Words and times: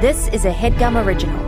This 0.00 0.28
is 0.28 0.44
a 0.44 0.52
headgum 0.52 1.04
original. 1.04 1.47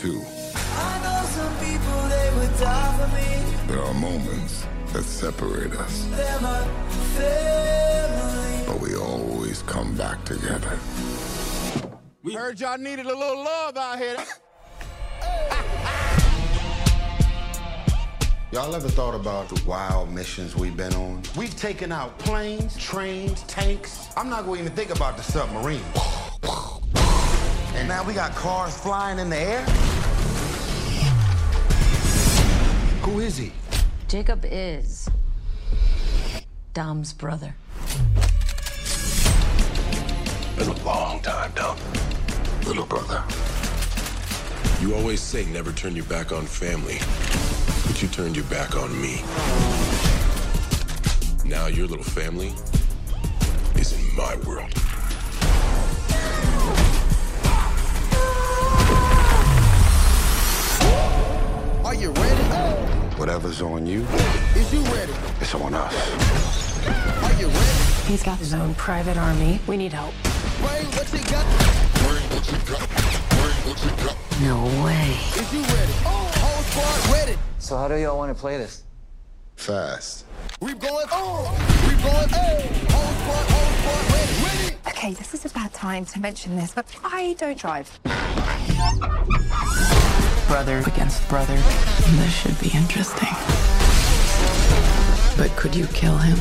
Change 0.00 0.12
too. 0.12 0.24
There 3.66 3.82
are 3.82 3.94
moments 3.94 4.66
that 4.92 5.04
separate 5.04 5.72
us. 5.72 6.06
But 8.66 8.80
we 8.80 8.96
always 8.96 9.62
come 9.62 9.94
back 9.96 10.24
together. 10.24 10.78
We 12.22 12.34
heard 12.34 12.60
y'all 12.60 12.78
needed 12.78 13.06
a 13.06 13.16
little 13.16 13.44
love 13.44 13.76
out 13.76 13.98
here. 13.98 14.16
Y'all 18.52 18.74
ever 18.74 18.88
thought 18.88 19.14
about 19.14 19.48
the 19.48 19.62
wild 19.64 20.12
missions 20.12 20.56
we've 20.56 20.76
been 20.76 20.92
on? 20.94 21.22
We've 21.36 21.54
taken 21.54 21.92
out 21.92 22.18
planes, 22.18 22.76
trains, 22.76 23.44
tanks. 23.44 24.08
I'm 24.16 24.28
not 24.28 24.44
going 24.44 24.56
to 24.56 24.64
even 24.64 24.76
think 24.76 24.90
about 24.90 25.16
the 25.16 25.22
submarine. 25.22 25.84
And 27.74 27.88
now 27.88 28.04
we 28.04 28.14
got 28.14 28.34
cars 28.34 28.76
flying 28.76 29.18
in 29.18 29.30
the 29.30 29.36
air? 29.36 29.64
Who 33.02 33.20
is 33.20 33.36
he? 33.36 33.52
Jacob 34.08 34.44
is 34.44 35.08
Dom's 36.74 37.12
brother. 37.12 37.54
Been 40.56 40.68
a 40.68 40.84
long 40.84 41.20
time, 41.20 41.52
Dom. 41.54 41.76
Little 42.66 42.86
brother. 42.86 43.24
You 44.80 44.94
always 44.94 45.20
say 45.20 45.44
never 45.46 45.72
turn 45.72 45.94
your 45.94 46.04
back 46.06 46.32
on 46.32 46.46
family, 46.46 46.98
but 47.86 48.02
you 48.02 48.08
turned 48.08 48.36
your 48.36 48.46
back 48.46 48.76
on 48.76 48.90
me. 49.00 49.22
Now 51.44 51.66
your 51.66 51.86
little 51.86 52.04
family 52.04 52.52
is 53.80 53.92
in 53.92 54.16
my 54.16 54.36
world. 54.46 54.72
Are 61.90 61.94
you 61.96 62.12
ready? 62.12 62.42
Whatever's 63.18 63.60
on 63.60 63.84
you, 63.84 64.02
Is 64.54 64.72
you 64.72 64.80
ready? 64.94 65.12
it's 65.40 65.52
on 65.56 65.74
us. 65.74 66.86
Are 66.86 67.32
you 67.32 67.48
ready? 67.48 67.82
He's 68.06 68.22
got 68.22 68.38
his 68.38 68.54
own 68.54 68.76
private 68.76 69.16
army. 69.16 69.58
We 69.66 69.76
need 69.76 69.92
help. 69.92 70.14
Bring 70.58 70.86
what 70.94 71.12
you 71.12 71.18
got. 71.24 71.44
No 74.40 74.84
way. 74.84 75.16
Is 75.34 75.52
you 75.52 75.62
ready? 75.62 75.92
Oh, 76.06 76.30
whole 76.36 76.62
squad 76.62 77.12
ready. 77.12 77.36
So 77.58 77.76
how 77.76 77.88
do 77.88 77.96
y'all 77.96 78.16
want 78.16 78.32
to 78.32 78.40
play 78.40 78.56
this? 78.56 78.84
Fast. 79.56 80.26
We 80.60 80.74
going. 80.74 81.06
Oh, 81.10 81.50
we 81.88 82.00
going. 82.04 82.28
Hey, 82.28 82.70
whole 82.88 83.12
squad, 83.14 83.46
whole 83.50 83.72
squad 83.80 84.12
ready. 84.14 84.66
Ready. 84.68 84.76
Okay, 84.86 85.14
this 85.14 85.34
is 85.34 85.44
a 85.44 85.48
bad 85.48 85.74
time 85.74 86.04
to 86.04 86.20
mention 86.20 86.54
this, 86.54 86.72
but 86.72 86.86
I 87.02 87.32
don't 87.36 87.58
drive. 87.58 87.98
Brother 90.50 90.82
against 90.88 91.26
brother. 91.28 91.54
This 91.54 92.32
should 92.34 92.58
be 92.58 92.70
interesting. 92.76 93.28
But 95.38 95.56
could 95.56 95.76
you 95.76 95.86
kill 95.94 96.18
him? 96.18 96.36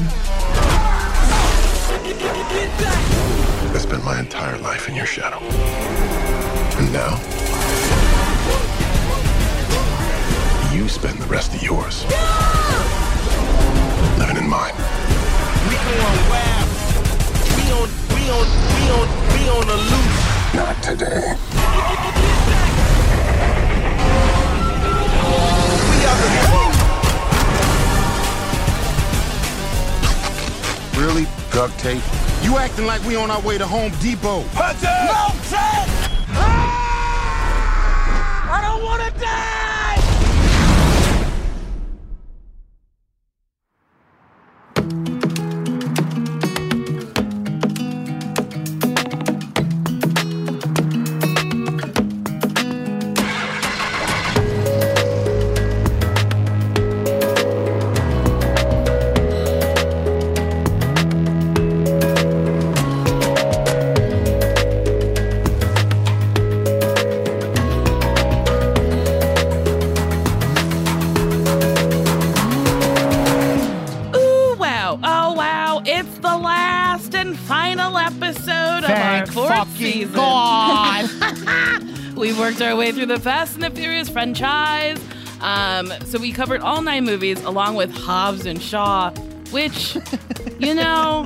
I 3.72 3.78
spent 3.78 4.03
my 4.03 4.20
entire 4.20 4.58
life 4.58 4.90
in 4.90 4.96
your 4.96 5.06
shadow. 5.06 5.38
And 5.38 6.92
now, 6.92 7.20
you 10.74 10.90
spend 10.90 11.20
the 11.20 11.28
rest 11.28 11.53
of 11.53 11.62
yours 11.62 12.03
living 14.18 14.38
in 14.38 14.50
mine. 14.50 14.74
We 15.70 15.76
going 15.86 16.22
wild. 16.34 16.68
We 17.58 17.64
on, 17.78 17.90
we 18.16 18.22
on, 18.34 18.47
we 18.74 18.90
on, 18.90 19.08
we 19.36 19.41
on 19.53 19.68
the 19.68 19.78
loose. 19.78 20.56
Not 20.56 20.81
today. 20.81 22.59
Really? 31.00 31.25
Duct 31.52 31.80
tape? 31.80 32.03
You 32.44 32.58
acting 32.58 32.86
like 32.86 33.02
we 33.06 33.16
on 33.16 33.31
our 33.31 33.42
way 33.42 33.58
to 33.58 33.66
Home 33.66 33.92
Depot. 34.02 34.44
Hunter! 34.53 34.86
No 34.86 35.31
time! 35.50 35.90
I 38.52 38.59
don't 38.62 38.84
want 38.84 39.02
to 39.03 39.20
die! 39.20 39.69
Through 83.00 83.06
the 83.06 83.18
Fast 83.18 83.54
and 83.54 83.64
the 83.64 83.72
Furious 83.72 84.10
franchise. 84.10 85.02
Um, 85.40 85.90
so 86.04 86.20
we 86.20 86.34
covered 86.34 86.60
all 86.60 86.82
nine 86.82 87.06
movies 87.06 87.42
along 87.46 87.76
with 87.76 87.90
Hobbs 87.94 88.46
and 88.46 88.62
Shaw, 88.62 89.12
which, 89.52 89.96
you 90.60 90.74
know, 90.74 91.24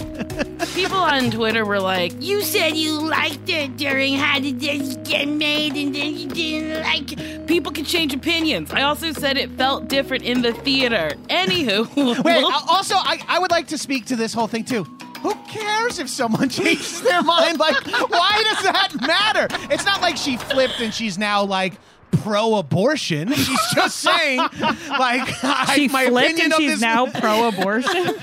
people 0.75 0.99
on 0.99 1.31
Twitter 1.31 1.65
were 1.65 1.79
like, 1.79 2.13
You 2.19 2.43
said 2.43 2.75
you 2.75 2.99
liked 3.01 3.49
it 3.49 3.75
during 3.75 4.13
how 4.13 4.37
did 4.37 4.59
this 4.59 4.97
get 4.97 5.27
made 5.27 5.73
and 5.73 5.95
then 5.95 6.15
you 6.15 6.27
didn't 6.27 6.83
like 6.83 7.11
it. 7.11 7.47
People 7.47 7.71
can 7.71 7.85
change 7.85 8.13
opinions. 8.13 8.71
I 8.71 8.83
also 8.83 9.11
said 9.11 9.35
it 9.35 9.49
felt 9.53 9.87
different 9.87 10.25
in 10.25 10.43
the 10.43 10.53
theater. 10.53 11.13
Anywho. 11.31 12.23
Wait, 12.23 12.43
also, 12.69 12.93
I, 12.97 13.19
I 13.27 13.39
would 13.39 13.49
like 13.49 13.69
to 13.69 13.79
speak 13.79 14.05
to 14.05 14.15
this 14.15 14.31
whole 14.31 14.47
thing 14.47 14.63
too. 14.63 14.85
Who 15.23 15.33
cares 15.47 15.99
if 15.99 16.09
someone 16.09 16.49
changes 16.59 17.01
their 17.01 17.23
mind? 17.23 17.57
Like, 17.57 17.75
why 18.09 18.43
does 18.43 18.63
that 18.63 18.89
matter? 19.01 19.47
It's 19.73 19.85
not 19.85 20.01
like 20.01 20.17
she 20.17 20.37
flipped 20.37 20.79
and 20.79 20.93
she's 20.93 21.17
now 21.17 21.43
like 21.43 21.73
pro-abortion. 22.21 23.31
She's 23.33 23.59
just 23.75 23.97
saying, 23.97 24.37
like, 24.39 25.27
She 25.73 25.87
I, 25.87 25.89
my 25.91 26.05
flipped 26.07 26.25
opinion 26.31 26.45
and 26.45 26.53
of 26.53 26.57
she's 26.59 26.71
this 26.73 26.81
now 26.81 27.05
pro-abortion. 27.19 28.15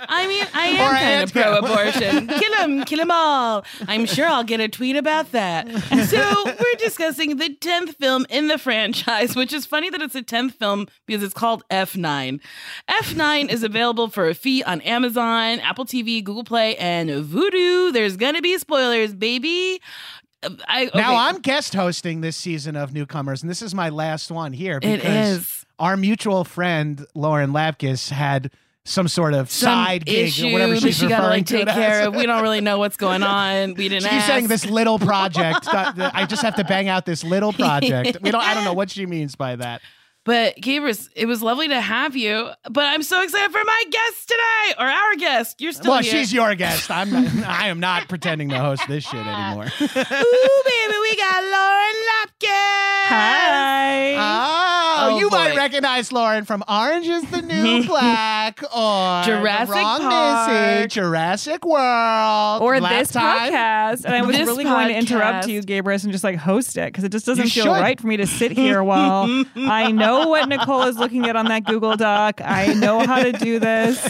I 0.00 0.26
mean, 0.26 0.44
I 0.54 0.68
Or 0.78 0.94
am 0.94 0.96
kind 0.96 1.22
of 1.22 1.36
anti- 1.36 1.42
pro-abortion. 1.42 2.26
kill 2.28 2.52
them, 2.58 2.84
kill 2.84 2.98
them 2.98 3.10
all. 3.10 3.64
I'm 3.86 4.06
sure 4.06 4.26
I'll 4.26 4.44
get 4.44 4.60
a 4.60 4.68
tweet 4.68 4.96
about 4.96 5.32
that. 5.32 5.68
So 6.08 6.44
we're 6.44 6.78
discussing 6.78 7.36
the 7.36 7.54
tenth 7.54 7.96
film 7.96 8.26
in 8.30 8.48
the 8.48 8.58
franchise, 8.58 9.36
which 9.36 9.52
is 9.52 9.66
funny 9.66 9.90
that 9.90 10.02
it's 10.02 10.14
a 10.14 10.22
tenth 10.22 10.54
film 10.54 10.86
because 11.06 11.22
it's 11.22 11.34
called 11.34 11.62
F9. 11.70 12.40
F9 12.90 13.50
is 13.50 13.62
available 13.62 14.08
for 14.08 14.28
a 14.28 14.34
fee 14.34 14.62
on 14.64 14.80
Amazon, 14.82 15.60
Apple 15.60 15.84
TV, 15.84 16.22
Google 16.22 16.44
Play, 16.44 16.76
and 16.76 17.10
Vudu. 17.10 17.92
There's 17.92 18.16
gonna 18.16 18.42
be 18.42 18.58
spoilers, 18.58 19.14
baby. 19.14 19.80
I, 20.66 20.86
okay. 20.86 20.98
Now 20.98 21.16
I'm 21.16 21.40
guest 21.40 21.74
hosting 21.74 22.20
this 22.20 22.36
season 22.36 22.76
of 22.76 22.92
Newcomers, 22.92 23.42
and 23.42 23.50
this 23.50 23.62
is 23.62 23.74
my 23.74 23.88
last 23.90 24.30
one 24.30 24.52
here 24.52 24.80
because 24.80 25.64
our 25.78 25.96
mutual 25.96 26.44
friend 26.44 27.06
Lauren 27.14 27.50
Lapkus 27.52 28.10
had 28.10 28.50
some 28.84 29.06
sort 29.06 29.34
of 29.34 29.48
Some 29.50 29.66
side 29.68 30.04
gig 30.04 30.28
issue 30.28 30.48
or 30.48 30.52
whatever 30.52 30.76
she's 30.76 30.96
she 30.96 31.06
gotta 31.06 31.22
referring 31.22 31.40
like 31.40 31.46
to 31.46 31.56
take 31.58 31.68
care 31.68 32.06
of. 32.08 32.14
We 32.16 32.26
don't 32.26 32.42
really 32.42 32.60
know 32.60 32.78
what's 32.78 32.96
going 32.96 33.22
on. 33.22 33.74
We 33.74 33.88
didn't. 33.88 34.02
She's 34.02 34.12
ask. 34.12 34.26
saying 34.26 34.48
this 34.48 34.66
little 34.66 34.98
project. 34.98 35.68
I 35.70 36.26
just 36.26 36.42
have 36.42 36.56
to 36.56 36.64
bang 36.64 36.88
out 36.88 37.06
this 37.06 37.22
little 37.22 37.52
project. 37.52 38.18
We 38.22 38.30
don't. 38.30 38.42
I 38.42 38.54
don't 38.54 38.64
know 38.64 38.72
what 38.74 38.90
she 38.90 39.06
means 39.06 39.36
by 39.36 39.56
that. 39.56 39.82
But 40.24 40.56
Gabrus, 40.56 41.08
it 41.16 41.26
was 41.26 41.42
lovely 41.42 41.68
to 41.68 41.80
have 41.80 42.14
you. 42.14 42.50
But 42.70 42.84
I'm 42.84 43.02
so 43.02 43.22
excited 43.22 43.50
for 43.50 43.64
my 43.64 43.84
guest 43.90 44.28
today, 44.28 44.74
or 44.78 44.86
our 44.86 45.16
guest. 45.16 45.60
You're 45.60 45.72
still 45.72 45.92
well, 45.92 46.02
here. 46.02 46.12
she's 46.12 46.32
your 46.32 46.54
guest. 46.54 46.90
I'm. 46.90 47.10
Not, 47.10 47.46
I 47.46 47.68
am 47.68 47.80
not 47.80 48.08
pretending 48.08 48.48
to 48.50 48.58
host 48.58 48.82
this 48.86 49.04
shit 49.04 49.14
anymore. 49.14 49.64
Ooh, 49.64 49.86
baby, 49.86 50.94
we 51.02 51.16
got 51.16 51.42
Lauren 51.42 51.96
Lapkus. 52.08 53.08
Hi. 53.08 54.14
Oh, 54.14 54.61
Oh, 55.14 55.18
you 55.18 55.30
might 55.30 55.56
recognize 55.56 56.12
Lauren 56.12 56.44
from 56.44 56.64
Orange 56.68 57.06
is 57.06 57.22
the 57.30 57.42
New 57.42 57.84
Black 57.86 58.62
or 58.62 59.22
Jurassic 59.24 59.68
the 59.68 59.80
Wrong 59.80 60.00
Park. 60.00 60.50
Missy, 60.50 60.88
Jurassic 60.88 61.64
World, 61.64 62.62
or 62.62 62.80
Last 62.80 62.98
this 62.98 63.12
time. 63.12 63.52
podcast, 63.52 64.04
and 64.04 64.14
I 64.14 64.22
was 64.22 64.36
This 64.36 64.46
really 64.46 64.64
going 64.64 64.88
to 64.88 64.94
interrupt 64.94 65.46
podcast. 65.46 65.50
you, 65.52 65.60
Gabrus, 65.62 66.04
and 66.04 66.12
just 66.12 66.24
like 66.24 66.36
host 66.36 66.76
it 66.76 66.86
because 66.86 67.04
it 67.04 67.12
just 67.12 67.26
doesn't 67.26 67.44
You 67.44 67.50
feel 67.50 67.64
should. 67.64 67.80
right 67.80 68.00
for 68.00 68.06
me 68.06 68.16
to 68.16 68.26
sit 68.26 68.52
here 68.52 68.82
while 68.82 69.26
I 69.56 69.90
know 69.92 70.28
what 70.28 70.48
Nicole 70.48 70.82
is 70.82 70.98
looking 70.98 71.26
at 71.26 71.36
on 71.36 71.46
that 71.46 71.64
Google 71.64 71.96
Doc. 71.96 72.40
I 72.42 72.74
know 72.74 73.00
how 73.00 73.22
to 73.22 73.32
do 73.32 73.58
this. 73.58 74.08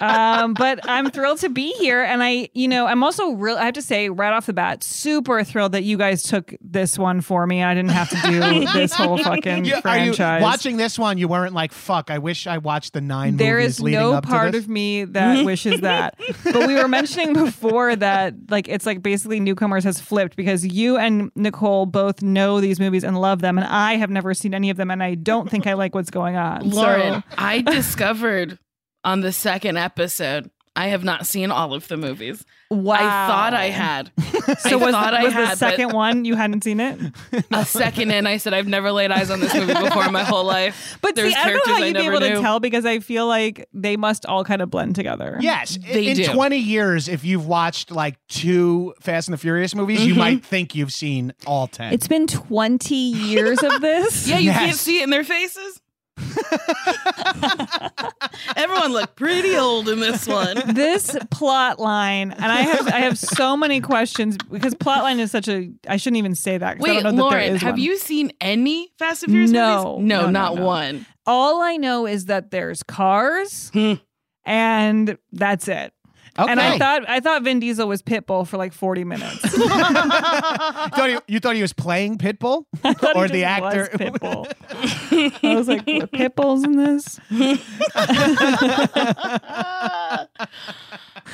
Um, 0.00 0.52
but 0.54 0.80
I'm 0.88 1.10
thrilled 1.10 1.38
to 1.38 1.48
be 1.48 1.72
here, 1.74 2.02
and 2.02 2.22
I, 2.22 2.48
you 2.52 2.68
know, 2.68 2.86
I'm 2.86 3.02
also 3.02 3.30
real. 3.30 3.56
I 3.56 3.64
have 3.64 3.74
to 3.74 3.82
say, 3.82 4.08
right 4.10 4.32
off 4.32 4.46
the 4.46 4.52
bat, 4.52 4.82
super 4.82 5.42
thrilled 5.42 5.72
that 5.72 5.84
you 5.84 5.96
guys 5.96 6.22
took 6.22 6.54
this 6.60 6.98
one 6.98 7.20
for 7.22 7.46
me. 7.46 7.62
I 7.62 7.72
didn't 7.74 7.92
have 7.92 8.10
to 8.10 8.20
do 8.30 8.66
this 8.74 8.92
whole 8.92 9.16
fucking 9.18 9.64
You- 9.64 9.75
are 9.84 9.98
you 9.98 10.14
watching 10.18 10.76
this 10.76 10.98
one? 10.98 11.18
You 11.18 11.28
weren't 11.28 11.54
like, 11.54 11.72
"Fuck! 11.72 12.10
I 12.10 12.18
wish 12.18 12.46
I 12.46 12.58
watched 12.58 12.92
the 12.92 13.00
nine 13.00 13.36
There 13.36 13.56
movies 13.56 13.74
is 13.74 13.80
leading 13.80 14.00
no 14.00 14.12
up 14.14 14.24
part 14.24 14.54
of 14.54 14.68
me 14.68 15.04
that 15.04 15.44
wishes 15.44 15.80
that. 15.80 16.18
But 16.44 16.66
we 16.66 16.74
were 16.74 16.88
mentioning 16.88 17.32
before 17.32 17.96
that 17.96 18.34
like 18.48 18.68
it's 18.68 18.86
like 18.86 19.02
basically 19.02 19.40
newcomers 19.40 19.84
has 19.84 20.00
flipped 20.00 20.36
because 20.36 20.64
you 20.66 20.96
and 20.96 21.30
Nicole 21.34 21.86
both 21.86 22.22
know 22.22 22.60
these 22.60 22.80
movies 22.80 23.04
and 23.04 23.20
love 23.20 23.40
them 23.40 23.58
and 23.58 23.66
I 23.66 23.96
have 23.96 24.10
never 24.10 24.34
seen 24.34 24.54
any 24.54 24.70
of 24.70 24.76
them 24.76 24.90
and 24.90 25.02
I 25.02 25.14
don't 25.14 25.50
think 25.50 25.66
I 25.66 25.74
like 25.74 25.94
what's 25.94 26.10
going 26.10 26.36
on. 26.36 26.70
Lauren, 26.70 27.22
So 27.22 27.22
I 27.36 27.60
discovered 27.62 28.58
on 29.04 29.20
the 29.20 29.32
second 29.32 29.76
episode. 29.76 30.50
I 30.76 30.88
have 30.88 31.02
not 31.02 31.26
seen 31.26 31.50
all 31.50 31.72
of 31.74 31.88
the 31.88 31.96
movies. 31.96 32.44
wow. 32.70 32.94
I 32.94 33.26
thought 33.28 33.54
I 33.54 33.66
had. 33.70 34.12
So 34.60 34.70
I 34.80 34.84
was, 34.84 34.92
thought 34.94 35.12
I 35.14 35.24
was 35.24 35.32
had, 35.32 35.50
the 35.52 35.56
second 35.56 35.92
one 35.92 36.24
you 36.24 36.36
hadn't 36.36 36.62
seen 36.62 36.78
it? 36.78 37.00
a 37.50 37.64
second 37.64 38.12
in, 38.12 38.26
I 38.28 38.36
said 38.36 38.54
I've 38.54 38.68
never 38.68 38.92
laid 38.92 39.10
eyes 39.10 39.28
on 39.30 39.40
this 39.40 39.52
movie 39.54 39.74
before 39.74 40.04
in 40.06 40.12
my 40.12 40.22
whole 40.22 40.44
life. 40.44 40.96
But 41.02 41.16
There's 41.16 41.32
see, 41.34 41.38
I 41.40 41.44
don't 41.50 41.54
know 41.56 41.62
characters 41.62 41.72
how 41.76 41.82
I 41.82 41.86
you'd 41.86 41.94
be 41.96 42.02
never 42.02 42.16
able 42.16 42.28
knew. 42.28 42.34
to 42.36 42.40
tell 42.42 42.60
because 42.60 42.86
I 42.86 43.00
feel 43.00 43.26
like 43.26 43.68
they 43.72 43.96
must 43.96 44.24
all 44.26 44.44
kind 44.44 44.62
of 44.62 44.70
blend 44.70 44.94
together. 44.94 45.36
Yes, 45.40 45.78
They 45.90 46.06
in 46.08 46.16
do. 46.16 46.26
20 46.26 46.56
years, 46.58 47.08
if 47.08 47.24
you've 47.24 47.46
watched 47.46 47.90
like 47.90 48.18
two 48.28 48.94
Fast 49.00 49.26
and 49.28 49.32
the 49.32 49.38
Furious 49.38 49.74
movies, 49.74 50.04
you 50.06 50.12
Mm-hmm. 50.12 50.20
might 50.20 50.44
think 50.44 50.74
you've 50.76 50.92
seen 50.92 51.32
all 51.46 51.66
10. 51.66 51.92
It's 51.92 52.06
been 52.08 52.26
20 52.28 52.94
years 52.94 53.62
of 53.64 53.80
this. 53.80 54.28
Yeah, 54.28 54.38
you 54.38 54.46
Yes. 54.50 54.58
can't 54.58 54.76
see 54.76 55.00
it 55.00 55.04
in 55.04 55.10
their 55.10 55.24
faces. 55.24 55.80
Everyone 58.56 58.92
looked 58.92 59.16
pretty 59.16 59.56
old 59.56 59.88
in 59.88 60.00
this 60.00 60.26
one. 60.26 60.56
this 60.74 61.16
plot 61.30 61.78
line 61.78 62.32
and 62.32 62.44
i 62.46 62.60
have 62.62 62.86
i 62.88 63.00
have 63.00 63.18
so 63.18 63.56
many 63.56 63.80
questions 63.80 64.36
because 64.50 64.74
plot 64.74 65.02
line 65.02 65.20
is 65.20 65.30
such 65.30 65.48
a 65.48 65.70
i 65.88 65.96
shouldn't 65.96 66.18
even 66.18 66.34
say 66.34 66.58
that 66.58 66.78
'cause 66.78 66.88
I 66.88 66.92
Wait, 66.94 67.02
don't 67.02 67.16
know 67.16 67.24
that 67.24 67.30
there 67.30 67.40
Lauren, 67.48 67.56
have 67.60 67.74
one. 67.74 67.80
you 67.80 67.96
seen 67.98 68.32
any 68.40 68.90
Fast 68.98 69.22
and 69.24 69.32
Furious 69.32 69.50
No. 69.50 69.96
movies? 69.98 70.08
No, 70.08 70.20
No, 70.20 70.24
no, 70.26 70.30
not 70.30 70.54
no. 70.56 70.64
one. 70.64 71.06
all 71.26 71.62
i 71.62 71.76
know 71.76 72.06
is 72.06 72.26
that 72.26 72.50
there's 72.50 72.82
cars 72.82 73.70
Hmm. 73.72 73.94
and 74.44 75.16
that's 75.32 75.68
it 75.68 75.92
okay. 76.38 76.50
and 76.50 76.60
i 76.60 76.78
thought 76.78 77.08
i 77.08 77.20
thought 77.20 77.42
vin 77.42 77.60
diesel 77.60 77.86
was 77.88 78.02
pitbull 78.02 78.46
for 78.46 78.56
like 78.56 78.72
40 78.72 79.04
minutes 79.04 79.42
you, 79.56 79.68
thought 79.68 81.08
he, 81.08 81.18
you 81.34 81.40
thought 81.40 81.56
he 81.56 81.62
was 81.62 81.72
playing 81.72 82.18
Pitbull? 82.18 82.64
I 82.84 82.94
thought 82.94 83.16
he 83.16 83.22
or 83.22 83.28
the 83.28 83.40
just 83.42 83.62
was 83.62 83.74
actor? 83.74 83.98
pitbull 83.98 84.52
i 85.42 85.54
was 85.54 85.68
like 85.68 85.86
were 85.86 86.06
pitbulls 86.06 86.64
in 86.64 86.76
this 86.76 87.18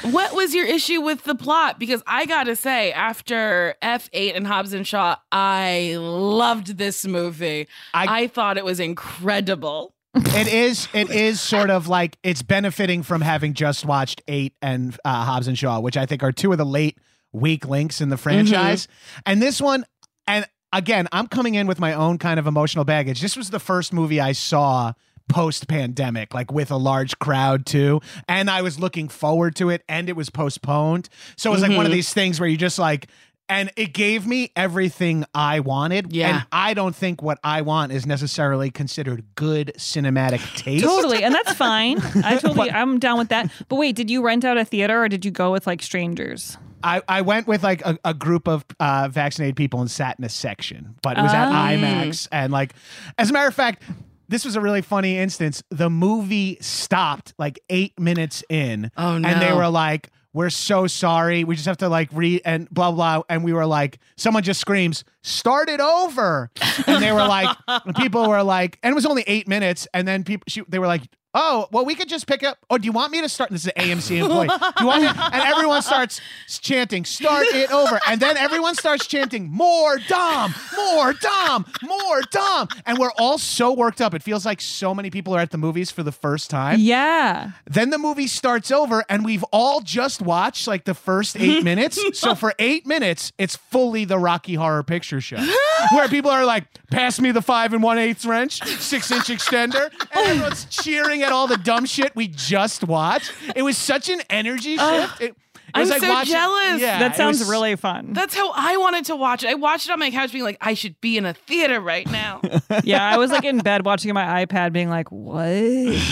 What 0.03 0.35
was 0.35 0.55
your 0.55 0.67
issue 0.67 1.01
with 1.01 1.25
the 1.25 1.35
plot? 1.35 1.79
Because 1.79 2.03
I 2.07 2.27
gotta 2.27 2.57
say, 2.57 2.93
after 2.93 3.77
F8 3.83 4.35
and 4.37 4.47
Hobbs 4.47 4.73
and 4.73 4.87
Shaw, 4.87 5.17
I 5.31 5.95
loved 5.99 6.79
this 6.79 7.07
movie. 7.07 7.69
I- 7.95 8.23
I, 8.23 8.27
thought 8.27 8.57
it 8.57 8.65
was 8.65 8.81
incredible. 8.81 9.95
It 10.15 10.49
is. 10.53 10.89
It 10.93 11.11
is 11.11 11.41
sort 11.41 11.71
of 11.71 11.89
like 11.89 12.19
it's 12.23 12.43
benefiting 12.43 13.03
from 13.03 13.21
having 13.21 13.55
just 13.55 13.85
watched 13.85 14.23
Eight 14.29 14.55
and 14.61 14.99
uh, 15.05 15.25
Hobbs 15.25 15.49
and 15.49 15.59
Shaw, 15.59 15.81
which 15.81 15.97
I 15.97 16.07
think 16.07 16.23
are 16.23 16.33
two 16.33 16.53
of 16.53 16.59
the 16.59 16.67
late 16.67 16.99
weak 17.33 17.67
links 17.67 18.01
in 18.01 18.11
the 18.11 18.17
franchise. 18.17 18.89
And 19.25 19.41
this 19.41 19.61
one, 19.61 19.87
and 20.27 20.47
again, 20.73 21.09
I'm 21.13 21.27
coming 21.29 21.55
in 21.55 21.67
with 21.67 21.81
my 21.81 21.95
own 21.95 22.19
kind 22.19 22.39
of 22.39 22.47
emotional 22.47 22.85
baggage. 22.85 23.21
This 23.21 23.37
was 23.37 23.51
the 23.51 23.61
first 23.61 23.93
movie 23.93 24.21
I 24.21 24.33
saw 24.33 24.93
post 25.29 25.67
pandemic, 25.67 26.35
like 26.35 26.53
with 26.53 26.71
a 26.71 26.77
large 26.77 27.19
crowd 27.19 27.65
too. 27.65 28.01
And 28.29 28.51
I 28.51 28.61
was 28.61 28.79
looking 28.79 29.09
forward 29.09 29.57
to 29.57 29.71
it, 29.71 29.83
and 29.89 30.09
it 30.09 30.17
was 30.17 30.29
postponed. 30.29 31.09
So 31.37 31.51
it 31.51 31.55
was 31.55 31.63
like 31.63 31.77
one 31.77 31.87
of 31.87 31.93
these 31.93 32.13
things 32.13 32.39
where 32.39 32.49
you 32.49 32.57
just 32.57 32.79
like. 32.79 33.09
And 33.53 33.71
it 33.77 33.93
gave 33.93 34.27
me 34.27 34.51
everything 34.57 35.25
I 35.35 35.61
wanted. 35.61 36.13
Yeah. 36.13 36.29
And 36.39 36.47
I 36.51 36.75
don't 36.75 36.95
think 36.97 37.23
what 37.23 37.39
I 37.45 37.63
want 37.63 37.93
is 37.93 38.07
necessarily 38.07 38.71
considered 38.71 39.25
good 39.35 39.73
cinematic 39.79 40.41
taste. 40.57 40.85
totally 40.85 41.23
and 41.25 41.35
that's 41.35 41.53
fine 41.69 41.99
i 42.25 42.37
totally 42.37 42.71
i'm 42.71 42.99
down 42.99 43.19
with 43.19 43.29
that 43.29 43.51
but 43.69 43.77
wait 43.77 43.95
did 43.97 44.11
you 44.11 44.23
rent 44.25 44.45
out 44.45 44.57
a 44.57 44.65
theater 44.65 45.03
or 45.03 45.09
did 45.09 45.25
you 45.25 45.31
go 45.31 45.53
with 45.53 45.67
like 45.67 45.83
strangers 45.83 46.57
I, 46.85 47.01
I 47.09 47.21
went 47.23 47.47
with 47.47 47.63
like 47.63 47.81
a, 47.87 47.97
a 48.05 48.13
group 48.15 48.49
of 48.49 48.65
uh, 48.81 49.09
vaccinated 49.11 49.55
people 49.55 49.81
and 49.81 49.89
sat 49.89 50.19
in 50.19 50.25
a 50.25 50.29
section, 50.29 50.97
but 51.03 51.17
it 51.17 51.23
was 51.23 51.33
at 51.33 51.49
Oh. 51.49 51.53
IMAX. 51.53 52.27
And 52.33 52.53
like, 52.53 52.75
as 53.19 53.31
a 53.31 53.33
matter 53.33 53.47
of 53.47 53.55
fact, 53.55 53.85
this 54.29 54.45
was 54.45 54.57
a 54.57 54.61
really 54.61 54.83
funny 54.83 55.17
instance. 55.17 55.63
The 55.71 55.89
movie 55.89 56.59
stopped 56.61 57.35
like 57.39 57.61
eight 57.71 57.97
minutes 58.01 58.43
in. 58.49 58.91
Oh, 58.97 59.15
And 59.15 59.25
they 59.41 59.53
were 59.53 59.69
like, 59.69 60.11
we're 60.33 60.51
so 60.51 60.87
sorry. 60.87 61.45
We 61.45 61.57
just 61.57 61.67
have 61.67 61.79
to 61.79 61.89
like 61.89 62.09
read 62.13 62.43
and 62.45 62.69
blah, 62.71 62.91
blah. 62.93 63.23
And 63.29 63.45
we 63.45 63.53
were 63.53 63.67
like, 63.67 63.99
someone 64.17 64.43
just 64.43 64.61
screams, 64.61 65.05
start 65.23 65.69
it 65.69 65.81
over. 65.81 66.51
And 66.87 67.03
they 67.03 67.13
were 67.13 67.27
like, 67.27 67.57
people 67.97 68.29
were 68.29 68.43
like, 68.43 68.79
and 68.83 68.93
it 68.93 68.95
was 68.95 69.07
only 69.07 69.25
eight 69.27 69.47
minutes. 69.47 69.87
And 69.93 70.09
then 70.09 70.25
people, 70.25 70.45
she, 70.49 70.63
they 70.69 70.79
were 70.79 70.87
like, 70.87 71.03
oh, 71.35 71.69
well, 71.73 71.85
we 71.85 71.95
could 71.95 72.09
just 72.09 72.27
pick 72.27 72.43
up. 72.43 72.59
Oh, 72.71 72.79
do 72.79 72.85
you 72.87 72.93
want 72.93 73.13
me 73.13 73.21
to 73.21 73.29
start? 73.29 73.51
This 73.51 73.63
is 73.67 73.73
an 73.75 73.83
AMC 73.89 74.19
employee. 74.23 74.49
Do 74.49 74.55
you 74.81 74.87
want 74.87 75.03
me? 75.03 75.09
And 75.09 75.43
everyone 75.43 75.83
starts 75.83 76.21
chanting, 76.61 77.05
start 77.05 77.47
it 77.49 77.71
over. 77.73 78.01
And 78.09 78.21
then 78.21 78.37
everyone 78.37 78.75
starts 78.75 79.07
chanting, 79.07 79.51
more 79.51 79.99
Dom, 80.09 80.55
more 80.77 81.13
Dom, 81.15 81.67
more 81.83 82.21
Dom. 82.31 82.69
And 82.87 82.99
we're 82.99 83.13
all 83.19 83.39
so 83.39 83.73
worked 83.73 84.01
up. 84.01 84.15
It 84.15 84.23
feels 84.23 84.45
like 84.45 84.61
so 84.61 84.95
many 84.95 85.11
people 85.11 85.35
are 85.35 85.41
at 85.41 85.51
the 85.51 85.59
movies 85.59 85.91
for 85.91 86.03
the 86.03 86.13
first 86.13 86.51
time. 86.51 86.79
yeah 86.81 87.53
Then 87.67 87.91
the 87.91 87.99
movie 87.99 88.27
starts 88.27 88.71
over, 88.71 89.05
and 89.09 89.25
we've 89.25 89.45
all 89.53 89.81
just 89.81 90.21
watched 90.23 90.67
like 90.67 90.85
the 90.85 90.95
first 90.95 91.37
eight 91.39 91.65
minutes. 91.71 91.99
So 92.19 92.35
for 92.35 92.55
eight 92.59 92.87
minutes, 92.87 93.33
it's 93.39 93.57
fully 93.57 94.05
the 94.05 94.19
Rocky 94.19 94.55
Horror 94.55 94.83
Picture 94.83 95.21
Show, 95.21 95.37
where 95.93 96.09
people 96.09 96.31
are 96.31 96.45
like, 96.45 96.65
"Pass 96.91 97.21
me 97.21 97.31
the 97.33 97.43
five 97.43 97.73
and 97.73 97.83
one 97.83 97.99
eighth 97.99 98.25
wrench, 98.25 98.63
six 98.79 99.11
inch 99.11 99.27
extender," 99.27 99.91
and 100.15 100.27
everyone's 100.29 100.65
cheering 100.67 101.22
at 101.23 101.33
all 101.33 101.47
the 101.47 101.57
dumb 101.57 101.87
shit 101.87 102.15
we 102.15 102.29
just 102.29 102.85
watched. 102.85 103.33
It 103.57 103.63
was 103.63 103.77
such 103.79 104.09
an 104.09 104.21
energy 104.31 104.77
shift. 104.77 105.21
It, 105.21 105.31
it 105.31 105.37
I'm 105.75 105.89
like 105.89 106.03
so 106.03 106.09
watching- 106.11 106.33
jealous. 106.35 106.81
Yeah, 106.83 106.99
that 106.99 107.17
sounds 107.17 107.39
was- 107.39 107.49
really 107.49 107.77
fun 107.77 108.13
That's 108.13 108.35
how 108.35 108.53
I 108.55 108.77
wanted 108.77 109.07
to 109.07 109.17
watch 109.17 109.43
it. 109.43 109.49
I 109.49 109.55
watched 109.55 109.87
it 109.89 109.93
on 109.93 109.99
my 109.99 110.11
couch 110.11 110.31
being 110.31 110.45
like, 110.45 110.59
I 110.61 110.75
should 110.75 111.01
be 111.01 111.17
in 111.17 111.25
a 111.25 111.33
theater 111.33 111.81
right 111.81 112.07
now. 112.11 112.43
yeah 112.85 113.07
i 113.09 113.17
was 113.19 113.31
like 113.31 113.45
in 113.45 113.59
bed 113.59 113.85
watching 113.85 114.13
my 114.15 114.45
ipad 114.45 114.73
being 114.73 114.89
like 114.89 115.11
what 115.13 115.47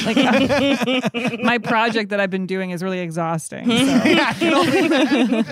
like 0.04 0.16
my 1.42 1.58
project 1.58 2.10
that 2.10 2.20
i've 2.20 2.28
been 2.30 2.46
doing 2.46 2.70
is 2.70 2.82
really 2.82 3.00
exhausting 3.00 3.64
so. 3.66 3.72
Yeah, 4.04 4.28
I 4.28 4.32
can 4.34 4.54
only- 4.54 5.44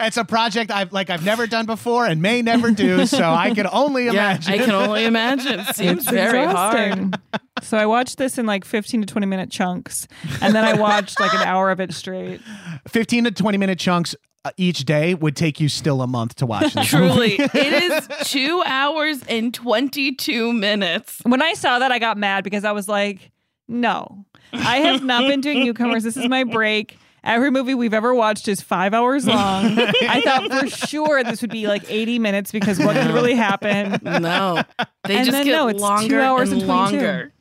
it's 0.00 0.16
a 0.16 0.24
project 0.24 0.70
I've 0.70 0.92
like 0.92 1.10
I've 1.10 1.24
never 1.24 1.46
done 1.46 1.66
before 1.66 2.06
and 2.06 2.20
may 2.20 2.42
never 2.42 2.70
do. 2.70 3.06
So 3.06 3.22
I 3.22 3.54
can 3.54 3.66
only 3.70 4.04
yeah, 4.06 4.10
imagine. 4.10 4.52
I 4.52 4.58
can 4.58 4.70
only 4.70 5.04
imagine. 5.04 5.60
It 5.60 5.76
seems 5.76 5.98
It's 6.02 6.10
very 6.10 6.44
hard. 6.44 7.16
Exhausting. 7.64 7.78
So 7.78 7.82
I 7.82 7.86
watched 7.86 8.18
this 8.18 8.38
in 8.38 8.46
like 8.46 8.64
15 8.64 9.02
to 9.02 9.06
20 9.06 9.26
minute 9.26 9.50
chunks, 9.50 10.06
and 10.40 10.54
then 10.54 10.64
I 10.64 10.74
watched 10.80 11.18
like 11.20 11.34
an 11.34 11.42
hour 11.42 11.70
of 11.70 11.80
it 11.80 11.92
straight. 11.92 12.40
15 12.88 13.24
to 13.24 13.30
20 13.30 13.58
minute 13.58 13.78
chunks 13.78 14.14
uh, 14.44 14.50
each 14.56 14.84
day 14.84 15.14
would 15.14 15.36
take 15.36 15.58
you 15.60 15.68
still 15.68 16.02
a 16.02 16.06
month 16.06 16.34
to 16.36 16.46
watch 16.46 16.74
this. 16.74 16.86
Truly, 16.88 17.34
it 17.38 17.54
is 17.54 18.08
two 18.30 18.62
hours 18.66 19.22
and 19.28 19.52
22 19.54 20.52
minutes. 20.52 21.20
When 21.24 21.40
I 21.42 21.54
saw 21.54 21.78
that, 21.78 21.90
I 21.92 21.98
got 21.98 22.16
mad 22.18 22.44
because 22.44 22.64
I 22.64 22.72
was 22.72 22.88
like, 22.88 23.30
no, 23.68 24.26
I 24.52 24.78
have 24.78 25.02
not 25.02 25.22
been 25.22 25.40
doing 25.40 25.60
newcomers. 25.64 26.02
This 26.04 26.16
is 26.16 26.28
my 26.28 26.44
break. 26.44 26.98
Every 27.26 27.50
movie 27.50 27.72
we've 27.72 27.94
ever 27.94 28.14
watched 28.14 28.48
is 28.48 28.60
five 28.60 28.92
hours 28.92 29.26
long. 29.26 29.78
I 29.78 30.20
thought 30.20 30.60
for 30.60 30.68
sure 30.68 31.24
this 31.24 31.40
would 31.40 31.50
be 31.50 31.66
like 31.66 31.90
80 31.90 32.18
minutes 32.18 32.52
because 32.52 32.78
what 32.78 32.96
could 32.96 33.12
really 33.12 33.34
happen? 33.34 33.98
No, 34.02 34.62
they 35.06 35.16
And 35.16 35.24
just 35.24 35.30
then 35.30 35.46
get 35.46 35.52
no, 35.52 35.68
it's 35.68 35.78
two 35.78 35.82
longer 35.82 36.20
hours 36.20 36.52
and 36.52 36.60
and 36.60 36.70
22. 36.70 36.96
longer. 36.98 37.32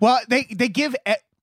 Well, 0.00 0.18
they 0.28 0.44
they 0.44 0.68
give 0.68 0.94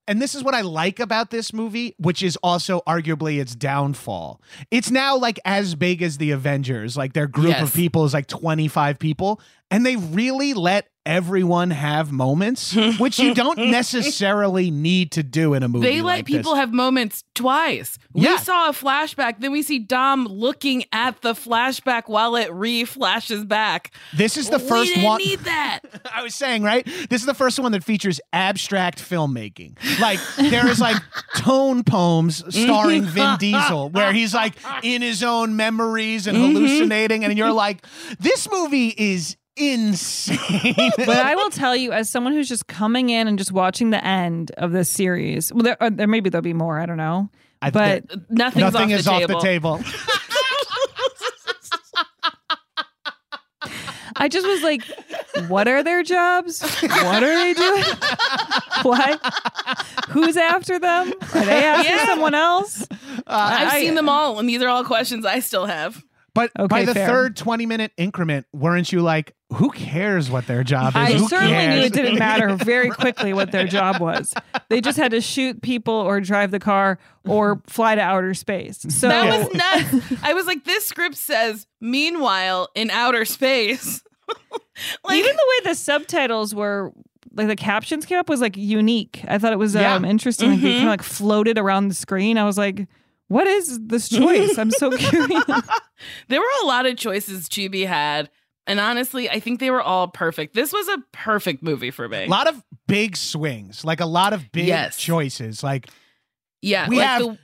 and 0.07 0.21
this 0.21 0.35
is 0.35 0.43
what 0.43 0.53
I 0.55 0.61
like 0.61 0.99
about 1.01 1.31
this 1.31 1.51
movie, 1.53 1.93
which 1.97 2.23
is 2.23 2.37
also 2.41 2.81
arguably 2.87 3.39
its 3.41 3.53
downfall. 3.55 4.41
It's 4.71 4.89
now 4.89 5.17
like 5.17 5.39
as 5.43 5.75
big 5.75 6.01
as 6.01 6.17
the 6.17 6.31
Avengers. 6.31 6.95
Like 6.95 7.13
their 7.13 7.27
group 7.27 7.49
Yes. 7.49 7.61
of 7.69 7.73
people 7.73 8.05
is 8.05 8.13
like 8.13 8.27
25 8.27 8.99
people, 8.99 9.41
and 9.69 9.85
they 9.85 9.97
really 9.97 10.53
let 10.53 10.87
everyone 11.07 11.71
have 11.71 12.11
moments, 12.11 12.75
which 12.99 13.17
you 13.17 13.33
don't 13.33 13.57
necessarily 13.57 14.69
need 14.69 15.11
to 15.13 15.23
do 15.23 15.53
in 15.53 15.63
a 15.63 15.67
movie. 15.67 15.87
They 15.87 16.01
let 16.01 16.17
like 16.17 16.25
this. 16.25 16.37
people 16.37 16.55
have 16.55 16.73
moments 16.73 17.23
twice. 17.33 17.97
We 18.13 18.23
Yeah. 18.23 18.37
saw 18.37 18.69
a 18.69 18.73
flashback, 18.73 19.39
then 19.39 19.51
we 19.51 19.63
see 19.63 19.79
Dom 19.79 20.25
looking 20.25 20.83
at 20.91 21.21
the 21.21 21.33
flashback 21.33 22.03
while 22.07 22.35
it 22.35 22.51
re-flashes 22.51 23.45
back. 23.45 23.93
This 24.15 24.37
is 24.37 24.49
the 24.49 24.57
we 24.57 24.67
first 24.67 24.89
didn't 24.93 25.03
one. 25.05 25.19
need 25.19 25.39
that. 25.39 25.79
I 26.13 26.23
was 26.23 26.35
saying, 26.35 26.63
right? 26.63 26.85
This 27.09 27.21
is 27.21 27.25
the 27.25 27.33
first 27.33 27.59
one 27.59 27.71
that 27.71 27.83
features 27.83 28.19
abstract 28.33 28.99
filmmaking. 28.99 29.77
Like 29.99 30.19
there 30.37 30.67
is 30.67 30.79
like 30.79 30.97
tone 31.37 31.83
poems 31.83 32.43
starring 32.53 33.03
Vin 33.03 33.37
Diesel, 33.37 33.89
where 33.89 34.11
he's 34.11 34.33
like 34.33 34.55
in 34.83 35.01
his 35.01 35.23
own 35.23 35.55
memories 35.55 36.27
and 36.27 36.37
mm-hmm. 36.37 36.53
hallucinating, 36.53 37.23
and 37.23 37.37
you're 37.37 37.51
like, 37.51 37.85
this 38.19 38.49
movie 38.51 38.93
is 38.97 39.37
insane. 39.57 40.91
but 40.97 41.09
I 41.09 41.35
will 41.35 41.49
tell 41.49 41.75
you, 41.75 41.91
as 41.91 42.09
someone 42.09 42.33
who's 42.33 42.47
just 42.49 42.67
coming 42.67 43.09
in 43.09 43.27
and 43.27 43.37
just 43.37 43.51
watching 43.51 43.89
the 43.89 44.03
end 44.05 44.51
of 44.57 44.71
this 44.71 44.89
series, 44.89 45.51
well, 45.53 45.63
there, 45.63 45.77
uh, 45.83 45.89
there 45.91 46.07
maybe 46.07 46.29
there'll 46.29 46.41
be 46.43 46.53
more. 46.53 46.79
I 46.79 46.85
don't 46.85 46.97
know. 46.97 47.29
I- 47.61 47.71
but 47.71 48.03
Nothing's 48.29 48.61
Nothing 48.73 48.93
off 48.93 48.99
is 48.99 49.05
the 49.05 49.11
off 49.11 49.27
the 49.27 49.39
table. 49.39 49.79
I 54.19 54.29
just 54.29 54.47
was 54.47 54.63
like, 54.63 54.83
what 55.47 55.67
are 55.67 55.83
their 55.83 56.01
jobs? 56.01 56.61
What 56.81 57.23
are 57.23 57.35
they 57.35 57.53
doing? 57.53 57.83
what? 58.81 59.19
Who's 60.09 60.35
after 60.37 60.79
them? 60.79 61.13
Are 61.35 61.45
they 61.45 61.63
after 61.63 61.89
Yeah. 61.93 62.05
someone 62.07 62.33
else? 62.33 62.87
I've 63.27 63.73
I- 63.73 63.79
seen 63.79 63.93
them 63.95 64.09
all, 64.09 64.39
and 64.39 64.49
these 64.49 64.61
are 64.61 64.67
all 64.69 64.83
questions 64.83 65.25
I 65.25 65.39
still 65.39 65.65
have. 65.67 66.03
But 66.33 66.51
by 66.69 66.85
the 66.85 66.93
fair. 66.93 67.07
third 67.07 67.35
20 67.37 67.65
minute 67.65 67.91
increment, 67.97 68.45
weren't 68.53 68.91
you 68.91 69.01
like, 69.01 69.33
who 69.53 69.69
cares 69.69 70.29
what 70.29 70.45
their 70.47 70.63
job 70.63 70.89
is? 70.89 70.95
I 70.95 71.13
Who 71.13 71.27
certainly 71.27 71.67
knew 71.67 71.81
it 71.85 71.93
didn't 71.93 72.19
matter 72.19 72.55
very 72.55 72.89
quickly 72.89 73.31
what 73.33 73.51
their 73.51 73.65
job 73.65 74.01
was. 74.01 74.33
They 74.69 74.81
just 74.81 74.97
had 74.97 75.11
to 75.11 75.21
shoot 75.21 75.61
people 75.61 75.93
or 75.93 76.19
drive 76.19 76.51
the 76.51 76.59
car 76.59 76.99
or 77.25 77.61
fly 77.67 77.95
to 77.95 78.01
outer 78.01 78.33
space. 78.33 78.79
So 78.89 79.07
that 79.07 79.25
was 79.25 79.53
nuts. 79.53 80.21
I 80.21 80.33
was 80.33 80.45
like, 80.47 80.65
this 80.65 80.85
script 80.85 81.15
says, 81.15 81.65
meanwhile, 81.79 82.67
in 82.75 82.89
outer 82.89 83.23
space. 83.23 84.03
like, 85.05 85.17
even 85.17 85.35
the 85.35 85.47
way 85.63 85.69
the 85.71 85.75
subtitles 85.75 86.53
were 86.53 86.91
like 87.33 87.47
the 87.47 87.55
captions 87.55 88.05
came 88.05 88.17
up 88.17 88.27
was 88.29 88.41
like 88.41 88.57
unique. 88.57 89.23
I 89.27 89.37
thought 89.37 89.53
it 89.53 89.59
was 89.59 89.75
Yeah. 89.75 89.93
um, 89.95 90.03
interesting. 90.03 90.51
Like 90.51 90.61
they 90.61 90.67
Mhm. 90.71 90.75
kind 90.77 90.83
of 90.87 90.89
like 90.91 91.03
floated 91.03 91.57
around 91.57 91.87
the 91.87 91.93
screen. 91.95 92.37
I 92.37 92.43
was 92.45 92.57
like, 92.57 92.87
what 93.29 93.47
is 93.47 93.79
this 93.87 94.09
choice? 94.09 94.57
I'm 94.57 94.71
so 94.71 94.89
curious. 94.97 95.43
there 96.27 96.39
were 96.41 96.47
a 96.63 96.65
lot 96.65 96.85
of 96.85 96.97
choices 96.97 97.47
Chibi 97.47 97.85
had. 97.87 98.29
And 98.67 98.79
honestly, 98.79 99.29
I 99.29 99.39
think 99.39 99.59
they 99.59 99.71
were 99.71 99.81
all 99.81 100.09
perfect. 100.09 100.53
This 100.53 100.71
was 100.73 100.87
a 100.89 100.97
perfect 101.13 101.63
movie 101.63 101.89
for 101.91 102.07
me. 102.09 102.25
A 102.25 102.27
lot 102.27 102.47
of 102.47 102.61
big 102.87 103.15
swings, 103.17 103.83
like 103.85 103.99
a 104.01 104.05
lot 104.05 104.33
of 104.33 104.51
big 104.51 104.67
Yes. 104.67 104.97
choices. 104.97 105.63
Like 105.63 105.87
yeah, 106.61 106.87
we 106.89 106.97
like 106.97 107.07
have 107.07 107.21
the- 107.23 107.37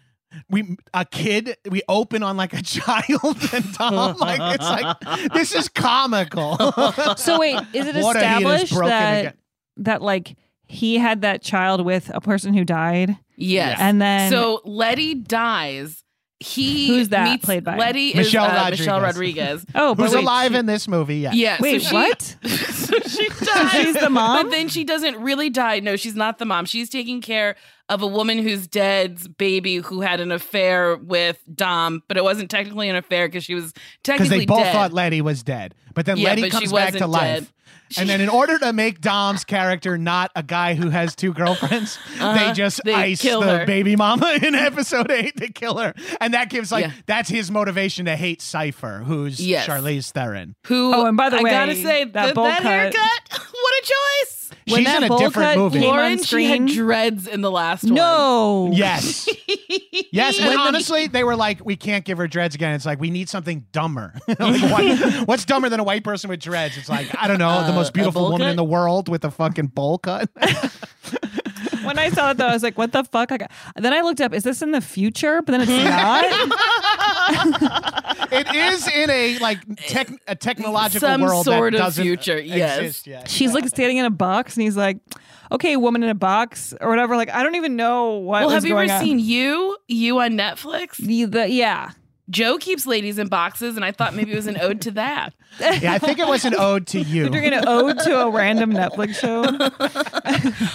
we 0.49 0.77
a 0.93 1.05
kid 1.05 1.55
we 1.69 1.81
open 1.87 2.23
on 2.23 2.35
like 2.37 2.53
a 2.53 2.61
child 2.63 3.37
and 3.53 3.73
Dom 3.73 4.17
like 4.17 4.59
it's 4.59 4.63
like 4.69 5.31
this 5.33 5.55
is 5.55 5.69
comical. 5.69 6.57
so 7.17 7.39
wait, 7.39 7.59
is 7.73 7.85
it 7.87 7.95
Water 7.95 8.19
established 8.19 8.73
broken 8.73 8.89
that 8.89 9.19
again. 9.19 9.33
that 9.77 10.01
like 10.01 10.35
he 10.65 10.97
had 10.97 11.21
that 11.21 11.41
child 11.43 11.85
with 11.85 12.09
a 12.13 12.19
person 12.19 12.53
who 12.53 12.65
died? 12.65 13.15
yes. 13.37 13.77
And 13.79 14.01
then 14.01 14.29
so 14.31 14.61
Letty 14.65 15.13
dies. 15.15 16.02
He 16.43 16.87
Who's 16.87 17.09
that 17.09 17.23
meets 17.29 17.45
played 17.45 17.63
by? 17.63 17.77
Letty 17.77 18.13
Michelle 18.13 18.45
is 18.45 18.51
uh, 18.51 18.53
Rodriguez. 18.55 18.79
Michelle 18.79 19.01
Rodriguez. 19.01 19.65
oh, 19.75 19.95
but 19.95 20.03
Who's 20.03 20.13
wait, 20.15 20.23
alive 20.23 20.51
she- 20.51 20.57
in 20.57 20.65
this 20.65 20.87
movie? 20.87 21.17
Yeah. 21.17 21.31
Yeah. 21.33 21.57
Wait, 21.59 21.81
so 21.83 21.87
she, 21.89 21.93
what? 21.95 22.21
so 22.21 22.99
she 22.99 23.27
dies. 23.45 23.71
she's 23.71 23.95
the 23.99 24.09
mom? 24.09 24.43
But 24.45 24.51
then 24.51 24.67
she 24.67 24.83
doesn't 24.83 25.17
really 25.21 25.49
die. 25.49 25.79
No, 25.79 25.95
she's 25.95 26.15
not 26.15 26.37
the 26.39 26.45
mom. 26.45 26.65
She's 26.65 26.89
taking 26.89 27.21
care 27.21 27.55
of 27.89 28.01
a 28.01 28.07
woman 28.07 28.39
who's 28.39 28.67
dead's 28.67 29.27
baby 29.27 29.77
who 29.77 30.01
had 30.01 30.19
an 30.19 30.31
affair 30.31 30.95
with 30.97 31.39
Dom, 31.53 32.01
but 32.07 32.17
it 32.17 32.23
wasn't 32.23 32.49
technically 32.49 32.89
an 32.89 32.95
affair 32.95 33.27
because 33.27 33.43
she 33.43 33.55
was 33.55 33.73
technically 34.03 34.39
Because 34.39 34.39
they 34.39 34.45
both 34.45 34.63
dead. 34.63 34.73
thought 34.73 34.93
Letty 34.93 35.21
was 35.21 35.43
dead. 35.43 35.75
But 35.93 36.05
then 36.05 36.17
Yeah, 36.17 36.29
Letty 36.29 36.41
but 36.43 36.51
comes 36.51 36.71
back 36.71 36.93
to 36.93 37.07
wasn't 37.07 37.11
life. 37.11 37.52
Dead. 37.95 38.01
And 38.01 38.09
then 38.09 38.21
in 38.21 38.29
order 38.29 38.57
to 38.59 38.73
make 38.73 39.01
Dom's 39.01 39.43
character 39.43 39.97
not 39.97 40.31
a 40.35 40.43
guy 40.43 40.75
who 40.75 40.89
has 40.89 41.15
two 41.15 41.33
girlfriends, 41.33 41.97
they 42.17 42.23
Uh-huh. 42.23 42.53
just 42.53 42.81
They 42.83 42.93
ice 42.93 43.21
the 43.21 43.41
her. 43.41 43.65
baby 43.65 43.95
mama 43.95 44.37
in 44.43 44.55
episode 44.55 45.09
eight. 45.11 45.35
They 45.35 45.47
kill 45.49 45.77
her. 45.77 45.93
And 46.21 46.33
that 46.33 46.49
gives 46.49 46.71
like 46.71 46.85
Yeah. 46.85 46.91
that's 47.05 47.29
his 47.29 47.49
motivation 47.51 48.05
to 48.05 48.15
hate 48.15 48.41
Cipher, 48.41 49.03
who's 49.05 49.39
Yes. 49.39 49.67
Charlize 49.67 50.11
Theron. 50.11 50.55
who 50.67 50.93
Oh, 50.93 51.05
and 51.05 51.17
by 51.17 51.29
the 51.29 51.37
I 51.37 51.41
way, 51.41 51.49
I 51.49 51.53
gotta 51.53 51.75
say 51.75 52.03
that 52.05 52.13
that, 52.13 52.35
bowl 52.35 52.45
that 52.45 52.61
cut- 52.61 52.71
haircut, 52.71 53.21
what 53.31 53.73
a 53.79 53.81
choice! 53.85 54.42
When 54.67 54.77
She's 54.79 54.85
that 54.87 54.97
in 54.97 55.03
a 55.03 55.07
bowl 55.09 55.17
different 55.17 55.49
cut 55.53 55.57
movie. 55.57 55.79
came 55.79 55.89
on 55.89 55.95
Lauren, 55.97 56.23
she 56.23 56.45
had 56.45 56.55
screen- 56.57 56.65
dreads 56.67 57.27
in 57.27 57.41
the 57.41 57.51
last 57.51 57.83
one. 57.83 57.93
No. 57.95 58.69
Yes. 58.73 59.27
Yes, 60.11 60.39
and 60.39 60.55
honestly, 60.59 61.07
they 61.11 61.23
were 61.23 61.35
like, 61.35 61.65
"We 61.65 61.75
can't 61.75 62.05
give 62.05 62.19
her 62.19 62.27
dreads 62.27 62.53
again." 62.53 62.75
It's 62.75 62.85
like 62.85 62.99
we 62.99 63.09
need 63.09 63.29
something 63.29 63.65
dumber. 63.71 64.13
like, 64.27 64.37
what- 64.71 65.27
what's 65.27 65.45
dumber 65.45 65.69
than 65.69 65.79
a 65.79 65.83
white 65.83 66.03
person 66.03 66.29
with 66.29 66.39
dreads? 66.39 66.77
It's 66.77 66.87
like 66.89 67.07
I 67.19 67.27
don't 67.27 67.39
know, 67.39 67.63
the 67.63 67.71
Uh, 67.71 67.75
most 67.75 67.93
beautiful 67.93 68.23
woman 68.23 68.41
cut? 68.41 68.49
in 68.51 68.55
the 68.55 68.63
world 68.63 69.09
with 69.09 69.25
a 69.25 69.31
fucking 69.31 69.67
bowl 69.67 69.97
cut. 69.97 70.29
When 71.83 71.99
I 71.99 72.09
saw 72.09 72.31
it 72.31 72.37
though, 72.37 72.47
I 72.47 72.53
was 72.53 72.63
like, 72.63 72.77
what 72.77 72.91
the 72.91 73.03
fuck? 73.03 73.31
I 73.31 73.37
got... 73.37 73.51
Then 73.75 73.93
I 73.93 74.01
looked 74.01 74.21
up, 74.21 74.33
is 74.33 74.43
this 74.43 74.61
in 74.61 74.71
the 74.71 74.81
future? 74.81 75.41
But 75.41 75.51
then 75.51 75.61
it's 75.61 75.69
not. 75.69 76.25
it 78.31 78.55
is 78.55 78.87
in 78.87 79.09
a 79.09 79.37
like 79.39 79.59
tech, 79.87 80.09
a 80.27 80.35
technological 80.35 81.07
Some 81.07 81.21
world 81.21 81.45
sort 81.45 81.73
that 81.73 81.79
of 81.79 81.85
doesn't 81.85 82.03
future, 82.03 82.39
yes. 82.39 82.79
exist 82.79 83.07
yet. 83.07 83.29
She's 83.29 83.53
like 83.53 83.67
standing 83.67 83.97
in 83.97 84.05
a 84.05 84.09
box 84.11 84.55
and 84.55 84.63
he's 84.63 84.77
like, 84.77 84.97
okay, 85.51 85.75
woman 85.77 86.03
in 86.03 86.09
a 86.09 86.15
box 86.15 86.73
or 86.81 86.89
whatever. 86.89 87.15
Like, 87.15 87.29
I 87.29 87.43
don't 87.43 87.55
even 87.55 87.75
know 87.75 88.13
what 88.13 88.39
Well, 88.41 88.45
was 88.45 88.53
have 88.55 88.65
you 88.65 88.73
going 88.73 88.89
ever 88.89 88.99
on. 88.99 89.03
seen 89.05 89.19
you? 89.19 89.77
You 89.87 90.19
on 90.19 90.31
Netflix? 90.31 90.97
The, 90.97 91.25
the, 91.25 91.49
yeah. 91.49 91.91
Joe 92.29 92.57
keeps 92.57 92.87
ladies 92.87 93.17
in 93.19 93.27
boxes, 93.27 93.75
and 93.75 93.83
I 93.83 93.91
thought 93.91 94.13
maybe 94.15 94.31
it 94.31 94.35
was 94.35 94.47
an 94.47 94.57
ode 94.59 94.81
to 94.81 94.91
that. 94.91 95.33
Yeah, 95.59 95.93
I 95.93 95.99
think 95.99 96.17
it 96.17 96.27
was 96.27 96.45
an 96.45 96.55
ode 96.55 96.87
to 96.87 96.99
you. 96.99 97.23
You're 97.23 97.29
going 97.29 97.51
to 97.51 97.69
ode 97.69 97.99
to 97.99 98.21
a 98.21 98.29
random 98.31 98.71
Netflix 98.71 99.15
show. 99.19 99.43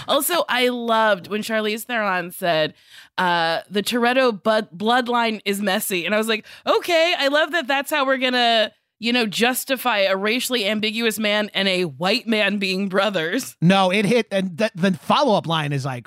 Also, 0.09 0.45
I 0.49 0.69
loved 0.69 1.29
when 1.29 1.43
Charlize 1.43 1.83
Theron 1.83 2.31
said, 2.31 2.75
uh, 3.19 3.61
the 3.69 3.83
Toretto 3.83 4.41
bud- 4.41 4.69
bloodline 4.77 5.41
is 5.45 5.61
messy. 5.61 6.07
And 6.07 6.15
I 6.15 6.19
was 6.19 6.29
like, 6.29 6.47
okay, 6.67 7.15
I 7.19 7.29
love 7.29 7.51
that 7.53 7.67
that's 7.67 7.91
how 7.91 8.07
we're 8.07 8.19
going 8.19 8.33
to, 8.35 8.73
you 9.01 9.13
know, 9.13 9.27
justify 9.27 9.99
a 10.01 10.17
racially 10.17 10.67
ambiguous 10.67 11.19
man 11.19 11.51
and 11.55 11.67
a 11.69 11.85
white 11.85 12.27
man 12.29 12.59
being 12.59 12.89
brothers. 12.89 13.57
No, 13.61 13.91
it 13.91 14.05
hit, 14.05 14.29
and 14.31 14.57
th- 14.59 14.73
the 14.75 14.93
follow 14.93 15.37
up 15.37 15.47
line 15.47 15.73
is 15.73 15.85
like 15.85 16.07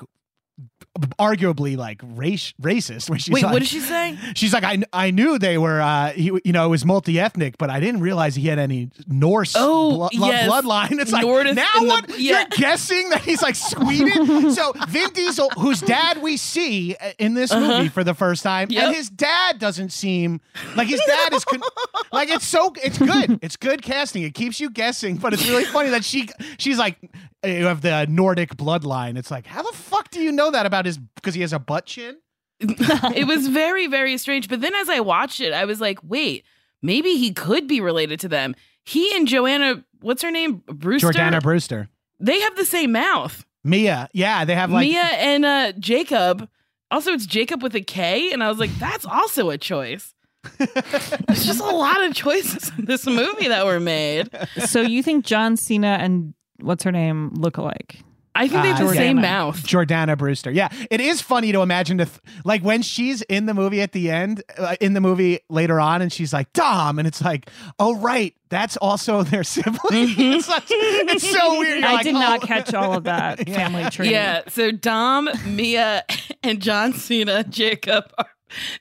arguably 1.18 1.76
like 1.76 2.00
race 2.04 2.52
racist. 2.60 3.08
Wait, 3.08 3.28
like, 3.30 3.44
what 3.52 3.60
did 3.60 3.68
she 3.68 3.80
say? 3.80 4.18
She's 4.34 4.52
like, 4.52 4.64
I, 4.64 4.82
I 4.92 5.10
knew 5.10 5.38
they 5.38 5.56
were, 5.56 5.80
uh, 5.80 6.10
he, 6.10 6.24
you 6.44 6.52
know, 6.52 6.66
it 6.66 6.68
was 6.68 6.84
multi 6.84 7.18
ethnic, 7.18 7.56
but 7.58 7.70
I 7.70 7.80
didn't 7.80 8.00
realize 8.00 8.34
he 8.34 8.46
had 8.46 8.58
any 8.58 8.90
Norse 9.06 9.54
Oh, 9.56 10.08
blo- 10.10 10.28
yes. 10.28 10.50
bloodline. 10.50 11.00
It's 11.00 11.10
like 11.12 11.24
now 11.24 11.40
in 11.40 11.54
the- 11.54 11.86
what? 11.86 12.18
yeah. 12.20 12.40
You're 12.40 12.46
guessing 12.50 13.08
that 13.10 13.22
he's 13.22 13.40
like 13.42 13.54
Sweden. 13.54 14.52
so 14.52 14.72
Vin 14.88 15.10
Diesel, 15.14 15.48
whose 15.58 15.80
dad 15.80 16.20
we 16.20 16.36
see 16.36 16.94
uh, 16.96 17.12
in 17.18 17.34
this 17.34 17.50
Uh-huh. 17.52 17.78
movie 17.78 17.88
for 17.88 18.04
the 18.04 18.14
first 18.14 18.42
time, 18.42 18.68
Yep. 18.70 18.84
and 18.84 18.94
his 18.96 19.08
dad 19.08 19.58
doesn't 19.58 19.90
seem 19.92 20.40
like 20.76 20.88
his 20.88 21.00
dad 21.06 21.32
is 21.32 21.44
con- 21.44 21.62
like 22.12 22.28
it's 22.30 22.46
so 22.46 22.72
it's 22.82 22.98
good. 22.98 23.38
It's 23.42 23.56
good 23.56 23.82
casting. 23.82 24.22
It 24.24 24.34
keeps 24.34 24.60
you 24.60 24.68
guessing, 24.70 25.16
but 25.16 25.32
it's 25.32 25.48
really 25.48 25.64
funny 25.64 25.88
that 25.90 26.04
she 26.04 26.28
she's 26.58 26.78
like 26.78 26.98
you 27.44 27.66
have 27.66 27.80
the 27.80 28.06
Nordic 28.08 28.56
bloodline. 28.56 29.16
It's 29.16 29.30
like 29.30 29.46
how 29.46 29.62
the 29.62 29.76
fuck 29.76 30.10
do 30.10 30.20
you 30.20 30.32
know 30.32 30.50
that 30.50 30.66
about 30.66 30.86
his 30.86 30.98
because 30.98 31.34
he 31.34 31.40
has 31.40 31.52
a 31.52 31.58
butt 31.58 31.86
chin? 31.86 32.18
it 32.60 33.26
was 33.26 33.48
very, 33.48 33.86
very 33.88 34.16
strange. 34.16 34.48
But 34.48 34.60
then 34.60 34.74
as 34.74 34.88
I 34.88 35.00
watched 35.00 35.40
it, 35.40 35.52
I 35.52 35.64
was 35.64 35.80
like, 35.80 35.98
wait, 36.02 36.44
maybe 36.80 37.16
he 37.16 37.32
could 37.32 37.66
be 37.66 37.80
related 37.80 38.20
to 38.20 38.28
them. 38.28 38.54
He 38.84 39.14
and 39.16 39.26
Joanna, 39.26 39.84
what's 40.00 40.22
her 40.22 40.30
name? 40.30 40.62
Brewster? 40.66 41.08
Jordana 41.08 41.42
Brewster. 41.42 41.88
They 42.20 42.40
have 42.40 42.56
the 42.56 42.64
same 42.64 42.92
mouth. 42.92 43.44
Mia, 43.64 44.08
yeah, 44.12 44.44
they 44.44 44.54
have 44.54 44.70
like 44.70 44.88
Mia 44.88 45.00
and 45.00 45.44
uh, 45.44 45.72
Jacob. 45.78 46.48
Also, 46.90 47.12
it's 47.12 47.26
Jacob 47.26 47.62
with 47.62 47.74
a 47.74 47.80
K. 47.80 48.32
And 48.32 48.42
I 48.44 48.48
was 48.48 48.58
like, 48.58 48.76
that's 48.78 49.06
also 49.06 49.50
a 49.50 49.58
choice. 49.58 50.14
There's 50.58 51.46
just 51.46 51.60
a 51.60 51.64
lot 51.64 52.02
of 52.04 52.14
choices 52.14 52.70
in 52.76 52.84
this 52.84 53.06
movie 53.06 53.48
that 53.48 53.64
were 53.64 53.80
made. 53.80 54.28
so 54.66 54.80
you 54.80 55.02
think 55.02 55.24
John 55.24 55.56
Cena 55.56 55.98
and 56.00 56.34
what's 56.62 56.84
her 56.84 56.92
name 56.92 57.30
look 57.34 57.56
alike? 57.56 57.98
I 58.34 58.48
think 58.48 58.62
they 58.62 58.68
have 58.68 58.78
the 58.78 58.86
Uh, 58.86 58.94
same 58.94 59.20
mouth. 59.20 59.62
Jordana 59.62 60.16
Brewster. 60.16 60.50
Yeah, 60.50 60.68
it 60.90 61.02
is 61.02 61.20
funny 61.20 61.52
to 61.52 61.60
imagine 61.60 62.00
if, 62.00 62.18
like, 62.46 62.62
when 62.62 62.80
she's 62.80 63.20
in 63.22 63.44
the 63.44 63.52
movie 63.52 63.82
at 63.82 63.92
the 63.92 64.10
end, 64.10 64.42
uh, 64.56 64.74
in 64.80 64.94
the 64.94 65.02
movie 65.02 65.40
later 65.50 65.78
on, 65.78 66.00
and 66.00 66.10
she's 66.10 66.32
like 66.32 66.50
Dom, 66.54 66.98
and 66.98 67.06
it's 67.06 67.20
like, 67.20 67.50
oh 67.78 67.94
right, 67.96 68.34
that's 68.48 68.78
also 68.78 69.22
their 69.22 69.44
sibling. 69.44 69.78
it's, 69.90 70.48
like, 70.48 70.62
it's 70.70 71.30
so 71.30 71.58
weird. 71.58 71.80
You're 71.80 71.88
I 71.88 71.92
like, 71.92 72.04
did 72.04 72.14
not 72.14 72.42
oh. 72.42 72.46
catch 72.46 72.72
all 72.72 72.94
of 72.94 73.04
that 73.04 73.46
family 73.50 73.84
tree. 73.90 74.10
Yeah. 74.10 74.40
So 74.48 74.70
Dom, 74.70 75.28
Mia, 75.44 76.02
and 76.42 76.62
John 76.62 76.94
Cena, 76.94 77.44
Jacob 77.44 78.10
are 78.16 78.26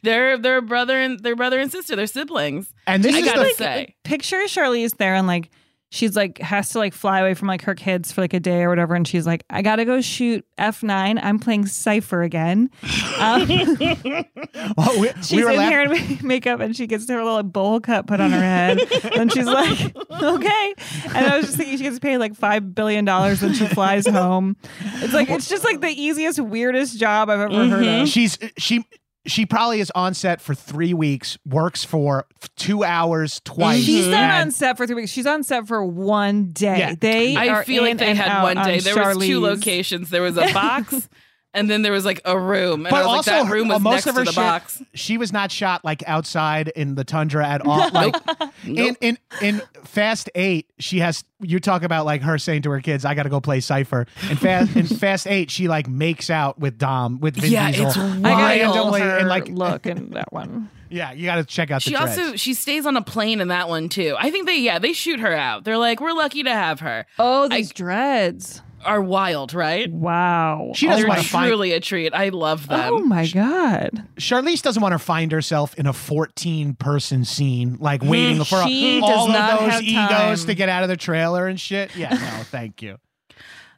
they're 0.02 0.38
they're 0.38 0.62
brother 0.62 0.98
and 0.98 1.20
their 1.22 1.36
brother 1.36 1.60
and 1.60 1.72
sister. 1.72 1.96
They're 1.96 2.08
siblings. 2.08 2.74
And 2.88 3.04
this 3.04 3.16
I 3.16 3.20
is 3.20 3.26
gotta 3.26 3.40
the 3.44 3.54
say, 3.56 3.96
Picture 4.04 4.42
Charlize 4.46 4.98
there 4.98 5.16
and 5.16 5.28
like 5.28 5.50
she's 5.92 6.16
like 6.16 6.40
has 6.40 6.70
to 6.70 6.80
like 6.80 6.94
fly 6.94 7.20
away 7.20 7.36
from 7.36 7.48
like 7.48 7.62
her 7.64 7.76
kids 7.76 8.12
for 8.12 8.22
like 8.22 8.34
a 8.34 8.40
day 8.40 8.64
or 8.64 8.70
whatever, 8.70 8.96
and 8.96 9.08
she's 9.08 9.28
like, 9.28 9.44
I 9.50 9.62
gotta 9.62 9.86
go 9.86 10.02
shoot 10.02 10.44
F 10.58 10.82
nine. 10.82 11.20
I'm 11.20 11.38
playing 11.38 11.68
Cipher 11.68 12.24
again. 12.24 12.72
Um, 13.20 13.48
Well, 14.78 15.00
we, 15.00 15.10
she's 15.22 15.32
we 15.34 15.44
were 15.44 15.52
in 15.52 15.58
laugh- 15.58 15.70
hair 15.72 15.92
and 15.94 16.24
makeup, 16.24 16.60
and 16.60 16.76
she 16.76 16.88
gets 16.88 17.08
her 17.10 17.24
little 17.24 17.44
bowl 17.44 17.80
cut 17.80 18.08
put 18.08 18.20
on 18.20 18.32
her 18.32 18.40
head, 18.42 18.80
and 19.16 19.32
she's 19.32 19.46
like, 19.46 19.96
okay. 20.12 20.74
And 21.16 21.28
I 21.28 21.38
was 21.38 21.46
just 21.48 21.58
thinking 21.58 21.78
she 21.78 21.84
gets 21.84 22.00
paid 22.00 22.18
like 22.18 22.36
five 22.36 22.74
billion 22.74 23.06
dollars, 23.06 23.44
and 23.44 23.56
she 23.56 23.68
flies 23.68 24.08
home. 24.08 24.56
It's 24.96 25.14
like 25.14 25.30
it's 25.30 25.48
just 25.50 25.64
like 25.64 25.82
the 25.82 25.90
easiest, 25.90 26.40
weirdest 26.40 27.00
job 27.00 27.30
I've 27.30 27.40
ever 27.52 27.68
heard 27.70 28.02
of. 28.02 28.08
She's 28.08 28.38
she 28.58 28.86
she 29.26 29.46
probably 29.46 29.80
is 29.80 29.92
on 29.94 30.14
set 30.14 30.42
for 30.42 30.56
three 30.56 30.94
weeks, 30.94 31.38
works 31.46 31.84
for 31.84 32.26
two 32.56 32.84
hours 32.84 33.40
twice. 33.44 33.84
She's 33.84 34.08
not 34.08 34.42
on 34.42 34.52
set 34.52 34.78
for 34.78 34.88
three 34.88 34.96
weeks. 34.96 35.12
She's 35.12 35.28
on 35.28 35.44
set 35.44 35.68
for 35.68 35.86
one 35.86 36.52
day. 36.52 36.80
Yeah. 36.80 36.96
They 37.00 37.36
I 37.36 37.50
are 37.50 37.64
feel 37.64 37.84
like 37.84 37.98
they 38.00 38.16
had 38.16 38.42
one 38.42 38.56
day. 38.56 38.78
on 38.78 38.84
There 38.84 38.96
was 38.96 39.18
two 39.20 39.40
locations. 39.40 40.10
There 40.10 40.24
was 40.24 40.38
a 40.38 40.52
box, 40.54 41.08
and 41.54 41.70
then 41.70 41.82
there 41.82 41.92
was 41.92 42.06
like 42.06 42.22
a 42.26 42.38
room. 42.40 42.86
And 42.86 42.90
But 42.92 43.04
I 43.04 43.08
was 43.08 43.18
also, 43.28 43.32
like, 43.32 43.44
that 43.46 43.52
room 43.54 43.70
her- 43.70 43.80
most 43.80 43.94
next 43.94 44.08
of 44.08 44.16
her 44.16 44.22
to 44.22 44.26
the 44.26 44.32
shit, 44.32 44.36
box. 44.44 44.82
she 44.94 45.18
was 45.18 45.32
not 45.34 45.52
shot 45.52 45.84
like 45.86 46.04
outside 46.08 46.70
in 46.70 46.96
the 46.96 47.04
tundra 47.04 47.48
at 47.48 47.62
all. 47.66 47.90
Like 47.92 48.16
in, 48.66 48.96
in 49.02 49.18
in 49.42 49.62
Fast 49.84 50.30
Eight, 50.36 50.70
she 50.80 51.00
has. 51.00 51.24
You 51.44 51.60
talk 51.60 51.82
about 51.84 52.06
like 52.06 52.22
her 52.22 52.38
saying 52.38 52.62
to 52.64 52.72
her 52.72 52.82
kids, 52.82 53.04
"I 53.04 53.16
got 53.16 53.24
to 53.24 53.30
go 53.30 53.42
play 53.42 53.60
Cipher." 53.62 54.06
In 54.30 54.38
Fast 54.38 54.76
in 54.76 54.86
Fast 54.86 55.26
Eight, 55.28 55.50
she 55.50 55.68
like 55.68 55.88
makes 55.90 56.30
out 56.30 56.60
with 56.60 56.78
Dom 56.78 57.20
with 57.20 57.36
Vin 57.36 57.52
Yeah, 57.52 57.72
Diesel 57.72 57.88
it's 57.88 57.98
I 57.98 58.20
gotta 58.22 58.44
randomly, 58.62 59.02
her 59.02 59.18
and 59.18 59.28
like 59.28 59.48
look 59.48 59.86
in 59.88 60.12
that 60.12 60.32
one. 60.32 60.70
yeah, 60.90 61.12
you 61.14 61.26
got 61.26 61.36
to 61.38 61.44
check 61.44 61.72
out 61.72 61.84
the 61.84 61.90
She 61.90 61.96
dreads. 61.96 62.18
also 62.20 62.36
she 62.36 62.54
stays 62.54 62.86
on 62.86 62.96
a 62.96 63.02
plane 63.02 63.42
in 63.42 63.48
that 63.48 63.70
one 63.70 63.90
too. 63.90 64.16
I 64.20 64.30
think 64.30 64.46
they 64.46 64.60
yeah 64.60 64.78
they 64.78 64.94
shoot 64.94 65.20
her 65.20 65.34
out. 65.34 65.64
They're 65.64 65.80
like 65.80 66.00
we're 66.00 66.14
lucky 66.14 66.44
to 66.44 66.52
have 66.52 66.80
her. 66.82 67.08
Oh, 67.18 67.48
these 67.48 67.72
dreads 67.74 68.62
are 68.86 69.02
wild, 69.02 69.54
right? 69.54 69.92
Wow, 69.92 70.72
She 70.76 70.88
doesn't 70.88 71.02
They're 71.02 71.10
want 71.10 71.22
to 71.22 71.28
find. 71.28 71.48
truly 71.50 71.74
a 71.74 71.80
treat. 71.80 72.14
I 72.14 72.30
love 72.30 72.68
them. 72.68 72.94
Oh 72.94 73.00
my 73.00 73.28
god! 73.28 74.08
Charlize 74.18 74.62
doesn't 74.62 74.82
want 74.82 74.94
to 74.94 75.00
find 75.00 75.32
herself 75.32 75.74
in 75.76 75.86
a 75.88 75.94
14 75.94 76.76
person 76.76 77.26
scene, 77.26 77.78
like 77.80 78.02
waiting 78.04 78.38
mm, 78.38 78.48
for 78.48 78.64
She 78.68 79.00
all 79.02 79.28
does 79.28 79.34
not 79.34 79.54
of 79.54 79.60
those 79.62 79.70
have 79.74 79.84
egos 79.84 80.40
time. 80.42 80.48
to 80.48 80.54
get 80.56 80.70
out 80.70 80.84
of 80.84 80.90
the 80.90 80.98
trailer 80.98 81.48
and 81.48 81.60
shit. 81.60 81.96
Yeah, 81.96 82.10
no, 82.14 82.18
thank 82.44 82.82
you. 82.82 82.98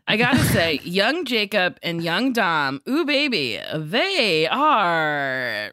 I 0.07 0.17
gotta 0.17 0.39
say, 0.43 0.79
young 0.83 1.23
Jacob 1.25 1.77
and 1.81 2.03
young 2.03 2.33
Dom, 2.33 2.81
ooh 2.89 3.05
baby, 3.05 3.59
they 3.73 4.47
are 4.49 5.71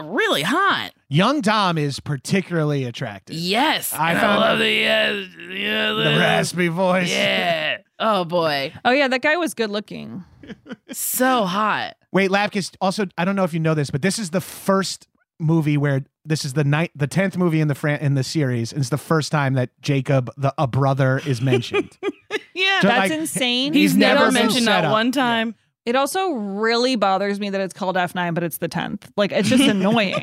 really 0.00 0.42
hot. 0.42 0.90
Young 1.08 1.40
Dom 1.40 1.76
is 1.78 1.98
particularly 2.00 2.84
attractive. 2.84 3.34
Yes, 3.34 3.92
I 3.92 4.12
And 4.12 4.20
found 4.20 4.40
love 4.40 4.60
it- 4.60 4.62
the 4.62 4.84
uh, 4.84 5.50
yeah, 5.52 5.52
yeah, 5.54 5.92
The 6.12 6.18
raspy 6.20 6.68
voice. 6.68 7.10
Yeah. 7.10 7.78
Oh 8.00 8.24
boy, 8.24 8.72
Oh 8.84 8.90
yeah, 8.92 9.08
that 9.08 9.22
guy 9.22 9.36
was 9.36 9.54
good 9.54 9.70
looking. 9.70 10.24
so 10.92 11.44
hot. 11.44 11.94
Wait, 12.12 12.30
Lapkus. 12.30 12.74
Also, 12.80 13.06
I 13.18 13.24
don't 13.24 13.36
know 13.36 13.44
if 13.44 13.52
you 13.52 13.60
know 13.60 13.74
this, 13.74 13.90
but 13.90 14.02
this 14.02 14.18
is 14.18 14.30
the 14.30 14.40
first 14.40 15.08
movie 15.40 15.76
where 15.76 16.04
this 16.24 16.44
is 16.44 16.52
the 16.54 16.64
ninth, 16.64 16.90
the 16.94 17.06
tenth 17.06 17.36
movie 17.36 17.60
in 17.60 17.68
the 17.68 17.74
fran- 17.74 18.00
in 18.00 18.14
the 18.14 18.22
series, 18.24 18.72
and 18.72 18.80
it's 18.80 18.88
the 18.90 18.98
first 18.98 19.30
time 19.32 19.54
that 19.54 19.70
Jacob, 19.80 20.30
the 20.36 20.52
a 20.58 20.66
brother, 20.66 21.20
is 21.26 21.40
mentioned. 21.40 21.96
Yeah, 22.54 22.80
So, 22.80 22.88
That's 22.88 23.10
like, 23.10 23.20
insane. 23.20 23.72
he's, 23.72 23.92
He's 23.92 23.96
never 23.96 24.18
never 24.20 24.32
mentioned 24.32 24.66
that 24.66 24.90
one 24.90 25.12
time. 25.12 25.54
It 25.88 25.96
also 25.96 26.32
really 26.32 26.96
bothers 26.96 27.40
me 27.40 27.48
that 27.48 27.62
it's 27.62 27.72
called 27.72 27.96
F 27.96 28.14
nine, 28.14 28.34
but 28.34 28.44
it's 28.44 28.58
the 28.58 28.68
tenth. 28.68 29.10
Like 29.16 29.32
it's 29.32 29.48
just 29.48 29.64
annoying. 29.64 30.12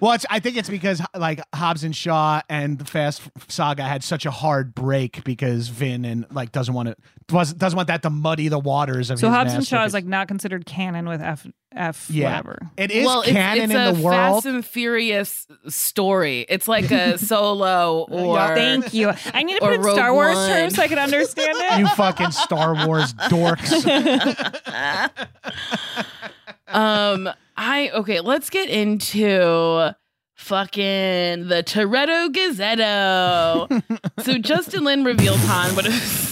well, 0.00 0.12
it's, 0.12 0.24
I 0.30 0.40
think 0.40 0.56
it's 0.56 0.70
because 0.70 1.02
like 1.14 1.42
Hobbs 1.54 1.84
and 1.84 1.94
Shaw 1.94 2.40
and 2.48 2.78
the 2.78 2.86
Fast 2.86 3.20
Saga 3.48 3.82
had 3.82 4.02
such 4.02 4.24
a 4.24 4.30
hard 4.30 4.74
break 4.74 5.22
because 5.22 5.68
Vin 5.68 6.06
and 6.06 6.24
like 6.30 6.50
doesn't 6.50 6.72
want 6.72 6.88
to 6.88 6.96
doesn't 7.28 7.76
want 7.76 7.88
that 7.88 8.00
to 8.04 8.10
muddy 8.10 8.48
the 8.48 8.58
waters 8.58 9.10
of 9.10 9.18
so 9.18 9.28
Hobbs 9.28 9.52
and 9.52 9.66
Shaw 9.66 9.84
is 9.84 9.92
like 9.92 10.06
not 10.06 10.28
considered 10.28 10.64
canon 10.64 11.06
with 11.06 11.20
F 11.20 11.46
F 11.76 12.08
yeah, 12.10 12.30
whatever. 12.30 12.70
it 12.76 12.90
is 12.90 13.04
well, 13.04 13.22
canon 13.22 13.64
it's, 13.64 13.72
in 13.72 13.78
it's 13.80 13.98
the 13.98 14.00
a 14.00 14.04
world. 14.04 14.16
Fast 14.16 14.46
and 14.46 14.64
Furious 14.64 15.46
story. 15.68 16.46
It's 16.48 16.66
like 16.66 16.90
a 16.90 17.18
solo 17.24 18.06
or 18.10 18.38
Thank 18.54 18.94
you. 18.94 19.12
I 19.32 19.42
need 19.42 19.58
to 19.58 19.64
or 19.64 19.68
put 19.68 19.72
it 19.74 19.86
in 19.86 19.94
Star 19.94 20.08
Rogue 20.08 20.14
Wars 20.14 20.36
One. 20.36 20.48
terms 20.50 20.74
so 20.74 20.82
I 20.82 20.88
can 20.88 20.98
understand 20.98 21.56
it. 21.56 21.78
you 21.80 21.88
fucking 21.88 22.30
Star 22.30 22.86
Wars 22.86 23.12
dorks. 23.14 23.72
um 26.68 27.28
I 27.56 27.90
okay, 27.90 28.20
let's 28.20 28.50
get 28.50 28.68
into 28.68 29.94
fucking 30.34 31.48
the 31.48 31.62
Toretto 31.64 32.28
Gazetto. 32.32 34.00
so 34.22 34.38
Justin 34.38 34.84
Lin 34.84 35.04
revealed 35.04 35.38
Han 35.40 35.76
would 35.76 35.84
have 35.86 36.26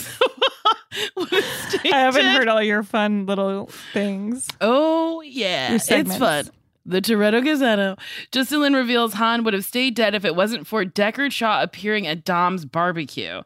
I 1.16 1.88
haven't 1.90 2.26
heard 2.26 2.48
all 2.48 2.62
your 2.62 2.82
fun 2.82 3.26
little 3.26 3.66
things. 3.92 4.48
Oh 4.60 5.20
yeah, 5.22 5.74
it's 5.74 6.16
fun. 6.16 6.50
The 6.86 7.00
Toretto 7.00 7.42
Gazetto. 7.42 7.98
Justin 8.30 8.60
Lin 8.60 8.74
reveals 8.74 9.14
Han 9.14 9.42
would 9.44 9.54
have 9.54 9.64
stayed 9.64 9.94
dead 9.94 10.14
if 10.14 10.24
it 10.24 10.36
wasn't 10.36 10.66
for 10.66 10.84
Deckard 10.84 11.32
Shaw 11.32 11.62
appearing 11.62 12.06
at 12.06 12.24
Dom's 12.24 12.66
barbecue. 12.66 13.42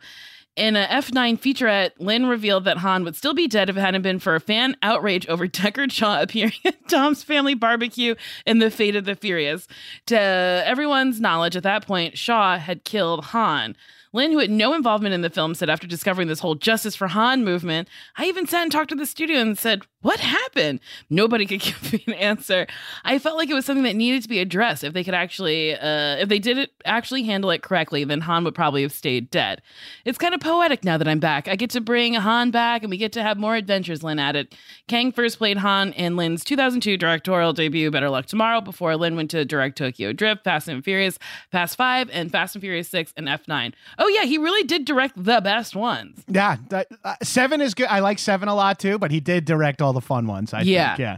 In 0.57 0.75
a 0.75 0.87
F9 0.87 1.39
featurette, 1.39 1.93
Lin 2.01 2.27
revealed 2.27 2.65
that 2.65 2.79
Han 2.79 3.05
would 3.05 3.15
still 3.15 3.35
be 3.35 3.47
dead 3.47 3.71
if 3.71 3.77
it 3.77 3.81
hadn't 3.81 4.03
been 4.03 4.19
for 4.19 4.35
a 4.35 4.41
fan 4.41 4.77
outrage 4.83 5.25
over 5.29 5.47
Deckard 5.49 5.93
Shaw 5.93 6.21
appearing 6.21 6.55
at 6.65 6.89
Dom's 6.89 7.23
family 7.23 7.55
barbecue 7.55 8.17
in 8.45 8.59
The 8.59 8.73
Fate 8.73 8.97
of 8.97 9.05
the 9.05 9.15
Furious. 9.15 9.69
To 10.07 10.19
everyone's 10.19 11.21
knowledge, 11.21 11.55
at 11.55 11.63
that 11.63 11.87
point, 11.87 12.19
Shaw 12.19 12.59
had 12.59 12.83
killed 12.83 13.27
Han. 13.27 13.77
Lin, 14.13 14.33
who 14.33 14.39
had 14.39 14.51
no 14.51 14.75
involvement 14.75 15.15
in 15.15 15.21
the 15.21 15.31
film, 15.31 15.55
said 15.55 15.69
after 15.69 15.87
discovering 15.87 16.29
this 16.29 16.41
whole 16.41 16.55
Justice 16.55 16.97
for 16.97 17.09
Han 17.09 17.45
movement, 17.45 17.89
I 18.17 18.27
even 18.27 18.47
sat 18.47 18.63
and 18.63 18.73
talked 18.73 18.89
to 18.91 18.95
the 18.95 19.07
studio 19.07 19.41
and 19.41 19.59
said, 19.59 19.83
What 20.01 20.21
happened? 20.21 20.79
Nobody 21.11 21.45
could 21.45 21.61
give 21.63 21.93
me 21.93 22.05
an 22.07 22.15
answer. 22.15 22.67
I 23.05 23.19
felt 23.19 23.37
like 23.37 23.51
it 23.51 23.55
was 23.55 23.65
something 23.65 23.83
that 23.85 23.97
needed 23.97 24.23
to 24.23 24.29
be 24.29 24.39
addressed. 24.39 24.85
If 24.85 24.93
they 24.93 25.03
could 25.03 25.15
actually, 25.15 25.75
uh, 25.75 26.17
if 26.17 26.29
they 26.29 26.39
did 26.39 26.57
it, 26.57 26.71
actually 26.85 27.25
handle 27.25 27.51
it 27.51 27.63
correctly, 27.63 28.05
then 28.05 28.21
Han 28.21 28.45
would 28.45 28.55
probably 28.55 28.83
have 28.83 28.93
stayed 28.93 29.29
dead. 29.31 29.61
It's 30.05 30.17
kind 30.17 30.35
of 30.35 30.41
poetic 30.41 30.85
now 30.85 30.99
that 30.99 31.09
I'm 31.09 31.19
back. 31.19 31.49
I 31.49 31.57
get 31.57 31.71
to 31.71 31.81
bring 31.81 32.15
Han 32.15 32.53
back 32.53 32.83
and 32.83 32.91
we 32.91 32.97
get 32.97 33.11
to 33.13 33.23
have 33.23 33.39
more 33.39 33.57
adventures, 33.57 34.05
Lin 34.05 34.21
added. 34.21 34.55
Kang 34.87 35.11
first 35.11 35.39
played 35.39 35.59
Han 35.59 35.93
in 35.95 36.17
Lin's 36.17 36.45
2002 36.45 36.97
directorial 36.97 37.53
debut, 37.53 37.91
Better 37.91 38.09
Luck 38.09 38.27
Tomorrow, 38.27 38.61
before 38.61 38.95
Lin 38.97 39.17
went 39.17 39.31
to 39.33 39.45
direct 39.45 39.77
Tokyo 39.77 40.13
Drift, 40.13 40.45
Fast 40.45 40.69
and 40.69 40.85
Furious, 40.85 41.19
Fast 41.51 41.77
5, 41.77 42.09
and 42.13 42.31
Fast 42.31 42.55
and 42.55 42.63
Furious 42.63 42.89
6 42.89 43.15
and 43.17 43.27
F9. 43.27 43.73
Oh, 43.99 44.07
yeah, 44.09 44.23
he 44.25 44.39
really 44.39 44.63
did 44.63 44.85
direct 44.85 45.15
the 45.23 45.41
best 45.41 45.75
ones. 45.75 46.23
yeah, 46.29 46.57
that- 46.69 46.87
uh, 47.05 47.17
seven 47.23 47.61
is 47.61 47.75
good. 47.75 47.89
I 47.89 47.99
like 47.99 48.19
seven 48.21 48.49
a 48.49 48.55
lot 48.55 48.79
too, 48.79 48.99
but 48.99 49.11
he 49.11 49.19
did 49.21 49.45
direct 49.45 49.83
all 49.83 49.88
the 49.93 50.01
fun 50.01 50.27
ones. 50.27 50.53
I 50.55 50.63
Yeah. 50.63 50.89
think. 50.91 50.99
Yeah. 51.01 51.17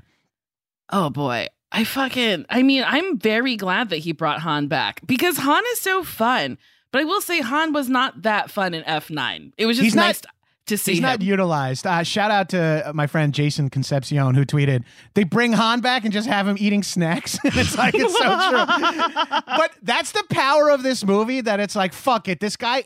Oh 0.90 1.11
boy. 1.11 1.46
I 1.72 1.85
fucking 1.85 2.46
I 2.50 2.62
mean, 2.62 2.83
I'm 2.87 3.18
very 3.18 3.56
glad 3.56 3.90
that 3.90 3.98
he 3.98 4.12
brought 4.12 4.40
Han 4.40 4.66
back 4.66 5.00
because 5.06 5.37
Han 5.38 5.62
is 5.72 5.80
so 5.80 6.02
fun. 6.02 6.59
But 6.92 7.02
I 7.02 7.04
will 7.04 7.20
say 7.20 7.40
Han 7.40 7.72
was 7.72 7.88
not 7.88 8.22
that 8.22 8.50
fun 8.50 8.74
in 8.74 8.83
F9. 8.83 9.52
It 9.56 9.66
was 9.66 9.76
just 9.76 9.85
He's 9.85 9.94
not- 9.94 10.06
nice 10.06 10.22
to 10.66 10.76
see 10.78 10.92
He's 10.92 10.98
him. 10.98 11.02
not 11.04 11.22
utilized. 11.22 11.87
Uh, 11.87 12.02
shout 12.02 12.30
out 12.30 12.48
to 12.50 12.90
my 12.94 13.06
friend 13.06 13.33
Jason 13.33 13.70
Concepcion 13.70 14.35
who 14.35 14.44
tweeted, 14.44 14.85
"They 15.14 15.24
bring 15.24 15.52
Han 15.52 15.80
back 15.80 16.04
and 16.04 16.12
just 16.12 16.28
have 16.28 16.46
him 16.48 16.56
eating 16.61 16.83
snacks." 16.83 17.38
it's 17.44 17.76
like 17.78 17.94
it's 17.96 18.16
so 18.16 18.24
true. 18.48 19.40
but 19.46 19.72
that's 19.83 20.12
the 20.12 20.24
power 20.30 20.70
of 20.70 20.83
this 20.83 21.04
movie 21.04 21.40
that 21.40 21.59
it's 21.61 21.74
like, 21.76 21.92
fuck 21.92 22.28
it, 22.28 22.40
this 22.40 22.56
guy. 22.56 22.85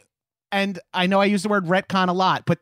And 0.53 0.79
I 0.95 1.07
know 1.07 1.21
I 1.21 1.25
use 1.27 1.43
the 1.43 1.49
word 1.49 1.65
retcon 1.67 2.09
a 2.09 2.13
lot, 2.13 2.45
but 2.47 2.61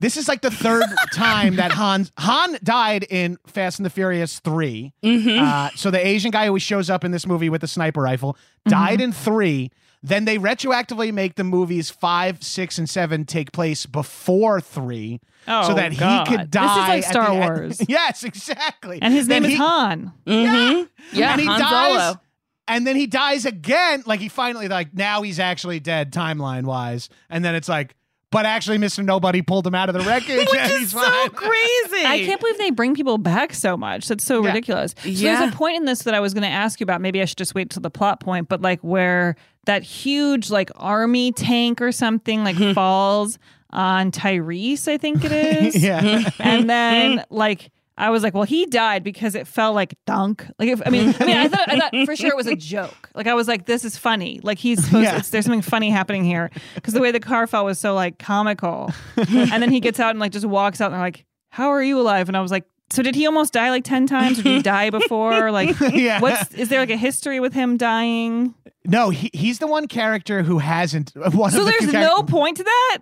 this 0.00 0.16
is 0.16 0.28
like 0.28 0.40
the 0.42 0.50
third 0.50 0.84
time 1.14 1.56
that 1.56 1.72
Han 1.72 2.06
Han 2.18 2.58
died 2.62 3.04
in 3.08 3.38
Fast 3.46 3.78
and 3.78 3.86
the 3.86 3.90
Furious 3.90 4.38
3 4.40 4.92
Mhm. 5.04 5.40
Uh, 5.40 5.70
so 5.76 5.90
the 5.90 6.04
Asian 6.04 6.30
guy 6.30 6.46
who 6.46 6.58
shows 6.58 6.90
up 6.90 7.04
in 7.04 7.10
this 7.12 7.26
movie 7.26 7.48
with 7.48 7.60
the 7.60 7.68
sniper 7.68 8.02
rifle 8.02 8.36
died 8.68 9.00
in 9.00 9.12
three. 9.12 9.70
Then 10.02 10.24
they 10.24 10.38
retroactively 10.38 11.12
make 11.12 11.34
the 11.34 11.42
movies 11.42 11.90
five, 11.90 12.42
six, 12.42 12.78
and 12.78 12.88
seven 12.88 13.24
take 13.24 13.50
place 13.50 13.86
before 13.86 14.60
three, 14.60 15.20
so 15.46 15.52
Oh, 15.72 15.74
that 15.74 15.96
God. 15.98 16.28
he 16.28 16.36
could 16.36 16.50
die. 16.50 16.62
This 16.62 16.82
is 16.82 16.88
like 16.88 17.04
Star 17.12 17.30
the 17.34 17.34
end. 17.42 17.56
Wars. 17.58 17.80
yes, 17.88 18.22
exactly. 18.22 19.00
And 19.02 19.12
his 19.12 19.26
Then 19.26 19.42
name 19.42 19.48
he- 19.50 19.54
is 19.54 19.60
Han. 19.60 20.12
Mhm. 20.26 20.88
Yeah, 21.12 21.32
and 21.32 21.40
he 21.40 21.46
Han 21.48 21.58
dies, 21.60 22.00
Solo. 22.00 22.20
and 22.68 22.86
then 22.86 22.94
he 22.94 23.06
dies 23.08 23.46
again. 23.46 24.04
Like 24.06 24.20
he 24.20 24.28
finally, 24.28 24.68
like 24.68 24.94
now 24.94 25.22
he's 25.22 25.40
actually 25.40 25.80
dead 25.80 26.12
timeline 26.12 26.64
wise. 26.64 27.08
And 27.28 27.44
then 27.44 27.56
it's 27.56 27.68
like, 27.68 27.96
but 28.36 28.44
actually, 28.44 28.76
Mr. 28.76 29.02
Nobody 29.02 29.40
pulled 29.40 29.66
him 29.66 29.74
out 29.74 29.88
of 29.88 29.94
the 29.94 30.02
wreckage, 30.02 30.36
Which 30.50 30.54
and 30.54 30.70
is 30.72 30.78
he's 30.78 30.90
so 30.92 30.98
fine. 31.00 31.30
crazy. 31.30 32.04
I 32.04 32.22
can't 32.26 32.38
believe 32.38 32.58
they 32.58 32.70
bring 32.70 32.94
people 32.94 33.16
back 33.16 33.54
so 33.54 33.78
much. 33.78 34.08
That's 34.08 34.24
so 34.24 34.42
Yeah. 34.42 34.48
ridiculous. 34.48 34.94
So 35.02 35.08
Yeah. 35.08 35.38
there's 35.40 35.54
a 35.54 35.56
point 35.56 35.76
in 35.78 35.86
this 35.86 36.02
that 36.02 36.12
I 36.12 36.20
was 36.20 36.34
going 36.34 36.42
to 36.42 36.48
ask 36.48 36.78
you 36.78 36.84
about. 36.84 37.00
Maybe 37.00 37.22
I 37.22 37.24
should 37.24 37.38
just 37.38 37.54
wait 37.54 37.70
till 37.70 37.80
the 37.80 37.90
plot 37.90 38.20
point, 38.20 38.48
but 38.50 38.60
like 38.60 38.80
where 38.82 39.36
that 39.64 39.82
huge 39.82 40.50
like 40.50 40.70
army 40.76 41.32
tank 41.32 41.80
or 41.80 41.92
something 41.92 42.44
like 42.44 42.56
falls 42.74 43.38
on 43.70 44.10
Tyrese, 44.12 44.86
I 44.86 44.98
think 44.98 45.24
it 45.24 45.32
is. 45.74 45.82
Yeah. 45.82 46.30
and 46.38 46.68
then 46.68 47.24
like 47.30 47.70
I 47.98 48.10
was 48.10 48.22
like, 48.22 48.34
well, 48.34 48.42
he 48.42 48.66
died 48.66 49.02
because 49.02 49.34
it 49.34 49.46
fell 49.46 49.72
like 49.72 49.96
dunk. 50.06 50.46
Like, 50.58 50.68
if, 50.68 50.82
I 50.86 50.90
mean, 50.90 51.14
I 51.18 51.24
mean, 51.24 51.36
I 51.36 51.48
thought, 51.48 51.68
I 51.68 51.78
thought 51.78 51.94
for 52.04 52.14
sure 52.14 52.28
it 52.30 52.36
was 52.36 52.46
a 52.46 52.54
joke. 52.74 53.08
Like, 53.14 53.26
I 53.26 53.34
was 53.34 53.48
like, 53.48 53.64
this 53.66 53.84
is 53.84 53.96
funny. 53.96 54.40
Like, 54.42 54.58
he's 54.58 54.84
supposed. 54.84 55.04
Yeah. 55.04 55.16
It's, 55.18 55.30
there's 55.30 55.44
something 55.46 55.62
funny 55.62 55.88
happening 55.90 56.24
here 56.24 56.50
because 56.74 56.92
the 56.94 57.00
way 57.00 57.10
the 57.10 57.20
car 57.20 57.46
fell 57.46 57.64
was 57.64 57.78
so 57.78 57.94
like 57.94 58.18
comical. 58.18 58.92
and 59.16 59.62
then 59.62 59.70
he 59.70 59.80
gets 59.80 59.98
out 59.98 60.10
and 60.10 60.18
like 60.18 60.32
just 60.32 60.44
walks 60.46 60.80
out 60.80 60.86
and 60.86 60.94
they're 60.94 61.00
like, 61.00 61.24
how 61.50 61.68
are 61.70 61.82
you 61.82 61.98
alive? 62.00 62.28
And 62.28 62.36
I 62.36 62.40
was 62.40 62.50
like. 62.50 62.64
So 62.90 63.02
did 63.02 63.16
he 63.16 63.26
almost 63.26 63.52
die 63.52 63.70
like 63.70 63.82
ten 63.82 64.06
times, 64.06 64.38
or 64.38 64.44
did 64.44 64.52
he 64.58 64.62
die 64.62 64.90
before? 65.00 65.50
Like, 65.50 65.74
Yeah. 65.92 66.20
what's 66.20 66.54
is 66.54 66.68
there 66.68 66.78
like 66.78 66.90
a 66.90 66.96
history 66.96 67.40
with 67.40 67.52
him 67.52 67.76
dying? 67.76 68.54
No, 68.86 69.10
he, 69.10 69.28
he's 69.34 69.58
the 69.58 69.66
one 69.66 69.88
character 69.88 70.44
who 70.44 70.58
hasn't. 70.58 71.12
Uh, 71.16 71.32
one 71.32 71.50
So 71.50 71.62
of 71.62 71.66
the 71.66 71.72
there's 71.80 71.92
no 71.92 72.22
point 72.22 72.58
to 72.58 72.62
that. 72.62 72.98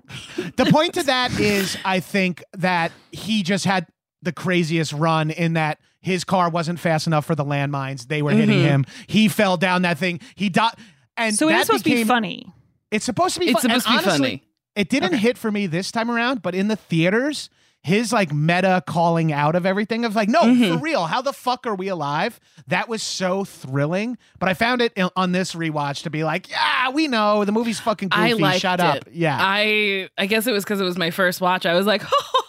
the 0.57 0.65
point 0.71 0.95
to 0.95 1.03
that 1.03 1.39
is 1.39 1.77
I 1.85 2.01
think 2.01 2.43
that 2.55 2.93
he 3.13 3.43
just 3.43 3.67
had 3.67 3.87
the 4.25 4.33
craziest 4.33 4.93
run 4.93 5.31
in 5.31 5.53
that 5.55 5.79
his 6.01 6.25
car 6.25 6.51
wasn't 6.51 6.79
fast 6.81 7.07
enough 7.07 7.25
for 7.25 7.35
the 7.35 7.45
landmines. 7.45 8.09
They 8.09 8.21
were 8.23 8.33
hitting 8.33 8.59
Mhm. 8.61 8.65
him. 8.67 8.87
He 9.07 9.29
fell 9.29 9.57
down 9.57 9.83
that 9.83 9.99
thing. 9.99 10.21
He 10.35 10.49
died. 10.49 10.73
And 11.17 11.35
So 11.35 11.49
it's 11.49 11.55
that 11.55 11.61
is 11.61 11.67
supposed 11.67 11.85
to 11.85 11.91
be 11.91 12.05
funny. 12.05 12.53
It's 12.91 13.05
supposed 13.05 13.35
to 13.35 13.41
be 13.41 13.47
It's 13.51 13.63
fun- 13.63 13.71
and 13.71 13.83
supposed 13.83 13.87
to 13.87 13.91
be 14.05 14.09
honestly, 14.11 14.29
funny. 14.31 14.43
It 14.77 14.89
didn't 14.89 15.15
hit 15.15 15.39
for 15.39 15.51
me 15.53 15.67
this 15.67 15.91
time 15.93 16.11
around, 16.11 16.43
but 16.43 16.55
in 16.55 16.69
the 16.69 16.77
theaters, 16.77 17.49
his 17.83 18.13
like 18.13 18.33
meta 18.33 18.83
calling 18.87 19.33
out 19.33 19.55
of 19.55 19.65
everything 19.67 20.05
of 20.05 20.17
like, 20.17 20.29
no, 20.29 20.41
Mm-hmm. 20.43 20.75
for 20.75 20.79
real, 20.81 21.05
how 21.07 21.23
the 21.23 21.33
fuck 21.33 21.67
are 21.67 21.75
we 21.75 21.89
alive? 21.89 22.41
That 22.67 22.89
was 22.89 23.03
so 23.03 23.45
thrilling. 23.45 24.19
But 24.39 24.49
I 24.49 24.55
found 24.55 24.81
it 24.83 24.93
in- 24.97 25.11
on 25.17 25.33
this 25.33 25.55
rewatch 25.55 26.03
to 26.03 26.11
be 26.11 26.25
like, 26.25 26.51
yeah, 26.51 26.91
we 26.91 27.09
know 27.09 27.45
the 27.45 27.53
movie's 27.53 27.79
fucking 27.81 28.09
goofy. 28.09 28.23
I 28.23 28.33
liked 28.33 28.61
Shut 28.61 28.81
it. 28.81 28.87
up. 28.87 29.05
Yeah. 29.13 29.37
I 29.41 30.09
I 30.19 30.27
guess 30.27 30.47
it 30.47 30.53
was 30.53 30.65
because 30.65 30.81
it 30.81 30.85
was 30.85 30.99
my 30.99 31.11
first 31.11 31.41
watch. 31.41 31.67
I 31.67 31.75
was 31.75 31.87
like, 31.87 32.03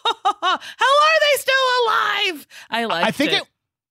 Oh, 0.48 0.58
how 0.78 0.86
are 0.86 1.20
they 1.22 1.40
still 1.40 2.34
alive? 2.36 2.48
I 2.70 2.86
like. 2.86 3.06
I 3.06 3.12
think 3.12 3.32
it. 3.34 3.44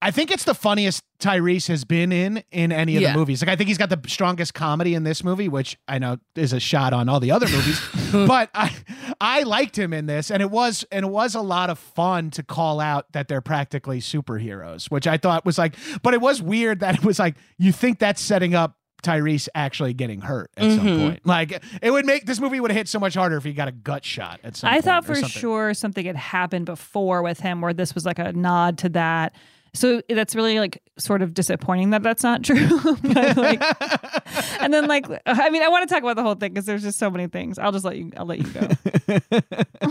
I 0.02 0.10
think 0.10 0.30
it's 0.30 0.44
the 0.44 0.54
funniest 0.54 1.02
Tyrese 1.18 1.68
has 1.68 1.84
been 1.84 2.12
in 2.12 2.44
in 2.52 2.72
any 2.72 2.96
of 2.96 3.02
Yeah. 3.02 3.12
the 3.12 3.18
movies. 3.18 3.40
Like 3.40 3.48
I 3.48 3.56
think 3.56 3.68
he's 3.68 3.78
got 3.78 3.88
the 3.88 3.98
strongest 4.06 4.52
comedy 4.52 4.94
in 4.94 5.02
this 5.02 5.24
movie, 5.24 5.48
which 5.48 5.78
I 5.88 5.98
know 5.98 6.18
is 6.36 6.52
a 6.52 6.60
shot 6.60 6.92
on 6.92 7.08
all 7.08 7.20
the 7.20 7.30
other 7.30 7.48
movies. 7.48 7.80
but 8.12 8.50
I 8.54 8.70
I 9.18 9.42
liked 9.44 9.78
him 9.78 9.94
in 9.94 10.04
this, 10.04 10.30
and 10.30 10.42
it 10.42 10.50
was 10.50 10.84
and 10.92 11.06
it 11.06 11.08
was 11.08 11.34
a 11.34 11.40
lot 11.40 11.70
of 11.70 11.78
fun 11.78 12.30
to 12.32 12.42
call 12.42 12.80
out 12.80 13.10
that 13.12 13.28
they're 13.28 13.40
practically 13.40 14.00
superheroes, 14.00 14.90
which 14.90 15.06
I 15.06 15.16
thought 15.16 15.46
was 15.46 15.56
like. 15.56 15.74
But 16.02 16.12
it 16.12 16.20
was 16.20 16.42
weird 16.42 16.80
that 16.80 16.96
it 16.96 17.04
was 17.04 17.18
like 17.18 17.36
you 17.58 17.72
think 17.72 17.98
that's 17.98 18.20
setting 18.20 18.54
up. 18.54 18.76
Tyrese 19.04 19.48
actually 19.54 19.94
getting 19.94 20.20
hurt 20.22 20.50
at 20.56 20.70
some 20.72 20.86
Mhm. 20.86 20.98
point. 21.08 21.26
Like 21.26 21.62
it 21.82 21.90
would 21.90 22.06
make 22.06 22.26
this 22.26 22.40
movie 22.40 22.58
would 22.58 22.70
have 22.72 22.76
hit 22.78 22.88
so 22.88 22.98
much 22.98 23.14
harder 23.14 23.36
if 23.36 23.44
he 23.44 23.52
got 23.52 23.68
a 23.68 23.72
gut 23.72 24.04
shot 24.04 24.40
at 24.42 24.56
some 24.56 24.68
point. 24.70 24.78
I 24.78 24.80
thought 24.84 25.04
for 25.04 25.14
something. 25.14 25.30
sure 25.30 25.74
something 25.74 26.04
had 26.06 26.16
happened 26.16 26.66
before 26.66 27.22
with 27.22 27.38
him 27.40 27.60
where 27.60 27.72
this 27.74 27.94
was 27.94 28.04
like 28.04 28.18
a 28.18 28.32
nod 28.32 28.78
to 28.78 28.88
that. 28.90 29.34
So 29.76 30.02
that's 30.08 30.36
really 30.36 30.60
like 30.60 30.80
sort 30.98 31.20
of 31.20 31.34
disappointing 31.34 31.90
that 31.90 32.02
that's 32.04 32.22
not 32.22 32.42
true. 32.44 32.68
but 33.02 33.36
like, 33.36 33.60
and 34.60 34.72
then 34.72 34.86
like, 34.86 35.04
I 35.26 35.50
mean, 35.50 35.62
I 35.62 35.68
want 35.68 35.88
to 35.88 35.92
talk 35.92 36.02
about 36.02 36.14
the 36.16 36.22
whole 36.22 36.36
thing 36.36 36.52
because 36.52 36.64
there's 36.64 36.82
just 36.82 36.98
so 36.98 37.10
many 37.10 37.26
things. 37.26 37.58
I'll 37.58 37.72
just 37.72 37.84
let 37.84 37.96
you. 37.96 38.12
I'll 38.16 38.24
let 38.26 38.38
you 38.38 38.46
go. 38.52 39.90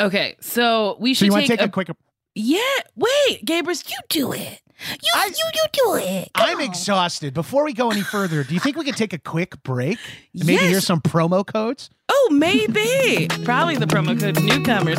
Okay, 0.00 0.36
so 0.40 0.96
we 1.00 1.12
So 1.12 1.18
should 1.18 1.26
you 1.26 1.32
want 1.32 1.46
to 1.46 1.48
take, 1.48 1.58
take 1.58 1.68
a 1.68 1.72
quick 1.72 1.88
Yeah, 2.36 2.60
wait, 2.94 3.44
Gabrus, 3.44 3.88
you 3.90 3.96
do 4.08 4.32
it. 4.32 4.60
You 5.02 5.10
you 5.26 5.44
you 5.54 5.62
do 5.72 5.94
it. 5.96 6.30
Come 6.34 6.48
I'm 6.48 6.56
on. 6.58 6.62
exhausted. 6.62 7.34
Before 7.34 7.64
we 7.64 7.72
go 7.72 7.90
any 7.90 8.00
further, 8.12 8.44
do 8.44 8.54
you 8.54 8.60
think 8.60 8.76
we 8.76 8.84
could 8.84 8.96
take 8.96 9.12
a 9.12 9.18
quick 9.18 9.62
break? 9.62 9.98
And 10.34 10.46
Maybe 10.46 10.54
Yes. 10.62 10.70
hear 10.70 10.80
some 10.80 11.00
promo 11.00 11.44
codes? 11.46 11.90
Oh, 12.08 12.28
maybe. 12.32 13.28
Probably 13.44 13.76
the 13.76 13.86
promo 13.86 14.18
code 14.18 14.42
newcomers. 14.42 14.98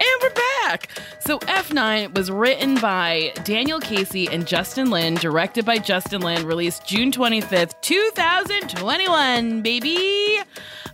And 0.00 0.08
we're 0.22 0.30
back. 0.30 0.88
So 1.20 1.30
So 1.30 1.38
F9 1.40 2.14
was 2.16 2.28
written 2.30 2.74
by 2.80 3.32
Daniel 3.44 3.78
Casey 3.78 4.26
and 4.28 4.46
Justin 4.48 4.90
Lin, 4.90 5.14
directed 5.14 5.64
by 5.64 5.78
Justin 5.78 6.22
Lin, 6.22 6.44
released 6.44 6.84
June 6.86 7.12
25th, 7.12 7.80
2021, 7.82 9.60
baby. 9.62 10.38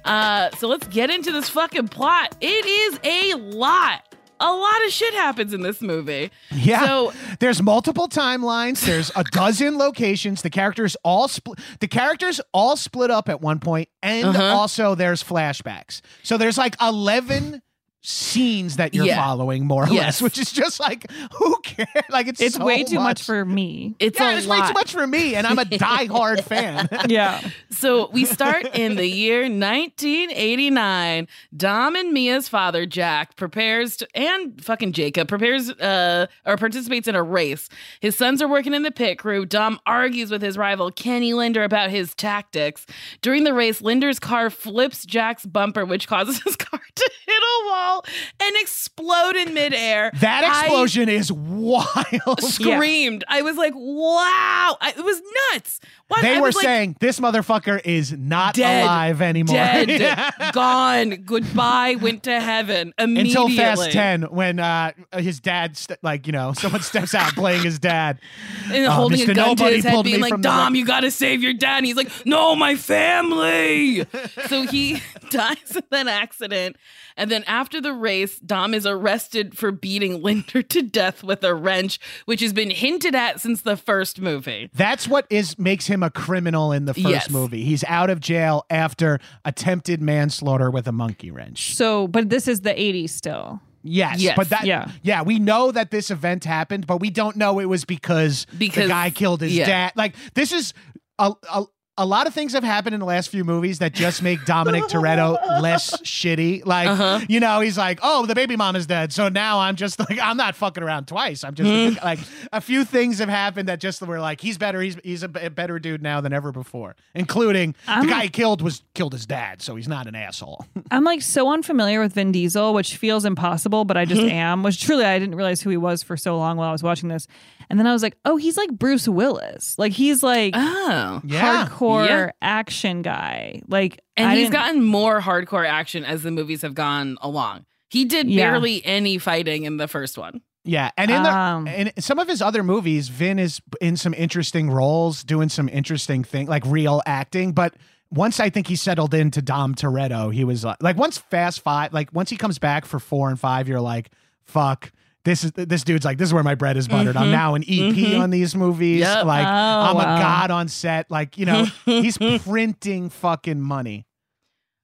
Uh, 0.05 0.51
so 0.59 0.69
let's 0.69 0.87
get 0.89 1.09
into 1.11 1.33
this 1.33 1.49
fucking 1.49 1.89
plot. 1.89 2.37
It 2.43 2.67
is 2.67 3.01
a 3.03 3.35
lot. 3.39 4.03
A 4.41 4.53
lot 4.53 4.85
of 4.85 4.93
shit 4.93 5.15
happens 5.15 5.55
in 5.55 5.63
this 5.63 5.81
movie. 5.81 6.31
Yeah. 6.51 6.85
So 6.85 7.13
there's 7.41 7.63
multiple 7.63 8.07
timelines. 8.09 8.85
There's 8.85 9.11
a 9.17 9.25
dozen 9.25 9.79
locations. 9.79 10.43
The 10.43 10.51
characters 10.51 10.95
all 11.03 11.29
split. 11.29 11.59
The 11.81 11.89
characters 11.89 12.43
all 12.53 12.77
split 12.77 13.11
up 13.11 13.31
at 13.31 13.41
one 13.41 13.61
point, 13.61 13.89
and 14.03 14.27
Uh-huh. 14.27 14.43
also 14.55 14.95
there's 14.95 15.23
flashbacks. 15.25 16.03
So 16.23 16.37
there's 16.37 16.59
like 16.59 16.77
eleven 16.83 17.63
scenes 18.09 18.77
that 18.77 18.95
you're 18.95 19.05
Yeah. 19.07 19.17
following 19.25 19.67
more 19.67 19.85
or 19.85 19.89
Yes. 19.89 19.97
less, 19.97 20.23
which 20.23 20.39
is 20.39 20.53
just 20.53 20.79
like 20.79 21.11
who 21.35 21.59
cares? 21.63 21.89
Like 22.09 22.29
it's 22.29 22.41
It's 22.41 22.55
so 22.57 22.65
way 22.65 22.85
too 22.85 22.97
much 22.97 23.07
much 23.07 23.23
for 23.25 23.45
me. 23.45 23.95
it's 23.99 24.19
yeah, 24.21 24.31
a 24.35 24.37
it's 24.39 24.47
lot. 24.47 24.61
way 24.63 24.67
too 24.69 24.75
much 24.75 24.93
for 24.93 25.07
me, 25.07 25.35
and 25.35 25.47
I'm 25.47 25.59
a 25.59 25.65
diehard 25.65 26.43
fan. 26.45 26.89
Yeah. 27.09 27.41
So 27.71 28.09
we 28.13 28.25
start 28.25 28.67
in 28.77 28.97
the 28.97 29.07
year 29.07 29.49
1989. 29.49 31.29
Dom 31.57 31.95
and 31.97 32.13
Mia's 32.13 32.49
father, 32.49 32.87
Jack, 32.87 33.37
prepares 33.37 33.97
to, 33.99 34.09
and 34.15 34.63
fucking 34.65 34.93
Jacob 34.93 35.29
prepares 35.29 35.71
uh, 35.71 36.27
or 36.45 36.57
participates 36.57 37.07
in 37.09 37.15
a 37.15 37.23
race. 37.23 37.69
His 38.01 38.17
sons 38.17 38.41
are 38.43 38.49
working 38.49 38.75
in 38.75 38.83
the 38.83 38.91
pit 38.91 39.19
crew. 39.19 39.47
Dom 39.47 39.79
argues 39.87 40.31
with 40.31 40.43
his 40.43 40.57
rival, 40.59 40.91
Kenny 40.91 41.33
Linder, 41.35 41.63
about 41.65 41.91
his 41.91 42.15
tactics. 42.15 42.87
During 43.23 43.45
the 43.45 43.55
race, 43.55 43.81
Linder's 43.83 44.19
car 44.19 44.51
flips 44.51 45.05
Jack's 45.07 45.45
bumper, 45.47 45.85
which 45.85 46.09
causes 46.09 46.41
his 46.43 46.57
car 46.57 46.81
to 46.95 47.11
hit 47.27 47.43
a 47.43 47.67
wall 47.69 47.96
and 48.41 48.57
explode 48.61 49.37
in 49.37 49.55
midair. 49.55 50.11
That 50.21 50.45
I 50.45 50.65
explosion 50.67 51.09
is 51.09 51.33
wild. 51.33 52.41
screamed. 52.41 53.25
I 53.29 53.43
was 53.43 53.57
like, 53.57 53.73
wow. 53.75 54.77
I, 54.81 54.91
it 54.97 55.05
was 55.05 55.21
nuts. 55.53 55.81
What? 56.09 56.23
They 56.23 56.37
I 56.37 56.41
were 56.41 56.47
was 56.49 56.55
like, 56.57 56.65
saying 56.65 56.97
this 57.01 57.19
motherfucker 57.19 57.81
is 57.85 58.13
not 58.13 58.55
dead, 58.55 58.85
alive 58.85 59.21
anymore. 59.21 59.57
Dead, 59.57 59.89
Yeah. 60.01 60.31
gone, 60.53 61.11
goodbye, 61.25 61.97
went 62.01 62.23
to 62.25 62.41
heaven 62.41 62.95
Until 62.97 63.47
immediately. 63.47 63.57
Fast 63.57 63.91
Ten, 63.91 64.23
when 64.23 64.61
uh, 64.61 64.93
his 65.15 65.41
dad, 65.41 65.77
st- 65.77 65.99
like 66.03 66.27
you 66.27 66.33
know, 66.33 66.53
someone 66.53 66.83
steps 66.83 67.13
out 67.15 67.33
playing 67.35 67.65
his 67.65 67.79
dad, 67.81 68.21
and 68.73 68.87
Uh, 68.87 68.91
holding 68.93 69.19
Mr. 69.19 69.31
a 69.31 69.35
gun 69.35 69.49
Nobody 69.49 69.71
to 69.71 69.77
his 69.77 69.85
head, 69.85 70.05
being 70.05 70.21
like, 70.21 70.37
the 70.37 70.43
"Dom, 70.43 70.75
you 70.77 70.85
got 70.85 71.01
to 71.01 71.11
save 71.11 71.43
your 71.43 71.55
dad." 71.55 71.79
And 71.79 71.87
he's 71.87 71.97
like, 71.97 72.11
"No, 72.25 72.55
my 72.55 72.77
family." 72.77 74.07
so 74.47 74.63
he 74.63 75.03
dies 75.31 75.75
in 75.75 75.83
that 75.91 76.07
accident, 76.07 76.77
and 77.17 77.31
then 77.31 77.43
after 77.49 77.81
the 77.81 77.86
race, 77.93 78.39
Dom 78.39 78.75
is 78.75 78.87
arrested 78.87 79.57
for 79.57 79.71
beating 79.71 80.23
Linder 80.23 80.63
to 80.63 80.83
death 80.83 81.23
with 81.23 81.43
a 81.45 81.55
wrench, 81.55 81.99
which 82.25 82.41
has 82.41 82.53
been 82.53 82.71
hinted 82.71 83.15
at 83.15 83.41
since 83.41 83.63
the 83.63 83.77
first 83.77 84.21
movie. 84.21 84.71
That's 84.75 85.07
what 85.09 85.27
is 85.31 85.59
makes 85.59 85.87
him 85.87 86.03
a 86.03 86.11
criminal 86.11 86.73
in 86.73 86.85
the 86.85 86.95
first 86.95 87.07
Yes. 87.09 87.31
movie. 87.31 87.65
He's 87.65 87.85
out 87.85 88.11
of 88.11 88.21
jail 88.21 88.65
after 88.71 89.21
attempted 89.45 90.01
manslaughter 90.03 90.71
with 90.71 90.87
a 90.87 90.93
monkey 90.93 91.31
wrench. 91.31 91.75
So, 91.75 92.09
but 92.09 92.31
this 92.31 92.49
is 92.49 92.61
the 92.63 92.75
80s 92.75 93.11
still. 93.11 93.61
Yes, 93.89 94.21
Yes. 94.21 94.35
but 94.37 94.49
that 94.51 94.65
Yeah. 94.67 94.91
yeah. 95.03 95.23
we 95.23 95.39
know 95.39 95.71
that 95.71 95.91
this 95.93 96.11
event 96.11 96.45
happened, 96.45 96.87
but 96.89 96.99
we 97.01 97.09
don't 97.11 97.37
know 97.37 97.61
it 97.61 97.67
was 97.67 97.85
because, 97.85 98.47
Because- 98.59 98.85
the 98.85 98.89
guy 98.89 99.11
killed 99.11 99.41
his 99.43 99.55
yeah. 99.55 99.67
dad. 99.67 99.93
Like 99.95 100.15
this 100.35 100.51
is 100.53 100.75
a, 101.19 101.33
a 101.53 101.65
a 101.99 102.05
lot 102.05 102.27
of 102.27 102.35
things 102.35 102.53
have 102.53 102.63
happened 102.65 102.93
in 102.95 103.01
the 103.01 103.07
last 103.07 103.31
few 103.31 103.43
movies 103.45 103.79
that 103.79 103.93
just 103.95 104.23
make 104.23 104.45
Dominic 104.45 104.85
Toretto 104.89 105.39
less 105.63 105.91
shitty. 106.03 106.65
Like 106.67 106.89
Uh-huh. 106.89 107.21
you 107.29 107.41
know, 107.41 107.61
he's 107.61 107.79
like, 107.79 108.01
oh, 108.03 108.27
the 108.27 108.35
baby 108.35 108.55
mom 108.57 108.77
is 108.77 108.87
dead, 108.87 109.13
so 109.13 109.29
now 109.29 109.61
I'm 109.61 109.77
just 109.77 109.99
like, 109.99 110.19
I'm 110.21 110.37
not 110.37 110.55
fucking 110.57 110.83
around 110.83 111.07
twice. 111.09 111.43
I'm 111.45 111.55
just 111.55 111.69
Mm-hmm. 111.69 112.05
like 112.05 112.19
a 112.53 112.61
few 112.61 112.85
things 112.85 113.19
have 113.19 113.29
happened 113.29 113.69
that 113.69 113.81
just 113.81 114.03
were 114.03 114.21
like, 114.21 114.41
he's 114.41 114.59
better. 114.59 114.81
He's 114.83 114.97
he's 115.03 115.23
a 115.23 115.29
better 115.29 115.79
dude 115.79 116.03
now 116.03 116.21
than 116.21 116.33
ever 116.33 116.53
before, 116.53 116.97
including 117.15 117.75
I'm- 117.89 118.07
the 118.07 118.13
guy 118.13 118.23
he 118.25 118.29
killed 118.29 118.61
was 118.63 118.83
killed 118.95 119.13
his 119.13 119.27
dad, 119.27 119.63
so 119.63 119.75
he's 119.77 119.89
not 119.89 120.07
an 120.07 120.15
asshole. 120.15 120.67
I'm 120.91 121.05
like 121.05 121.23
so 121.23 121.51
unfamiliar 121.51 122.01
with 122.01 122.13
Vin 122.13 122.31
Diesel, 122.33 122.75
which 122.75 122.97
feels 122.97 123.25
impossible, 123.25 123.85
but 123.85 123.97
I 123.97 124.05
just 124.05 124.21
am. 124.23 124.63
Which 124.63 124.83
truly, 124.83 125.05
I 125.05 125.19
didn't 125.19 125.35
realize 125.35 125.63
who 125.63 125.71
he 125.71 125.77
was 125.77 126.03
for 126.03 126.17
so 126.17 126.37
long 126.37 126.57
while 126.57 126.69
I 126.69 126.73
was 126.73 126.83
watching 126.83 127.09
this. 127.09 127.27
And 127.69 127.79
then 127.79 127.87
I 127.87 127.93
was 127.93 128.03
like, 128.03 128.17
oh, 128.25 128.37
he's 128.37 128.57
like 128.57 128.71
Bruce 128.71 129.09
Willis. 129.09 129.79
Like 129.79 129.93
he's 129.93 130.23
like 130.23 130.53
Oh. 130.57 131.21
Yeah. 131.25 131.67
hardcore 131.69 132.07
Yeah. 132.09 132.31
action 132.41 133.03
guy. 133.03 133.63
Like, 133.69 134.01
And 134.17 134.29
I 134.29 134.35
he's 134.37 134.45
didn't- 134.47 134.53
gotten 134.53 134.85
more 134.85 135.21
hardcore 135.21 135.67
action 135.69 136.05
as 136.05 136.23
the 136.23 136.31
movies 136.31 136.63
have 136.63 136.75
gone 136.75 137.17
along. 137.21 137.65
He 137.89 138.05
did 138.05 138.29
Yeah. 138.31 138.51
barely 138.51 138.85
any 138.85 139.19
fighting 139.19 139.65
in 139.65 139.77
the 139.77 139.89
first 139.89 140.17
one. 140.19 140.41
Yeah, 140.65 140.91
and 140.99 141.11
in 141.13 141.25
Um, 141.25 141.65
the 141.67 141.81
in 141.81 141.93
some 142.01 142.19
of 142.19 142.27
his 142.27 142.43
other 142.43 142.65
movies, 142.65 143.07
Vin 143.09 143.39
is 143.39 143.61
in 143.81 143.97
some 143.97 144.13
interesting 144.15 144.69
roles, 144.69 145.23
doing 145.23 145.49
some 145.49 145.69
interesting 145.69 146.25
thing, 146.25 146.47
like 146.49 146.65
real 146.67 147.03
acting. 147.07 147.53
But 147.53 147.75
once 148.11 148.41
I 148.41 148.51
think 148.51 148.67
he 148.67 148.75
settled 148.75 149.15
into 149.15 149.41
Dom 149.41 149.77
Toretto, 149.77 150.35
he 150.35 150.43
was 150.43 150.65
like, 150.65 150.83
like 150.83 150.97
once 150.97 151.19
Fast 151.19 151.61
Five, 151.63 151.93
like 151.93 152.13
once 152.13 152.31
he 152.31 152.37
comes 152.37 152.59
back 152.59 152.85
for 152.85 152.99
four 152.99 153.29
and 153.31 153.39
five, 153.39 153.69
you're 153.69 153.81
like, 153.81 154.11
fuck. 154.43 154.91
This 155.27 155.43
is 155.43 155.51
this 155.53 155.83
dude's 155.83 156.05
like 156.05 156.19
this 156.19 156.29
is 156.29 156.33
where 156.33 156.45
my 156.45 156.55
bread 156.55 156.77
is 156.77 156.87
buttered. 156.87 157.17
I'm 157.17 157.33
now 157.33 157.57
an 157.57 157.65
EP 157.69 158.17
on 158.17 158.31
these 158.31 158.55
movies. 158.55 159.01
Yep. 159.01 159.25
Like 159.25 159.45
Oh, 159.45 159.51
I'm 159.51 159.97
a 159.97 160.21
god 160.21 160.53
on 160.53 160.69
set. 160.69 161.11
Like 161.11 161.37
you 161.37 161.47
know 161.47 161.65
he's 161.85 162.17
printing 162.47 163.11
fucking 163.11 163.61
money. 163.61 164.07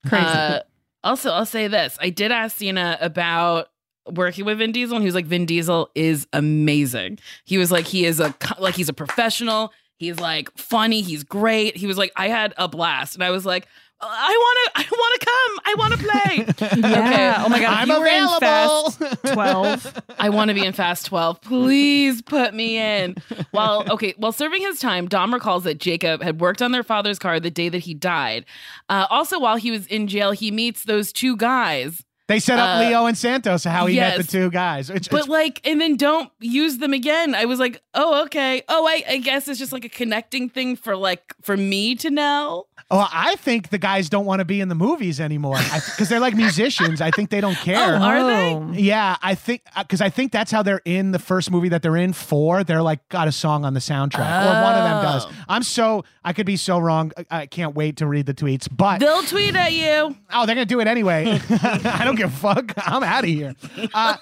crazy. 0.05 0.27
Uh, 0.27 0.61
also, 1.05 1.31
I'll 1.31 1.47
say 1.47 1.69
this: 1.69 1.97
I 2.01 2.11
did 2.11 2.33
ask 2.33 2.57
Cena 2.57 2.99
about 3.01 3.69
working 4.13 4.45
with 4.45 4.59
Vin 4.59 4.73
Diesel, 4.73 4.97
and 4.97 5.03
he 5.05 5.07
was 5.07 5.15
like, 5.15 5.27
"Vin 5.27 5.47
Diesel 5.47 5.91
is 5.95 6.27
amazing." 6.33 7.21
He 7.45 7.57
was 7.57 7.71
like, 7.71 7.87
"He 7.87 8.05
is 8.05 8.19
a 8.19 8.35
like 8.59 8.75
he's 8.75 8.89
a 8.89 8.93
professional. 8.93 9.73
He's 9.97 10.19
like 10.19 10.51
funny. 10.59 11.03
He's 11.03 11.23
great." 11.23 11.77
He 11.77 11.87
was 11.87 11.97
like, 11.99 12.11
"I 12.17 12.27
had 12.29 12.53
a 12.57 12.67
blast," 12.67 13.15
and 13.15 13.23
I 13.23 13.31
was 13.31 13.47
like. 13.47 13.67
I 14.05 14.37
want 14.37 14.59
to. 14.65 14.81
I 14.81 14.87
want 14.93 15.21
to 15.21 15.27
come. 15.27 15.61
I 15.65 15.75
want 15.79 15.93
to 15.93 15.99
play. 15.99 16.81
yeah. 16.91 17.43
Oh 17.45 17.49
my 17.49 17.61
god. 17.61 17.75
I'm 17.75 17.89
you 17.89 18.01
were 18.01 18.07
in 18.07 18.25
available. 18.25 18.91
Fast 18.91 19.23
12. 19.33 20.03
I 20.19 20.29
want 20.29 20.49
to 20.49 20.55
be 20.55 20.65
in 20.65 20.73
Fast 20.73 21.07
12. 21.07 21.41
Please 21.41 22.23
put 22.23 22.55
me 22.55 22.79
in. 22.79 23.17
While 23.53 23.85
okay, 23.93 24.15
while 24.17 24.33
serving 24.33 24.63
his 24.63 24.81
time, 24.81 25.09
Dom 25.09 25.33
recalls 25.33 25.65
that 25.65 25.79
Jacob 25.79 26.23
had 26.23 26.41
worked 26.41 26.63
on 26.63 26.73
their 26.73 26.83
father's 26.83 27.19
car 27.19 27.39
the 27.41 27.51
day 27.51 27.69
that 27.69 27.79
he 27.79 27.95
died. 27.95 28.45
Uh, 28.89 29.07
also, 29.11 29.39
while 29.39 29.57
he 29.57 29.71
was 29.71 29.87
in 29.87 30.09
jail, 30.09 30.33
he 30.33 30.51
meets 30.51 30.85
those 30.85 31.13
two 31.13 31.37
guys. 31.37 32.03
They 32.29 32.39
set 32.39 32.59
up 32.59 32.77
Uh, 32.79 32.81
Leo 32.89 33.07
and 33.07 33.19
Santos, 33.19 33.65
how 33.65 33.87
he 33.87 33.97
met 33.97 34.17
the 34.17 34.23
two 34.25 34.51
guys. 34.51 34.89
It's, 34.91 35.09
But 35.09 35.21
it's 35.21 35.29
like, 35.29 35.61
and 35.67 35.81
then 35.81 35.97
don't 35.97 36.31
use 36.41 36.79
them 36.79 36.93
again. 36.93 37.35
I 37.35 37.45
was 37.47 37.59
like, 37.59 37.83
oh, 37.95 38.23
okay. 38.25 38.63
Oh, 38.69 38.87
I, 38.87 39.03
I 39.09 39.17
guess 39.19 39.49
it's 39.49 39.59
just 39.59 39.73
like 39.73 39.85
a 39.85 39.89
connecting 39.89 40.49
thing 40.49 40.77
for 40.77 40.97
like 40.97 41.35
for 41.43 41.57
me 41.57 41.95
to 41.97 42.11
know. 42.11 42.67
Oh, 42.91 43.09
I 43.11 43.37
think 43.37 43.71
the 43.71 43.79
guys 43.79 44.09
don't 44.11 44.27
want 44.27 44.41
to 44.41 44.45
be 44.45 44.61
in 44.61 44.69
the 44.69 44.75
movies 44.75 45.19
anymore 45.21 45.57
because 45.57 46.09
they're 46.11 46.21
like 46.21 46.35
musicians. 46.35 47.01
I 47.01 47.11
think 47.11 47.31
they 47.31 47.41
don't 47.41 47.55
care. 47.71 47.95
Oh, 47.97 48.03
are 48.03 48.25
they? 48.27 48.55
Oh. 48.55 48.71
Yeah, 48.73 49.17
I 49.23 49.35
think 49.35 49.63
because 49.79 50.01
I 50.03 50.11
think 50.11 50.31
that's 50.31 50.51
how 50.51 50.63
they're 50.63 50.83
in 50.85 51.11
the 51.13 51.19
first 51.19 51.51
movie 51.51 51.71
that 51.71 51.81
they're 51.83 51.97
in. 51.97 52.13
Four, 52.13 52.65
they're 52.65 52.83
like 52.83 53.07
got 53.09 53.29
a 53.29 53.33
song 53.33 53.65
on 53.65 53.73
the 53.75 53.81
soundtrack, 53.81 54.45
or 54.45 54.63
one 54.63 54.75
of 54.75 54.85
them 54.85 55.03
does. 55.03 55.27
Oh. 55.27 55.33
I'm 55.49 55.63
so 55.63 56.05
I 56.25 56.33
could 56.35 56.45
be 56.47 56.57
so 56.57 56.79
wrong. 56.79 57.13
I, 57.31 57.41
I 57.43 57.47
can't 57.47 57.75
wait 57.75 57.97
to 57.99 58.07
read 58.07 58.27
the 58.27 58.35
tweets, 58.35 58.69
but 58.71 58.99
They'll 59.01 59.23
tweet 59.23 59.57
at 59.57 59.73
you. 59.73 60.15
oh, 60.33 60.45
they're 60.47 60.55
gonna 60.55 60.67
do 60.67 60.81
it 60.81 60.87
anyway. 60.87 61.41
I 61.51 62.03
don't 62.05 62.12
give 62.17 62.33
a 62.33 62.37
fuck. 62.37 62.73
I'm 62.77 63.03
out 63.03 63.25
of 63.25 63.31
here. 63.31 63.55
Uh, 63.95 64.17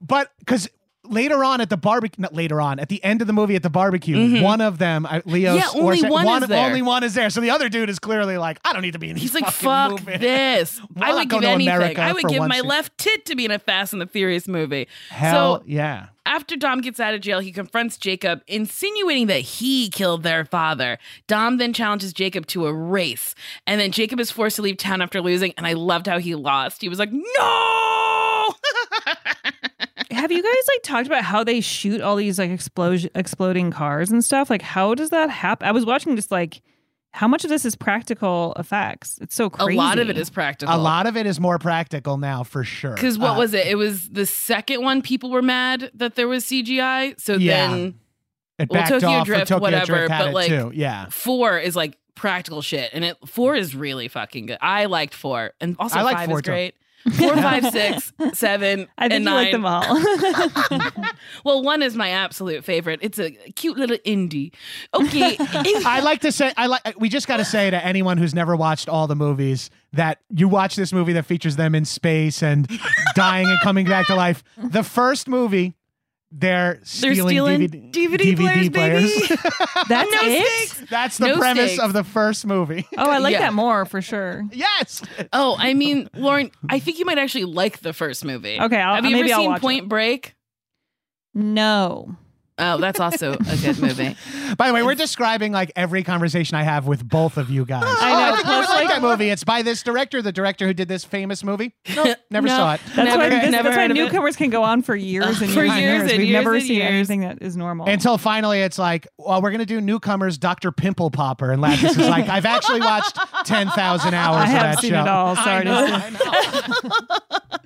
but 0.00 0.30
because. 0.38 0.68
Later 1.04 1.42
on 1.44 1.60
at 1.60 1.68
the 1.68 1.76
barbecue, 1.76 2.22
not 2.22 2.32
later 2.34 2.60
on 2.60 2.78
at 2.78 2.88
the 2.88 3.02
end 3.02 3.20
of 3.20 3.26
the 3.26 3.32
movie 3.32 3.56
at 3.56 3.62
the 3.64 3.70
barbecue, 3.70 4.40
one 4.40 4.60
of 4.60 4.78
them, 4.78 5.04
uh, 5.04 5.20
Leo, 5.24 5.56
Mm-hmm. 5.56 5.76
Yeah, 5.76 5.82
only 5.82 5.98
Sa- 5.98 6.08
one 6.08 6.42
is 6.44 6.48
there. 6.48 6.64
only 6.66 6.80
one 6.82 7.02
is 7.02 7.14
there. 7.14 7.28
So 7.28 7.40
the 7.40 7.50
other 7.50 7.68
dude 7.68 7.90
is 7.90 7.98
clearly 7.98 8.38
like, 8.38 8.60
I 8.64 8.72
don't 8.72 8.82
need 8.82 8.92
to 8.92 8.98
be 9.00 9.10
in. 9.10 9.16
He's 9.16 9.34
like, 9.34 9.46
fuck 9.50 9.90
movies." 9.90 10.20
this. 10.20 10.80
I 11.00 11.12
would 11.14 11.28
go 11.28 11.40
give 11.40 11.48
anything. 11.50 11.74
America 11.74 12.00
I 12.00 12.12
would 12.12 12.28
give 12.28 12.46
my 12.46 12.60
left 12.60 12.96
tit 12.98 13.24
to 13.26 13.34
be 13.34 13.44
in 13.44 13.50
a 13.50 13.58
Fast 13.58 13.92
and 13.92 14.00
the 14.00 14.06
Furious 14.06 14.46
movie. 14.46 14.86
Hell 15.10 15.56
so 15.58 15.64
yeah. 15.66 16.06
after 16.24 16.54
Dom 16.56 16.80
gets 16.80 17.00
out 17.00 17.14
of 17.14 17.20
jail, 17.20 17.40
he 17.40 17.50
confronts 17.50 17.96
Jacob, 17.96 18.42
insinuating 18.46 19.26
that 19.26 19.40
he 19.40 19.90
killed 19.90 20.22
their 20.22 20.44
father. 20.44 20.98
Dom 21.26 21.56
then 21.56 21.72
challenges 21.72 22.12
Jacob 22.12 22.46
to 22.46 22.66
a 22.66 22.72
race, 22.72 23.34
and 23.66 23.80
then 23.80 23.90
Jacob 23.90 24.20
is 24.20 24.30
forced 24.30 24.56
to 24.56 24.62
leave 24.62 24.76
town 24.76 25.02
after 25.02 25.20
losing. 25.20 25.52
And 25.56 25.66
I 25.66 25.72
loved 25.72 26.06
how 26.06 26.18
he 26.20 26.36
lost. 26.36 26.80
He 26.80 26.88
was 26.88 27.00
like, 27.00 27.10
"No." 27.12 28.48
Have 30.22 30.30
you 30.30 30.40
guys 30.40 30.68
like 30.76 30.82
talked 30.84 31.08
about 31.08 31.24
how 31.24 31.42
they 31.42 31.60
shoot 31.60 32.00
all 32.00 32.14
these 32.14 32.38
like 32.38 32.48
explosion 32.50 33.10
exploding 33.16 33.72
cars 33.72 34.08
and 34.12 34.24
stuff? 34.24 34.50
Like 34.50 34.62
how 34.62 34.94
does 34.94 35.10
that 35.10 35.30
happen? 35.30 35.66
I 35.66 35.72
was 35.72 35.84
watching 35.84 36.14
just 36.14 36.30
like 36.30 36.62
how 37.10 37.26
much 37.26 37.42
of 37.42 37.50
this 37.50 37.64
is 37.64 37.74
practical 37.74 38.54
effects? 38.56 39.18
It's 39.20 39.34
so 39.34 39.50
crazy. 39.50 39.74
a 39.74 39.76
lot 39.76 39.98
of 39.98 40.08
it 40.08 40.16
is 40.16 40.30
practical. 40.30 40.72
A 40.72 40.78
lot 40.78 41.06
of 41.08 41.16
it 41.16 41.26
is 41.26 41.40
more 41.40 41.58
practical 41.58 42.18
now 42.18 42.44
for 42.44 42.62
sure. 42.62 42.94
Because 42.94 43.18
what 43.18 43.32
Uh, 43.36 43.38
was 43.40 43.52
it? 43.52 43.66
It 43.66 43.74
was 43.74 44.10
the 44.10 44.24
second 44.24 44.82
one. 44.84 45.02
People 45.02 45.30
were 45.32 45.42
mad 45.42 45.90
that 45.94 46.14
there 46.14 46.28
was 46.28 46.44
CGI. 46.44 47.14
So 47.18 47.34
Yeah. 47.34 47.66
then 47.68 47.94
it 48.60 48.70
well, 48.70 48.86
Tokyo 48.86 49.08
off, 49.08 49.26
Drift, 49.26 49.48
Tokyo 49.48 49.60
whatever, 49.60 50.06
Drift 50.06 50.08
but, 50.08 50.32
like, 50.32 50.48
too. 50.50 50.70
Yeah. 50.72 51.06
four 51.10 51.58
is 51.58 51.74
like 51.74 51.98
practical 52.14 52.62
shit, 52.62 52.90
and 52.92 53.04
it 53.04 53.16
four 53.26 53.56
is 53.56 53.74
really 53.74 54.06
fucking 54.06 54.46
good. 54.46 54.58
I 54.60 54.84
liked 54.84 55.14
four, 55.14 55.50
and 55.60 55.74
also 55.80 55.98
I 55.98 56.02
like 56.02 56.16
five 56.16 56.28
four 56.28 56.38
is 56.38 56.42
too. 56.44 56.52
Great. 57.04 57.16
Four, 57.16 57.36
five, 57.36 57.70
six, 57.70 58.12
seven, 58.34 58.88
I 58.98 59.08
think 59.08 59.14
and 59.14 59.24
you 59.24 59.30
nine. 59.30 59.44
like 59.44 59.52
them 59.52 59.66
all. 59.66 59.82
well, 61.44 61.62
one 61.62 61.82
is 61.82 61.96
my 61.96 62.10
absolute 62.10 62.64
favorite. 62.64 63.00
It's 63.02 63.18
a 63.18 63.30
cute 63.54 63.76
little 63.76 63.98
indie. 63.98 64.52
Okay. 64.94 65.36
I 65.40 66.00
like 66.00 66.20
to 66.22 66.32
say 66.32 66.52
I 66.56 66.66
like 66.66 66.94
we 66.98 67.08
just 67.08 67.26
got 67.26 67.38
to 67.38 67.44
say 67.44 67.70
to 67.70 67.84
anyone 67.84 68.18
who's 68.18 68.34
never 68.34 68.56
watched 68.56 68.88
all 68.88 69.06
the 69.06 69.16
movies 69.16 69.70
that 69.92 70.20
you 70.30 70.48
watch 70.48 70.76
this 70.76 70.92
movie 70.92 71.12
that 71.12 71.26
features 71.26 71.56
them 71.56 71.74
in 71.74 71.84
space 71.84 72.42
and 72.42 72.68
dying 73.14 73.46
and 73.46 73.58
coming 73.62 73.86
back 73.86 74.06
to 74.06 74.14
life. 74.14 74.42
The 74.56 74.82
first 74.82 75.28
movie 75.28 75.74
they're 76.34 76.74
They're 76.74 76.84
stealing, 76.84 77.28
stealing 77.28 77.60
DVD, 77.92 77.92
DVD, 77.92 78.36
players, 78.36 78.70
baby. 78.70 79.36
That's 79.88 80.10
No 80.10 80.20
it. 80.22 80.46
stakes. 80.70 80.90
That's 80.90 81.18
the 81.18 81.28
No 81.28 81.36
premise 81.38 81.72
stakes. 81.72 81.82
of 81.82 81.92
the 81.92 82.04
first 82.04 82.46
movie. 82.46 82.86
Oh, 82.96 83.10
I 83.10 83.18
like 83.18 83.32
Yeah. 83.32 83.40
that 83.40 83.52
more 83.52 83.84
for 83.84 84.00
sure. 84.00 84.42
yes. 84.52 85.02
Oh, 85.32 85.56
I 85.58 85.74
mean, 85.74 86.08
Lauren, 86.14 86.50
I 86.70 86.78
think 86.78 86.98
you 86.98 87.04
might 87.04 87.18
actually 87.18 87.44
like 87.44 87.80
the 87.80 87.92
first 87.92 88.24
movie. 88.24 88.58
Okay, 88.58 88.76
I'll- 88.80 88.94
Have 88.96 89.04
you 89.04 89.10
maybe 89.12 89.30
ever 89.30 89.34
I'll 89.34 89.40
seen 89.42 89.50
watch 89.50 89.60
Point 89.60 89.88
Break? 89.88 90.34
No. 91.34 92.16
Oh, 92.58 92.76
that's 92.76 93.00
also 93.00 93.32
a 93.32 93.56
good 93.56 93.78
movie. 93.80 94.14
By 94.58 94.68
the 94.68 94.74
way, 94.74 94.82
we're 94.82 94.94
describing 94.94 95.52
like 95.52 95.72
every 95.74 96.02
conversation 96.04 96.54
I 96.56 96.62
have 96.64 96.86
with 96.86 97.06
both 97.08 97.38
of 97.38 97.48
you 97.48 97.64
guys. 97.64 97.82
I 97.86 98.12
Oh, 98.12 98.18
know, 98.18 98.32
I 98.32 98.36
think 98.36 98.46
you 98.46 98.52
like 98.52 98.68
like- 98.68 98.88
that 98.88 99.02
movie. 99.02 99.30
It's 99.30 99.42
by 99.42 99.62
this 99.62 99.82
director, 99.82 100.20
the 100.20 100.32
director 100.32 100.66
who 100.66 100.74
did 100.74 100.86
this 100.86 101.02
famous 101.04 101.42
movie. 101.42 101.74
Nope, 101.96 102.18
never 102.30 102.46
No. 102.48 102.56
saw 102.56 102.74
it. 102.74 102.80
That's 102.94 102.96
Never- 102.96 103.18
why, 103.18 103.28
this, 103.30 103.50
never 103.50 103.62
that's 103.64 103.76
why 103.76 103.82
heard 103.82 103.90
it. 103.90 103.94
newcomers 103.94 104.36
can 104.36 104.50
go 104.50 104.62
on 104.62 104.82
for 104.82 104.94
years 104.94 105.40
and 105.40 105.50
For 105.50 105.64
years, 105.64 105.70
and 105.72 105.80
years 105.80 106.00
years. 106.02 106.10
and 106.12 106.18
We've 106.18 106.28
years 106.28 106.32
never 106.44 106.54
and 106.54 106.62
seen 106.62 106.76
years. 106.76 106.90
anything 106.90 107.20
that 107.20 107.38
is 107.42 107.56
normal. 107.56 107.88
Until 107.88 108.18
finally 108.18 108.60
it's 108.60 108.78
like, 108.78 109.08
well, 109.18 109.40
we're 109.40 109.50
going 109.50 109.60
to 109.60 109.66
do 109.66 109.80
newcomers, 109.80 110.36
Dr. 110.36 110.72
Pimple 110.72 111.10
Popper. 111.10 111.50
And 111.52 111.62
Lattis 111.62 111.90
is 111.90 111.96
like, 111.98 112.28
I've 112.28 112.46
actually 112.46 112.80
watched 112.80 113.18
10,000 113.46 114.14
hours 114.14 114.36
I 114.36 114.42
of 114.44 114.48
have 114.50 114.62
that 114.62 114.78
seen 114.80 114.90
show. 114.90 115.00
it 115.00 115.08
all. 115.08 115.34
I 115.38 115.44
Sorry 115.44 115.64
know, 115.64 115.86
to 115.86 115.92
I 115.94 116.10
know. 116.10 117.58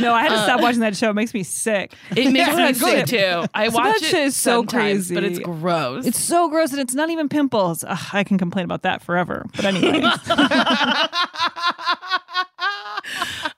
No, 0.00 0.12
I 0.14 0.22
had 0.22 0.28
to 0.30 0.34
Uh, 0.36 0.44
stop 0.44 0.60
watching 0.60 0.80
that 0.80 0.96
show. 0.96 1.10
It 1.10 1.14
makes 1.14 1.34
me 1.34 1.42
sick. 1.42 1.94
It 2.16 2.30
makes 2.32 2.54
me 2.56 2.72
sick 2.74 3.06
too. 3.06 3.44
I 3.54 3.68
watch 3.68 3.84
that 3.84 3.96
it 3.96 4.04
shit 4.04 4.26
is 4.26 4.36
so 4.36 4.58
sometimes, 4.60 5.10
but 5.10 5.24
it's 5.24 5.38
gross. 5.38 6.06
It's 6.06 6.18
so 6.20 6.48
gross 6.48 6.72
and 6.72 6.80
it's 6.80 6.94
not 6.94 7.10
even 7.10 7.28
pimples. 7.28 7.84
Ugh, 7.86 7.98
I 8.12 8.24
can 8.24 8.38
complain 8.38 8.64
about 8.64 8.82
that 8.82 9.02
forever. 9.02 9.46
But 9.56 9.64
anyway, 9.66 10.00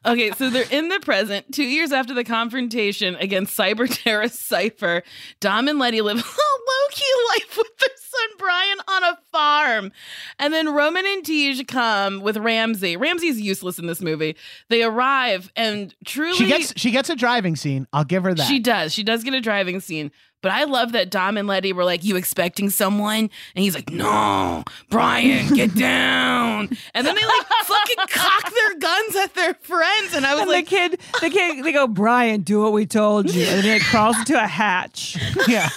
Okay, 0.07 0.31
so 0.31 0.49
they're 0.49 0.65
in 0.71 0.89
the 0.89 0.99
present, 1.01 1.53
two 1.53 1.65
years 1.65 1.93
after 1.93 2.15
the 2.15 2.25
confrontation 2.25 3.17
against 3.17 3.57
cyber 3.57 3.87
terrorist 4.03 4.41
Cipher. 4.49 5.03
Dom 5.41 5.69
and 5.69 5.79
Letty 5.79 6.01
live 6.01 6.17
a 6.19 6.21
low 6.21 6.89
key 6.91 7.13
life 7.35 7.57
with 7.57 7.79
their 7.79 7.89
son 7.97 8.29
Brian 8.39 8.79
on 8.89 9.05
a 9.05 9.19
farm. 9.31 9.93
And 10.39 10.55
then 10.55 10.73
Roman 10.73 11.05
and 11.05 11.25
Tej 11.25 11.65
come 11.65 12.21
with 12.23 12.39
Ramsey. 12.39 12.97
Ramsey's 12.97 13.41
useless 13.41 13.79
in 13.79 13.87
this 13.87 14.01
movie. 14.01 14.37
They 14.71 14.83
arrive 14.83 15.53
and 15.55 15.95
truly. 16.07 16.37
She 16.37 16.47
gets 16.47 16.73
she 16.77 16.91
gets 16.91 17.11
a 17.11 17.17
driving 17.17 17.55
scene. 17.57 17.87
I'll 17.93 18.05
give 18.05 18.25
her 18.25 18.33
that. 18.33 18.47
She 18.47 18.59
does. 18.59 18.95
She 18.95 19.03
does 19.03 19.23
get 19.23 19.35
a 19.35 19.41
driving 19.41 19.81
scene. 19.81 20.11
But 20.43 20.53
I 20.53 20.65
love 20.65 20.93
that 20.93 21.11
Dom 21.11 21.37
and 21.37 21.47
Letty 21.47 21.73
were 21.73 21.85
like, 21.85 22.05
You 22.05 22.17
expecting 22.17 22.71
someone? 22.71 23.31
And 23.55 23.65
he's 23.65 23.75
like, 23.75 23.91
No, 23.91 24.65
Brian, 24.89 25.55
get 25.55 25.75
down. 25.75 26.69
And 26.95 27.07
then 27.07 27.15
they 27.15 27.25
like 27.25 27.47
fucking 27.65 27.97
cock 28.09 28.53
their 28.53 28.79
guns 28.79 29.17
at 29.17 29.35
their 29.35 29.55
friends. 29.55 30.15
And 30.15 30.27
I 30.27 30.35
was 30.35 30.43
and 30.43 30.51
like, 30.51 30.69
the 30.69 30.77
kid, 30.77 31.01
the 31.21 31.31
kid, 31.31 31.65
they 31.65 31.73
go, 31.73 31.87
Brian, 31.87 32.43
do 32.43 32.63
what 32.63 32.73
we 32.73 32.87
told 32.87 33.33
you, 33.33 33.45
and 33.45 33.63
then 33.63 33.77
it 33.77 33.83
crawls 33.83 34.19
into 34.19 34.43
a 34.43 34.47
hatch. 34.47 35.17
yeah. 35.49 35.69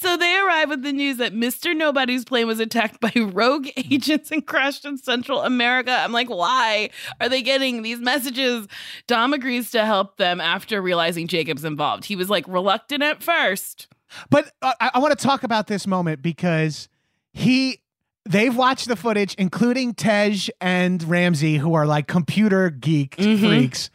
So 0.00 0.16
they 0.16 0.34
arrive 0.38 0.70
with 0.70 0.82
the 0.82 0.92
news 0.92 1.18
that 1.18 1.34
Mr. 1.34 1.76
Nobody's 1.76 2.24
plane 2.24 2.46
was 2.46 2.58
attacked 2.58 3.00
by 3.00 3.12
rogue 3.20 3.68
agents 3.76 4.30
and 4.30 4.46
crashed 4.46 4.86
in 4.86 4.96
Central 4.96 5.42
America. 5.42 5.90
I'm 5.90 6.10
like, 6.10 6.30
why 6.30 6.88
are 7.20 7.28
they 7.28 7.42
getting 7.42 7.82
these 7.82 7.98
messages? 7.98 8.66
Dom 9.06 9.34
agrees 9.34 9.70
to 9.72 9.84
help 9.84 10.16
them 10.16 10.40
after 10.40 10.80
realizing 10.80 11.26
Jacob's 11.26 11.66
involved. 11.66 12.06
He 12.06 12.16
was 12.16 12.30
like 12.30 12.48
reluctant 12.60 13.02
at 13.02 13.22
first. 13.22 13.88
But 14.28 14.50
uh, 14.60 14.72
I, 14.80 14.90
I 14.94 14.98
want 14.98 15.16
to 15.18 15.24
talk 15.26 15.42
about 15.44 15.66
this 15.66 15.86
moment 15.86 16.20
because 16.22 16.88
he 17.32 17.80
they've 18.28 18.54
watched 18.54 18.88
the 18.88 18.96
footage, 18.96 19.34
including 19.36 19.94
Tej 19.94 20.48
and 20.60 21.02
Ramsey, 21.02 21.56
who 21.58 21.74
are 21.74 21.86
like 21.86 22.06
computer 22.06 22.70
geek 22.70 23.16
Mm-hmm. 23.16 23.46
freaks. 23.46 23.90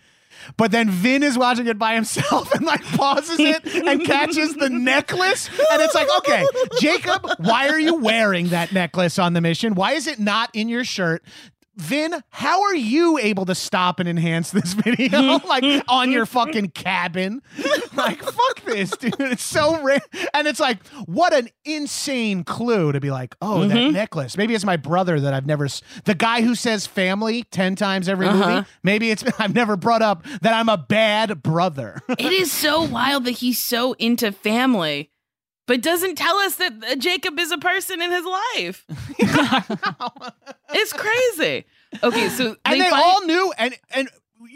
But 0.58 0.72
then 0.72 0.90
Vin 0.92 1.24
is 1.24 1.38
watching 1.40 1.66
it 1.66 1.80
by 1.80 1.96
himself 1.96 2.52
and 2.54 2.66
like 2.66 2.84
pauses 2.84 3.40
it 3.40 3.66
and 3.88 4.04
catches 4.06 4.54
the 4.56 4.70
necklace. 4.70 5.48
And 5.72 5.82
it's 5.82 5.96
like, 5.96 6.08
okay, 6.20 6.46
Jacob, 6.80 7.26
why 7.40 7.70
are 7.70 7.80
you 7.80 7.96
wearing 7.96 8.50
that 8.50 8.72
necklace 8.72 9.18
on 9.18 9.34
the 9.34 9.42
mission? 9.42 9.74
Why 9.76 9.94
is 9.94 10.06
it 10.08 10.20
not 10.20 10.50
in 10.54 10.70
your 10.70 10.84
shirt? 10.84 11.24
Vin, 11.78 12.16
how 12.30 12.62
are 12.64 12.76
you 12.76 13.18
able 13.18 13.46
to 13.46 13.56
stop 13.56 14.00
and 14.00 14.08
enhance 14.08 14.52
this 14.52 14.74
video 14.74 15.40
like 15.48 15.84
on 15.88 16.12
your 16.12 16.26
fucking 16.26 16.70
cabin? 16.70 17.42
Like, 17.96 18.22
fuck 18.22 18.62
this, 18.66 18.92
dude. 18.98 19.16
It's 19.22 19.42
so 19.42 19.82
rare. 19.82 20.02
And 20.34 20.48
it's 20.50 20.60
like, 20.60 20.86
what 21.06 21.34
an 21.34 21.48
insane 21.64 22.44
clue 22.44 22.92
to 22.92 23.00
be 23.00 23.10
like, 23.10 23.38
oh, 23.42 23.66
that 23.70 23.92
necklace. 23.94 24.36
Maybe 24.36 24.54
it's 24.54 24.66
my 24.66 24.76
brother 24.76 25.18
that 25.18 25.34
I've 25.34 25.46
never, 25.46 25.64
s- 25.64 25.82
the 26.04 26.14
guy 26.14 26.42
who 26.42 26.56
says 26.56 26.86
family 26.86 27.44
10 27.52 27.78
times 27.78 28.10
every 28.10 28.28
Uh-huh. 28.28 28.56
movie. 28.56 28.68
Maybe 28.84 29.12
it's, 29.12 29.24
I've 29.40 29.56
never 29.56 29.78
brought 29.78 30.02
up 30.02 30.26
that 30.42 30.54
I'm 30.54 30.68
a 30.68 30.78
bad 30.78 31.42
brother. 31.42 32.02
it 32.10 32.34
is 32.34 32.52
so 32.52 32.84
wild 32.84 33.24
that 33.26 33.32
he's 33.32 33.60
so 33.60 33.94
into 33.94 34.34
family, 34.34 35.10
but 35.68 35.82
doesn't 35.82 36.16
tell 36.16 36.36
us 36.38 36.56
that 36.56 36.74
uh, 36.84 36.96
Jacob 36.96 37.40
is 37.40 37.52
a 37.52 37.58
person 37.58 38.02
in 38.02 38.12
his 38.12 38.26
life. 38.26 38.86
it's 40.74 40.94
crazy. 40.94 41.66
Okay, 42.04 42.30
so 42.30 42.56
and 42.66 42.82
they 42.82 42.90
find- 42.90 43.04
all 43.04 43.26
knew 43.26 43.54
and 43.58 43.76
and 43.92 44.10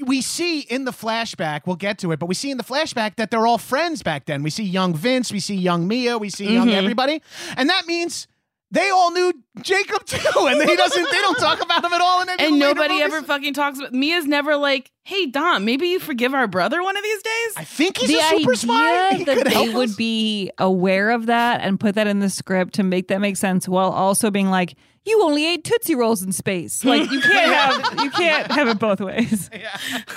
we 0.06 0.22
see 0.22 0.60
in 0.60 0.86
the 0.86 0.92
flashback 0.92 1.62
we'll 1.66 1.76
get 1.76 1.98
to 1.98 2.12
it 2.12 2.20
but 2.20 2.28
we 2.28 2.36
see 2.36 2.52
in 2.52 2.58
the 2.58 2.64
flashback 2.64 3.16
that 3.16 3.32
they're 3.32 3.48
all 3.48 3.58
friends 3.58 4.04
back 4.04 4.26
then 4.26 4.44
we 4.44 4.50
see 4.50 4.64
young 4.64 4.94
vince 4.94 5.32
we 5.32 5.40
see 5.40 5.56
young 5.56 5.88
mia 5.88 6.18
we 6.18 6.30
see 6.30 6.54
young 6.54 6.68
Mhm. 6.68 6.74
everybody 6.74 7.22
and 7.58 7.70
that 7.70 7.88
means 7.88 8.28
they 8.72 8.90
all 8.92 9.12
knew 9.12 9.34
jacob 9.62 10.06
too 10.06 10.20
and 10.48 10.62
he 10.62 10.76
doesn't 10.76 11.04
they 11.12 11.22
don't 11.22 11.38
talk 11.40 11.62
about 11.62 11.84
him 11.84 11.92
at 11.92 12.02
all 12.02 12.22
in 12.22 12.30
any 12.30 12.46
and 12.46 12.54
of 12.54 12.60
the 12.60 12.66
later 12.66 12.76
nobody 12.76 12.94
movies. 13.00 13.14
ever 13.14 13.26
fucking 13.26 13.54
talks 13.54 13.80
about 13.80 13.94
Mia's 13.94 14.26
never 14.26 14.56
like, 14.56 14.92
hey 15.04 15.26
Dom, 15.26 15.66
maybe 15.66 15.88
you 15.88 16.00
forgive 16.00 16.34
our 16.34 16.48
brother 16.48 16.82
one 16.84 16.96
of 16.96 17.04
these 17.04 17.22
days. 17.24 17.54
i 17.58 17.64
think 17.64 17.98
he's 17.98 18.10
the 18.10 18.16
a 18.18 18.22
super 18.30 18.52
idea 18.52 18.56
spy 18.56 19.14
he 19.18 19.24
that 19.26 19.38
could 19.38 19.48
they 19.48 19.54
help 19.54 19.74
would 19.74 19.90
us. 19.90 19.96
be 19.96 20.52
aware 20.58 21.10
of 21.12 21.26
that 21.26 21.62
and 21.62 21.80
put 21.80 21.96
that 21.96 22.08
in 22.08 22.20
the 22.20 22.30
script 22.30 22.76
to 22.76 22.84
make 22.84 23.08
that 23.10 23.20
make 23.20 23.38
sense 23.38 23.68
while 23.68 23.92
also 23.92 24.30
being 24.32 24.50
like 24.50 24.76
you 25.10 25.24
only 25.24 25.46
ate 25.48 25.64
tootsie 25.64 25.96
rolls 25.96 26.22
in 26.24 26.32
space 26.32 26.84
like 26.86 27.10
you 27.12 27.20
can't 27.22 27.54
have 27.92 28.04
you 28.04 28.10
can't 28.12 28.52
have 28.52 28.68
it 28.68 28.80
both 28.80 29.00
ways 29.02 29.50
Yeah. 29.60 29.78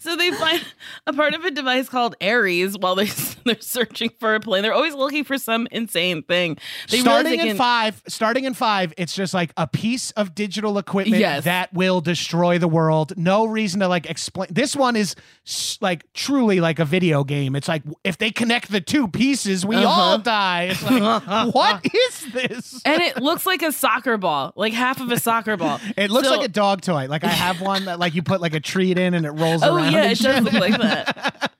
So 0.00 0.16
they 0.16 0.30
find 0.32 0.62
a 1.06 1.14
part 1.14 1.32
of 1.32 1.44
a 1.46 1.50
device 1.50 1.88
called 1.88 2.14
Aries 2.20 2.76
while 2.76 2.94
they're, 2.94 3.06
they're 3.46 3.58
searching 3.60 4.10
for 4.20 4.34
a 4.34 4.40
plane. 4.40 4.62
They're 4.62 4.74
always 4.74 4.94
looking 4.94 5.24
for 5.24 5.38
some 5.38 5.66
insane 5.70 6.24
thing. 6.24 6.58
They 6.90 6.98
starting 6.98 7.40
in 7.40 7.46
can- 7.46 7.56
five, 7.56 8.02
starting 8.06 8.44
in 8.44 8.52
five, 8.52 8.92
it's 8.98 9.14
just 9.14 9.32
like 9.32 9.50
a 9.56 9.66
piece 9.66 10.10
of 10.10 10.34
digital 10.34 10.76
equipment 10.76 11.20
Yes. 11.20 11.44
that 11.44 11.72
will 11.72 12.02
destroy 12.02 12.58
the 12.58 12.68
world. 12.68 13.16
No 13.16 13.46
reason 13.46 13.80
to 13.80 13.88
like 13.88 14.04
explain. 14.10 14.48
This 14.52 14.76
one 14.76 14.94
is 14.94 15.14
s- 15.46 15.78
like 15.80 16.04
truly 16.12 16.60
like 16.60 16.78
a 16.78 16.84
video 16.84 17.24
game. 17.24 17.56
It's 17.56 17.68
like 17.68 17.82
if 18.04 18.18
they 18.18 18.30
connect 18.30 18.70
the 18.70 18.80
two 18.82 19.08
pieces, 19.08 19.64
we 19.64 19.76
all 19.76 20.14
Uh-huh. 20.14 20.16
die. 20.18 20.62
It's 20.72 20.82
like, 20.82 21.54
what 21.54 21.86
is 21.86 22.32
this? 22.34 22.82
and 22.84 23.00
it 23.00 23.22
looks 23.22 23.46
like 23.46 23.62
a 23.62 23.71
soccer 23.72 24.16
ball, 24.18 24.52
like 24.56 24.72
half 24.72 25.00
of 25.00 25.10
a 25.10 25.18
soccer 25.18 25.56
ball. 25.56 25.80
It 25.96 26.10
looks 26.10 26.28
So- 26.28 26.36
like 26.36 26.44
a 26.44 26.52
dog 26.52 26.82
toy. 26.82 27.06
Like 27.08 27.24
I 27.24 27.28
have 27.28 27.60
one 27.60 27.86
that 27.86 27.98
like 27.98 28.14
you 28.14 28.22
put 28.22 28.40
like 28.40 28.54
a 28.54 28.60
treat 28.60 28.98
in 28.98 29.14
and 29.14 29.26
it 29.26 29.30
rolls 29.32 29.62
Oh 29.62 29.76
around. 29.76 29.92
yeah, 29.92 30.10
it 30.10 30.18
does 30.18 30.42
look 30.44 30.52
like 30.54 30.78
that. 30.80 31.50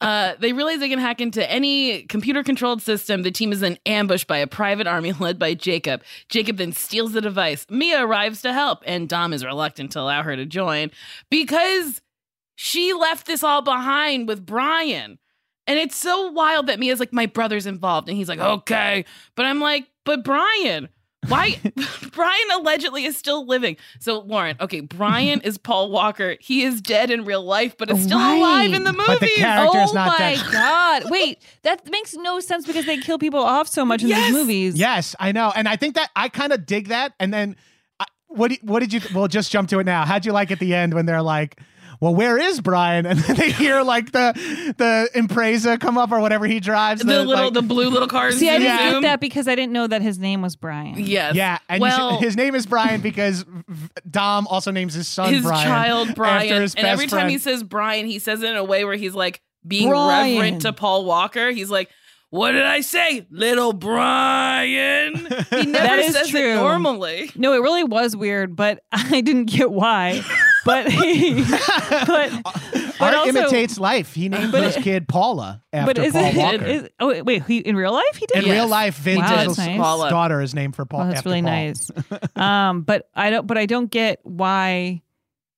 Uh, 0.00 0.34
they 0.38 0.52
realize 0.54 0.80
they 0.80 0.88
can 0.88 0.98
hack 0.98 1.20
into 1.20 1.48
any 1.50 2.04
computer 2.04 2.42
controlled 2.42 2.80
system. 2.80 3.22
The 3.22 3.30
team 3.30 3.52
is 3.52 3.60
then 3.60 3.76
ambushed 3.84 4.26
by 4.26 4.38
a 4.38 4.46
private 4.46 4.86
army 4.86 5.12
led 5.12 5.38
by 5.38 5.52
Jacob. 5.54 6.02
Jacob 6.30 6.56
then 6.56 6.72
steals 6.72 7.12
the 7.12 7.20
device. 7.20 7.66
Mia 7.68 8.02
arrives 8.04 8.40
to 8.42 8.52
help, 8.54 8.82
and 8.86 9.08
Dom 9.10 9.32
is 9.34 9.44
reluctant 9.44 9.92
to 9.92 10.00
allow 10.00 10.22
her 10.22 10.36
to 10.36 10.46
join 10.46 10.90
because 11.30 12.00
she 12.56 12.92
left 12.94 13.26
this 13.26 13.42
all 13.44 13.60
behind 13.62 14.26
with 14.26 14.44
Brian. 14.46 15.18
And 15.66 15.78
it's 15.78 15.96
so 15.96 16.30
wild 16.30 16.66
that 16.68 16.80
Mia's 16.80 16.98
like, 16.98 17.12
my 17.12 17.26
brother's 17.26 17.66
involved. 17.66 18.08
And 18.08 18.16
he's 18.16 18.28
like, 18.28 18.40
okay. 18.40 19.04
But 19.36 19.44
I'm 19.46 19.60
like, 19.60 19.86
but 20.04 20.24
Brian, 20.24 20.88
why? 21.28 21.60
Brian 22.12 22.50
allegedly 22.56 23.04
is 23.04 23.16
still 23.16 23.46
living. 23.46 23.76
So, 23.98 24.20
Lauren, 24.20 24.56
okay, 24.60 24.80
Brian 24.80 25.40
is 25.42 25.58
Paul 25.58 25.90
Walker. 25.90 26.36
He 26.40 26.62
is 26.64 26.80
dead 26.80 27.10
in 27.10 27.24
real 27.24 27.42
life, 27.42 27.76
but 27.78 27.90
is 27.90 28.02
still 28.04 28.18
alive 28.18 28.72
in 28.72 28.84
the 28.84 28.92
movie. 28.92 29.04
But 29.06 29.20
the 29.20 29.28
character 29.36 29.78
oh 29.86 29.92
not 29.92 30.18
my 30.18 30.34
dead. 30.34 30.52
god 30.52 31.04
wait 31.10 31.42
that 31.62 31.88
makes 31.90 32.14
no 32.14 32.40
sense 32.40 32.66
because 32.66 32.86
they 32.86 32.98
kill 32.98 33.18
people 33.18 33.40
off 33.40 33.68
so 33.68 33.84
much 33.84 34.02
in 34.02 34.08
Yes. 34.08 34.26
these 34.26 34.34
movies 34.34 34.76
Yes, 34.78 35.14
I 35.20 35.32
know, 35.32 35.52
and 35.54 35.68
I 35.68 35.76
think 35.76 35.94
that 35.96 36.10
I 36.16 36.28
kind 36.28 36.52
of 36.52 36.64
dig 36.66 36.88
that. 36.88 37.12
And 37.20 37.32
then, 37.34 37.56
I, 37.98 38.06
what? 38.28 38.52
What 38.62 38.80
did 38.80 38.92
you? 38.92 39.00
We'll 39.14 39.28
just 39.28 39.50
jump 39.52 39.68
to 39.70 39.78
it 39.78 39.84
now. 39.84 40.04
How'd 40.04 40.24
you 40.24 40.32
like 40.32 40.50
at 40.50 40.58
the 40.58 40.74
end 40.74 40.94
when 40.94 41.06
they're 41.06 41.22
like, 41.22 41.60
well, 42.00 42.14
where 42.14 42.38
is 42.38 42.60
Brian? 42.60 43.06
And 43.10 43.18
then 43.18 43.36
they 43.36 43.50
hear 43.50 43.82
like 43.82 44.12
the 44.12 44.32
the 44.78 45.10
Impreza 45.14 45.78
come 45.78 45.98
up 45.98 46.10
or 46.12 46.20
whatever 46.20 46.46
he 46.46 46.58
drives. 46.60 47.02
The 47.02 47.24
little, 47.24 47.44
like- 47.44 47.52
the 47.52 47.62
blue 47.62 47.88
little 47.90 48.08
cars. 48.08 48.38
See, 48.38 48.48
I 48.48 48.58
didn't 48.58 48.78
zoom. 48.78 49.02
get 49.02 49.08
that 49.08 49.20
because 49.20 49.46
I 49.48 49.54
didn't 49.54 49.72
know 49.72 49.86
that 49.86 50.00
his 50.02 50.18
name 50.18 50.42
was 50.42 50.56
Brian. 50.56 50.94
Yes. 50.98 51.34
Yeah, 51.34 51.58
and 51.68 51.80
well, 51.80 52.18
should- 52.18 52.24
his 52.24 52.36
name 52.36 52.54
is 52.54 52.66
Brian 52.66 53.00
because 53.00 53.44
Dom 54.10 54.46
also 54.46 54.70
names 54.70 54.94
his 54.94 55.08
son 55.08 55.32
his 55.32 55.42
Brian. 55.42 55.66
child 55.66 56.14
Brian, 56.14 56.42
after 56.48 56.62
his 56.62 56.74
and 56.74 56.82
best 56.84 56.92
every 56.92 57.06
time 57.06 57.18
friend. 57.20 57.30
he 57.30 57.38
says 57.38 57.62
Brian, 57.62 58.06
he 58.06 58.18
says 58.18 58.42
it 58.42 58.50
in 58.50 58.56
a 58.56 58.64
way 58.64 58.84
where 58.84 58.96
he's 58.96 59.14
like 59.14 59.40
being 59.66 59.88
Brian. 59.90 60.36
reverent 60.38 60.62
to 60.62 60.72
Paul 60.72 61.04
Walker. 61.04 61.50
He's 61.50 61.70
like, 61.70 61.90
"What 62.30 62.52
did 62.52 62.64
I 62.64 62.80
say, 62.80 63.26
little 63.30 63.72
Brian?" 63.72 65.14
He 65.50 65.66
never 65.66 65.70
That 65.86 65.98
is 65.98 66.14
says 66.14 66.28
true. 66.30 66.40
it 66.52 66.54
normally. 66.56 67.30
No, 67.36 67.52
it 67.54 67.58
really 67.58 67.84
was 67.84 68.16
weird, 68.16 68.56
but 68.56 68.82
I 68.92 69.20
didn't 69.20 69.46
get 69.46 69.70
why. 69.70 70.22
But 70.62 70.88
but, 70.90 72.30
but 72.44 73.00
Art 73.00 73.14
also, 73.14 73.30
imitates 73.30 73.78
life. 73.80 74.12
He 74.14 74.28
named 74.28 74.52
But- 74.52 74.62
his 74.74 74.76
kid 74.84 75.08
Paula 75.08 75.62
after 75.72 75.94
But 75.94 76.04
is 76.04 76.12
Paul 76.12 76.24
it, 76.26 76.36
Walker. 76.36 76.64
is, 76.66 76.88
oh 77.00 77.08
wait, 77.08 77.22
wait, 77.22 77.44
he 77.46 77.58
in 77.60 77.76
real 77.76 77.92
life 77.94 78.16
he 78.16 78.26
did 78.26 78.42
in 78.42 78.44
that? 78.48 78.54
real 78.54 78.68
life, 78.68 78.94
Vin 78.98 79.16
Wow, 79.20 79.36
Diesel's 79.38 79.56
nice. 79.56 79.78
Daughter 80.10 80.42
is 80.42 80.54
named 80.54 80.76
for 80.76 80.84
Paul. 80.84 81.00
Oh, 81.00 81.06
that's 81.06 81.18
after 81.20 81.30
really 81.30 81.40
Paul. 81.40 81.50
nice. 81.50 81.90
um, 82.36 82.82
but 82.82 83.08
I 83.14 83.30
don't. 83.30 83.46
But 83.46 83.56
I 83.56 83.64
don't 83.64 83.90
get 83.90 84.20
why 84.22 85.00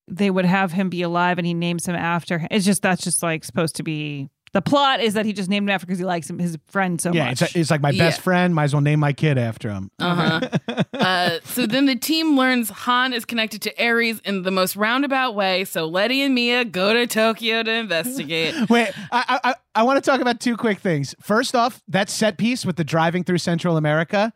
they 0.07 0.31
would 0.31 0.45
have 0.45 0.71
him 0.71 0.89
be 0.89 1.03
alive 1.03 1.39
and 1.39 1.47
he 1.49 1.53
names 1.55 1.85
him 1.87 1.97
after. 1.97 2.39
him. 2.39 2.47
It's 2.53 2.65
just 2.65 2.83
that's 2.83 3.03
just 3.03 3.25
like 3.25 3.43
supposed 3.43 3.75
to 3.77 3.83
be. 3.83 4.29
The 4.53 4.61
plot 4.61 5.01
is 5.01 5.15
that 5.15 5.25
he 5.25 5.33
just 5.33 5.49
named 5.49 5.67
him 5.69 5.75
after 5.75 5.87
because 5.87 5.99
he 5.99 6.05
likes 6.05 6.29
him, 6.29 6.39
his 6.39 6.59
friend 6.67 7.01
so 7.01 7.11
yeah, 7.13 7.27
much. 7.31 7.41
it's, 7.41 7.57
it's 7.57 7.71
like 7.71 7.81
my 7.81 7.91
best 7.93 8.19
Yeah. 8.19 8.23
friend. 8.23 8.55
Might 8.55 8.65
as 8.65 8.75
well 8.75 8.83
name 8.83 9.01
my 9.01 9.15
kid 9.15 9.39
after 9.39 9.71
him. 9.71 9.91
Uh-huh. 9.99 10.41
uh, 10.93 11.39
so 11.45 11.67
then 11.67 11.87
the 11.87 11.97
team 11.97 12.37
learns 12.37 12.69
Han 12.69 13.15
is 13.15 13.25
connected 13.25 13.63
to 13.63 13.81
Aries 13.81 14.21
in 14.27 14.43
the 14.43 14.51
most 14.51 14.77
roundabout 14.77 15.35
way. 15.35 15.65
So 15.65 15.87
Letty 15.87 16.21
and 16.21 16.35
Mia 16.35 16.67
go 16.67 16.93
to 16.93 17.07
Tokyo 17.07 17.63
to 17.63 17.71
investigate. 17.73 18.55
Wait, 18.69 18.93
I 19.11 19.41
I, 19.43 19.55
I 19.75 19.83
want 19.85 20.03
to 20.05 20.11
talk 20.11 20.21
about 20.21 20.39
two 20.39 20.57
quick 20.59 20.81
things. 20.81 21.15
First 21.23 21.55
off, 21.55 21.83
that 21.89 22.11
set 22.11 22.37
piece 22.37 22.67
with 22.67 22.77
the 22.77 22.85
driving 22.85 23.25
through 23.25 23.39
Central 23.39 23.79
America. 23.79 24.35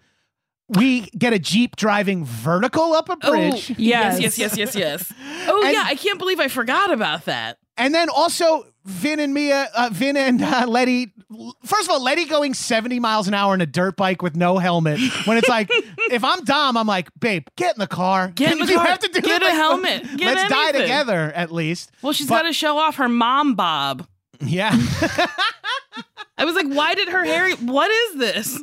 We 0.69 1.03
get 1.17 1.33
a 1.33 1.39
jeep 1.39 1.77
driving 1.77 2.25
vertical 2.25 2.93
up 2.95 3.09
a 3.09 3.17
bridge. 3.17 3.71
Oh, 3.71 3.75
Yes. 3.79 4.19
yes, 4.19 4.39
yes, 4.39 4.57
yes, 4.57 4.57
yes, 4.57 4.75
yes. 4.77 5.13
Oh 5.49 5.63
And- 5.63 5.75
yeah, 5.75 5.85
I 5.87 5.95
can't 5.95 6.19
believe 6.19 6.41
I 6.41 6.49
forgot 6.49 6.91
about 6.91 7.27
that. 7.27 7.59
And 7.77 7.95
then 7.95 8.09
also 8.09 8.65
Vin 8.87 9.19
and 9.21 9.35
Mia, 9.35 9.69
uh, 9.75 9.91
Vin 9.93 10.17
and 10.17 10.41
uh, 10.43 10.65
Letty. 10.69 11.13
First 11.65 11.85
of 11.85 11.91
all, 11.91 12.03
Letty 12.03 12.25
going 12.25 12.55
70 12.55 13.01
miles 13.01 13.27
an 13.29 13.35
hour 13.35 13.53
in 13.55 13.61
a 13.61 13.67
dirt 13.67 13.97
bike 13.97 14.23
with 14.23 14.37
no 14.37 14.59
helmet. 14.59 15.01
When 15.27 15.37
it's 15.37 15.49
like, 15.49 15.69
if 16.11 16.23
I'm 16.23 16.45
Dom, 16.45 16.77
I'm 16.77 16.87
like, 16.87 17.09
babe, 17.19 17.47
get 17.57 17.75
in 17.75 17.81
the 17.81 17.87
car. 17.89 18.29
Get 18.29 18.53
in 18.53 18.59
the 18.65 18.67
You 18.67 18.77
car. 18.77 18.87
have 18.87 19.01
to 19.01 19.09
do 19.09 19.21
Get 19.21 19.43
a 19.43 19.47
like- 19.47 19.55
helmet. 19.55 20.03
Get 20.17 20.37
Let's 20.37 20.49
die 20.53 20.73
together 20.73 21.33
at 21.35 21.51
least. 21.53 21.91
Well, 22.03 22.13
she's 22.13 22.29
got 22.29 22.43
to 22.43 22.53
show 22.53 22.79
off 22.79 22.97
her 22.97 23.09
mom 23.09 23.55
bob. 23.55 24.07
Yeah. 24.41 24.71
I 26.39 26.45
was 26.45 26.55
like, 26.55 26.67
why 26.69 26.95
did 26.95 27.09
her 27.09 27.25
hair? 27.25 27.51
What 27.57 27.91
is 27.91 28.19
this? 28.19 28.63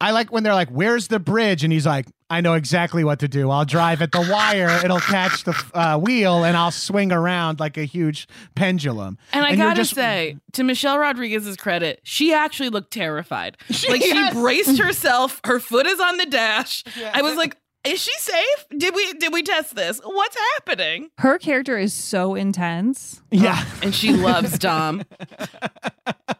I 0.00 0.12
like 0.12 0.30
when 0.30 0.44
they're 0.44 0.54
like, 0.54 0.68
"Where's 0.68 1.08
the 1.08 1.18
bridge?" 1.18 1.64
and 1.64 1.72
he's 1.72 1.86
like, 1.86 2.06
"I 2.30 2.40
know 2.40 2.54
exactly 2.54 3.04
what 3.04 3.18
to 3.20 3.28
do. 3.28 3.50
I'll 3.50 3.64
drive 3.64 4.02
at 4.02 4.12
the 4.12 4.20
wire. 4.20 4.68
It'll 4.84 5.00
catch 5.00 5.44
the 5.44 5.54
uh, 5.74 5.98
wheel, 5.98 6.44
and 6.44 6.56
I'll 6.56 6.70
swing 6.70 7.12
around 7.12 7.60
like 7.60 7.76
a 7.76 7.84
huge 7.84 8.28
pendulum." 8.54 9.18
And 9.32 9.44
I 9.44 9.50
you're 9.50 9.56
gotta 9.58 9.76
just- 9.82 9.94
say, 9.94 10.36
to 10.52 10.62
Michelle 10.64 10.98
Rodriguez's 10.98 11.56
credit, 11.56 12.00
she 12.02 12.32
actually 12.32 12.68
looked 12.70 12.92
terrified. 12.92 13.56
like 13.88 14.00
Yes. 14.04 14.32
she 14.34 14.40
braced 14.40 14.78
herself. 14.82 15.40
Her 15.44 15.58
foot 15.60 15.86
is 15.86 16.00
on 16.00 16.16
the 16.18 16.26
dash. 16.26 16.84
I 17.14 17.22
was 17.22 17.36
like, 17.36 17.56
is 17.84 18.00
she 18.02 18.12
safe? 18.18 18.66
Did 18.76 18.94
we 18.94 19.12
did 19.14 19.32
we 19.32 19.42
test 19.42 19.74
this? 19.74 20.00
What's 20.04 20.36
happening? 20.56 21.10
Her 21.18 21.38
character 21.38 21.78
is 21.78 21.94
so 21.94 22.34
intense. 22.34 23.22
yeah, 23.30 23.64
And 23.82 23.94
she 23.94 24.12
loves 24.12 24.58
Dom. 24.58 25.02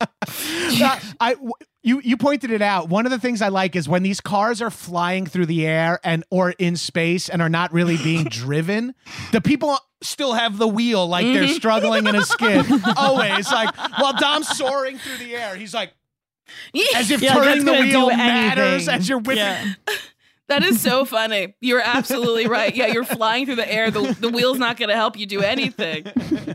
I 0.00 1.36
you 1.82 2.00
you 2.04 2.16
pointed 2.16 2.50
it 2.50 2.62
out. 2.62 2.88
One 2.88 3.06
of 3.06 3.10
the 3.12 3.18
things 3.18 3.42
I 3.42 3.48
like 3.48 3.76
is 3.76 3.88
when 3.88 4.02
these 4.02 4.20
cars 4.20 4.60
are 4.62 4.70
flying 4.70 5.26
through 5.26 5.46
the 5.46 5.66
air 5.66 5.98
and 6.04 6.24
or 6.30 6.50
in 6.52 6.76
space 6.76 7.28
and 7.28 7.40
are 7.42 7.48
not 7.48 7.72
really 7.72 7.96
being 7.96 8.24
driven. 8.30 8.94
The 9.32 9.40
people 9.40 9.78
still 10.02 10.34
have 10.34 10.58
the 10.58 10.68
wheel 10.68 11.06
like 11.06 11.24
they're 11.26 11.44
Mm-hmm. 11.44 11.52
struggling 11.54 12.06
in 12.06 12.14
a 12.14 12.22
skid. 12.22 12.66
Always 12.96 13.50
like 13.50 13.74
while 13.98 14.12
Dom's 14.18 14.48
soaring 14.56 14.98
through 14.98 15.18
the 15.18 15.34
air, 15.34 15.56
he's 15.56 15.74
like 15.74 15.92
as 16.96 17.10
if 17.10 17.20
Yeah, 17.20 17.34
turning 17.34 17.64
the 17.64 17.72
wheel 17.72 18.08
matters 18.08 18.88
as 18.88 19.08
you're 19.08 19.18
whipping. 19.18 19.38
Yeah. 19.38 19.74
That 20.48 20.62
is 20.64 20.80
so 20.80 21.04
funny. 21.04 21.54
You're 21.60 21.82
absolutely 21.82 22.46
right. 22.46 22.74
Yeah, 22.74 22.86
you're 22.86 23.04
flying 23.04 23.46
through 23.46 23.56
the 23.56 23.70
air. 23.70 23.90
The, 23.90 24.16
the 24.18 24.28
wheel's 24.28 24.58
not 24.58 24.76
going 24.76 24.88
to 24.88 24.94
help 24.94 25.18
you 25.18 25.26
do 25.26 25.40
anything. 25.40 26.04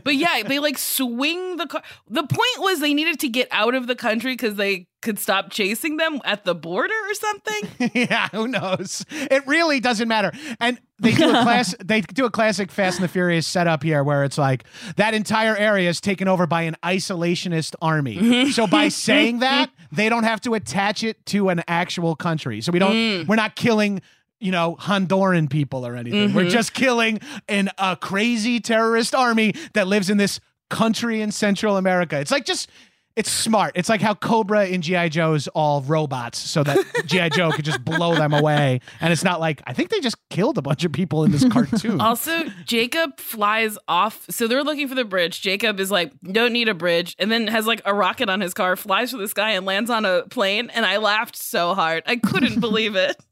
But 0.02 0.16
yeah, 0.16 0.42
they 0.46 0.58
like 0.58 0.78
swing 0.78 1.56
the 1.56 1.66
car. 1.66 1.82
The 2.08 2.22
point 2.22 2.58
was 2.58 2.80
they 2.80 2.94
needed 2.94 3.20
to 3.20 3.28
get 3.28 3.48
out 3.50 3.74
of 3.74 3.86
the 3.86 3.94
country 3.94 4.32
because 4.32 4.56
they 4.56 4.88
could 5.04 5.18
stop 5.18 5.50
chasing 5.50 5.98
them 5.98 6.18
at 6.24 6.44
the 6.44 6.54
border 6.54 6.94
or 6.94 7.14
something. 7.14 7.90
yeah, 7.94 8.28
who 8.28 8.48
knows? 8.48 9.04
It 9.10 9.46
really 9.46 9.78
doesn't 9.78 10.08
matter. 10.08 10.32
And 10.58 10.80
they 10.98 11.12
do 11.12 11.28
a 11.28 11.32
class 11.42 11.74
they 11.84 12.00
do 12.00 12.24
a 12.24 12.30
classic 12.30 12.72
Fast 12.72 12.98
and 12.98 13.04
the 13.04 13.08
Furious 13.08 13.46
setup 13.46 13.82
here 13.82 14.02
where 14.02 14.24
it's 14.24 14.38
like 14.38 14.64
that 14.96 15.12
entire 15.12 15.54
area 15.56 15.90
is 15.90 16.00
taken 16.00 16.26
over 16.26 16.46
by 16.46 16.62
an 16.62 16.76
isolationist 16.82 17.74
army. 17.82 18.50
so 18.50 18.66
by 18.66 18.88
saying 18.88 19.40
that, 19.40 19.70
they 19.92 20.08
don't 20.08 20.24
have 20.24 20.40
to 20.42 20.54
attach 20.54 21.02
it 21.02 21.24
to 21.26 21.48
an 21.48 21.62
actual 21.68 22.16
country. 22.16 22.60
So 22.60 22.72
we 22.72 22.78
don't 22.78 22.92
mm. 22.92 23.26
we're 23.26 23.36
not 23.36 23.56
killing 23.56 24.00
you 24.40 24.50
know, 24.50 24.76
Honduran 24.78 25.48
people 25.48 25.86
or 25.86 25.96
anything. 25.96 26.34
We're 26.34 26.42
mm-hmm. 26.42 26.50
just 26.50 26.74
killing 26.74 27.20
an 27.48 27.70
a 27.78 27.96
crazy 27.96 28.60
terrorist 28.60 29.14
army 29.14 29.54
that 29.72 29.86
lives 29.86 30.10
in 30.10 30.18
this 30.18 30.38
country 30.68 31.22
in 31.22 31.32
Central 31.32 31.78
America. 31.78 32.20
It's 32.20 32.30
like 32.30 32.44
just 32.44 32.68
it's 33.16 33.30
smart. 33.30 33.72
It's 33.76 33.88
like 33.88 34.00
how 34.00 34.14
Cobra 34.14 34.66
in 34.66 34.82
GI 34.82 35.10
Joe's 35.10 35.46
all 35.48 35.82
robots, 35.82 36.38
so 36.38 36.64
that 36.64 36.78
GI 37.06 37.30
Joe 37.30 37.52
could 37.52 37.64
just 37.64 37.84
blow 37.84 38.14
them 38.14 38.32
away. 38.32 38.80
And 39.00 39.12
it's 39.12 39.22
not 39.22 39.38
like 39.38 39.62
I 39.66 39.72
think 39.72 39.90
they 39.90 40.00
just 40.00 40.16
killed 40.30 40.58
a 40.58 40.62
bunch 40.62 40.84
of 40.84 40.92
people 40.92 41.22
in 41.24 41.30
this 41.30 41.44
cartoon. 41.48 42.00
Also, 42.00 42.44
Jacob 42.64 43.20
flies 43.20 43.78
off. 43.86 44.26
So 44.30 44.48
they're 44.48 44.64
looking 44.64 44.88
for 44.88 44.96
the 44.96 45.04
bridge. 45.04 45.40
Jacob 45.40 45.78
is 45.78 45.90
like, 45.90 46.12
don't 46.22 46.52
need 46.52 46.68
a 46.68 46.74
bridge. 46.74 47.14
And 47.18 47.30
then 47.30 47.46
has 47.46 47.66
like 47.66 47.82
a 47.84 47.94
rocket 47.94 48.28
on 48.28 48.40
his 48.40 48.52
car, 48.52 48.74
flies 48.74 49.10
through 49.10 49.20
the 49.20 49.28
sky 49.28 49.50
and 49.50 49.64
lands 49.64 49.90
on 49.90 50.04
a 50.04 50.24
plane. 50.24 50.70
And 50.74 50.84
I 50.84 50.96
laughed 50.96 51.36
so 51.36 51.74
hard. 51.74 52.02
I 52.06 52.16
couldn't 52.16 52.60
believe 52.60 52.96
it. 52.96 53.16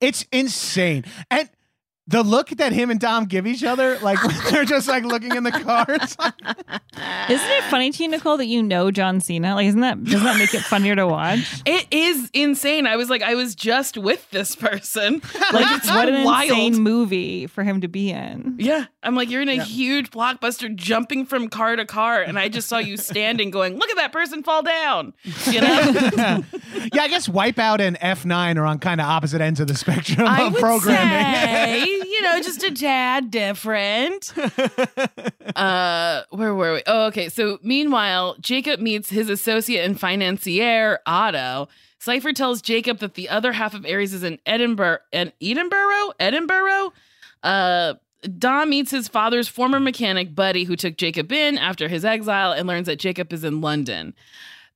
It's 0.00 0.26
insane. 0.32 1.04
And 1.30 1.48
the 2.08 2.22
look 2.22 2.48
that 2.50 2.72
him 2.72 2.90
and 2.90 2.98
Dom 2.98 3.26
give 3.26 3.46
each 3.46 3.62
other, 3.62 3.98
like 4.00 4.22
when 4.24 4.34
they're 4.50 4.64
just 4.64 4.88
like 4.88 5.04
looking 5.04 5.34
in 5.36 5.44
the 5.44 5.52
cars. 5.52 6.16
Isn't 7.30 7.50
it 7.50 7.64
funny 7.64 7.90
to 7.92 8.02
you, 8.02 8.08
Nicole, 8.10 8.36
that 8.38 8.46
you 8.46 8.62
know 8.62 8.90
John 8.90 9.20
Cena? 9.20 9.54
Like, 9.54 9.66
isn't 9.68 9.80
that 9.80 10.02
doesn't 10.02 10.24
that 10.24 10.36
make 10.36 10.52
it 10.52 10.60
funnier 10.62 10.96
to 10.96 11.06
watch? 11.06 11.62
It 11.72 11.86
is 11.90 12.28
insane. 12.34 12.86
I 12.86 12.96
was 12.96 13.08
like, 13.08 13.22
I 13.22 13.34
was 13.34 13.54
just 13.54 13.96
with 13.96 14.28
this 14.30 14.54
person. 14.56 15.22
Like, 15.52 15.76
it's 15.76 15.86
what 15.88 16.08
an 16.08 16.24
wild. 16.24 16.50
insane 16.50 16.82
movie 16.82 17.46
for 17.46 17.62
him 17.62 17.80
to 17.80 17.88
be 17.88 18.10
in. 18.10 18.56
Yeah. 18.58 18.86
I'm 19.02 19.14
like, 19.14 19.30
you're 19.30 19.42
in 19.42 19.48
a 19.48 19.62
huge 19.62 20.10
blockbuster 20.10 20.74
jumping 20.74 21.24
from 21.24 21.48
car 21.48 21.76
to 21.76 21.84
car. 21.86 22.20
And 22.20 22.38
I 22.38 22.48
just 22.48 22.68
saw 22.68 22.78
you 22.78 22.96
standing 22.96 23.50
going, 23.50 23.78
look 23.78 23.90
at 23.90 23.96
that 23.96 24.12
person 24.12 24.42
fall 24.42 24.62
down. 24.62 25.14
You 25.50 25.60
know? 25.60 25.78
yeah, 26.92 27.02
I 27.02 27.08
guess 27.08 27.28
Wipeout 27.28 27.80
and 27.80 27.98
F9 28.00 28.56
are 28.58 28.66
on 28.66 28.78
kind 28.78 29.00
of 29.00 29.06
opposite 29.06 29.40
ends 29.40 29.60
of 29.60 29.68
the 29.68 29.74
spectrum 29.76 30.26
I 30.26 30.42
of 30.42 30.52
would 30.54 30.60
programming. 30.60 31.08
say, 31.86 31.91
you 31.98 32.22
know, 32.22 32.40
just 32.40 32.62
a 32.62 32.72
tad 32.72 33.30
different. 33.30 34.32
Uh, 35.56 36.22
where 36.30 36.54
were 36.54 36.74
we? 36.74 36.82
Oh, 36.86 37.06
okay. 37.06 37.28
So 37.28 37.58
meanwhile, 37.62 38.36
Jacob 38.40 38.80
meets 38.80 39.10
his 39.10 39.28
associate 39.28 39.84
and 39.84 40.00
financier, 40.00 41.00
Otto. 41.04 41.68
Cipher 41.98 42.32
tells 42.32 42.62
Jacob 42.62 43.00
that 43.00 43.14
the 43.14 43.28
other 43.28 43.52
half 43.52 43.74
of 43.74 43.84
Aries 43.84 44.14
is 44.14 44.22
in 44.22 44.38
Edinburgh 44.46 44.98
and 45.12 45.30
Edinburgh? 45.42 46.12
Edinburgh? 46.18 46.92
Uh 47.42 47.94
Dom 48.38 48.70
meets 48.70 48.90
his 48.90 49.08
father's 49.08 49.48
former 49.48 49.80
mechanic 49.80 50.34
buddy 50.34 50.64
who 50.64 50.76
took 50.76 50.96
Jacob 50.96 51.32
in 51.32 51.58
after 51.58 51.88
his 51.88 52.04
exile 52.04 52.52
and 52.52 52.68
learns 52.68 52.86
that 52.86 52.98
Jacob 52.98 53.32
is 53.32 53.42
in 53.44 53.60
London. 53.60 54.14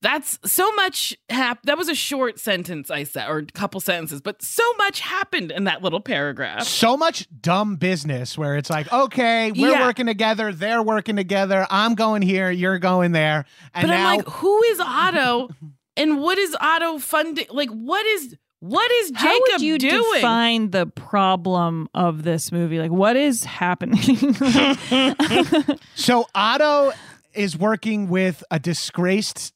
That's 0.03 0.39
so 0.45 0.71
much 0.73 1.17
hap- 1.31 1.63
that 1.65 1.79
was 1.79 1.89
a 1.89 1.95
short 1.95 2.39
sentence 2.39 2.91
I 2.91 3.05
said 3.05 3.29
or 3.29 3.39
a 3.39 3.47
couple 3.47 3.81
sentences, 3.81 4.21
but 4.21 4.43
so 4.43 4.63
much 4.75 5.01
happened 5.01 5.51
in 5.51 5.65
that 5.65 5.83
little 5.83 6.01
paragraph. 6.01 6.65
so 6.65 6.97
much 6.97 7.27
dumb 7.41 7.77
business 7.77 8.37
where 8.37 8.57
it's 8.57 8.71
like, 8.71 8.93
okay, 8.93 9.53
we're 9.53 9.71
Yeah. 9.73 9.87
working 9.87 10.07
together, 10.07 10.53
they're 10.53 10.83
working 10.83 11.17
together, 11.17 11.67
I'm 11.71 11.95
going 11.95 12.23
here, 12.23 12.51
you're 12.51 12.79
going 12.79 13.13
there, 13.13 13.47
and 13.75 13.89
but 13.89 13.95
now 13.95 14.09
I'm 14.11 14.17
like, 14.19 14.29
who 14.29 14.63
is 14.65 14.81
Otto 14.81 15.49
and 15.97 16.21
what 16.21 16.39
is 16.39 16.55
Otto 16.61 16.99
funding? 16.99 17.47
Like 17.51 17.71
what 17.71 18.05
is 18.07 18.37
what 18.61 18.91
is 18.91 19.11
Jacob 19.11 19.21
How 19.27 19.39
would 19.53 19.61
you 19.61 19.79
doing? 19.79 20.15
define 20.15 20.71
the 20.71 20.87
problem 20.87 21.89
of 21.95 22.23
this 22.23 22.51
movie? 22.51 22.79
Like, 22.79 22.91
what 22.91 23.15
is 23.17 23.45
happening? 23.45 23.99
so 25.95 26.27
Otto 26.35 26.93
is 27.35 27.57
working 27.57 28.09
with 28.09 28.43
a 28.51 28.59
disgraced 28.59 29.53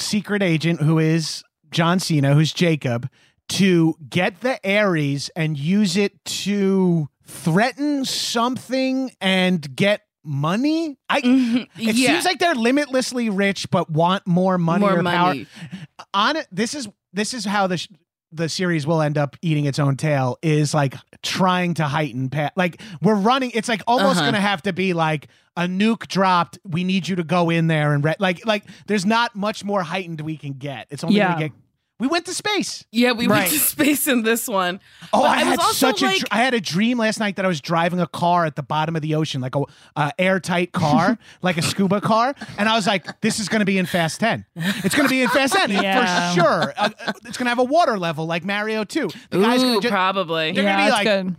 secret 0.00 0.42
agent 0.42 0.80
who 0.80 0.98
is 0.98 1.42
John 1.70 1.98
Cena, 2.00 2.34
who's 2.34 2.52
Jacob, 2.52 3.08
to 3.50 3.94
get 4.08 4.40
the 4.40 4.64
Aries 4.66 5.30
and 5.36 5.58
use 5.58 5.96
it 5.96 6.24
to 6.24 7.08
threaten 7.24 8.04
something 8.04 9.10
and 9.20 9.74
get 9.76 10.02
money. 10.24 10.98
I 11.08 11.18
it 11.18 11.22
Mm-hmm. 11.24 11.80
yeah. 11.80 11.92
seems 11.92 12.24
like 12.24 12.38
they're 12.38 12.54
limitlessly 12.54 13.30
rich 13.30 13.70
but 13.70 13.90
want 13.90 14.26
more 14.26 14.58
money 14.58 14.80
More 14.80 14.98
or 14.98 15.02
money. 15.02 15.46
power. 15.46 16.06
On 16.14 16.36
it, 16.36 16.46
this 16.52 16.74
is 16.74 16.88
this 17.12 17.32
is 17.34 17.44
how 17.44 17.66
the 17.66 17.78
sh- 17.78 17.88
the 18.32 18.48
series 18.48 18.86
will 18.86 19.00
end 19.00 19.16
up 19.18 19.36
eating 19.42 19.64
its 19.64 19.78
own 19.78 19.96
tail. 19.96 20.38
Is 20.42 20.74
like 20.74 20.94
trying 21.22 21.74
to 21.74 21.84
heighten. 21.84 22.28
Pa- 22.30 22.50
like 22.56 22.80
we're 23.02 23.14
running. 23.14 23.50
It's 23.54 23.68
like 23.68 23.82
almost 23.86 24.20
Uh-huh. 24.20 24.30
to 24.32 24.40
have 24.40 24.62
to 24.62 24.72
be 24.72 24.92
like 24.92 25.28
a 25.56 25.62
nuke 25.62 26.06
dropped. 26.08 26.58
We 26.64 26.84
need 26.84 27.08
you 27.08 27.16
to 27.16 27.24
go 27.24 27.50
in 27.50 27.66
there 27.66 27.92
and 27.94 28.04
re- 28.04 28.14
like 28.18 28.44
like. 28.46 28.64
There's 28.86 29.06
not 29.06 29.34
much 29.34 29.64
more 29.64 29.82
heightened 29.82 30.20
we 30.20 30.36
can 30.36 30.52
get. 30.54 30.86
It's 30.90 31.02
only 31.04 31.16
Yeah. 31.16 31.34
to 31.34 31.40
get. 31.40 31.52
We 32.00 32.06
went 32.06 32.26
to 32.26 32.34
space. 32.34 32.84
Yeah, 32.92 33.10
we 33.10 33.26
Right. 33.26 33.40
went 33.40 33.50
to 33.50 33.58
space 33.58 34.06
in 34.06 34.22
this 34.22 34.46
one. 34.46 34.78
Oh, 35.12 35.22
But 35.22 35.30
I, 35.30 35.36
had 35.38 35.58
also 35.58 35.72
such 35.90 36.02
a 36.02 36.06
dr- 36.20 36.24
I 36.30 36.36
had 36.36 36.54
a 36.54 36.60
dream 36.60 36.96
last 36.98 37.18
night 37.18 37.34
that 37.36 37.44
I 37.44 37.48
was 37.48 37.60
driving 37.60 37.98
a 37.98 38.06
car 38.06 38.44
at 38.44 38.54
the 38.54 38.62
bottom 38.62 38.94
of 38.94 39.02
the 39.02 39.16
ocean, 39.16 39.40
like 39.40 39.56
a 39.56 39.62
uh, 39.96 40.10
airtight 40.16 40.70
car, 40.70 41.18
like 41.42 41.58
a 41.58 41.62
scuba 41.62 42.00
car, 42.00 42.34
and 42.56 42.68
I 42.68 42.76
was 42.76 42.86
like, 42.86 43.20
"This 43.20 43.40
is 43.40 43.48
going 43.48 43.60
to 43.60 43.66
be 43.66 43.78
in 43.78 43.86
Fast 43.86 44.20
10. 44.20 44.44
It's 44.54 44.94
going 44.94 45.08
to 45.08 45.12
be 45.12 45.22
in 45.22 45.28
Fast 45.28 45.54
10 45.54 45.70
Yeah. 45.72 46.30
for 46.34 46.40
sure. 46.40 46.74
Uh, 46.76 46.90
uh, 47.06 47.12
it's 47.26 47.36
going 47.36 47.46
to 47.46 47.50
have 47.50 47.58
a 47.58 47.64
water 47.64 47.98
level 47.98 48.26
like 48.26 48.44
Mario 48.44 48.84
2. 48.84 49.08
The 49.30 49.40
guy's 49.40 49.60
Ooh, 49.60 49.64
going 49.66 49.80
to 49.80 49.88
probably. 49.88 50.52
They're 50.52 50.62
yeah, 50.62 50.76
gonna 50.76 50.86
be 50.86 50.92
like 50.92 51.26
good. 51.26 51.36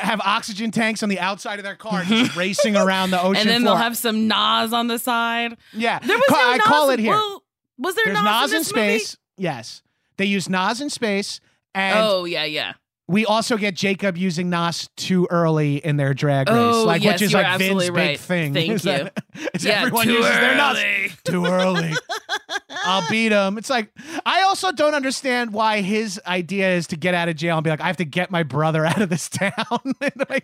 have 0.00 0.20
oxygen 0.20 0.70
tanks 0.70 1.02
on 1.02 1.08
the 1.08 1.18
outside 1.18 1.58
of 1.58 1.64
their 1.64 1.76
car, 1.76 2.04
just 2.04 2.36
racing 2.36 2.76
around 2.76 3.10
the 3.10 3.22
ocean 3.22 3.40
and 3.40 3.48
then 3.48 3.62
floor. 3.62 3.74
they'll 3.76 3.82
have 3.82 3.96
some 3.96 4.28
NOS 4.28 4.74
on 4.74 4.88
the 4.88 4.98
side. 4.98 5.56
yeah, 5.72 5.98
There 6.00 6.14
was 6.16 6.26
Ca- 6.28 6.36
no 6.36 6.50
I 6.52 6.56
NOS. 6.58 6.66
call 6.66 6.90
it 6.90 6.98
here. 6.98 7.12
Well, 7.12 7.42
was 7.78 7.94
there 7.94 8.04
There's 8.04 8.18
NOS, 8.18 8.24
NOS 8.24 8.50
in 8.50 8.56
in 8.56 8.60
this 8.60 8.74
movie? 8.74 8.98
space. 8.98 9.16
Yes, 9.36 9.82
they 10.16 10.24
use 10.26 10.48
NOS 10.48 10.80
in 10.80 10.90
space, 10.90 11.40
and 11.74 11.98
Oh 12.00 12.24
yeah, 12.24 12.44
yeah. 12.44 12.74
we 13.08 13.26
also 13.26 13.56
get 13.56 13.74
Jacob 13.74 14.16
using 14.16 14.48
NOS 14.50 14.88
too 14.96 15.26
early 15.30 15.76
in 15.76 15.96
their 15.96 16.14
drag 16.14 16.48
race, 16.48 16.56
Oh, 16.58 16.84
like 16.84 17.02
yes, 17.02 17.14
which 17.14 17.22
is 17.22 17.34
like 17.34 17.46
Vin's 17.58 17.72
absolutely 17.72 17.90
big 17.90 18.18
thing. 18.18 18.54
Thank 18.54 18.70
is 18.72 18.82
that- 18.82 19.24
is 19.54 19.64
Yeah, 19.64 19.80
everyone 19.82 20.08
uses 20.08 20.24
their 20.30 20.56
NOS 20.56 21.16
too 21.24 21.44
early. 21.46 21.92
I'll 22.86 23.08
beat 23.08 23.32
him. 23.32 23.56
It's 23.56 23.70
like 23.70 23.90
I 24.26 24.42
also 24.42 24.70
don't 24.70 24.94
understand 24.94 25.52
why 25.54 25.80
his 25.80 26.20
idea 26.26 26.74
is 26.74 26.86
to 26.88 26.96
get 26.96 27.14
out 27.14 27.28
of 27.30 27.36
jail 27.36 27.56
and 27.56 27.64
be 27.64 27.70
like, 27.70 27.80
I 27.80 27.86
have 27.86 27.96
to 27.98 28.04
get 28.04 28.30
my 28.30 28.42
brother 28.42 28.84
out 28.86 29.00
of 29.00 29.08
this 29.08 29.28
town. 29.30 29.52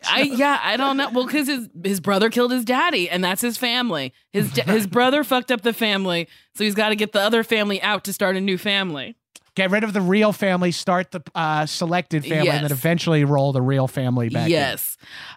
I 0.06 0.22
yeah, 0.22 0.58
I 0.62 0.76
don't 0.78 0.96
know. 0.96 1.10
Well, 1.10 1.26
because 1.26 1.48
his 1.48 1.68
his 1.84 2.00
brother 2.00 2.30
killed 2.30 2.52
his 2.52 2.64
daddy, 2.64 3.10
and 3.10 3.22
that's 3.22 3.42
his 3.42 3.58
family. 3.58 4.12
His 4.32 4.50
his 4.56 4.86
brother 4.86 5.22
fucked 5.22 5.50
up 5.50 5.60
the 5.62 5.72
family, 5.74 6.28
so 6.54 6.64
he's 6.64 6.74
got 6.74 6.90
to 6.90 6.96
get 6.96 7.12
the 7.12 7.20
other 7.20 7.44
family 7.44 7.80
out 7.82 8.04
to 8.04 8.12
start 8.12 8.36
a 8.36 8.40
new 8.40 8.56
family. 8.56 9.16
Get 9.54 9.70
rid 9.70 9.84
of 9.84 9.92
the 9.92 10.00
real 10.00 10.32
family, 10.32 10.72
start 10.72 11.10
the 11.10 11.22
uh, 11.34 11.66
selected 11.66 12.24
family, 12.24 12.48
and 12.50 12.64
then 12.64 12.72
eventually 12.72 13.24
roll 13.24 13.52
the 13.52 13.62
real 13.62 13.86
family 13.88 14.28
back. 14.28 14.46
in. 14.46 14.50
yes, 14.52 14.96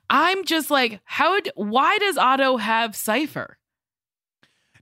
I'm 0.10 0.44
just 0.46 0.70
like, 0.72 1.00
how? 1.04 1.40
d- 1.40 1.52
Why 1.56 1.98
does 1.98 2.18
Otto 2.18 2.58
have 2.58 2.96
Cipher? 2.96 3.58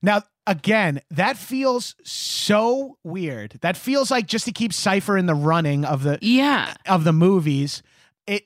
Now, 0.02 0.24
again, 0.48 1.02
that 1.12 1.38
feels 1.38 1.96
so 2.04 2.98
weird. 3.04 3.60
That 3.62 3.78
feels 3.78 4.10
like 4.10 4.26
just 4.28 4.46
to 4.46 4.52
keep 4.52 4.74
Cipher 4.74 5.16
in 5.18 5.28
the 5.28 5.36
running 5.36 5.86
of 5.86 6.04
the 6.04 6.18
Yeah, 6.22 6.74
of 6.88 7.04
the 7.04 7.14
movies. 7.14 7.84
It 8.26 8.44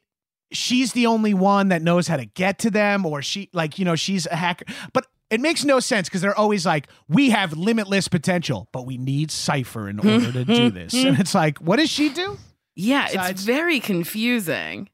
she's 0.51 0.91
the 0.93 1.05
only 1.07 1.33
one 1.33 1.69
that 1.69 1.81
knows 1.81 2.07
how 2.07 2.17
to 2.17 2.25
get 2.25 2.59
to 2.59 2.69
them, 2.71 3.05
or 3.05 3.21
she 3.21 3.49
like 3.53 3.79
you 3.79 3.85
know 3.85 3.95
she's 3.95 4.25
a 4.27 4.35
hacker, 4.35 4.65
but. 4.93 5.07
It 5.29 5.41
makes 5.41 5.63
no 5.63 5.79
sense 5.79 6.07
because 6.07 6.21
they're 6.21 6.37
always 6.37 6.65
like, 6.65 6.87
we 7.09 7.31
have 7.31 7.53
limitless 7.53 8.07
potential, 8.07 8.69
but 8.71 8.85
we 8.85 8.97
need 8.97 9.31
Cipher 9.31 9.89
in 9.89 9.99
order 9.99 10.31
to 10.31 10.45
do 10.45 10.69
this. 10.69 10.93
And 11.05 11.19
it's 11.19 11.33
like, 11.33 11.57
what 11.59 11.77
does 11.77 11.89
she 11.89 12.09
do? 12.09 12.37
yeah, 12.75 13.07
Besides- 13.07 13.31
it's 13.31 13.43
very 13.43 13.79
confusing. 13.79 14.89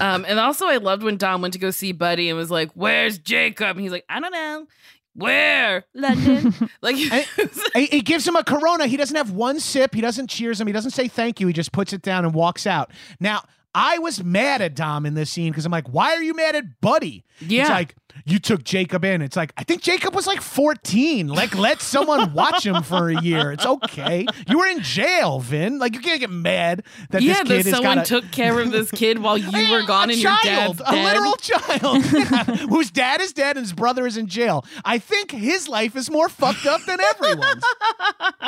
Um, 0.00 0.24
and 0.28 0.38
also, 0.38 0.66
I 0.66 0.76
loved 0.76 1.02
when 1.02 1.16
Dom 1.16 1.42
went 1.42 1.54
to 1.54 1.58
go 1.58 1.70
see 1.70 1.90
Buddy 1.90 2.28
and 2.28 2.38
was 2.38 2.52
like, 2.52 2.70
"Where's 2.74 3.18
Jacob?" 3.18 3.76
And 3.76 3.80
he's 3.80 3.90
like, 3.90 4.04
"I 4.08 4.20
don't 4.20 4.30
know." 4.32 4.68
Where 5.14 5.84
London? 5.94 6.54
like, 6.82 6.94
it, 6.96 7.26
it 7.74 8.04
gives 8.04 8.26
him 8.26 8.36
a 8.36 8.44
Corona. 8.44 8.86
He 8.86 8.96
doesn't 8.96 9.16
have 9.16 9.32
one 9.32 9.58
sip. 9.58 9.92
He 9.92 10.00
doesn't 10.00 10.28
cheers 10.30 10.60
him. 10.60 10.68
He 10.68 10.72
doesn't 10.72 10.92
say 10.92 11.08
thank 11.08 11.40
you. 11.40 11.48
He 11.48 11.52
just 11.52 11.72
puts 11.72 11.92
it 11.92 12.02
down 12.02 12.24
and 12.24 12.32
walks 12.32 12.64
out. 12.64 12.92
Now, 13.18 13.42
I 13.74 13.98
was 13.98 14.22
mad 14.22 14.62
at 14.62 14.76
Dom 14.76 15.04
in 15.04 15.14
this 15.14 15.30
scene 15.30 15.50
because 15.50 15.66
I'm 15.66 15.72
like, 15.72 15.88
why 15.88 16.14
are 16.14 16.22
you 16.22 16.34
mad 16.34 16.54
at 16.54 16.80
Buddy? 16.80 17.24
Yeah. 17.40 17.62
It's 17.62 17.70
like, 17.70 17.96
you 18.24 18.38
took 18.38 18.64
Jacob 18.64 19.04
in. 19.04 19.22
It's 19.22 19.36
like, 19.36 19.52
I 19.56 19.64
think 19.64 19.82
Jacob 19.82 20.14
was 20.14 20.26
like 20.26 20.40
14. 20.40 21.28
Like, 21.28 21.56
let 21.56 21.80
someone 21.80 22.32
watch 22.32 22.64
him 22.66 22.82
for 22.82 23.08
a 23.10 23.20
year. 23.22 23.52
It's 23.52 23.66
okay. 23.66 24.26
You 24.48 24.58
were 24.58 24.66
in 24.66 24.80
jail, 24.82 25.40
Vin. 25.40 25.78
Like, 25.78 25.94
you 25.94 26.00
can't 26.00 26.20
get 26.20 26.30
mad 26.30 26.84
that 27.10 27.22
yeah, 27.22 27.42
this 27.42 27.48
that 27.48 27.48
kid 27.48 27.66
has 27.66 27.74
someone 27.74 27.96
got 27.96 28.06
a, 28.06 28.08
took 28.08 28.30
care 28.30 28.58
of 28.60 28.70
this 28.70 28.90
kid 28.90 29.18
while 29.20 29.38
you 29.38 29.70
were 29.72 29.82
gone 29.86 30.10
a 30.10 30.12
and 30.12 30.22
your 30.22 30.32
child, 30.42 30.78
dad's 30.78 30.90
a 30.90 31.04
literal 31.04 31.36
child, 31.36 32.04
Yeah. 32.12 32.44
whose 32.68 32.90
dad 32.90 33.20
is 33.20 33.32
dead 33.32 33.56
and 33.56 33.64
his 33.64 33.72
brother 33.72 34.06
is 34.06 34.16
in 34.16 34.26
jail. 34.26 34.64
I 34.84 34.98
think 34.98 35.30
his 35.30 35.68
life 35.68 35.96
is 35.96 36.10
more 36.10 36.28
fucked 36.28 36.66
up 36.66 36.82
than 36.84 37.00
everyone's. 37.00 37.62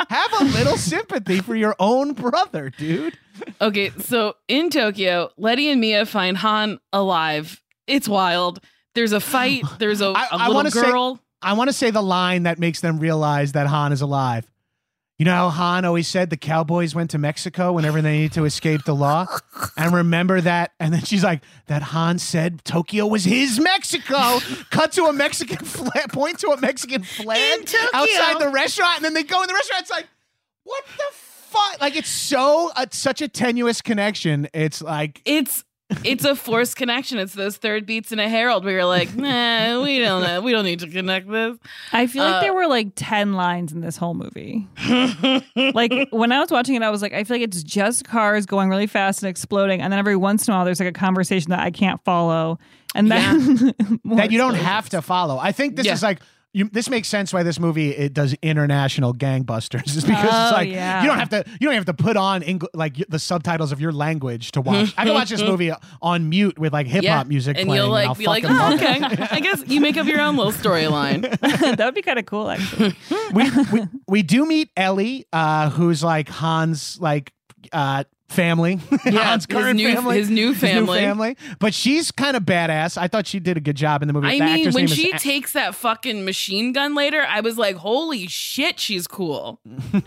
Have 0.09 0.41
a 0.41 0.43
little 0.45 0.77
sympathy 0.77 1.39
for 1.39 1.55
your 1.55 1.75
own 1.79 2.13
brother, 2.13 2.69
dude. 2.69 3.17
Okay, 3.59 3.91
so 3.99 4.35
in 4.47 4.69
Tokyo, 4.69 5.29
Letty 5.37 5.69
and 5.69 5.81
Mia 5.81 6.05
find 6.05 6.37
Han 6.37 6.79
alive. 6.93 7.61
It's 7.87 8.07
wild. 8.07 8.59
There's 8.95 9.11
a 9.13 9.19
fight. 9.19 9.63
There's 9.79 10.01
a, 10.01 10.07
a 10.07 10.13
I- 10.13 10.27
I 10.31 10.47
little 10.47 10.71
say- 10.71 10.81
girl. 10.83 11.19
I 11.43 11.53
want 11.53 11.69
to 11.69 11.73
say 11.73 11.89
the 11.89 12.03
line 12.03 12.43
that 12.43 12.59
makes 12.59 12.81
them 12.81 12.99
realize 12.99 13.53
that 13.53 13.65
Han 13.65 13.91
is 13.91 14.01
alive. 14.01 14.45
You 15.17 15.25
know 15.25 15.31
how 15.33 15.49
Han 15.49 15.85
always 15.85 16.07
said 16.07 16.29
the 16.29 16.37
cowboys 16.37 16.93
went 16.95 17.11
to 17.11 17.17
Mexico 17.17 17.73
whenever 17.73 17.99
they 18.01 18.11
needed 18.17 18.33
to 18.33 18.45
escape 18.45 18.83
the 18.85 18.93
law? 18.95 19.25
And 19.77 19.93
remember 19.93 20.41
that? 20.41 20.71
And 20.79 20.93
then 20.93 21.01
she's 21.03 21.23
like, 21.23 21.41
that 21.67 21.81
Han 21.81 22.17
said 22.19 22.63
Tokyo 22.65 23.05
was 23.07 23.23
his 23.23 23.59
Mexico. 23.59 24.39
Cut 24.71 24.91
to 24.93 25.05
a 25.05 25.13
Mexican 25.13 25.63
flag, 25.65 26.11
point 26.11 26.39
to 26.39 26.49
a 26.49 26.59
Mexican 26.61 27.03
flag 27.03 27.67
outside 27.93 28.39
the 28.39 28.49
restaurant. 28.53 28.97
And 28.97 29.05
then 29.05 29.13
they 29.15 29.23
go 29.23 29.41
in 29.41 29.47
the 29.47 29.53
restaurant. 29.53 29.81
It's 29.81 29.91
like, 29.91 30.07
what 30.63 30.83
the 30.97 31.03
fuck? 31.11 31.81
Like, 31.81 31.95
it's 31.95 32.09
so, 32.09 32.71
uh, 32.75 32.85
such 32.91 33.21
a 33.21 33.27
tenuous 33.27 33.81
connection. 33.81 34.47
It's 34.53 34.81
like, 34.81 35.21
It's 35.25 35.63
it's 36.03 36.25
a 36.25 36.35
forced 36.35 36.75
connection. 36.75 37.17
It's 37.19 37.33
those 37.33 37.57
third 37.57 37.85
beats 37.85 38.11
in 38.11 38.19
a 38.19 38.27
Harold 38.29 38.63
where 38.65 38.73
you're 38.73 38.85
like, 38.85 39.15
nah, 39.15 39.81
we 39.83 39.99
don't 39.99 40.23
know. 40.23 40.41
We 40.41 40.51
don't 40.51 40.65
need 40.65 40.79
to 40.79 40.87
connect 40.87 41.29
this. 41.29 41.57
I 41.91 42.07
feel 42.07 42.23
like 42.23 42.35
Uh, 42.35 42.41
there 42.41 42.53
were 42.53 42.67
like 42.67 42.93
10 42.95 43.33
lines 43.33 43.71
in 43.71 43.81
this 43.81 43.97
whole 43.97 44.13
movie. 44.13 44.67
like 45.55 45.91
when 46.11 46.31
I 46.31 46.39
was 46.39 46.49
watching 46.51 46.75
it, 46.75 46.81
I 46.83 46.89
was 46.89 47.01
like, 47.01 47.13
I 47.13 47.23
feel 47.23 47.37
like 47.37 47.43
it's 47.43 47.63
just 47.63 48.05
cars 48.05 48.45
going 48.45 48.69
really 48.69 48.87
fast 48.87 49.21
and 49.23 49.29
exploding. 49.29 49.81
And 49.81 49.91
then 49.91 49.99
every 49.99 50.15
once 50.15 50.47
in 50.47 50.53
a 50.53 50.57
while, 50.57 50.65
there's 50.65 50.79
like 50.79 50.89
a 50.89 50.93
conversation 50.93 51.49
that 51.51 51.59
I 51.59 51.71
can't 51.71 52.03
follow. 52.03 52.59
And 52.95 53.09
then 53.11 53.73
more 54.03 54.17
that 54.17 54.31
you 54.31 54.37
don't 54.37 54.55
have 54.55 54.89
to 54.89 55.01
follow. 55.01 55.37
I 55.37 55.51
think 55.51 55.75
this 55.75 55.85
Yeah. 55.85 55.93
is 55.93 56.03
like 56.03 56.19
you, 56.53 56.69
this 56.71 56.89
makes 56.89 57.07
sense 57.07 57.31
why 57.33 57.43
this 57.43 57.59
movie 57.59 57.91
it 57.91 58.13
does 58.13 58.35
international 58.41 59.13
gangbusters 59.13 59.87
is 59.95 60.03
because 60.03 60.25
Oh, 60.31 60.43
it's 60.47 60.51
like 60.53 60.69
yeah. 60.69 61.01
you 61.01 61.07
don't 61.07 61.17
have 61.19 61.29
to 61.29 61.43
you 61.59 61.67
don't 61.67 61.75
have 61.75 61.85
to 61.85 61.93
put 61.93 62.17
on 62.17 62.43
Eng- 62.43 62.61
like 62.73 62.97
the 63.09 63.19
subtitles 63.19 63.71
of 63.71 63.79
your 63.79 63.91
language 63.91 64.51
to 64.51 64.61
watch. 64.61 64.93
I 64.97 65.05
can 65.05 65.13
watch 65.13 65.29
this 65.29 65.41
movie 65.51 65.71
on 66.01 66.29
mute 66.29 66.59
with 66.59 66.73
like 66.73 66.87
hip 66.87 67.05
hop 67.05 67.25
Yeah, 67.25 67.29
music 67.29 67.57
and 67.57 67.67
playing. 67.67 67.83
you'll 67.83 67.91
like 67.91 68.07
I'll 68.07 68.15
be 68.15 68.25
like, 68.25 68.43
oh, 68.45 68.73
okay. 68.75 68.97
it. 69.01 69.31
I 69.31 69.39
guess 69.39 69.63
you 69.67 69.79
make 69.81 69.97
up 69.97 70.07
your 70.07 70.19
own 70.21 70.35
little 70.35 70.51
storyline. 70.51 71.21
that 71.41 71.79
would 71.85 71.95
be 71.95 72.01
kind 72.01 72.19
of 72.19 72.25
cool, 72.25 72.49
actually. 72.49 72.95
we, 73.33 73.49
we 73.71 73.81
we 74.07 74.21
do 74.23 74.45
meet 74.45 74.69
Ellie, 74.75 75.25
uh, 75.31 75.69
who's 75.69 76.03
like 76.03 76.27
Han's 76.29 76.99
like 76.99 77.31
uh 77.71 78.03
family. 78.31 78.79
Yeah, 79.05 79.23
Han's 79.23 79.45
his 79.49 79.75
new- 79.75 79.93
family. 79.93 80.17
his 80.17 80.29
new 80.29 80.53
family. 80.55 80.99
family. 80.99 81.37
But 81.59 81.73
she's 81.73 82.11
kind 82.11 82.37
of 82.37 82.43
badass. 82.43 82.97
I 82.97 83.07
thought 83.07 83.27
she 83.27 83.39
did 83.39 83.57
a 83.57 83.59
good 83.59 83.75
job 83.75 84.01
in 84.01 84.07
the 84.07 84.13
movie. 84.13 84.27
I 84.27 84.39
The 84.39 84.45
mean, 84.45 84.65
when 84.71 84.73
name 84.73 84.85
is 84.85 84.93
she 84.93 85.11
A- 85.11 85.17
takes 85.19 85.53
that 85.53 85.75
fucking 85.75 86.23
machine 86.23 86.71
gun 86.73 86.93
later, 86.95 87.21
I 87.27 87.41
was 87.41 87.57
like, 87.57 87.75
holy 87.77 88.27
shit, 88.27 88.79
she's 88.79 89.07
cool. 89.07 89.59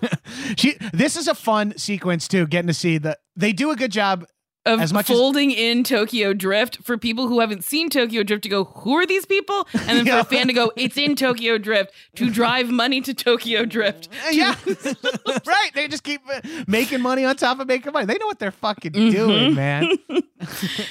she 0.56 0.76
this 0.92 1.16
is 1.16 1.28
a 1.28 1.34
fun 1.34 1.76
sequence 1.76 2.28
too 2.28 2.46
getting 2.46 2.68
to 2.68 2.74
see 2.74 2.98
the 2.98 3.18
they 3.36 3.52
do 3.52 3.70
a 3.70 3.76
good 3.76 3.92
job 3.92 4.24
Of 4.66 4.80
As 4.80 4.94
much 4.94 5.10
as- 5.10 5.16
folding 5.16 5.50
in 5.50 5.84
Tokyo 5.84 6.32
Drift 6.32 6.78
for 6.82 6.96
people 6.96 7.28
who 7.28 7.40
haven't 7.40 7.64
seen 7.64 7.90
Tokyo 7.90 8.22
Drift 8.22 8.44
to 8.44 8.48
go, 8.48 8.64
who 8.64 8.94
are 8.94 9.04
these 9.04 9.26
people? 9.26 9.68
And 9.74 9.98
then 9.98 10.06
for 10.06 10.18
a 10.20 10.24
fan 10.24 10.46
to 10.46 10.54
go, 10.54 10.72
it's 10.74 10.96
in 10.96 11.16
Tokyo 11.16 11.58
Drift 11.58 11.92
to 12.16 12.30
drive 12.30 12.70
money 12.70 13.02
to 13.02 13.12
Tokyo 13.12 13.66
Drift. 13.66 14.08
yeah 14.32 14.54
right 15.46 15.70
they 15.74 15.86
just 15.86 16.02
keep 16.02 16.22
uh, 16.32 16.40
making 16.66 17.02
money 17.02 17.26
on 17.26 17.36
top 17.36 17.60
of 17.60 17.68
making 17.68 17.92
money 17.92 18.06
they 18.06 18.16
know 18.16 18.26
what 18.26 18.38
they're 18.38 18.50
fucking 18.50 18.92
Mm-hmm. 18.92 19.10
doing 19.10 19.54
man 19.54 19.90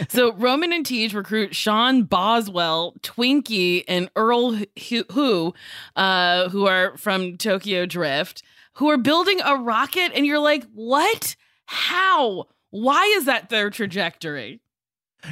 So 0.09 0.33
Roman 0.33 0.71
and 0.73 0.85
Tej 0.85 1.07
recruit 1.13 1.55
Sean 1.55 2.03
Boswell, 2.03 2.93
Twinkie, 3.01 3.83
and 3.87 4.09
Earl 4.15 4.51
Hu, 4.89 5.03
Hu, 5.11 5.53
uh, 5.95 6.49
who 6.49 6.67
are 6.67 6.97
from 6.97 7.37
Tokyo 7.37 7.85
Drift, 7.85 8.43
who 8.73 8.89
are 8.89 8.97
building 8.97 9.39
a 9.41 9.55
rocket, 9.55 10.11
and 10.15 10.25
you're 10.25 10.39
like, 10.39 10.63
what? 10.73 11.35
How? 11.65 12.45
Why 12.73 13.03
is 13.17 13.25
that 13.25 13.49
their 13.49 13.69
trajectory? 13.69 14.59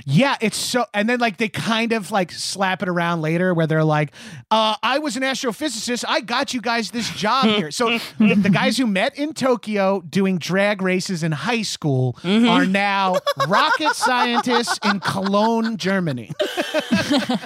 Yeah, 0.06 0.38
it's 0.40 0.56
so, 0.56 0.86
and 0.94 1.10
then 1.10 1.20
like 1.20 1.36
they 1.36 1.50
kind 1.50 1.92
of 1.92 2.12
like 2.12 2.32
slap 2.32 2.82
it 2.82 2.88
around 2.88 3.22
later 3.22 3.54
where 3.54 3.68
they're 3.68 3.84
like, 3.84 4.14
uh, 4.50 4.76
I 4.82 5.00
was 5.00 5.18
an 5.18 5.24
astrophysicist. 5.24 6.06
I 6.08 6.22
got 6.22 6.54
you 6.54 6.62
guys 6.62 6.92
this 6.92 7.10
job 7.10 7.44
here. 7.46 7.72
So 7.72 7.98
the, 8.18 8.50
guys 8.54 8.78
who 8.78 8.88
met 8.88 9.18
in 9.20 9.34
Tokyo 9.34 10.00
doing 10.08 10.38
drag 10.38 10.82
races 10.82 11.24
in 11.24 11.34
high 11.34 11.64
school 11.64 12.14
Mm-hmm. 12.22 12.48
are 12.48 12.66
now 12.66 13.16
rocket 13.50 13.94
scientists 13.96 14.80
in 14.86 15.00
Cologne, 15.02 15.76
Germany. 15.76 16.32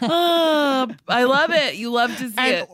Oh, 0.02 0.88
I 1.08 1.24
love 1.24 1.52
it. 1.52 1.76
You 1.76 1.90
love 1.92 2.12
to 2.18 2.30
see 2.30 2.34
And- 2.38 2.56
it. 2.58 2.70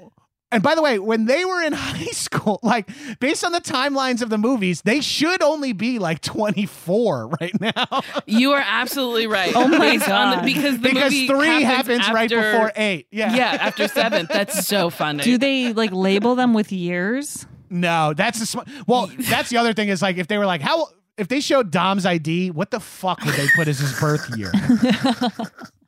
And 0.54 0.62
by 0.62 0.76
the 0.76 0.82
way, 0.82 1.00
when 1.00 1.26
they 1.26 1.46
were 1.46 1.62
in 1.62 1.72
high 1.74 2.06
school, 2.12 2.60
like 2.62 2.90
based 3.20 3.44
on 3.46 3.52
the 3.54 3.62
timelines 3.62 4.22
of 4.22 4.30
the 4.30 4.38
movies, 4.38 4.82
they 4.82 5.00
should 5.02 5.42
only 5.42 5.72
be 5.74 5.98
like 6.00 6.22
24 6.22 7.28
right 7.40 7.60
now. 7.62 8.02
You 8.26 8.52
are 8.54 8.64
absolutely 8.66 9.28
right. 9.28 9.52
Oh 9.56 9.68
my 9.68 9.78
Based 9.80 10.10
on 10.10 10.30
the- 10.32 10.36
God. 10.38 10.46
because 10.46 10.74
the 10.80 10.90
because 10.90 11.12
movie 11.14 11.28
three 11.28 11.64
happens, 11.64 12.08
right 12.10 12.32
after- 12.32 12.52
before 12.52 12.72
eight. 12.76 13.08
Yeah. 13.12 13.34
Yeah, 13.36 13.58
after 13.62 13.88
seventh. 13.88 14.30
That's 14.30 14.66
so 14.68 14.90
funny. 14.90 15.24
Do 15.24 15.38
they 15.38 15.74
like 15.74 15.92
label 15.92 16.36
them 16.36 16.54
with 16.54 16.72
years? 16.72 17.46
No, 17.70 18.14
that's 18.14 18.40
the 18.40 18.46
sm- 18.46 18.60
well. 18.88 19.10
That's 19.18 19.50
the 19.50 19.58
other 19.58 19.74
thing 19.74 19.88
is 19.90 20.02
like 20.02 20.18
if 20.18 20.28
they 20.28 20.38
were 20.38 20.46
like 20.46 20.60
how 20.62 20.88
if 21.18 21.28
they 21.30 21.40
showed 21.40 21.72
Dom's 21.72 22.06
ID, 22.06 22.52
what 22.52 22.70
the 22.72 22.80
fuck 22.82 23.24
would 23.24 23.36
they 23.36 23.48
put 23.56 23.68
as 23.70 23.80
his 23.80 23.98
birth 24.00 24.30
year? 24.38 24.52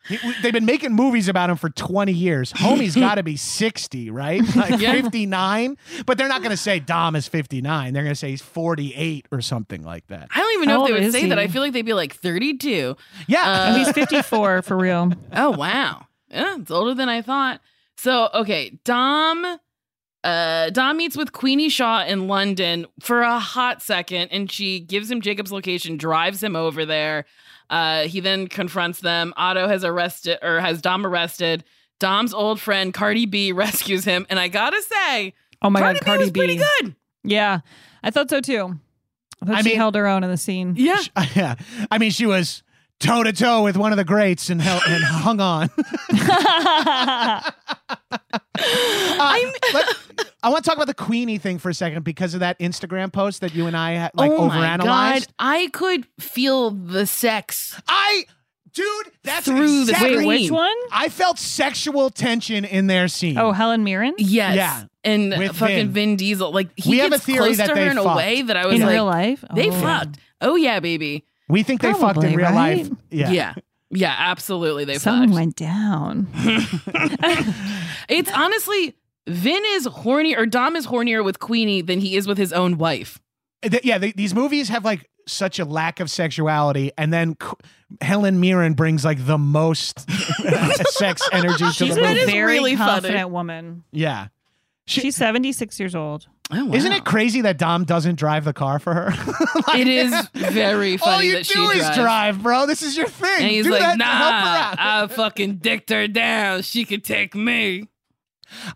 He- 0.08 0.18
They've 0.42 0.52
been 0.54 0.66
making 0.66 0.94
movies 0.94 1.28
about 1.28 1.50
him 1.50 1.56
for 1.58 1.70
20 1.70 2.12
years. 2.12 2.52
Homie's 2.54 2.96
got 2.96 3.16
to 3.16 3.24
be 3.24 3.38
60, 3.38 4.10
right? 4.10 4.42
Like 4.56 4.80
Yeah. 4.80 4.92
59. 4.94 5.78
But 6.06 6.18
they're 6.18 6.28
not 6.28 6.40
going 6.42 6.52
to 6.52 6.58
say 6.58 6.80
Dom 6.80 7.16
is 7.16 7.28
59. 7.28 7.94
They're 7.94 8.04
going 8.04 8.12
to 8.14 8.20
say 8.20 8.30
he's 8.32 8.42
48 8.42 9.28
or 9.32 9.42
something 9.42 9.84
like 9.84 10.08
that. 10.08 10.28
I 10.36 10.40
don't 10.40 10.54
even 10.56 10.68
know 10.70 10.80
How 10.80 10.84
if 10.86 10.88
they 10.88 10.94
would 10.94 11.04
is 11.04 11.14
say 11.14 11.30
that. 11.30 11.40
I 11.40 11.48
feel 11.48 11.62
like 11.62 11.74
they'd 11.74 11.82
be 11.84 11.94
like 11.94 12.14
32. 12.16 12.96
Yeah. 13.28 13.42
Uh, 13.44 13.78
He's 13.78 13.92
54 13.92 14.62
for 14.64 14.78
real. 14.78 15.12
Oh 15.34 15.52
wow. 15.52 16.08
Yeah, 16.30 16.58
it's 16.60 16.72
older 16.72 16.94
than 16.96 17.10
I 17.10 17.22
thought. 17.22 17.62
So 17.98 18.30
okay, 18.34 18.80
Dom 18.84 19.60
uh 20.24 20.70
Dom 20.70 20.98
meets 20.98 21.18
with 21.18 21.32
Queenie 21.34 21.70
Shaw 21.70 22.04
in 22.06 22.28
London 22.28 22.88
for 23.02 23.22
a 23.22 23.40
hot 23.40 23.82
second 23.82 24.30
and 24.32 24.50
she 24.52 24.80
gives 24.80 25.12
him 25.12 25.22
Jacob's 25.22 25.52
location, 25.52 25.98
drives 25.98 26.42
him 26.42 26.56
over 26.56 26.86
there. 26.86 27.26
Uh 27.70 28.04
he 28.04 28.20
then 28.20 28.48
confronts 28.48 29.00
them. 29.00 29.34
Otto 29.38 29.68
has 29.68 29.84
arrested 29.84 30.40
or 30.42 30.60
has 30.60 30.82
Dom 30.82 31.06
arrested. 31.06 31.64
Dom's 32.00 32.34
old 32.34 32.60
friend 32.60 32.94
Cardi 32.94 33.26
B 33.26 33.52
rescues 33.54 34.04
him 34.06 34.26
and 34.30 34.40
I 34.40 34.48
got 34.48 34.72
to 34.72 34.82
say, 34.82 35.34
Oh 35.62 35.70
my 35.70 35.80
Cardi 35.80 36.00
god, 36.00 36.04
B 36.04 36.06
Cardi 36.06 36.20
was 36.24 36.32
B. 36.32 36.40
pretty 36.40 36.56
good. 36.58 36.96
Yeah, 37.24 37.60
I 38.04 38.10
thought 38.12 38.30
so 38.30 38.42
too. 38.42 38.80
I 39.42 39.46
thought 39.46 39.56
I 39.58 39.62
she 39.62 39.70
mean- 39.70 39.78
held 39.78 39.96
her 39.96 40.08
own 40.08 40.24
in 40.24 40.30
the 40.30 40.38
scene. 40.38 40.74
Yeah. 40.78 41.02
yeah. 41.36 41.56
I 41.92 41.98
mean, 41.98 42.12
she 42.12 42.26
was 42.26 42.63
toe 43.04 43.24
to 43.24 43.34
toe 43.34 43.64
with 43.64 43.78
one 43.78 43.92
of 43.92 43.98
the 43.98 44.04
greats 44.06 44.50
and, 44.50 44.62
held, 44.62 44.82
and 44.88 45.04
hung 45.06 45.40
on. 45.40 45.70
Uh, 48.56 49.40
let- 49.74 49.86
I 50.44 50.50
want 50.50 50.64
to 50.64 50.70
talk 50.70 50.78
about 50.78 50.88
the 50.88 50.94
Queenie 50.94 51.38
thing 51.38 51.58
for 51.58 51.70
a 51.70 51.74
second 51.74 52.04
because 52.04 52.34
of 52.34 52.42
that 52.42 52.60
Instagram 52.60 53.12
post 53.12 53.42
that 53.42 53.56
you 53.56 53.66
and 53.68 53.76
I 53.78 54.10
like 54.14 54.32
oh 54.32 54.48
my 54.48 54.58
overanalyzed. 54.78 54.84
god, 54.84 55.26
I 55.40 55.70
could 55.74 56.06
feel 56.20 56.72
the 56.72 57.06
sex. 57.06 57.80
I, 57.88 58.26
dude, 58.74 58.86
that's 59.24 59.46
Through 59.46 59.86
the 59.86 59.92
exactly- 59.92 60.14
screen. 60.14 60.28
Wait, 60.28 60.42
which 60.44 60.52
one? 60.52 60.76
I 60.92 61.10
felt 61.10 61.40
sexual 61.40 62.10
tension 62.10 62.66
in 62.66 62.88
their 62.88 63.08
scene. 63.08 63.38
Oh, 63.38 63.52
Helen 63.54 63.84
Mirren 63.84 64.14
Yes. 64.18 64.56
Yeah. 64.56 64.84
And 65.06 65.30
With 65.38 65.56
fucking 65.56 65.90
Vin. 65.90 65.94
Vin. 65.94 66.16
Diesel. 66.18 66.52
Like 66.52 66.70
he 66.76 66.92
We 66.92 66.98
have 67.00 67.12
gets 67.12 67.24
a 67.24 67.26
theory 67.26 67.38
close 67.40 67.58
that 67.58 67.68
to 67.70 67.76
her 67.76 67.90
in 67.92 67.98
a 67.98 68.16
way 68.16 68.42
that 68.44 68.56
I 68.58 68.66
was 68.68 68.76
in 68.76 68.82
like, 68.82 68.92
real 68.92 69.06
life. 69.06 69.44
they 69.54 69.70
Oh. 69.70 69.74
fucked. 69.74 70.18
Oh 70.42 70.56
yeah, 70.56 70.80
baby. 70.80 71.26
We 71.50 71.64
think 71.64 71.82
they 71.82 71.94
fucked 71.94 72.24
in 72.24 72.36
real 72.36 72.48
right? 72.52 72.78
life. 72.78 72.90
Yeah. 73.12 73.32
Yeah. 73.32 73.54
Yeah, 73.96 74.16
absolutely. 74.18 74.86
They 74.86 74.96
Something 74.98 75.30
fucked. 75.30 75.36
went 75.40 75.56
down. 75.56 76.28
It's 78.10 78.32
honestly 78.32 78.96
Vin 79.28 79.64
is 79.68 79.86
horny 79.86 80.36
or 80.36 80.46
Dom 80.46 80.76
is 80.76 80.86
hornier 80.88 81.24
with 81.24 81.40
Queenie 81.40 81.82
than 81.82 82.00
he 82.00 82.18
is 82.18 82.28
with 82.28 82.38
his 82.38 82.52
own 82.52 82.78
wife. 82.78 83.20
Uh, 83.64 83.70
th- 83.70 83.86
yeah, 83.86 83.98
they, 83.98 84.12
these 84.12 84.34
movies 84.34 84.68
have 84.70 84.84
like 84.84 85.10
such 85.26 85.58
a 85.60 85.64
lack 85.66 86.02
of 86.02 86.12
sexuality, 86.12 86.92
and 86.98 87.14
then 87.14 87.36
Qu- 87.36 87.56
Helen 88.02 88.42
Mirren 88.42 88.74
brings 88.74 89.06
like 89.06 89.26
the 89.26 89.38
most 89.38 90.10
sex 90.90 91.22
energy 91.32 91.64
to 91.66 91.72
She's 91.72 91.96
the 91.96 92.02
That 92.02 92.18
a 92.18 92.26
very 92.26 92.54
really 92.56 92.76
funny. 92.76 92.92
confident 92.92 93.30
woman. 93.30 93.84
Yeah. 93.94 94.28
She- 94.86 95.00
She's 95.02 95.16
76 95.16 95.80
years 95.80 95.96
old. 95.96 96.28
Oh, 96.52 96.66
wow. 96.66 96.74
Isn't 96.76 96.92
it 96.92 97.04
crazy 97.06 97.42
that 97.42 97.58
Dom 97.58 97.86
doesn't 97.86 98.16
drive 98.16 98.44
the 98.46 98.54
car 98.54 98.78
for 98.80 98.94
her? 98.94 99.12
Like, 99.68 99.80
It 99.80 99.88
is 99.88 100.28
very 100.34 100.98
All 101.02 101.22
you 101.24 101.34
that 101.38 101.46
do 101.46 101.54
she 101.54 101.60
is 101.78 101.80
drives. 101.82 101.98
drive, 101.98 102.44
bro. 102.44 102.66
This 102.66 102.82
is 102.82 102.96
your 102.98 103.08
thing. 103.08 103.42
And 103.44 103.50
he's 103.52 103.66
Do 103.66 103.72
like, 103.72 103.80
that, 103.80 103.98
nah, 103.98 104.06
help 104.06 104.34
her 104.34 104.80
out. 104.80 104.80
I 104.80 105.08
fucking 105.08 105.56
dicked 105.58 105.90
her 105.90 106.08
down. 106.08 106.62
She 106.64 106.86
could 106.86 107.04
take 107.04 107.34
me. 107.34 107.88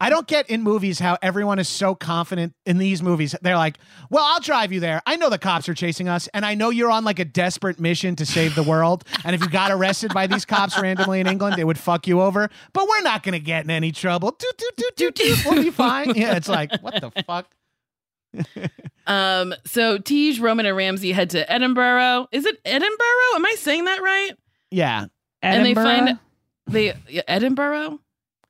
I 0.01 0.09
don't 0.09 0.25
get 0.25 0.49
in 0.49 0.63
movies 0.63 0.97
how 0.97 1.17
everyone 1.21 1.59
is 1.59 1.67
so 1.67 1.93
confident 1.93 2.53
in 2.65 2.79
these 2.79 3.03
movies. 3.03 3.35
They're 3.43 3.57
like, 3.57 3.77
well, 4.09 4.23
I'll 4.25 4.39
drive 4.39 4.71
you 4.71 4.79
there. 4.79 5.03
I 5.05 5.17
know 5.17 5.29
the 5.29 5.37
cops 5.37 5.69
are 5.69 5.75
chasing 5.75 6.09
us, 6.09 6.27
and 6.33 6.43
I 6.43 6.55
know 6.55 6.71
you're 6.71 6.89
on 6.89 7.03
like 7.03 7.19
a 7.19 7.25
desperate 7.25 7.79
mission 7.79 8.15
to 8.15 8.25
save 8.25 8.55
the 8.55 8.63
world. 8.63 9.03
And 9.23 9.35
if 9.35 9.41
you 9.41 9.49
got 9.49 9.69
arrested 9.71 10.13
by 10.15 10.25
these 10.25 10.45
cops 10.45 10.79
randomly 10.79 11.19
in 11.19 11.27
England, 11.27 11.57
they 11.57 11.63
would 11.63 11.77
fuck 11.77 12.07
you 12.07 12.21
over. 12.21 12.49
But 12.73 12.87
we're 12.87 13.01
not 13.01 13.21
going 13.21 13.33
to 13.33 13.39
get 13.39 13.65
in 13.65 13.69
any 13.69 13.91
trouble. 13.91 14.31
Toot, 14.31 14.57
toot, 14.57 14.77
toot, 14.77 14.95
toot, 14.97 15.15
toot. 15.15 15.45
We'll 15.45 15.63
be 15.63 15.69
fine. 15.69 16.07
Yeah, 16.15 16.35
it's 16.37 16.49
like, 16.49 16.71
what 16.81 16.99
the 16.99 17.11
fuck? 17.27 17.47
Um, 19.07 19.53
so 19.65 19.97
Tej, 19.97 20.37
Roman, 20.41 20.65
and 20.65 20.75
Ramsey 20.75 21.13
head 21.13 21.29
to 21.29 21.49
Edinburgh. 21.49 22.27
Is 22.33 22.45
it 22.45 22.59
Edinburgh? 22.65 23.35
Am 23.35 23.45
I 23.45 23.55
saying 23.57 23.85
that 23.85 24.01
right? 24.01 24.31
Yeah. 24.69 25.05
And 25.41 25.65
they 25.65 25.73
find 25.73 26.19
they 26.67 26.93
yeah, 27.07 27.21
Edinburgh, 27.25 27.99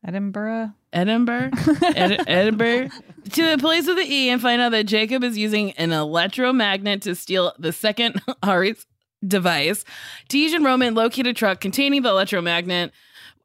Edinburgh. 0.03 0.73
Edinburgh, 0.93 1.51
Ed- 1.95 2.23
Edinburgh 2.27 2.89
to 3.33 3.49
the 3.51 3.57
place 3.59 3.85
with 3.85 3.97
the 3.97 4.11
E 4.11 4.29
and 4.29 4.41
find 4.41 4.59
out 4.59 4.71
that 4.71 4.85
Jacob 4.85 5.23
is 5.23 5.37
using 5.37 5.73
an 5.73 5.91
electromagnet 5.91 7.03
to 7.03 7.13
steal 7.13 7.53
the 7.59 7.71
second 7.71 8.19
Aries 8.43 8.87
device. 9.25 9.85
Tej 10.29 10.55
and 10.55 10.65
Roman 10.65 10.95
locate 10.95 11.27
a 11.27 11.33
truck 11.33 11.59
containing 11.59 12.01
the 12.01 12.09
electromagnet. 12.09 12.91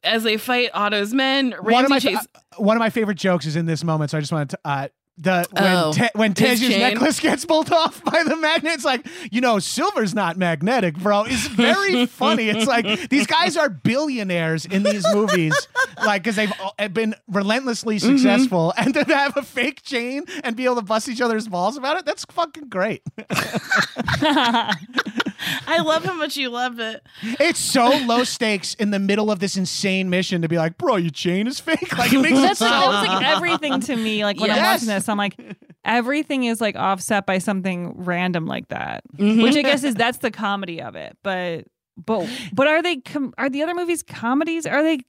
As 0.04 0.22
they 0.22 0.36
fight 0.36 0.70
Otto's 0.72 1.12
men, 1.12 1.50
Ramsey 1.50 1.72
one 1.72 1.84
of 1.84 1.90
my 1.90 1.98
chase- 1.98 2.26
uh, 2.34 2.40
one 2.56 2.76
of 2.76 2.80
my 2.80 2.90
favorite 2.90 3.18
jokes 3.18 3.44
is 3.44 3.54
in 3.54 3.66
this 3.66 3.84
moment. 3.84 4.10
So 4.10 4.18
I 4.18 4.20
just 4.20 4.32
wanted 4.32 4.50
to 4.50 4.58
uh, 4.64 4.88
the 5.18 5.46
when 5.52 5.64
Oh, 5.76 5.92
Te- 5.92 6.08
when 6.14 6.34
his 6.34 6.60
Tej's 6.60 6.68
necklace 6.70 7.20
gets 7.20 7.44
pulled 7.44 7.70
off 7.72 8.02
by 8.04 8.22
the 8.24 8.36
magnet. 8.36 8.72
It's 8.74 8.84
like 8.84 9.06
you 9.30 9.40
know, 9.40 9.58
silver's 9.58 10.14
not 10.14 10.36
magnetic, 10.36 10.96
bro. 10.96 11.24
It's 11.26 11.46
very 11.48 12.06
funny. 12.22 12.48
It's 12.48 12.66
like 12.66 13.08
these 13.10 13.26
guys 13.26 13.56
are 13.56 13.68
billionaires 13.68 14.64
in 14.64 14.82
these 14.82 15.04
movies, 15.12 15.54
like 16.04 16.22
because 16.22 16.36
they've 16.36 16.52
all- 16.60 16.74
been 16.88 17.14
relentlessly 17.28 17.96
Mm-hmm. 17.96 18.16
successful, 18.16 18.72
and 18.78 18.94
to 18.94 19.04
have 19.04 19.36
a 19.36 19.42
fake 19.42 19.82
chain 19.82 20.24
and 20.44 20.56
be 20.56 20.64
able 20.64 20.76
to 20.76 20.82
bust 20.82 21.08
each 21.08 21.20
other's 21.20 21.46
balls 21.46 21.76
about 21.76 21.98
it. 21.98 22.04
That's 22.06 22.24
fucking 22.26 22.68
great. 22.68 23.02
I 25.64 25.80
love 25.84 26.04
how 26.04 26.14
much 26.14 26.36
you 26.36 26.48
love 26.50 26.78
it. 26.78 27.02
It's 27.22 27.58
so 27.58 27.88
low 28.06 28.24
stakes 28.24 28.74
in 28.74 28.90
the 28.90 28.98
middle 28.98 29.30
of 29.30 29.40
this 29.40 29.56
insane 29.56 30.08
mission 30.10 30.42
to 30.42 30.48
be 30.48 30.56
like, 30.56 30.78
bro, 30.78 30.96
your 30.96 31.10
chain 31.10 31.46
is 31.46 31.58
fake. 31.60 31.96
Like 31.98 32.12
it 32.12 32.18
makes 32.20 32.38
it 32.38 32.42
That's 32.42 32.58
so. 32.60 32.66
like, 32.66 32.72
that 32.72 32.88
was 32.88 33.08
like 33.08 33.26
everything 33.26 33.80
to 33.80 33.96
me. 33.96 34.24
Like 34.24 34.38
when 34.40 34.50
I'm 34.50 34.62
watching 34.62 34.88
this, 34.88 35.01
I'm 35.08 35.18
like, 35.18 35.36
everything 35.84 36.44
is 36.44 36.60
like 36.60 36.76
offset 36.76 37.26
by 37.26 37.38
something 37.38 37.92
random 37.96 38.46
like 38.46 38.68
that, 38.68 39.02
Mm-hmm. 39.16 39.42
which 39.42 39.56
I 39.56 39.62
guess 39.62 39.84
is 39.84 39.94
that's 39.94 40.18
the 40.18 40.30
comedy 40.30 40.80
of 40.82 40.96
it. 40.96 41.16
But 41.22 41.64
but 41.96 42.28
but 42.52 42.66
are 42.66 42.82
they 42.82 42.96
com- 42.96 43.34
are 43.38 43.50
the 43.50 43.62
other 43.62 43.74
movies 43.74 44.02
comedies? 44.02 44.66
Are 44.66 44.82
they? 44.82 45.00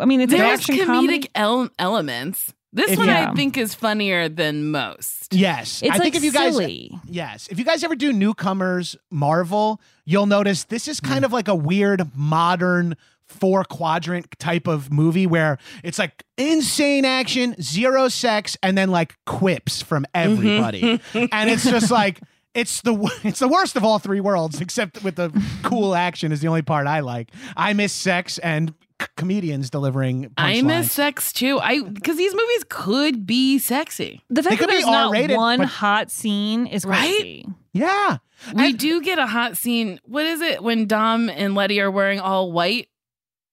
I 0.00 0.04
mean, 0.04 0.20
it's 0.20 0.32
an 0.32 0.38
There's 0.40 0.60
action 0.60 0.74
comedic 0.76 0.86
comedy. 0.86 1.30
ele- 1.34 1.70
elements. 1.78 2.52
This 2.72 2.92
If 2.92 2.98
one 2.98 3.08
you- 3.08 3.14
I 3.14 3.32
think 3.34 3.56
is 3.58 3.74
funnier 3.74 4.28
than 4.28 4.70
most. 4.70 5.32
Yes, 5.34 5.82
It's 5.82 5.90
I 5.90 5.94
like 5.94 6.02
think 6.02 6.14
if 6.14 6.22
you 6.24 6.30
guys, 6.32 6.52
silly. 6.54 6.92
yes, 7.04 7.48
if 7.50 7.58
you 7.58 7.64
guys 7.64 7.82
ever 7.82 7.96
do 7.96 8.12
newcomers 8.12 8.94
Marvel, 9.10 9.80
you'll 10.04 10.26
notice 10.26 10.64
this 10.64 10.86
is 10.86 11.00
Mm. 11.00 11.08
kind 11.08 11.24
of 11.24 11.32
like 11.32 11.48
a 11.48 11.54
weird 11.54 12.10
modern 12.16 12.96
four 13.30 13.64
quadrant 13.64 14.26
type 14.38 14.66
of 14.66 14.92
movie 14.92 15.26
where 15.26 15.58
it's 15.82 15.98
like 15.98 16.24
insane 16.36 17.04
action, 17.04 17.54
zero 17.62 18.08
sex, 18.08 18.56
and 18.62 18.76
then 18.76 18.90
like 18.90 19.14
quips 19.26 19.80
from 19.82 20.04
mm-hmm. 20.14 20.32
everybody, 20.32 21.00
and 21.32 21.50
it's 21.50 21.64
just 21.64 21.90
like. 21.90 22.20
It's 22.52 22.80
the 22.80 22.94
it's 23.22 23.38
the 23.38 23.46
worst 23.46 23.76
of 23.76 23.84
all 23.84 24.00
three 24.00 24.18
worlds, 24.18 24.60
except 24.60 25.04
with 25.04 25.14
the 25.14 25.30
cool 25.62 25.94
action 25.94 26.32
is 26.32 26.40
the 26.40 26.48
only 26.48 26.62
part 26.62 26.88
I 26.88 26.98
like. 26.98 27.30
I 27.56 27.74
miss 27.74 27.92
sex 27.92 28.38
and 28.38 28.74
c- 29.00 29.06
comedians 29.16 29.70
delivering. 29.70 30.32
I 30.36 30.54
punchlines. 30.54 30.64
miss 30.64 30.90
sex 30.92 31.32
too. 31.32 31.60
I 31.60 31.80
because 31.84 32.16
these 32.16 32.34
movies 32.34 32.64
could 32.68 33.24
be 33.24 33.60
sexy. 33.60 34.24
The 34.30 34.42
fact 34.42 34.58
that 34.58 34.68
there's 34.68 34.84
not 34.84 35.06
R-rated, 35.14 35.36
one 35.36 35.58
but- 35.60 35.68
hot 35.68 36.10
scene 36.10 36.66
is 36.66 36.84
Right? 36.84 36.98
crazy. 37.20 37.46
Yeah, 37.72 38.16
We 38.52 38.72
do 38.72 39.00
get 39.00 39.20
a 39.20 39.26
hot 39.26 39.56
scene. 39.56 40.00
What 40.04 40.26
is 40.26 40.40
it 40.40 40.60
when 40.60 40.86
Dom 40.86 41.30
and 41.30 41.54
Letty 41.54 41.80
are 41.80 41.88
wearing 41.88 42.18
all 42.18 42.50
white 42.50 42.88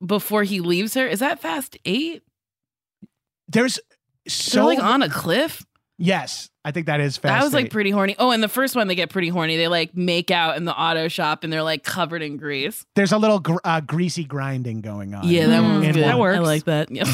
before 0.05 0.43
he 0.43 0.59
leaves 0.59 0.93
her? 0.93 1.07
Is 1.07 1.19
that 1.19 1.39
Fast 1.39 1.77
Eight? 1.85 2.23
there's 3.47 3.79
They're 4.25 4.31
so 4.31 4.65
like 4.65 4.79
on 4.79 5.01
a 5.01 5.09
cliff. 5.09 5.65
Yes, 5.99 6.51
I 6.63 6.71
think 6.71 6.85
that 6.85 6.99
is 6.99 7.17
fast. 7.17 7.33
That 7.33 7.43
was 7.43 7.53
like 7.53 7.65
eight. 7.65 7.71
pretty 7.71 7.89
horny. 7.89 8.15
Oh, 8.19 8.29
and 8.29 8.43
the 8.43 8.47
first 8.47 8.75
one 8.75 8.87
they 8.87 8.93
get 8.93 9.09
pretty 9.09 9.29
horny. 9.29 9.57
They 9.57 9.67
like 9.67 9.95
make 9.95 10.29
out 10.29 10.55
in 10.57 10.65
the 10.65 10.75
auto 10.75 11.07
shop 11.07 11.43
and 11.43 11.51
they're 11.51 11.63
like 11.63 11.83
covered 11.83 12.21
in 12.21 12.37
grease. 12.37 12.85
There's 12.95 13.11
a 13.11 13.17
little 13.17 13.39
gr- 13.39 13.55
uh, 13.63 13.81
greasy 13.81 14.23
grinding 14.23 14.81
going 14.81 15.15
on. 15.15 15.27
Yeah, 15.27 15.47
that 15.47 15.61
one 15.61 15.79
was 15.79 15.87
in 15.87 15.93
good. 15.93 16.15
one. 16.15 16.35
I 16.35 16.39
like 16.39 16.65
that. 16.65 16.89
Yeah. 16.91 17.05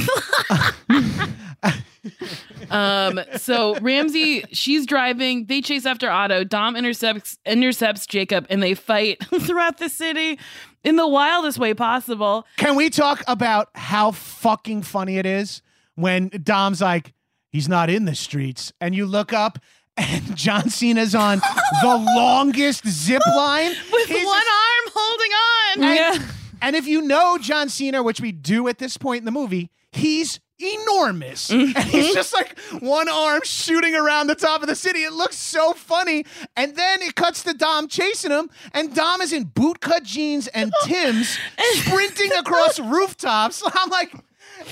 um. 2.71 3.21
So 3.37 3.79
Ramsey, 3.79 4.43
she's 4.51 4.85
driving. 4.85 5.45
They 5.45 5.61
chase 5.61 5.85
after 5.85 6.09
Otto. 6.09 6.43
Dom 6.43 6.75
intercepts 6.75 7.37
intercepts 7.45 8.05
Jacob, 8.05 8.47
and 8.49 8.61
they 8.61 8.73
fight 8.73 9.23
throughout 9.39 9.77
the 9.77 9.87
city 9.87 10.39
in 10.83 10.95
the 10.95 11.07
wildest 11.07 11.59
way 11.59 11.73
possible. 11.73 12.45
Can 12.57 12.75
we 12.75 12.89
talk 12.89 13.23
about 13.27 13.69
how 13.75 14.11
fucking 14.11 14.83
funny 14.83 15.17
it 15.17 15.25
is 15.25 15.61
when 15.95 16.29
Dom's 16.29 16.81
like, 16.81 17.13
he's 17.49 17.69
not 17.69 17.89
in 17.89 18.05
the 18.05 18.15
streets, 18.15 18.73
and 18.81 18.95
you 18.95 19.05
look 19.05 19.33
up 19.33 19.59
and 19.97 20.35
John 20.35 20.69
Cena's 20.69 21.15
on 21.15 21.39
the 21.81 22.11
longest 22.15 22.87
zip 22.87 23.21
line 23.35 23.71
with 23.91 24.07
He's 24.07 24.25
one 24.25 24.35
arm 24.35 24.91
holding 24.93 25.31
on. 25.31 25.83
And, 25.83 26.23
and 26.61 26.75
if 26.75 26.87
you 26.87 27.01
know 27.01 27.37
John 27.37 27.69
Cena, 27.69 28.03
which 28.03 28.21
we 28.21 28.31
do 28.31 28.67
at 28.67 28.79
this 28.79 28.97
point 28.97 29.19
in 29.19 29.25
the 29.25 29.31
movie, 29.31 29.71
he's 29.91 30.39
enormous. 30.59 31.49
Mm-hmm. 31.49 31.77
And 31.77 31.85
he's 31.85 32.13
just 32.13 32.33
like 32.33 32.57
one 32.79 33.09
arm 33.09 33.41
shooting 33.43 33.95
around 33.95 34.27
the 34.27 34.35
top 34.35 34.61
of 34.61 34.67
the 34.67 34.75
city. 34.75 34.99
It 34.99 35.13
looks 35.13 35.37
so 35.37 35.73
funny. 35.73 36.25
And 36.55 36.75
then 36.75 37.01
it 37.01 37.15
cuts 37.15 37.43
to 37.43 37.53
Dom 37.53 37.87
chasing 37.87 38.31
him, 38.31 38.49
and 38.73 38.93
Dom 38.95 39.21
is 39.21 39.33
in 39.33 39.45
bootcut 39.45 40.03
jeans 40.03 40.47
and 40.47 40.71
Tim's 40.83 41.37
sprinting 41.73 42.31
across 42.37 42.79
rooftops. 42.79 43.63
I'm 43.75 43.89
like, 43.89 44.13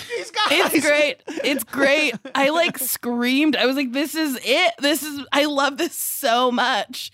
these 0.10 0.32
guys. 0.32 0.74
It's 0.74 0.86
great. 0.86 1.24
It's 1.28 1.64
great. 1.64 2.14
I 2.36 2.50
like 2.50 2.78
screamed. 2.78 3.56
I 3.56 3.66
was 3.66 3.76
like, 3.76 3.92
"This 3.92 4.16
is 4.16 4.40
it. 4.44 4.74
This 4.80 5.04
is. 5.04 5.26
I 5.32 5.46
love 5.46 5.78
this 5.78 5.96
so 5.96 6.52
much." 6.52 7.12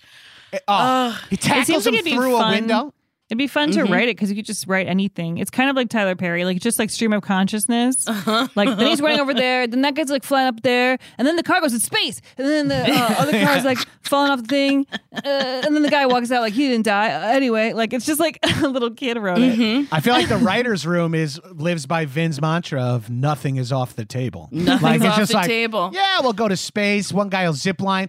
Eh, 0.52 0.58
oh, 0.68 1.20
he 1.28 1.34
It 1.34 1.40
tackles 1.40 1.66
seems 1.66 1.86
him 1.86 1.92
like 1.94 2.00
it'd 2.00 2.12
be 2.12 2.16
through 2.16 2.36
a 2.36 2.50
window. 2.50 2.94
It'd 3.30 3.36
be 3.36 3.46
fun 3.46 3.70
to 3.72 3.80
Mhm. 3.80 3.90
write 3.90 4.04
it 4.08 4.16
because 4.16 4.30
you 4.30 4.36
could 4.36 4.46
just 4.46 4.66
write 4.66 4.86
anything. 4.88 5.36
It's 5.36 5.50
kind 5.50 5.68
of 5.68 5.76
like 5.76 5.90
Tyler 5.90 6.16
Perry, 6.16 6.46
like 6.46 6.60
just 6.60 6.78
like 6.78 6.88
stream 6.88 7.12
of 7.12 7.20
consciousness. 7.22 8.08
Uh-huh. 8.08 8.48
Like 8.54 8.70
then 8.78 8.86
he's 8.86 9.02
running 9.02 9.20
over 9.20 9.34
there, 9.44 9.66
then 9.66 9.82
that 9.82 9.94
guy's 9.94 10.08
like 10.08 10.22
flying 10.24 10.46
up 10.48 10.62
there, 10.62 10.96
and 11.18 11.28
then 11.28 11.36
the 11.36 11.42
car 11.42 11.60
goes 11.60 11.74
in 11.74 11.80
space, 11.80 12.22
and 12.38 12.46
then 12.48 12.68
the 12.68 12.90
uh, 12.90 13.14
other 13.18 13.32
car's 13.44 13.64
like 13.64 13.76
falling 14.02 14.30
off 14.30 14.40
the 14.40 14.46
thing, 14.48 14.86
uh, 15.14 15.20
and 15.24 15.74
then 15.74 15.82
the 15.82 15.90
guy 15.90 16.06
walks 16.06 16.30
out 16.32 16.40
like 16.40 16.54
he 16.54 16.68
didn't 16.68 16.86
die. 16.86 17.10
Uh, 17.10 17.34
anyway, 17.34 17.74
like 17.74 17.92
it's 17.92 18.06
just 18.06 18.18
like 18.18 18.38
a 18.62 18.68
little 18.68 18.90
kid 18.90 19.18
wrote 19.18 19.38
it. 19.40 19.58
Mm-hmm. 19.58 19.94
I 19.94 20.00
feel 20.00 20.14
like 20.14 20.28
the 20.28 20.38
writer's 20.38 20.86
room 20.86 21.14
is 21.14 21.38
lives 21.52 21.84
by 21.84 22.06
Vin's 22.06 22.40
mantra 22.40 22.80
of 22.82 23.10
nothing 23.10 23.56
is 23.56 23.72
off 23.72 23.94
the 23.94 24.06
table. 24.06 24.48
Nothing's 24.50 24.82
like, 24.82 24.96
it's 24.96 25.04
off 25.04 25.16
just 25.18 25.32
the 25.32 25.36
like, 25.38 25.46
table. 25.48 25.90
Yeah, 25.92 26.20
we'll 26.22 26.32
go 26.32 26.48
to 26.48 26.56
space. 26.56 27.12
One 27.12 27.28
guy 27.28 27.44
will 27.46 27.52
zip 27.52 27.82
line. 27.82 28.08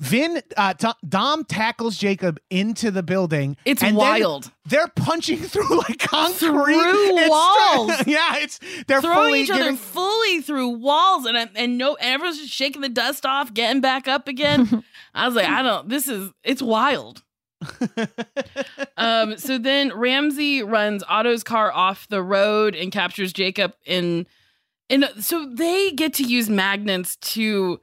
Vin, 0.00 0.40
uh, 0.56 0.74
Tom- 0.74 0.94
Dom 1.08 1.44
tackles 1.44 1.98
Jacob 1.98 2.38
into 2.50 2.90
the 2.92 3.02
building. 3.02 3.56
It's 3.64 3.82
wild. 3.82 4.52
They're 4.64 4.86
punching 4.86 5.38
through 5.42 5.76
like 5.78 5.98
concrete 5.98 6.38
Through 6.38 7.18
It's 7.18 7.28
walls. 7.30 7.92
yeah, 8.06 8.36
it's 8.36 8.60
they're 8.86 9.00
throwing 9.02 9.16
fully 9.16 9.40
each 9.40 9.50
other 9.50 9.62
getting- 9.64 9.76
fully 9.76 10.40
through 10.40 10.68
walls 10.68 11.26
and 11.26 11.36
and 11.56 11.78
no 11.78 11.96
and 11.96 12.14
everyone's 12.14 12.38
just 12.38 12.52
shaking 12.52 12.80
the 12.82 12.88
dust 12.88 13.26
off 13.26 13.52
getting 13.52 13.80
back 13.80 14.06
up 14.06 14.28
again 14.28 14.84
i 15.14 15.26
was 15.26 15.34
like 15.34 15.46
i 15.48 15.62
don't 15.62 15.88
this 15.88 16.06
is 16.08 16.30
it's 16.44 16.62
wild 16.62 17.22
um 18.96 19.36
so 19.36 19.58
then 19.58 19.92
ramsey 19.96 20.62
runs 20.62 21.02
otto's 21.08 21.42
car 21.42 21.72
off 21.72 22.06
the 22.08 22.22
road 22.22 22.74
and 22.74 22.92
captures 22.92 23.32
jacob 23.32 23.74
in 23.84 24.26
and 24.90 25.08
so 25.20 25.46
they 25.52 25.90
get 25.92 26.14
to 26.14 26.22
use 26.24 26.48
magnets 26.48 27.16
to 27.16 27.80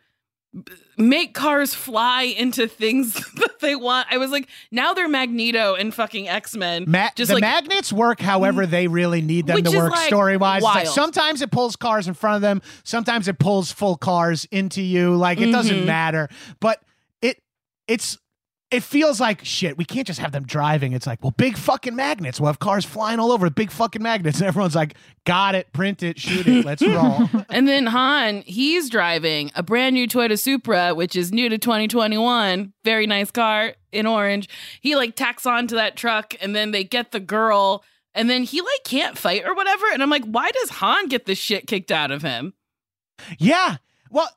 make 0.97 1.34
cars 1.34 1.74
fly 1.74 2.24
into 2.24 2.68
things 2.68 3.14
that 3.36 3.60
they 3.60 3.76
want 3.76 4.08
i 4.10 4.18
was 4.18 4.32
like 4.32 4.47
now 4.72 4.93
they're 4.93 5.10
magneto 5.10 5.76
and 5.76 5.93
fucking 5.93 6.30
x-men 6.30 6.86
Ma- 6.88 7.10
just 7.16 7.28
the 7.30 7.36
like 7.36 7.41
magnets 7.41 7.91
work 7.91 8.22
however 8.22 8.66
they 8.66 8.88
really 8.88 9.22
need 9.22 9.47
them 9.47 9.62
to 9.62 9.78
work 9.78 9.91
like, 9.91 10.08
story 10.08 10.38
wise. 10.38 10.62
Like 10.64 10.88
sometimes 10.88 11.41
it 11.41 11.51
pulls 11.51 11.76
cars 11.76 12.08
in 12.08 12.14
front 12.14 12.38
of 12.38 12.41
them, 12.41 12.62
sometimes 12.84 13.28
it 13.28 13.38
pulls 13.39 13.72
full 13.72 13.97
cars 13.97 14.45
into 14.51 14.82
you. 14.82 15.16
Like 15.16 15.41
it 15.41 15.51
doesn't 15.51 15.82
Mhm. 15.82 15.86
matter. 15.86 16.30
But 16.60 16.82
it 17.22 17.41
it's 17.88 18.18
it 18.76 18.84
feels 18.84 19.21
like 19.21 19.45
shit. 19.45 19.78
We 19.78 19.86
can't 19.86 20.05
just 20.05 20.19
have 20.19 20.34
them 20.34 20.45
driving. 20.45 20.91
It's 20.91 21.07
like, 21.07 21.23
well, 21.23 21.32
big 21.32 21.57
fucking 21.57 21.95
magnets. 21.95 22.41
We'll 22.41 22.47
have 22.47 22.59
cars 22.59 22.84
flying 22.84 23.19
all 23.19 23.32
over, 23.32 23.49
big 23.49 23.71
fucking 23.71 24.03
magnets. 24.03 24.36
And 24.45 24.47
everyone's 24.49 24.76
like, 24.76 24.95
got 25.26 25.55
it, 25.55 25.71
print 25.71 26.03
it, 26.03 26.19
shoot 26.19 26.45
it, 26.45 26.65
let's 26.65 26.82
roll. 26.82 27.30
And 27.49 27.69
then 27.69 27.86
Han, 27.86 28.41
he's 28.41 28.89
driving 28.89 29.49
a 29.55 29.63
brand 29.63 29.93
new 29.93 30.07
Toyota 30.07 30.38
Supra, 30.38 30.93
which 30.93 31.15
is 31.15 31.32
new 31.32 31.47
to 31.47 31.57
2021. 31.57 32.73
Very 32.84 33.07
nice 33.07 33.32
car 33.32 33.76
in 33.93 34.05
orange. 34.05 34.49
He 34.82 34.95
like 34.97 35.15
tacks 35.15 35.45
onto 35.45 35.76
that 35.76 35.95
truck 35.95 36.34
and 36.41 36.53
then 36.53 36.71
they 36.71 36.84
get 36.84 37.13
the 37.13 37.21
girl 37.21 37.84
and 38.13 38.30
then 38.30 38.43
he 38.43 38.59
like 38.59 38.84
can't 38.84 39.17
fight 39.17 39.45
or 39.45 39.55
whatever. 39.55 39.86
And 39.93 40.03
I'm 40.03 40.09
like, 40.09 40.26
why 40.26 40.51
does 40.51 40.69
Han 40.71 41.07
get 41.07 41.26
the 41.26 41.36
shit 41.36 41.65
kicked 41.65 41.91
out 41.91 42.11
of 42.11 42.21
him? 42.21 42.53
Yeah. 43.38 43.78
Well, 44.09 44.30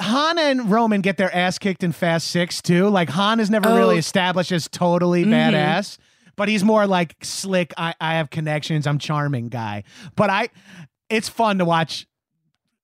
Han 0.00 0.38
and 0.38 0.70
Roman 0.70 1.00
get 1.00 1.16
their 1.16 1.34
ass 1.34 1.58
kicked 1.58 1.82
in 1.82 1.92
Fast 1.92 2.28
Six 2.28 2.62
too. 2.62 2.88
Like 2.88 3.10
Han 3.10 3.40
is 3.40 3.50
never 3.50 3.68
Oh. 3.68 3.76
really 3.76 3.98
established 3.98 4.52
as 4.52 4.68
totally 4.68 5.24
Mhm. 5.24 5.30
badass, 5.52 5.98
but 6.36 6.48
he's 6.48 6.64
more 6.64 6.86
like 6.86 7.14
slick. 7.22 7.74
I, 7.76 7.94
I 8.00 8.14
have 8.14 8.30
connections. 8.30 8.86
I'm 8.86 8.98
charming 8.98 9.48
guy. 9.48 9.84
But 10.16 10.30
I, 10.30 10.48
it's 11.10 11.28
fun 11.28 11.58
to 11.58 11.64
watch. 11.64 12.06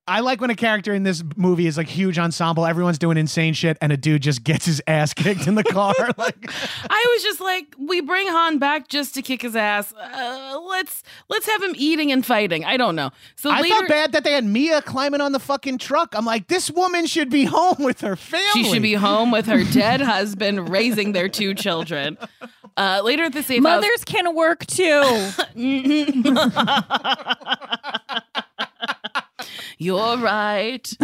I 0.08 0.18
like 0.18 0.40
when 0.40 0.50
a 0.50 0.56
character 0.56 0.92
in 0.92 1.04
this 1.04 1.22
movie 1.36 1.68
is 1.68 1.76
like 1.76 1.86
huge 1.86 2.18
ensemble. 2.18 2.66
Everyone's 2.66 2.98
doing 2.98 3.16
insane 3.16 3.54
shit, 3.54 3.78
and 3.80 3.92
a 3.92 3.96
dude 3.96 4.22
just 4.22 4.42
gets 4.42 4.66
his 4.66 4.82
ass 4.88 5.14
kicked 5.14 5.46
in 5.46 5.54
the 5.54 5.62
car. 5.62 5.94
like, 6.16 6.50
I 6.90 7.06
was 7.14 7.22
just 7.22 7.40
like, 7.40 7.76
we 7.78 8.00
bring 8.00 8.26
Han 8.26 8.58
back 8.58 8.88
just 8.88 9.14
to 9.14 9.22
kick 9.22 9.42
his 9.42 9.54
ass. 9.54 9.92
Uh, 9.92 10.60
let's 10.68 11.04
let's 11.28 11.46
have 11.46 11.62
him 11.62 11.74
eating 11.76 12.10
and 12.10 12.26
fighting. 12.26 12.64
I 12.64 12.76
don't 12.76 12.96
know. 12.96 13.10
So 13.36 13.48
I 13.50 13.60
later, 13.60 13.76
felt 13.76 13.88
bad 13.88 14.12
that 14.12 14.24
they 14.24 14.32
had 14.32 14.44
Mia 14.44 14.82
climbing 14.82 15.20
on 15.20 15.30
the 15.30 15.40
fucking 15.40 15.78
truck. 15.78 16.14
I'm 16.16 16.24
like, 16.24 16.48
this 16.48 16.68
woman 16.68 17.06
should 17.06 17.30
be 17.30 17.44
home 17.44 17.76
with 17.78 18.00
her 18.00 18.16
family. 18.16 18.46
She 18.54 18.64
should 18.64 18.82
be 18.82 18.94
home 18.94 19.30
with 19.30 19.46
her 19.46 19.62
dead 19.72 20.00
husband 20.00 20.68
raising 20.68 21.12
their 21.12 21.28
two 21.28 21.54
children. 21.54 22.18
Uh, 22.76 23.02
later 23.04 23.24
at 23.24 23.34
the 23.34 23.42
safe 23.42 23.62
house, 23.62 23.82
Mothers 23.82 24.04
can 24.04 24.34
work 24.34 24.66
too. 24.66 25.30
You're 29.78 30.18
right. 30.18 30.92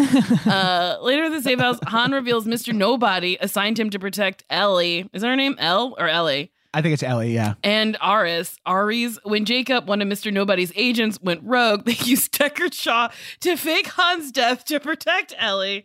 uh, 0.47 0.97
later 1.01 1.25
at 1.25 1.33
the 1.33 1.43
safe 1.43 1.59
house, 1.59 1.79
Han 1.87 2.13
reveals 2.13 2.47
Mr. 2.47 2.73
Nobody 2.73 3.37
assigned 3.41 3.79
him 3.79 3.91
to 3.91 3.99
protect 3.99 4.45
Ellie. 4.51 5.09
Is 5.13 5.23
that 5.23 5.29
her 5.29 5.37
name? 5.37 5.57
Elle 5.59 5.95
or 5.99 6.09
Ellie? 6.09 6.53
I 6.75 6.83
think 6.83 6.93
it's 6.93 7.03
Ellie. 7.03 7.33
Yeah. 7.33 7.55
And 7.63 7.97
Aris, 8.05 8.59
Aries, 8.67 9.19
when 9.25 9.45
Jacob, 9.45 9.89
one 9.89 10.03
of 10.03 10.09
Mr. 10.09 10.33
Nobody's 10.33 10.73
agents, 10.77 11.19
went 11.21 11.41
rogue, 11.43 11.85
they 11.87 11.97
used 12.05 12.33
Deckard 12.33 12.75
Shaw 12.75 13.09
to 13.41 13.57
fake 13.57 13.89
Han's 13.89 14.31
death 14.31 14.65
to 14.67 14.79
protect 14.79 15.35
Ellie, 15.39 15.85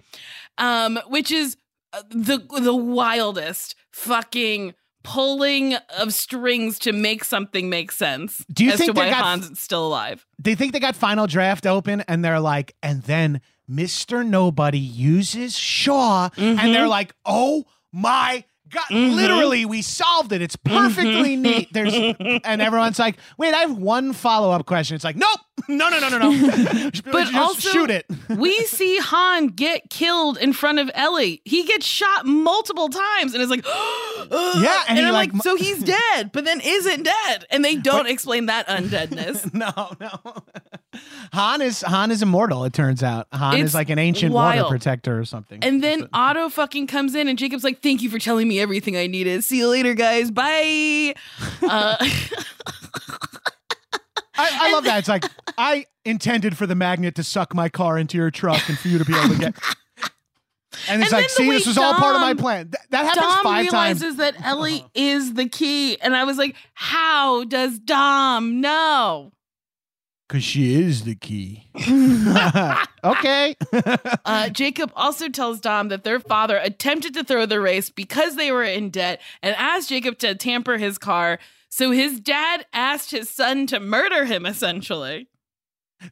um, 0.57 0.99
which 1.07 1.31
is 1.31 1.57
uh, 1.93 2.01
the 2.09 2.39
the 2.59 2.75
wildest 2.75 3.75
fucking 3.91 4.73
pulling 5.03 5.75
of 5.97 6.13
strings 6.13 6.79
to 6.79 6.91
make 6.91 7.23
something 7.23 7.69
make 7.69 7.91
sense. 7.91 8.43
Do 8.51 8.65
you 8.65 8.71
as 8.71 8.79
think 8.79 8.93
to 8.93 8.99
why 8.99 9.09
got- 9.09 9.23
Han's 9.23 9.59
still 9.59 9.87
alive? 9.87 10.25
they 10.39 10.55
think 10.55 10.73
they 10.73 10.79
got 10.79 10.95
final 10.95 11.27
draft 11.27 11.65
open 11.65 12.01
and 12.07 12.23
they're 12.23 12.39
like, 12.39 12.75
and 12.81 13.03
then 13.03 13.41
Mr. 13.69 14.25
Nobody 14.25 14.79
uses 14.79 15.57
Shaw 15.57 16.29
and 16.37 16.57
they're 16.59 16.81
mm-hmm. 16.81 16.89
like, 16.89 17.13
oh 17.25 17.65
my 17.91 18.43
God, 18.73 18.83
Mhm. 18.89 19.15
literally, 19.15 19.65
we 19.65 19.81
solved 19.81 20.31
it. 20.31 20.41
It's 20.41 20.55
perfectly 20.55 21.37
Mhm. 21.37 21.39
neat. 21.39 21.73
There's 21.73 21.93
and 22.43 22.61
everyone's 22.61 22.97
like, 22.99 23.17
wait, 23.37 23.53
I 23.53 23.59
have 23.59 23.77
one 23.77 24.13
follow-up 24.13 24.65
question. 24.65 24.95
It's 24.95 25.03
like, 25.03 25.15
nope, 25.15 25.39
no, 25.67 25.89
no, 25.89 25.99
no, 25.99 26.09
no, 26.09 26.17
no. 26.17 26.31
But 27.05 27.25
Just 27.25 27.35
also, 27.35 27.69
shoot 27.69 27.89
it. 27.91 28.05
we 28.29 28.57
see 28.65 28.97
Han 28.97 29.47
get 29.47 29.89
killed 29.89 30.37
in 30.37 30.53
front 30.53 30.79
of 30.79 30.89
Ellie. 30.93 31.41
He 31.45 31.63
gets 31.63 31.85
shot 31.85 32.25
multiple 32.25 32.89
times, 32.89 33.33
and 33.33 33.41
it's 33.43 33.51
like, 33.51 33.65
Yeah, 34.31 34.83
and 34.87 34.97
and, 34.97 35.07
I'm 35.07 35.13
like, 35.13 35.33
like, 35.33 35.43
so 35.43 35.55
he's 35.55 35.79
dead, 35.83 36.31
but 36.33 36.43
then 36.45 36.59
isn't 36.63 37.03
dead, 37.03 37.45
and 37.51 37.63
they 37.63 37.75
don't 37.75 38.07
explain 38.07 38.47
that 38.47 38.67
undeadness. 38.67 39.53
no, 39.53 39.71
no. 39.99 40.09
Han 41.33 41.61
is 41.61 41.81
Han 41.81 42.11
is 42.11 42.21
immortal, 42.21 42.63
it 42.65 42.73
turns 42.73 43.01
out. 43.03 43.27
Han 43.33 43.55
It's 43.55 43.69
is 43.71 43.73
like 43.75 43.89
an 43.89 43.97
ancient 43.99 44.33
water 44.33 44.57
wild. 44.59 44.69
protector 44.69 45.19
or 45.19 45.25
something. 45.25 45.63
And 45.63 45.83
then 45.83 46.07
Otto 46.13 46.49
fucking 46.49 46.87
comes 46.87 47.15
in, 47.15 47.27
and 47.27 47.37
Jacob's 47.37 47.63
like, 47.63 47.81
"Thank 47.81 48.01
you 48.01 48.09
for 48.09 48.19
telling 48.19 48.47
me 48.47 48.59
everything 48.59 48.95
I 48.97 49.07
needed. 49.07 49.43
See 49.43 49.57
you 49.57 49.67
later, 49.69 49.93
guys. 49.95 50.29
Bye." 50.31 51.15
Uh, 51.61 51.97
I, 54.35 54.49
I 54.61 54.71
love 54.71 54.83
that. 54.85 54.99
It's 54.99 55.07
like 55.07 55.25
I 55.57 55.85
intended 56.05 56.57
for 56.57 56.65
the 56.65 56.75
magnet 56.75 57.15
to 57.15 57.23
suck 57.23 57.53
my 57.53 57.69
car 57.69 57.97
into 57.97 58.17
your 58.17 58.31
truck 58.31 58.67
and 58.67 58.77
for 58.77 58.87
you 58.87 58.97
to 58.97 59.05
be 59.05 59.15
able 59.15 59.29
to 59.35 59.39
get. 59.39 59.55
And 60.89 61.03
it's 61.03 61.13
And 61.13 61.21
like, 61.21 61.21
then 61.21 61.21
the 61.23 61.29
see, 61.29 61.47
way 61.49 61.55
this 61.57 61.67
was 61.67 61.77
all 61.77 61.93
part 61.93 62.15
of 62.15 62.21
my 62.21 62.33
Dom- 62.33 62.37
plan. 62.37 62.65
Th- 62.65 62.75
that 62.89 63.05
happens 63.05 63.21
Dom 63.35 63.43
five 63.43 63.69
times. 63.69 64.01
realizes 64.01 64.15
that 64.17 64.35
Ellie 64.43 64.83
is 64.95 65.35
the 65.35 65.47
key, 65.47 65.97
and 66.01 66.15
I 66.15 66.23
was 66.23 66.37
like, 66.37 66.55
"How 66.73 67.43
does 67.45 67.77
Dom 67.77 68.59
know?" 68.59 69.31
Because 70.33 70.45
she 70.45 70.73
is 70.81 71.03
the 71.03 71.13
key. 71.13 71.67
okay. 73.03 73.55
Uh, 74.25 74.49
Jacob 74.49 74.91
also 74.95 75.29
tells 75.29 75.59
Dom 75.59 75.89
that 75.89 76.03
their 76.03 76.19
father 76.19 76.57
attempted 76.57 77.13
to 77.13 77.23
throw 77.23 77.45
the 77.45 77.59
race 77.59 77.89
because 77.91 78.35
they 78.35 78.51
were 78.51 78.63
in 78.63 78.89
debt 78.89 79.21
and 79.43 79.55
asked 79.57 79.89
Jacob 79.89 80.17
to 80.19 80.33
tamper 80.33 80.77
his 80.77 80.97
car. 80.97 81.37
So 81.69 81.91
his 81.91 82.19
dad 82.19 82.65
asked 82.73 83.11
his 83.11 83.29
son 83.29 83.67
to 83.67 83.79
murder 83.79 84.25
him, 84.25 84.45
essentially. 84.45 85.27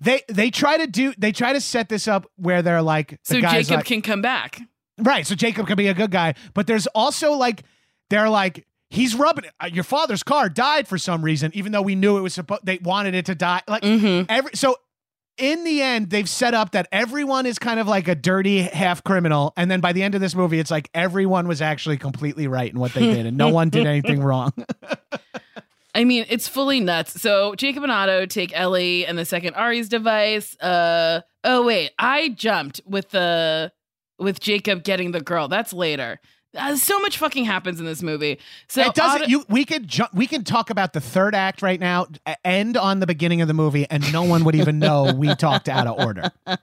They 0.02 0.22
they 0.28 0.52
try 0.52 0.78
to 0.78 0.86
do 0.88 1.14
they 1.18 1.32
try 1.32 1.54
to 1.54 1.62
set 1.62 1.90
this 1.90 2.08
up 2.08 2.28
where 2.36 2.62
they're 2.62 2.84
like 2.84 3.12
the 3.12 3.18
So 3.24 3.42
Jacob 3.42 3.78
like- 3.78 3.86
can 3.86 4.02
come 4.02 4.22
back. 4.22 4.62
Right. 5.00 5.26
So 5.26 5.34
Jacob 5.34 5.66
can 5.66 5.78
be 5.78 5.88
a 5.88 5.96
good 5.96 6.12
guy. 6.12 6.36
But 6.54 6.68
there's 6.68 6.86
also 6.88 7.32
like, 7.34 7.64
they're 8.12 8.30
like, 8.30 8.68
he's 8.92 9.16
rubbing 9.16 9.46
it. 9.46 9.52
Uh, 9.60 9.70
Your 9.72 9.84
father's 9.84 10.22
car 10.22 10.50
died 10.50 10.88
for 10.88 10.98
some 11.00 11.24
reason, 11.24 11.50
even 11.56 11.72
though 11.72 11.82
we 11.82 11.96
knew 11.96 12.18
it 12.18 12.22
was 12.22 12.36
supposed, 12.36 12.66
they 12.66 12.78
wanted 12.78 13.16
it 13.16 13.26
to 13.28 13.36
die. 13.36 13.62
Like, 13.68 13.84
every, 13.84 14.52
so 14.54 14.76
in 15.38 15.64
the 15.64 15.82
end, 15.82 16.10
they've 16.10 16.30
set 16.30 16.54
up 16.54 16.72
that 16.72 16.88
everyone 16.92 17.46
is 17.46 17.58
kind 17.58 17.80
of 17.80 17.88
like 17.88 18.08
a 18.08 18.16
dirty 18.16 18.62
half 18.62 19.04
criminal. 19.04 19.54
And 19.58 19.72
then 19.72 19.80
by 19.80 19.94
the 19.94 20.04
end 20.04 20.14
of 20.14 20.22
this 20.22 20.36
movie, 20.36 20.60
it's 20.60 20.70
like 20.70 20.89
everyone 20.94 21.48
was 21.48 21.62
actually 21.62 21.98
completely 21.98 22.48
right 22.48 22.72
in 22.72 22.80
what 22.80 22.94
they 22.94 23.02
did 23.02 23.26
and 23.26 23.38
no 23.38 23.50
one 23.50 23.70
did 23.70 23.88
anything 23.88 24.22
wrong. 24.22 24.52
I 25.96 26.04
mean, 26.06 26.26
it's 26.30 26.48
fully 26.48 26.80
nuts. 26.80 27.20
So 27.22 27.56
Jacob 27.56 27.84
and 27.84 27.92
Otto 27.92 28.26
take 28.26 28.58
Ellie 28.58 29.06
and 29.06 29.18
the 29.18 29.26
second 29.26 29.56
Aries 29.56 29.89
device. 29.89 30.56
Uh 30.62 31.22
oh 31.44 31.66
wait, 31.66 31.92
I 31.98 32.30
jumped 32.30 32.82
with 32.86 33.10
the 33.10 33.72
with 34.20 34.39
Jacob 34.39 34.84
getting 34.84 35.12
the 35.12 35.22
girl. 35.22 35.48
That's 35.48 35.74
later. 35.74 36.20
Uh, 36.58 36.76
so 36.76 36.99
much 36.99 37.18
fucking 37.18 37.45
happens 37.45 37.80
in 37.80 37.86
this 37.86 38.04
movie. 38.04 38.38
So 38.68 38.82
it 38.82 38.93
doesn't. 38.93 39.22
Otto- 39.22 39.30
you 39.30 39.45
we 39.47 39.64
could 39.64 39.88
ju- 39.88 40.08
we 40.14 40.28
can 40.28 40.43
talk 40.43 40.70
about 40.70 40.91
the 40.93 40.99
third 40.99 41.34
act 41.34 41.62
right 41.62 41.80
now, 41.80 42.08
end 42.43 42.76
on 42.76 42.99
the 42.99 43.08
beginning 43.08 43.41
of 43.41 43.47
the 43.47 43.54
movie, 43.54 43.88
and 43.89 44.12
no 44.12 44.24
one 44.24 44.43
would 44.43 44.56
even 44.56 44.78
know 44.80 45.14
we 45.14 45.34
talked 45.36 45.70
out 45.70 45.88
of 45.88 45.97
order. 45.99 46.30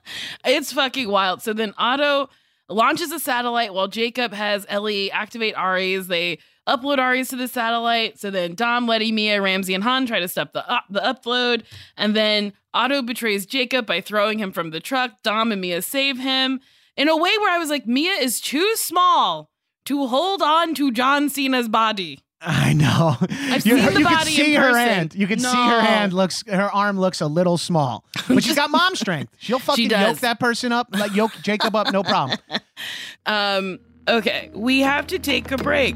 It's 0.45 0.71
fucking 0.71 1.09
wild. 1.09 1.41
So 1.41 1.53
then 1.53 1.73
Otto 1.77 2.29
launches 2.69 3.11
a 3.11 3.19
satellite 3.19 3.73
while 3.73 3.87
Jacob 3.87 4.31
has 4.33 4.65
Ellie 4.69 5.11
activate 5.11 5.55
Aries. 5.57 6.07
They 6.07 6.37
upload 6.67 6.99
Aries 6.99 7.29
to 7.29 7.35
the 7.35 7.47
satellite. 7.47 8.19
So 8.19 8.29
then 8.29 8.53
Dom, 8.53 8.85
Letty, 8.85 9.11
Mia, 9.11 9.41
Ramsey, 9.41 9.73
and 9.73 9.83
Han 9.83 10.05
try 10.05 10.19
to 10.19 10.27
stop 10.27 10.53
the 10.53 10.69
up- 10.69 10.85
the 10.89 10.99
upload. 10.99 11.63
And 11.97 12.15
then 12.15 12.53
Otto 12.75 13.01
betrays 13.01 13.47
Jacob 13.47 13.87
by 13.87 14.01
throwing 14.01 14.37
him 14.37 14.51
from 14.51 14.69
the 14.69 14.79
truck. 14.79 15.23
Dom 15.23 15.51
and 15.51 15.61
Mia 15.61 15.81
save 15.81 16.19
him 16.19 16.59
in 16.95 17.09
a 17.09 17.17
way 17.17 17.31
where 17.39 17.51
I 17.51 17.57
was 17.57 17.69
like, 17.71 17.87
Mia 17.87 18.13
is 18.13 18.39
too 18.39 18.75
small 18.75 19.48
to 19.89 20.05
hold 20.05 20.43
on 20.43 20.75
to 20.75 20.91
John 20.91 21.29
Cena's 21.29 21.67
body. 21.67 22.19
I 22.39 22.73
know. 22.73 23.17
I've 23.19 23.65
you, 23.65 23.79
seen 23.79 23.93
the 23.93 23.99
you 23.99 24.05
can 24.05 24.25
see 24.27 24.53
in 24.53 24.61
her 24.61 24.67
person. 24.69 24.87
hand. 24.87 25.15
You 25.15 25.25
can 25.25 25.39
see 25.39 25.47
her 25.47 25.81
hand 25.81 26.13
looks. 26.13 26.43
Her 26.47 26.71
arm 26.71 26.99
looks 26.99 27.21
a 27.21 27.25
little 27.25 27.57
small, 27.57 28.05
but 28.27 28.43
she's 28.43 28.55
got 28.55 28.69
mom 28.69 28.95
strength. 28.95 29.33
She'll 29.39 29.57
fucking 29.57 29.87
does. 29.87 30.07
yoke 30.07 30.19
that 30.19 30.39
person 30.39 30.71
up, 30.71 30.89
like 30.91 31.15
yoke 31.15 31.31
Jacob 31.41 31.75
up, 31.75 31.91
no 31.91 32.03
problem. 32.03 32.37
Um, 33.25 33.79
okay, 34.07 34.51
we 34.53 34.81
have 34.81 35.07
to 35.07 35.17
take 35.17 35.51
a 35.51 35.57
break. 35.57 35.95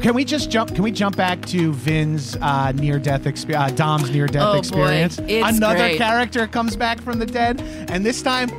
Can 0.00 0.14
we 0.14 0.24
just 0.24 0.50
jump? 0.50 0.74
Can 0.74 0.82
we 0.82 0.90
jump 0.90 1.16
back 1.16 1.44
to 1.46 1.72
Vin's 1.72 2.36
uh, 2.36 2.72
near 2.72 2.98
death 2.98 3.26
experience? 3.26 3.72
Uh, 3.72 3.74
Dom's 3.76 4.10
near 4.10 4.26
death 4.26 4.42
Oh, 4.46 4.58
experience. 4.58 5.18
Another 5.18 5.78
great. 5.78 5.98
character 5.98 6.46
comes 6.48 6.74
back 6.76 7.00
from 7.00 7.18
the 7.20 7.26
dead, 7.26 7.60
and 7.88 8.04
this 8.04 8.20
time 8.22 8.50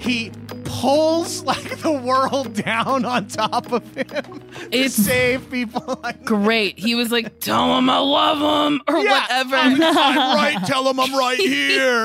he 0.00 0.32
pulls 0.64 1.42
like 1.44 1.78
the 1.78 1.92
world 1.92 2.52
down 2.54 3.04
on 3.04 3.26
top 3.28 3.72
of 3.72 3.84
him 3.94 4.06
to 4.08 4.42
It's 4.72 4.94
save 4.94 5.48
people. 5.50 6.00
Like, 6.02 6.24
Great. 6.24 6.78
He 6.78 6.94
was 6.94 7.10
like, 7.12 7.40
tell 7.40 7.76
him 7.78 7.88
I 7.90 7.98
love 7.98 8.38
him 8.72 8.80
or 8.88 8.98
Yeah, 8.98 9.20
whatever. 9.22 9.56
I'm, 9.56 9.82
I'm 9.82 10.16
right. 10.36 10.66
Tell 10.66 10.88
him 10.88 10.98
I'm 11.00 11.14
right 11.14 11.38
here. 11.38 12.04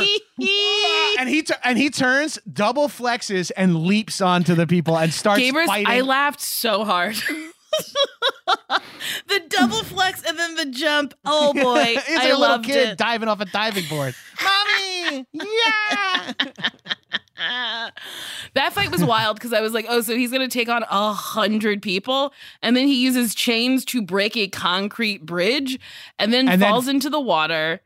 and 1.20 1.30
he 1.30 1.42
tu- 1.44 1.54
and 1.64 1.78
he 1.78 1.90
turns, 1.90 2.38
double 2.52 2.88
flexes, 2.90 3.52
and 3.58 3.86
leaps 3.86 4.22
onto 4.22 4.56
the 4.56 4.66
people 4.68 4.98
and 4.98 5.14
starts 5.14 5.42
Gamers, 5.42 5.66
fighting. 5.68 5.88
I 5.88 6.02
laughed 6.02 6.42
so 6.42 6.84
hard. 6.86 7.16
the 9.28 9.42
double 9.50 9.84
flex 9.84 10.24
and 10.24 10.38
then 10.38 10.56
the 10.56 10.66
jump. 10.66 11.14
Oh 11.26 11.54
boy, 11.62 11.96
it's 11.98 12.20
I 12.20 12.30
a 12.30 12.38
little 12.38 12.60
kid 12.60 12.90
it. 12.90 12.98
diving 12.98 13.28
off 13.30 13.40
a 13.42 13.46
diving 13.46 13.86
board. 13.90 14.16
Mommy, 14.44 15.26
yeah. 15.34 16.34
that 18.54 18.74
fight 18.74 18.92
was 18.92 19.04
wild 19.04 19.36
because 19.38 19.54
I 19.54 19.62
was 19.62 19.74
like, 19.74 19.86
oh, 19.90 20.02
so 20.02 20.16
he's 20.16 20.32
gonna 20.32 20.48
take 20.48 20.70
on 20.70 20.84
a 20.84 21.14
hundred 21.14 21.82
people, 21.82 22.34
and 22.62 22.76
then 22.76 22.88
he 22.88 22.96
uses 23.04 23.36
chains 23.36 23.84
to 23.86 24.02
break 24.02 24.38
a 24.38 24.48
concrete 24.48 25.26
bridge, 25.26 25.80
and 26.20 26.32
then 26.34 26.48
And 26.48 26.62
then- 26.62 26.70
falls 26.70 26.88
into 26.88 27.10
the 27.10 27.20
water 27.22 27.82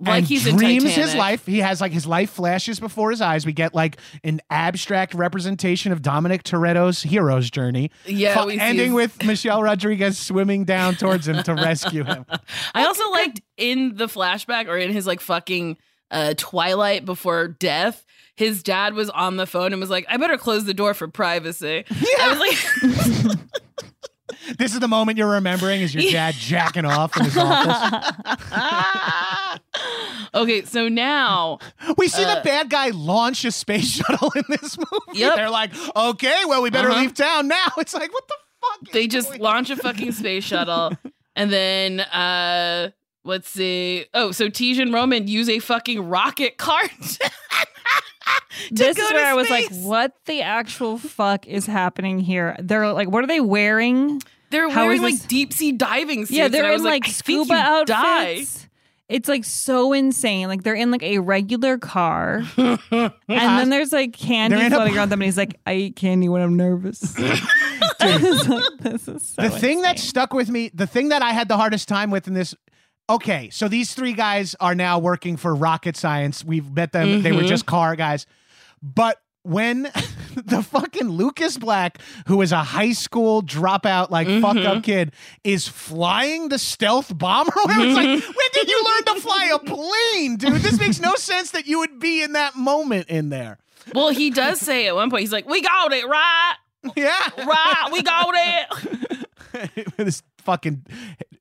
like 0.00 0.24
he's 0.24 0.46
in 0.46 0.56
dreams 0.56 0.94
his 0.94 1.14
life. 1.14 1.46
He 1.46 1.58
has 1.58 1.80
like 1.80 1.92
his 1.92 2.06
life 2.06 2.30
flashes 2.30 2.80
before 2.80 3.10
his 3.10 3.20
eyes. 3.20 3.44
We 3.44 3.52
get 3.52 3.74
like 3.74 3.98
an 4.24 4.40
abstract 4.50 5.14
representation 5.14 5.92
of 5.92 6.02
Dominic 6.02 6.42
Toretto's 6.42 7.02
hero's 7.02 7.50
journey. 7.50 7.90
Yeah, 8.06 8.44
ending 8.48 8.94
with 8.94 9.24
Michelle 9.24 9.62
Rodriguez 9.62 10.18
swimming 10.18 10.64
down 10.64 10.94
towards 10.94 11.28
him 11.28 11.42
to 11.42 11.54
rescue 11.60 12.04
him. 12.04 12.24
I 12.74 12.86
also 12.86 13.08
liked 13.10 13.40
in 13.56 13.96
the 13.96 14.06
flashback 14.06 14.68
or 14.68 14.78
in 14.78 14.92
his 14.92 15.06
like 15.06 15.20
fucking 15.20 15.76
uh, 16.10 16.34
twilight 16.36 17.04
before 17.04 17.48
death. 17.48 18.04
His 18.36 18.62
dad 18.62 18.94
was 18.94 19.10
on 19.10 19.36
the 19.36 19.46
phone 19.46 19.72
and 19.72 19.80
was 19.80 19.90
like, 19.90 20.06
"I 20.08 20.16
better 20.16 20.38
close 20.38 20.64
the 20.64 20.72
door 20.72 20.94
for 20.94 21.08
privacy." 21.08 21.84
I 22.18 22.28
was 22.28 22.38
like, 22.38 23.36
This 24.58 24.72
is 24.74 24.80
the 24.80 24.88
moment 24.88 25.18
you're 25.18 25.30
remembering 25.30 25.80
is 25.82 25.94
your 25.94 26.10
dad 26.10 26.34
jacking 26.38 26.84
off 26.84 27.16
in 27.16 27.24
his 27.24 27.36
office. 27.36 28.16
"Okay, 30.34 30.64
so 30.64 30.88
now 30.88 31.58
We 31.96 32.08
see 32.08 32.24
Uh, 32.24 32.36
the 32.36 32.40
bad 32.42 32.70
guy 32.70 32.88
launch 32.90 33.44
a 33.44 33.50
space 33.52 33.88
shuttle 33.88 34.32
in 34.36 34.44
this 34.48 34.76
movie. 34.78 35.18
Yep. 35.18 35.34
They're 35.36 35.50
like, 35.50 35.72
okay, 35.96 36.42
well, 36.46 36.62
we 36.62 36.70
better 36.70 36.90
Uh-huh. 36.90 37.00
leave 37.00 37.14
town 37.14 37.48
now. 37.48 37.66
It's 37.78 37.94
like, 37.94 38.12
what 38.12 38.26
the 38.28 38.34
fuck? 38.60 38.92
they 38.92 39.06
just 39.06 39.38
launch 39.38 39.70
a 39.70 39.76
fucking 39.76 40.12
space 40.12 40.44
shuttle, 40.44 40.92
and 41.36 41.50
then 41.52 42.00
uh, 42.00 42.90
let's 43.24 43.48
see. 43.48 44.04
Oh, 44.14 44.32
so 44.32 44.48
Tej 44.48 44.80
and 44.80 44.92
Roman 44.92 45.26
use 45.28 45.48
a 45.48 45.58
fucking 45.58 46.08
rocket 46.08 46.56
cart. 46.58 46.90
this 48.76 48.98
is 48.98 49.12
where 49.12 49.26
I 49.26 49.34
was 49.34 49.48
like, 49.50 49.68
what 49.70 50.12
the 50.26 50.42
actual 50.42 50.98
fuck 50.98 51.46
is 51.46 51.66
happening 51.66 52.18
here? 52.18 52.56
They're 52.60 52.92
like, 52.92 53.08
what 53.10 53.24
are 53.24 53.26
they 53.26 53.40
wearing? 53.40 54.20
They're 54.50 54.68
How 54.68 54.86
wearing 54.86 55.02
like 55.02 55.28
deep 55.28 55.52
sea 55.52 55.72
diving 55.72 56.26
suits. 56.26 56.32
Yeah, 56.32 56.48
they're 56.48 56.66
I 56.66 56.72
was 56.72 56.80
in 56.82 56.86
like, 56.86 57.06
I 57.06 57.10
scuba 57.10 57.54
you 57.54 57.58
outfits. 57.60 57.90
die. 58.62 58.66
It's 59.08 59.28
like 59.28 59.44
so 59.44 59.92
insane. 59.92 60.46
Like 60.48 60.62
they're 60.62 60.74
in 60.74 60.90
like 60.92 61.02
a 61.02 61.18
regular 61.18 61.78
car, 61.78 62.42
and 62.56 62.78
then 63.28 63.68
there's 63.68 63.92
like 63.92 64.12
candy 64.12 64.56
They're 64.56 64.70
floating 64.70 64.96
around 64.96 65.08
them, 65.08 65.20
and 65.20 65.24
he's 65.26 65.36
like, 65.36 65.56
"I 65.66 65.74
eat 65.74 65.96
candy 65.96 66.28
when 66.28 66.42
I'm 66.42 66.56
nervous." 66.56 67.16
Like, 68.02 68.78
this 68.80 69.08
is 69.08 69.22
so 69.26 69.42
the 69.42 69.50
thing 69.50 69.82
that 69.82 69.98
stuck 69.98 70.32
with 70.32 70.48
me, 70.48 70.70
the 70.72 70.86
thing 70.86 71.10
that 71.10 71.20
I 71.22 71.32
had 71.32 71.48
the 71.48 71.56
hardest 71.56 71.86
time 71.88 72.10
with 72.10 72.26
in 72.28 72.34
this. 72.34 72.54
Okay, 73.10 73.50
so 73.50 73.68
these 73.68 73.92
three 73.94 74.12
guys 74.12 74.54
are 74.60 74.74
now 74.74 74.98
working 74.98 75.36
for 75.36 75.54
rocket 75.54 75.96
science. 75.96 76.44
We've 76.44 76.70
met 76.72 76.92
them; 76.92 77.22
they 77.22 77.32
were 77.32 77.42
Mhm. 77.42 77.48
just 77.48 77.66
car 77.66 77.96
guys. 77.96 78.26
But 78.82 79.18
when 79.42 79.82
the 80.36 80.62
fucking 80.62 81.08
Lucas 81.08 81.56
Black, 81.56 81.98
who 82.26 82.40
is 82.42 82.52
a 82.52 82.62
high 82.62 82.92
school 82.92 83.42
dropout, 83.42 84.10
like 84.10 84.26
fuck 84.40 84.56
Mm-hmm. 84.56 84.66
up 84.78 84.82
kid, 84.84 85.12
is 85.44 85.66
flying 85.66 86.48
the 86.50 86.58
stealth 86.58 87.16
bomber. 87.16 87.52
I 87.68 87.78
was 87.86 87.94
like, 87.96 88.06
Mm-hmm. 88.06 88.26
when 88.26 88.48
did 88.54 88.68
you 88.68 88.84
learn 88.84 89.14
to 89.16 89.20
fly 89.22 89.50
a 89.54 89.58
plane, 89.58 90.36
dude? 90.36 90.60
This 90.62 90.78
makes 90.78 91.00
no 91.00 91.14
sense 91.16 91.52
that 91.52 91.66
you 91.66 91.78
would 91.80 91.98
be 91.98 92.22
in 92.22 92.32
that 92.34 92.54
moment 92.56 93.08
in 93.08 93.28
there. 93.30 93.58
Well, 93.94 94.10
he 94.10 94.30
does 94.30 94.60
say 94.60 94.86
at 94.86 94.94
one 94.94 95.10
point, 95.10 95.20
he's 95.22 95.32
like, 95.32 95.48
"We 95.48 95.62
got 95.62 95.92
it 95.92 96.06
right, 96.06 96.54
Yeah. 96.96 97.18
right, 97.38 97.88
we 97.90 98.02
got 98.02 98.28
it." 98.36 99.26
this 99.96 100.22
fucking 100.40 100.84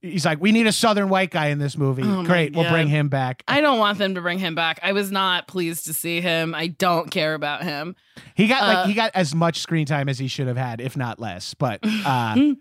he's 0.02 0.26
like, 0.26 0.40
we 0.40 0.52
need 0.52 0.68
a 0.68 0.72
southern 0.72 1.10
white 1.10 1.32
guy 1.32 1.48
in 1.48 1.60
this 1.60 1.78
movie. 1.78 2.04
Oh 2.06 2.24
Great, 2.24 2.56
we'll 2.56 2.70
bring 2.70 2.88
him 2.88 3.10
back. 3.10 3.44
I 3.48 3.62
don't 3.62 3.80
want 3.80 3.98
them 3.98 4.16
to 4.16 4.22
bring 4.22 4.40
him 4.40 4.56
back. 4.56 4.80
I 4.84 4.94
was 4.94 5.12
not 5.12 5.48
pleased 5.48 5.86
to 5.86 5.94
see 5.94 6.22
him. 6.22 6.54
I 6.56 6.68
don't 6.68 7.10
care 7.12 7.34
about 7.34 7.64
him. 7.64 7.96
He 8.36 8.48
got 8.48 8.62
Uh, 8.64 8.66
like 8.68 8.88
he 8.88 8.94
got 8.94 9.12
as 9.16 9.34
much 9.36 9.60
screen 9.60 9.86
time 9.86 10.08
as 10.10 10.20
he 10.20 10.28
should 10.28 10.48
have 10.48 10.58
had, 10.58 10.82
if 10.82 10.96
not 10.98 11.20
less. 11.20 11.54
But 11.54 11.80
uh 12.06 12.54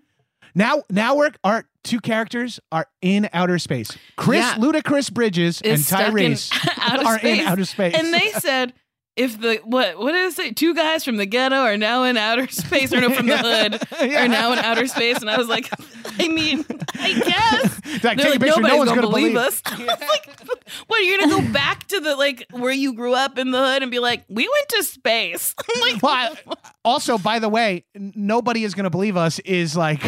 now 0.54 0.82
now 0.90 1.14
we're 1.16 1.30
our 1.44 1.68
two 1.84 2.00
characters 2.00 2.58
are 2.72 2.86
in 3.02 3.28
outer 3.32 3.58
space. 3.58 3.96
Chris 4.16 4.40
Yeah. 4.40 4.54
Ludacris 4.56 5.12
Bridges 5.12 5.60
and 5.62 5.74
Is 5.74 5.90
in 5.92 5.98
Tyrese 5.98 6.50
outer 6.80 7.06
are 7.06 7.18
space. 7.18 7.40
in 7.40 7.46
outer 7.46 7.64
space. 7.64 7.94
And 7.94 8.12
they 8.12 8.30
said 8.40 8.72
if 9.18 9.40
the 9.40 9.56
what 9.64 9.98
what 9.98 10.12
did 10.12 10.26
it 10.28 10.32
say? 10.34 10.52
Two 10.52 10.74
guys 10.74 11.04
from 11.04 11.16
the 11.16 11.26
ghetto 11.26 11.56
are 11.56 11.76
now 11.76 12.04
in 12.04 12.16
outer 12.16 12.48
space, 12.50 12.92
or 12.92 13.00
no, 13.00 13.10
from 13.10 13.26
the 13.26 13.36
hood 13.38 13.80
Yeah. 14.10 14.24
are 14.24 14.28
now 14.28 14.52
in 14.52 14.58
outer 14.60 14.86
space. 14.86 15.18
And 15.18 15.28
I 15.30 15.36
was 15.36 15.48
like, 15.48 15.68
I 16.20 16.28
mean, 16.28 16.64
I 16.94 17.12
guess. 17.14 17.80
Like, 18.04 18.16
They're 18.16 18.16
take 18.16 18.26
a 18.26 18.30
like, 18.30 18.40
picture, 18.40 18.60
no 18.60 18.68
nobody's 18.68 18.78
one's 18.78 18.88
gonna, 18.90 19.00
gonna 19.02 19.08
believe, 19.10 19.32
believe. 19.34 19.46
us. 19.48 19.62
I 19.66 19.76
was 19.78 19.86
like, 19.86 20.40
what? 20.86 21.00
are 21.00 21.02
You're 21.02 21.18
gonna 21.18 21.42
go 21.46 21.52
back 21.52 21.86
to 21.88 22.00
the 22.00 22.16
like 22.16 22.46
where 22.52 22.72
you 22.72 22.94
grew 22.94 23.14
up 23.14 23.38
in 23.38 23.50
the 23.50 23.58
hood 23.58 23.82
and 23.82 23.90
be 23.90 23.98
like, 23.98 24.24
we 24.28 24.48
went 24.48 24.68
to 24.70 24.82
space. 24.84 25.54
Like, 25.80 26.02
Well, 26.02 26.12
I- 26.12 26.54
also, 26.84 27.18
by 27.18 27.38
the 27.38 27.48
way, 27.48 27.84
nobody 27.94 28.64
is 28.64 28.74
going 28.74 28.84
to 28.84 28.90
believe 28.90 29.16
us 29.16 29.38
is 29.40 29.76
like 29.76 30.00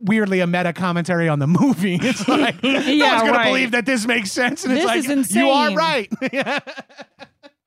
weirdly 0.00 0.40
a 0.40 0.46
meta 0.46 0.72
commentary 0.72 1.28
on 1.28 1.38
the 1.38 1.46
movie. 1.46 1.98
It's 2.02 2.26
like 2.28 2.62
no 2.62 2.72
one's 2.72 2.88
going 2.98 3.00
right. 3.32 3.44
to 3.44 3.50
believe 3.50 3.70
that 3.70 3.86
this 3.86 4.06
makes 4.06 4.30
sense, 4.32 4.64
and 4.64 4.72
This 4.76 4.84
it's 4.84 5.08
like 5.08 5.18
is 5.18 5.34
you 5.34 5.48
are 5.48 5.70
insane. 5.70 5.78
right. 5.78 6.62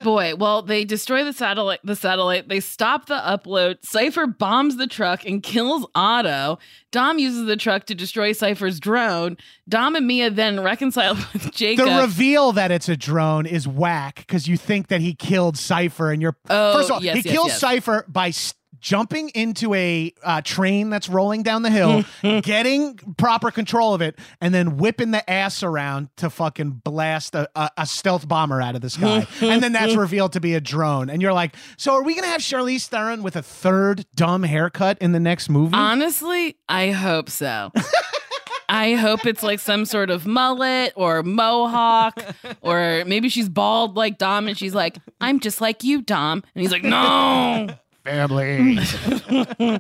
Boy, 0.06 0.36
well, 0.36 0.62
they 0.62 0.86
destroy 0.86 1.24
the 1.24 1.34
satellite. 1.34 1.80
The 1.84 1.96
satellite. 1.96 2.48
They 2.48 2.60
stop 2.60 3.08
the 3.08 3.16
upload. 3.16 3.84
Cipher 3.84 4.28
bombs 4.28 4.78
the 4.78 4.86
truck 4.86 5.26
and 5.26 5.42
kills 5.42 5.84
Otto. 5.96 6.60
Dom 6.92 7.18
uses 7.18 7.48
the 7.48 7.58
truck 7.58 7.86
to 7.88 7.96
destroy 7.96 8.32
Cipher's 8.32 8.80
drone. 8.80 9.36
Dom 9.68 9.96
and 9.96 10.06
Mia 10.06 10.30
then 10.30 10.62
reconcile 10.62 11.16
with 11.34 11.52
Jacob. 11.52 11.88
The 11.88 12.02
reveal 12.02 12.52
that 12.52 12.70
it's 12.70 12.88
a 12.88 12.96
drone 12.96 13.48
is 13.48 13.68
whack 13.68 14.18
because 14.18 14.48
you 14.48 14.58
think 14.58 14.90
that 14.90 15.02
he 15.02 15.16
killed 15.16 15.58
Cipher, 15.58 16.12
and 16.12 16.22
you're 16.22 16.38
Oh, 16.52 16.74
first 16.76 16.90
of 16.92 16.98
all 16.98 17.04
yes, 17.04 17.16
he 17.18 17.24
yes, 17.24 17.34
kills 17.34 17.48
yes. 17.48 17.60
Cipher 17.60 18.06
by. 18.08 18.28
s 18.28 18.54
Jumping 18.86 19.30
into 19.30 19.74
a 19.74 20.14
uh, 20.22 20.42
train 20.44 20.92
that's 20.92 21.10
rolling 21.10 21.42
down 21.42 21.64
the 21.64 21.72
hill, 21.72 22.04
getting 22.42 22.96
proper 23.18 23.50
control 23.50 23.96
of 23.96 24.02
it, 24.04 24.20
and 24.40 24.54
then 24.54 24.78
whipping 24.78 25.10
the 25.10 25.28
ass 25.28 25.64
around 25.64 26.10
to 26.18 26.30
fucking 26.30 26.70
blast 26.84 27.34
a, 27.34 27.50
a, 27.56 27.72
a 27.78 27.86
stealth 27.88 28.28
bomber 28.28 28.62
out 28.62 28.76
of 28.76 28.82
the 28.82 28.92
sky. 28.92 29.26
and 29.42 29.64
then 29.64 29.74
that's 29.74 29.96
revealed 29.96 30.34
to 30.34 30.40
be 30.40 30.54
a 30.54 30.62
drone. 30.62 31.10
And 31.10 31.20
you're 31.20 31.34
like, 31.34 31.56
so 31.78 31.96
are 31.96 32.04
we 32.04 32.14
going 32.14 32.26
to 32.26 32.30
have 32.30 32.42
Charlize 32.42 32.86
Theron 32.86 33.24
with 33.24 33.36
a 33.36 33.42
third 33.42 34.06
dumb 34.14 34.44
haircut 34.44 35.00
in 35.02 35.14
the 35.14 35.20
next 35.20 35.50
movie? 35.50 35.74
Honestly, 35.74 36.56
I 36.70 36.92
hope 36.92 37.32
so. 37.32 37.72
I 38.70 38.94
hope 38.94 39.26
it's 39.26 39.42
like 39.42 39.60
some 39.60 39.86
sort 39.86 40.12
of 40.12 40.28
mullet 40.28 40.94
or 40.96 41.24
mohawk, 41.24 42.20
or 42.62 43.04
maybe 43.06 43.30
she's 43.30 43.50
bald 43.50 43.96
like 43.96 44.20
Dom 44.20 44.48
and 44.48 44.56
she's 44.56 44.76
like, 44.76 44.98
I'm 45.20 45.40
just 45.40 45.60
like 45.60 45.84
you, 45.84 46.04
Dom. 46.04 46.44
And 46.54 46.62
he's 46.62 46.72
like, 46.72 46.84
No. 46.84 47.68
Family. 48.06 48.78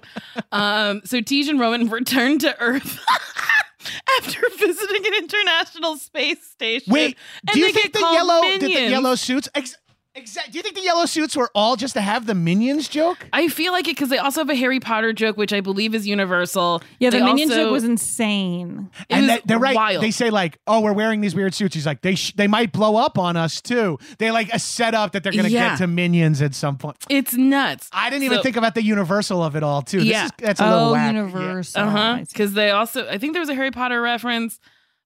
um, 0.51 1.01
so 1.05 1.21
Tej 1.21 1.49
and 1.49 1.59
Roman 1.59 1.89
return 1.89 2.39
to 2.39 2.59
Earth 2.59 2.99
after 4.19 4.41
visiting 4.57 5.05
an 5.05 5.13
international 5.13 5.97
space 5.97 6.43
station. 6.43 6.91
Wait, 6.91 7.17
and 7.47 7.53
do 7.53 7.59
you 7.59 7.67
they 7.67 7.71
think 7.71 7.83
get 7.85 7.93
the 7.93 7.99
called 7.99 8.15
yellow 8.15 8.41
did 8.57 8.61
the 8.61 8.89
yellow 8.89 9.13
suits? 9.13 9.47
Ex- 9.53 9.77
exact. 10.15 10.51
Do 10.51 10.57
you 10.57 10.63
think 10.63 10.75
the 10.75 10.81
yellow 10.81 11.05
suits 11.05 11.35
were 11.35 11.49
all 11.53 11.75
just 11.75 11.93
to 11.95 12.01
have 12.01 12.25
the 12.25 12.35
minions 12.35 12.87
joke? 12.87 13.27
I 13.33 13.47
feel 13.47 13.71
like 13.71 13.87
it 13.87 13.95
because 13.95 14.09
they 14.09 14.17
also 14.17 14.41
have 14.41 14.49
a 14.49 14.55
Harry 14.55 14.79
Potter 14.79 15.13
joke, 15.13 15.37
which 15.37 15.53
I 15.53 15.61
believe 15.61 15.93
is 15.95 16.07
universal. 16.07 16.81
Yeah, 16.99 17.09
the 17.09 17.17
They 17.19 17.23
minion 17.23 17.49
also- 17.51 17.63
joke 17.65 17.71
was 17.71 17.83
insane. 17.83 18.89
It 19.01 19.05
and 19.09 19.21
was 19.21 19.27
that- 19.29 19.47
they're 19.47 19.59
right. 19.59 19.75
wild. 19.75 20.03
They 20.03 20.11
say 20.11 20.29
like, 20.29 20.57
"Oh, 20.67 20.79
we're 20.81 20.93
wearing 20.93 21.21
these 21.21 21.35
weird 21.35 21.53
suits." 21.53 21.75
He's 21.75 21.85
like, 21.85 22.01
"They 22.01 22.15
sh- 22.15 22.33
they 22.35 22.47
might 22.47 22.71
blow 22.71 22.95
up 22.95 23.17
on 23.17 23.37
us 23.37 23.61
too." 23.61 23.97
They 24.17 24.31
like 24.31 24.49
a 24.53 24.59
setup 24.59 25.11
that 25.13 25.23
they're 25.23 25.31
gonna 25.33 25.49
Yeah. 25.49 25.69
get 25.69 25.77
to 25.79 25.87
minions 25.87 26.41
at 26.41 26.55
some 26.55 26.77
point. 26.77 26.97
It's 27.09 27.33
nuts. 27.33 27.89
I 27.93 28.09
didn't 28.09 28.23
even 28.23 28.37
So- 28.39 28.43
think 28.43 28.55
about 28.57 28.75
the 28.75 28.83
universal 28.83 29.43
of 29.43 29.55
it 29.55 29.63
all 29.63 29.81
too. 29.81 29.99
This 29.99 30.07
Yeah. 30.07 30.25
is, 30.25 30.31
that's 30.39 30.59
a 30.59 30.65
little 30.69 30.89
oh, 30.89 30.91
whack. 30.93 31.13
Universal. 31.13 31.81
Uh 31.81 31.89
huh. 31.89 32.17
Because 32.27 32.53
they 32.53 32.71
also, 32.71 33.07
I 33.09 33.17
think 33.17 33.33
there 33.33 33.39
was 33.41 33.49
a 33.49 33.55
Harry 33.55 33.71
Potter 33.71 34.01
reference, 34.01 34.59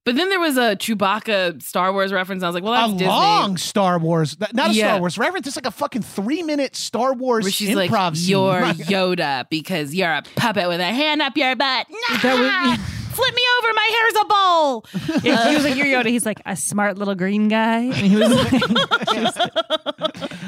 but 0.06 0.16
then 0.16 0.30
there 0.30 0.39
was 0.39 0.58
a 0.58 0.76
Chewbacca 0.76 1.62
Star 1.62 1.91
Wars 1.93 2.12
reference. 2.12 2.41
I 2.43 2.47
was 2.47 2.56
like, 2.56 2.64
well, 2.64 2.74
A 2.74 2.78
that's 2.88 2.93
Disney. 2.93 3.08
long 3.08 3.58
Star 3.58 4.00
Wars, 4.00 4.38
not 4.54 4.72
a 4.72 4.74
Yeah. 4.74 4.88
Star 4.88 5.00
Wars 5.00 5.18
reference. 5.18 5.47
It's 5.47 5.56
like 5.56 5.66
a 5.68 5.72
fucking 5.72 6.02
three 6.02 6.41
minute 6.43 6.76
Star 6.76 7.14
Wars 7.14 7.43
Where 7.43 7.52
she's 7.52 7.70
improv 7.70 7.89
like, 7.91 8.16
scene. 8.16 8.30
you're 8.30 8.62
Yoda 9.16 9.47
because 9.50 9.93
you're 9.93 10.12
a 10.12 10.24
puppet 10.36 10.68
with 10.68 10.80
a 10.80 10.86
hand 10.86 11.22
up 11.22 11.36
your 11.38 11.56
butt. 11.56 11.88
Nah, 12.24 12.78
flip 13.20 13.36
me 13.36 13.41
over. 13.57 13.74
My 13.74 13.89
hair's 13.91 14.15
a 14.22 14.26
bowl. 14.26 14.86
Yeah, 15.24 15.49
he 15.49 15.55
was 15.55 15.63
like, 15.65 15.76
"You're 15.76 15.88
Yoda." 15.88 16.07
He's 16.07 16.26
like 16.26 16.41
a 16.45 16.55
smart 16.55 16.97
little 16.97 17.15
green 17.15 17.47
guy, 17.49 17.80
and 17.80 17.93
he 17.95 18.15
was 18.15 18.30
like, 18.34 18.49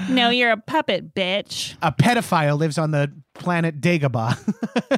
she 0.08 0.14
"No, 0.14 0.30
you're 0.30 0.52
a 0.52 0.58
puppet, 0.58 1.14
bitch." 1.14 1.76
a 1.82 1.92
pedophile 1.92 2.58
lives 2.58 2.78
on 2.78 2.92
the 2.92 3.12
planet 3.34 3.82
Dagobah. 3.82 4.38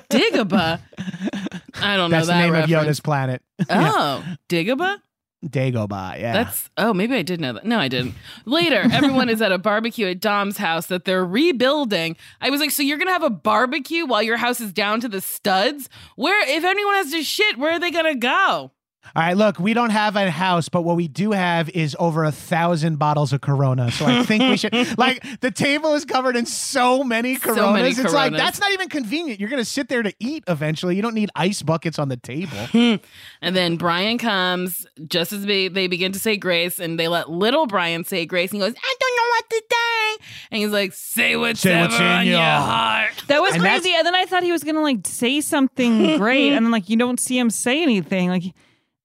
Dagobah. 0.09 0.79
I 1.81 1.97
don't 1.97 2.11
know 2.11 2.17
That's 2.17 2.27
the 2.27 2.33
that 2.33 2.39
name 2.41 2.53
reference. 2.53 2.71
of 2.73 2.85
Yoda's 2.87 2.99
planet. 2.99 3.41
Oh, 3.69 4.23
Dagobah? 4.49 4.97
Dagobah. 5.43 6.19
Yeah. 6.19 6.33
That's 6.33 6.69
oh 6.77 6.93
maybe 6.93 7.15
I 7.15 7.21
did 7.21 7.41
know 7.41 7.53
that. 7.53 7.65
No, 7.65 7.79
I 7.79 7.87
didn't. 7.87 8.15
Later, 8.45 8.83
everyone 8.91 9.29
is 9.29 9.41
at 9.41 9.51
a 9.51 9.57
barbecue 9.57 10.07
at 10.07 10.19
Dom's 10.21 10.57
house 10.57 10.87
that 10.87 11.05
they're 11.05 11.25
rebuilding. 11.25 12.15
I 12.41 12.49
was 12.49 12.59
like, 12.59 12.71
so 12.71 12.83
you're 12.83 12.97
gonna 12.97 13.11
have 13.11 13.23
a 13.23 13.29
barbecue 13.29 14.05
while 14.05 14.23
your 14.23 14.37
house 14.37 14.61
is 14.61 14.71
down 14.71 15.01
to 15.01 15.09
the 15.09 15.21
studs? 15.21 15.89
Where 16.15 16.47
if 16.47 16.63
anyone 16.63 16.95
has 16.95 17.11
to 17.11 17.23
shit, 17.23 17.57
where 17.57 17.73
are 17.73 17.79
they 17.79 17.91
gonna 17.91 18.15
go? 18.15 18.71
All 19.15 19.21
right, 19.21 19.37
look, 19.37 19.59
we 19.59 19.73
don't 19.73 19.91
have 19.91 20.15
a 20.15 20.31
house, 20.31 20.69
but 20.69 20.81
what 20.81 20.95
we 20.95 21.07
do 21.07 21.31
have 21.31 21.69
is 21.69 21.95
over 21.99 22.23
a 22.23 22.31
thousand 22.31 22.97
bottles 22.97 23.31
of 23.31 23.41
Corona. 23.41 23.91
So 23.91 24.05
I 24.05 24.23
think 24.23 24.41
we 24.43 24.57
should 24.57 24.73
like 24.97 25.23
the 25.41 25.51
table 25.51 25.93
is 25.93 26.03
covered 26.03 26.35
in 26.35 26.45
so 26.45 27.03
many 27.03 27.35
Coronas. 27.35 27.63
So 27.63 27.73
many 27.73 27.89
it's 27.89 28.13
like 28.13 28.33
that's 28.33 28.59
not 28.59 28.71
even 28.71 28.89
convenient. 28.89 29.39
You're 29.39 29.49
gonna 29.49 29.65
sit 29.65 29.87
there 29.87 30.01
to 30.03 30.13
eat 30.19 30.43
eventually. 30.47 30.95
You 30.95 31.01
don't 31.01 31.13
need 31.13 31.29
ice 31.35 31.61
buckets 31.61 31.99
on 31.99 32.09
the 32.09 32.17
table. 32.17 32.57
Hmm. 32.73 32.95
And 33.41 33.55
then 33.55 33.77
Brian 33.77 34.17
comes 34.17 34.87
just 35.07 35.31
as 35.31 35.45
they, 35.45 35.67
they 35.67 35.85
begin 35.85 36.11
to 36.13 36.19
say 36.19 36.37
grace, 36.37 36.79
and 36.79 36.99
they 36.99 37.07
let 37.07 37.29
little 37.29 37.67
Brian 37.67 38.03
say 38.03 38.25
grace, 38.25 38.51
and 38.51 38.59
he 38.61 38.67
goes, 38.67 38.75
I 38.75 38.95
don't 38.99 39.15
know 39.15 39.29
what 39.29 39.49
to 39.49 39.63
say. 39.71 40.25
And 40.51 40.61
he's 40.61 40.71
like, 40.71 40.93
say 40.93 41.35
what's, 41.35 41.59
Say 41.59 41.79
what's 41.79 41.95
in 41.95 42.01
on 42.01 42.25
your 42.25 42.35
your 42.35 42.41
heart." 42.41 43.11
heart. 43.11 43.23
That 43.27 43.41
was 43.41 43.53
And 43.53 43.61
crazy. 43.61 43.93
And 43.93 44.05
then 44.07 44.15
I 44.15 44.25
thought 44.25 44.41
he 44.43 44.51
was 44.51 44.63
gonna 44.63 44.81
like 44.81 45.05
say 45.05 45.39
something 45.41 46.17
great, 46.17 46.53
and 46.53 46.65
then 46.65 46.71
like 46.71 46.89
you 46.89 46.97
don't 46.97 47.19
see 47.19 47.37
him 47.37 47.49
say 47.51 47.83
anything. 47.83 48.29
Like 48.29 48.43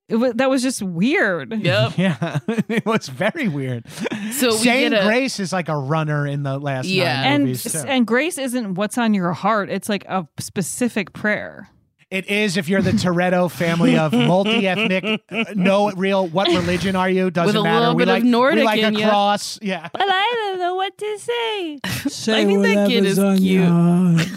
it 0.08 0.16
wa- 0.16 0.32
that 0.34 0.48
was 0.50 0.62
just 0.62 0.82
weird. 0.82 1.52
Yep. 1.52 1.92
yeah, 1.98 2.38
it 2.68 2.86
was 2.86 3.08
very 3.08 3.48
weird. 3.48 3.84
So 4.32 4.50
we 4.52 4.56
Saying 4.58 4.90
get 4.92 5.02
a- 5.02 5.06
Grace 5.06 5.38
is 5.40 5.52
like 5.52 5.68
a 5.68 5.76
runner 5.76 6.26
in 6.26 6.42
the 6.42 6.58
last 6.58 6.86
Yeah. 6.88 7.14
nine 7.22 7.32
And 7.32 7.44
movies. 7.44 7.62
too. 7.72 7.78
and 7.86 8.06
grace 8.06 8.38
isn't 8.38 8.74
what's 8.74 8.96
on 8.98 9.14
your 9.14 9.32
heart. 9.32 9.68
It's 9.70 9.88
like 9.88 10.04
a 10.06 10.26
specific 10.38 11.12
prayer. 11.12 11.68
It 12.10 12.26
is 12.30 12.56
if 12.56 12.70
you're 12.70 12.80
the 12.80 12.92
Toretto 12.92 13.50
family 13.50 13.98
of 13.98 14.12
multi-ethnic, 14.14 15.20
uh, 15.30 15.44
no 15.54 15.90
real. 15.90 16.26
What 16.26 16.48
religion 16.48 16.96
are 16.96 17.10
you? 17.10 17.30
Doesn't 17.30 17.48
With 17.48 17.56
a 17.56 17.62
matter. 17.62 17.80
little 17.80 17.94
we 17.96 18.02
bit 18.04 18.08
of 18.08 18.14
like 18.14 18.24
Nordic 18.24 18.58
we 18.60 18.64
like 18.64 18.80
in 18.80 18.96
a 18.96 18.98
ya. 18.98 19.08
cross. 19.10 19.58
Yeah. 19.60 19.88
But 19.92 20.04
I 20.06 20.32
don't 20.34 20.58
know 20.58 20.74
what 20.74 20.96
to 20.96 21.18
say. 21.18 21.74
I 21.84 22.44
think 22.46 22.62
that 22.62 22.88
kid 22.88 23.04
is 23.04 23.18
cute. 23.38 24.28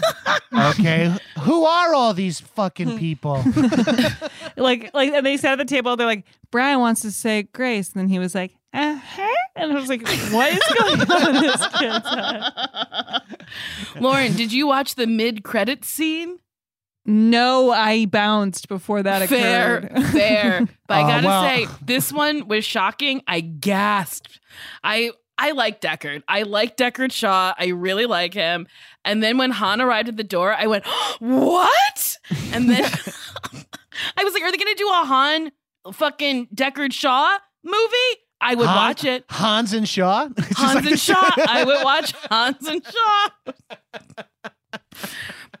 Okay. 0.54 1.16
Who 1.40 1.64
are 1.64 1.94
all 1.94 2.12
these 2.12 2.40
fucking 2.40 2.98
people? 3.04 3.42
like 4.56 4.90
like 4.92 5.12
and 5.12 5.24
they 5.24 5.38
sat 5.38 5.52
at 5.52 5.58
the 5.58 5.64
table 5.64 5.96
they're 5.96 6.06
like 6.06 6.24
brian 6.50 6.78
wants 6.78 7.00
to 7.00 7.10
say 7.10 7.44
grace 7.54 7.92
and 7.92 8.00
then 8.00 8.08
he 8.08 8.18
was 8.18 8.34
like 8.34 8.54
uh-huh 8.74 9.34
and 9.56 9.72
i 9.72 9.74
was 9.74 9.88
like 9.88 10.06
what 10.30 10.52
is 10.52 10.60
going 10.78 11.00
on 11.00 11.36
in 11.36 11.42
this 11.42 11.66
kid's 11.68 12.08
head 12.08 12.42
Lauren, 14.00 14.34
did 14.34 14.52
you 14.52 14.66
watch 14.66 14.94
the 14.96 15.06
mid 15.06 15.42
credit 15.44 15.84
scene? 15.84 16.38
No 17.04 17.70
i 17.72 18.04
bounced 18.06 18.68
before 18.68 19.02
that 19.02 19.28
fair, 19.28 19.78
occurred 19.78 20.04
fair. 20.12 20.68
But 20.86 20.94
I 20.94 21.02
Oh, 21.02 21.06
gotta 21.08 21.26
well. 21.26 21.42
say, 21.42 21.66
this 21.84 22.12
one 22.12 22.46
was 22.48 22.64
shocking. 22.64 23.22
I 23.26 23.40
gasped. 23.40 24.38
I 24.84 25.10
I 25.38 25.52
like 25.52 25.80
Deckard. 25.80 26.22
I 26.28 26.42
like 26.42 26.76
Deckard 26.76 27.10
Shaw. 27.10 27.54
I 27.58 27.68
really 27.68 28.06
like 28.06 28.34
him. 28.34 28.68
And 29.04 29.22
then 29.22 29.38
when 29.38 29.50
Han 29.50 29.80
arrived 29.80 30.08
at 30.10 30.16
the 30.16 30.22
door, 30.24 30.52
I 30.52 30.66
went, 30.68 30.84
"What?" 31.18 32.16
And 32.52 32.68
then 32.70 32.84
I 34.16 34.24
was 34.24 34.34
like, 34.34 34.42
"Are 34.42 34.52
they 34.52 34.58
gonna 34.58 34.74
do 34.76 34.88
a 34.88 35.04
Han 35.04 35.52
fucking 35.92 36.48
Deckard 36.54 36.92
Shaw 36.92 37.38
movie?" 37.64 38.20
I 38.40 38.54
would 38.54 38.66
Han- 38.66 38.76
watch 38.76 39.04
it. 39.04 39.24
Hans 39.30 39.72
and 39.72 39.88
Shaw. 39.88 40.28
It's 40.36 40.58
Hans 40.58 40.74
like 40.76 40.86
and 40.86 41.00
Shaw. 41.00 41.30
I 41.48 41.64
would 41.64 41.82
watch 41.84 42.12
Hans 42.30 42.66
and 42.68 42.84
Shaw. 42.84 43.28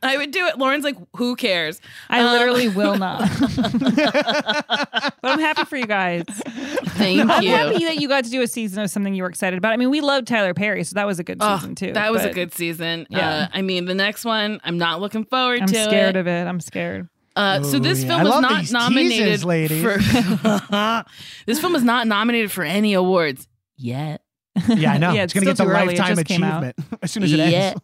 I 0.04 0.16
would 0.16 0.30
do 0.30 0.46
it. 0.46 0.58
Lauren's 0.58 0.84
like, 0.84 0.96
who 1.16 1.36
cares? 1.36 1.80
I 2.10 2.20
Um, 2.20 2.32
literally 2.32 2.68
will 2.68 2.96
not. 2.98 3.20
but 3.40 5.14
I'm 5.22 5.38
happy 5.38 5.64
for 5.64 5.76
you 5.76 5.86
guys. 5.86 6.24
Thank 6.26 7.16
you. 7.16 7.22
I'm 7.22 7.44
happy 7.44 7.84
that 7.84 7.96
you 8.00 8.08
got 8.08 8.24
to 8.24 8.30
do 8.30 8.42
a 8.42 8.46
season 8.46 8.82
of 8.82 8.90
something 8.90 9.14
you 9.14 9.22
were 9.22 9.28
excited 9.28 9.56
about. 9.58 9.72
I 9.72 9.76
mean, 9.76 9.90
we 9.90 10.00
loved 10.00 10.26
Tyler 10.26 10.54
Perry, 10.54 10.84
so 10.84 10.94
that 10.94 11.06
was 11.06 11.18
a 11.18 11.24
good 11.24 11.38
Oh, 11.40 11.56
season 11.58 11.74
too. 11.74 11.92
That 11.92 12.12
was 12.12 12.24
a 12.24 12.32
good 12.32 12.52
season. 12.52 13.06
Yeah. 13.10 13.28
Uh, 13.28 13.46
I 13.52 13.62
mean, 13.62 13.84
the 13.86 13.94
next 13.94 14.24
one, 14.24 14.60
I'm 14.64 14.78
not 14.78 15.00
looking 15.00 15.24
forward 15.24 15.58
to. 15.58 15.62
I'm 15.78 15.88
scared 15.88 16.16
it. 16.16 16.20
of 16.20 16.26
it. 16.26 16.46
I'm 16.46 16.60
scared. 16.60 17.08
Uh, 17.34 17.62
so 17.62 17.78
this 17.78 18.02
yeah. 18.02 18.08
film 18.08 18.20
I 18.20 18.24
was 18.24 18.40
not 18.72 18.72
nominated 18.72 19.26
teases, 19.26 19.44
ladies. 19.44 19.82
for. 19.82 19.96
this 21.46 21.60
film 21.60 21.72
was 21.72 21.82
not 21.82 22.06
nominated 22.06 22.50
for 22.52 22.62
any 22.62 22.92
awards 22.92 23.48
yet. 23.76 24.20
Yeah, 24.68 24.92
I 24.92 24.98
know. 24.98 25.12
Yeah, 25.12 25.22
it's 25.22 25.32
it's 25.32 25.34
gonna 25.34 25.46
get 25.46 25.56
still 25.56 25.66
the 25.68 25.72
too 25.72 25.78
early. 25.80 25.94
It 25.94 25.98
lifetime 25.98 26.16
just 26.16 26.30
out. 26.42 26.62
achievement 26.64 26.76
as 27.02 27.10
soon 27.10 27.22
as 27.22 27.32
it 27.32 27.38
Yeah. 27.38 27.74
ends. 27.74 27.80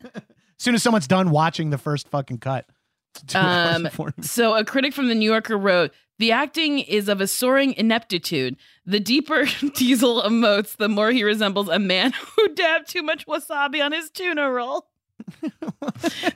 As 0.59 0.65
soon 0.65 0.75
as 0.75 0.83
someone's 0.83 1.07
done 1.07 1.31
watching 1.31 1.71
the 1.71 1.79
first 1.79 2.09
fucking 2.09 2.39
cut. 2.39 2.67
Um, 3.35 3.89
so 4.21 4.55
a 4.55 4.65
critic 4.65 4.93
from 4.93 5.09
the 5.09 5.15
New 5.15 5.31
Yorker 5.31 5.57
wrote, 5.57 5.93
"The 6.19 6.33
acting 6.33 6.81
is 6.81 7.09
of 7.09 7.21
a 7.21 7.27
soaring 7.27 7.75
ineptitude. 7.75 8.57
The 8.87 9.01
deeper 9.01 9.47
Diesel 9.75 10.23
emotes, 10.23 10.77
the 10.77 10.89
more 10.89 11.11
he 11.11 11.23
resembles 11.25 11.69
a 11.69 11.79
man 11.79 12.13
who 12.37 12.49
dabbed 12.55 12.89
too 12.89 13.03
much 13.03 13.27
wasabi 13.27 13.85
on 13.85 13.93
his 13.93 14.11
tuna 14.11 14.51
roll." 14.51 14.89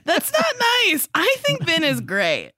That's 0.05 0.31
not 0.31 0.45
nice. 0.85 1.07
I 1.15 1.35
think 1.39 1.63
Vin 1.63 1.83
is 1.83 2.01
great. 2.01 2.51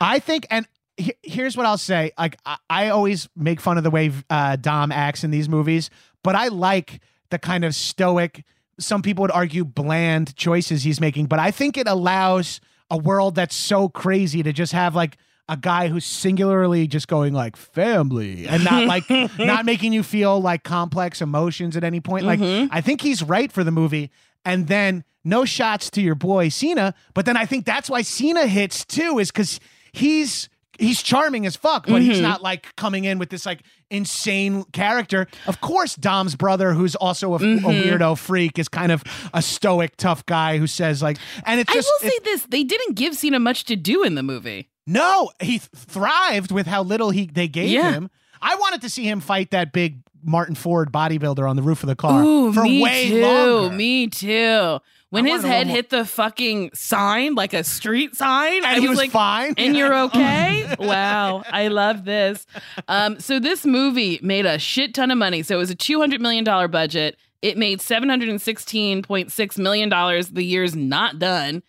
I 0.00 0.18
think, 0.20 0.46
and 0.50 0.66
he- 0.96 1.14
here's 1.22 1.56
what 1.56 1.66
I'll 1.66 1.78
say: 1.78 2.12
like 2.18 2.36
I, 2.46 2.56
I 2.70 2.88
always 2.88 3.28
make 3.36 3.60
fun 3.60 3.78
of 3.78 3.84
the 3.84 3.90
way 3.90 4.12
uh, 4.30 4.56
Dom 4.56 4.92
acts 4.92 5.24
in 5.24 5.30
these 5.30 5.48
movies, 5.48 5.90
but 6.22 6.34
I 6.34 6.48
like 6.48 7.00
the 7.30 7.38
kind 7.38 7.64
of 7.64 7.74
stoic. 7.74 8.44
Some 8.78 9.02
people 9.02 9.22
would 9.22 9.30
argue 9.30 9.64
bland 9.64 10.36
choices 10.36 10.82
he's 10.82 11.00
making, 11.00 11.26
but 11.26 11.38
I 11.38 11.50
think 11.50 11.76
it 11.76 11.88
allows 11.88 12.60
a 12.90 12.96
world 12.98 13.34
that's 13.34 13.56
so 13.56 13.88
crazy 13.88 14.42
to 14.42 14.52
just 14.52 14.72
have 14.72 14.94
like 14.94 15.16
a 15.48 15.56
guy 15.56 15.88
who's 15.88 16.04
singularly 16.04 16.86
just 16.86 17.08
going 17.08 17.32
like 17.32 17.56
family 17.56 18.46
and 18.48 18.64
not 18.64 18.84
like 18.88 19.04
not 19.38 19.64
making 19.64 19.92
you 19.92 20.02
feel 20.02 20.40
like 20.40 20.62
complex 20.64 21.22
emotions 21.22 21.76
at 21.76 21.84
any 21.84 22.00
point. 22.00 22.24
Like 22.26 22.40
Mhm. 22.40 22.68
I 22.70 22.80
think 22.80 23.00
he's 23.00 23.22
right 23.22 23.50
for 23.50 23.62
the 23.64 23.70
movie. 23.70 24.10
And 24.44 24.66
then 24.68 25.04
no 25.24 25.44
shots 25.44 25.90
to 25.90 26.00
your 26.02 26.14
boy 26.14 26.48
Cena, 26.50 26.94
but 27.14 27.26
then 27.26 27.36
I 27.36 27.46
think 27.46 27.64
that's 27.64 27.88
why 27.90 28.02
Cena 28.02 28.46
hits 28.46 28.84
too, 28.84 29.18
is 29.18 29.30
because 29.32 29.58
he's 29.92 30.48
he's 30.78 31.02
charming 31.02 31.46
as 31.46 31.56
fuck, 31.56 31.86
but 31.86 32.02
he's 32.02 32.18
Mhm. 32.18 32.22
not 32.22 32.42
like 32.42 32.74
coming 32.76 33.04
in 33.04 33.18
with 33.18 33.30
this 33.30 33.44
like 33.46 33.60
insane 33.90 34.64
character. 34.72 35.26
Of 35.46 35.60
course, 35.60 35.94
Dom's 35.94 36.34
brother, 36.36 36.72
who's 36.72 36.94
also 36.96 37.32
a, 37.32 37.36
a 37.36 37.38
Mhm. 37.38 37.60
weirdo 37.84 38.18
freak, 38.18 38.58
is 38.58 38.68
kind 38.68 38.92
of 38.92 39.02
a 39.32 39.42
stoic, 39.42 39.96
tough 39.96 40.24
guy 40.26 40.58
who 40.58 40.66
says 40.66 41.02
like, 41.02 41.18
and 41.44 41.60
it's 41.60 41.70
I 41.70 41.74
just 41.74 41.88
will 42.02 42.10
say 42.10 42.18
this: 42.24 42.42
they 42.48 42.64
didn't 42.64 42.94
give 42.94 43.16
Cena 43.16 43.38
much 43.38 43.64
to 43.64 43.76
do 43.76 44.02
in 44.02 44.14
the 44.14 44.22
movie. 44.22 44.68
no, 44.86 45.30
he 45.40 45.58
th- 45.58 45.62
thrived 45.74 46.52
with 46.52 46.66
how 46.66 46.82
little 46.82 47.10
he 47.10 47.26
they 47.26 47.48
gave 47.48 47.70
Yeah. 47.70 47.92
him. 47.92 48.10
I 48.42 48.54
wanted 48.56 48.82
to 48.82 48.88
see 48.90 49.04
him 49.08 49.20
fight 49.20 49.50
that 49.52 49.72
big 49.72 49.98
Martyn 50.22 50.54
Ford 50.54 50.92
bodybuilder 50.92 51.48
on 51.48 51.56
the 51.56 51.62
roof 51.62 51.82
of 51.82 51.88
the 51.88 51.96
car 51.96 52.22
Ooh, 52.22 52.52
for 52.52 52.62
me 52.64 52.82
way 52.82 53.08
too. 53.10 53.22
longer. 53.22 53.74
Me 53.74 54.06
too. 54.08 54.78
When 55.16 55.26
his 55.26 55.42
head 55.42 55.66
hit 55.66 55.90
the 55.90 56.04
fucking 56.04 56.70
sign, 56.74 57.34
like 57.34 57.52
a 57.52 57.64
street 57.64 58.14
sign, 58.16 58.58
And 58.58 58.66
I 58.66 58.74
he 58.74 58.80
was, 58.82 58.90
was 58.90 58.98
like, 58.98 59.10
fine? 59.10 59.54
And 59.56 59.76
you're 59.76 59.94
okay? 60.04 60.74
wow, 60.78 61.42
I 61.50 61.68
love 61.68 62.04
this. 62.04 62.46
Um, 62.88 63.18
so 63.20 63.38
this 63.40 63.64
movie 63.66 64.20
made 64.22 64.46
a 64.46 64.58
shit 64.58 64.94
ton 64.94 65.10
of 65.10 65.18
money. 65.18 65.42
So 65.42 65.56
it 65.56 65.58
was 65.58 65.70
a 65.70 65.74
two 65.74 65.98
hundred 66.00 66.20
million 66.20 66.44
dollar 66.44 66.68
budget. 66.68 67.16
It 67.42 67.56
made 67.56 67.80
seven 67.80 68.08
hundred 68.08 68.28
and 68.28 68.40
sixteen 68.40 69.02
point 69.02 69.32
six 69.32 69.58
million 69.58 69.88
dollars. 69.88 70.28
The 70.28 70.44
year's 70.44 70.74
not 70.76 71.18
done. 71.18 71.62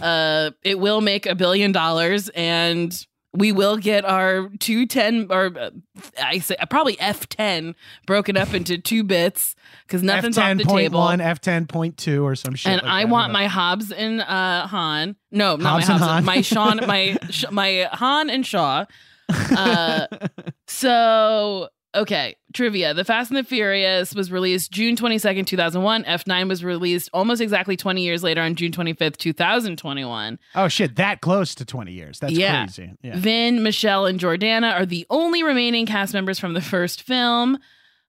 Uh, 0.00 0.50
it 0.62 0.78
will 0.78 1.00
make 1.00 1.26
a 1.26 1.34
billion 1.34 1.72
dollars, 1.72 2.28
and 2.30 3.06
we 3.34 3.50
will 3.52 3.76
get 3.78 4.04
our 4.04 4.48
two 4.58 4.86
ten 4.86 5.26
or 5.30 5.52
uh, 5.58 5.70
I 6.22 6.38
say 6.40 6.56
probably 6.68 6.98
F 7.00 7.28
ten 7.28 7.74
broken 8.06 8.36
up 8.36 8.52
into 8.54 8.78
two 8.78 9.04
bits 9.04 9.54
because 9.86 10.02
nothing's 10.02 10.36
off 10.38 10.56
the 10.58 10.64
table. 10.64 11.00
F10.1, 11.00 11.66
F10.2 11.66 12.22
or 12.22 12.34
some 12.36 12.54
shit. 12.54 12.72
and 12.72 12.82
like 12.82 12.90
I 12.90 13.04
that. 13.04 13.10
want 13.10 13.32
my 13.32 13.46
Hobbs 13.46 13.90
and 13.90 14.20
uh, 14.20 14.66
Han. 14.66 15.16
No, 15.30 15.56
not 15.56 15.82
Hobbs 15.82 15.88
my 15.88 15.94
and 15.94 16.02
Hobbs. 16.02 16.12
Han. 16.12 16.24
My 16.24 16.40
Sean. 16.42 16.76
My 16.86 17.16
my 17.50 17.88
Han 17.92 18.30
and 18.30 18.46
Shaw. 18.46 18.84
Uh, 19.28 20.06
so 20.66 21.68
okay, 21.94 22.36
trivia: 22.52 22.94
The 22.94 23.04
Fast 23.04 23.30
and 23.30 23.38
the 23.38 23.44
Furious 23.44 24.14
was 24.14 24.30
released 24.30 24.70
June 24.72 24.96
twenty 24.96 25.18
second, 25.18 25.46
two 25.46 25.56
thousand 25.56 25.82
one. 25.82 26.04
F 26.04 26.26
nine 26.26 26.48
was 26.48 26.64
released 26.64 27.10
almost 27.12 27.40
exactly 27.40 27.76
twenty 27.76 28.02
years 28.02 28.22
later 28.22 28.40
on 28.42 28.54
June 28.54 28.72
twenty 28.72 28.92
fifth, 28.92 29.18
two 29.18 29.32
thousand 29.32 29.76
twenty 29.76 30.04
one. 30.04 30.38
Oh 30.54 30.68
shit, 30.68 30.96
that 30.96 31.20
close 31.20 31.54
to 31.56 31.64
20 31.64 31.92
years. 31.92 32.18
That's 32.18 32.32
yeah. 32.32 32.64
crazy. 32.64 32.92
Yeah. 33.02 33.16
Vin, 33.16 33.62
Michelle, 33.62 34.06
and 34.06 34.18
Jordana 34.18 34.74
are 34.74 34.86
the 34.86 35.06
only 35.10 35.42
remaining 35.42 35.86
cast 35.86 36.14
members 36.14 36.38
from 36.38 36.54
the 36.54 36.60
first 36.60 37.02
film. 37.02 37.58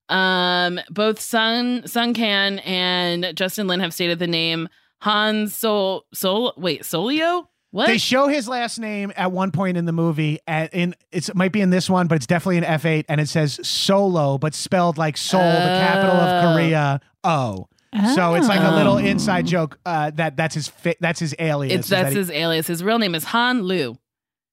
Um, 0.08 0.80
both 0.90 1.20
Sung 1.20 1.86
Sung 1.86 2.14
Kang 2.14 2.58
and 2.60 3.32
Justin 3.34 3.66
Lin 3.66 3.80
have 3.80 3.94
stated 3.94 4.18
the 4.18 4.26
name 4.26 4.68
Han 5.00 5.48
Sol 5.48 6.04
Sol. 6.12 6.52
Wait, 6.56 6.82
Solio. 6.82 7.46
What? 7.74 7.88
They 7.88 7.98
show 7.98 8.28
his 8.28 8.46
last 8.46 8.78
name 8.78 9.12
at 9.16 9.32
one 9.32 9.50
point 9.50 9.76
in 9.76 9.84
the 9.84 9.92
movie, 9.92 10.38
and 10.46 10.70
in 10.72 10.94
it's 11.10 11.28
it 11.28 11.34
might 11.34 11.50
be 11.50 11.60
in 11.60 11.70
this 11.70 11.90
one, 11.90 12.06
but 12.06 12.14
it's 12.14 12.26
definitely 12.28 12.58
an 12.58 12.64
F 12.64 12.84
eight, 12.84 13.04
and 13.08 13.20
it 13.20 13.28
says 13.28 13.58
Solo, 13.66 14.38
but 14.38 14.54
spelled 14.54 14.96
like 14.96 15.16
Seoul, 15.16 15.40
the 15.42 15.48
capital 15.80 16.14
of 16.14 16.44
Oh. 16.44 16.52
Korea. 16.54 17.00
Oh, 17.24 17.66
so 18.14 18.34
it's 18.34 18.46
like 18.46 18.60
a 18.60 18.76
little 18.76 18.94
Oh. 18.94 18.98
inside 18.98 19.46
joke 19.46 19.78
uh, 19.84 20.12
that 20.14 20.36
that's 20.36 20.54
his 20.54 20.68
fi- 20.68 20.94
that's 21.00 21.18
his 21.18 21.34
alias. 21.40 21.74
it's 21.74 21.86
is 21.86 21.90
that 21.90 22.02
that's 22.04 22.12
he- 22.12 22.18
his 22.20 22.30
alias. 22.30 22.66
His 22.68 22.84
real 22.84 23.00
name 23.00 23.14
is 23.16 23.24
Han 23.24 23.62
Lue. 23.64 23.98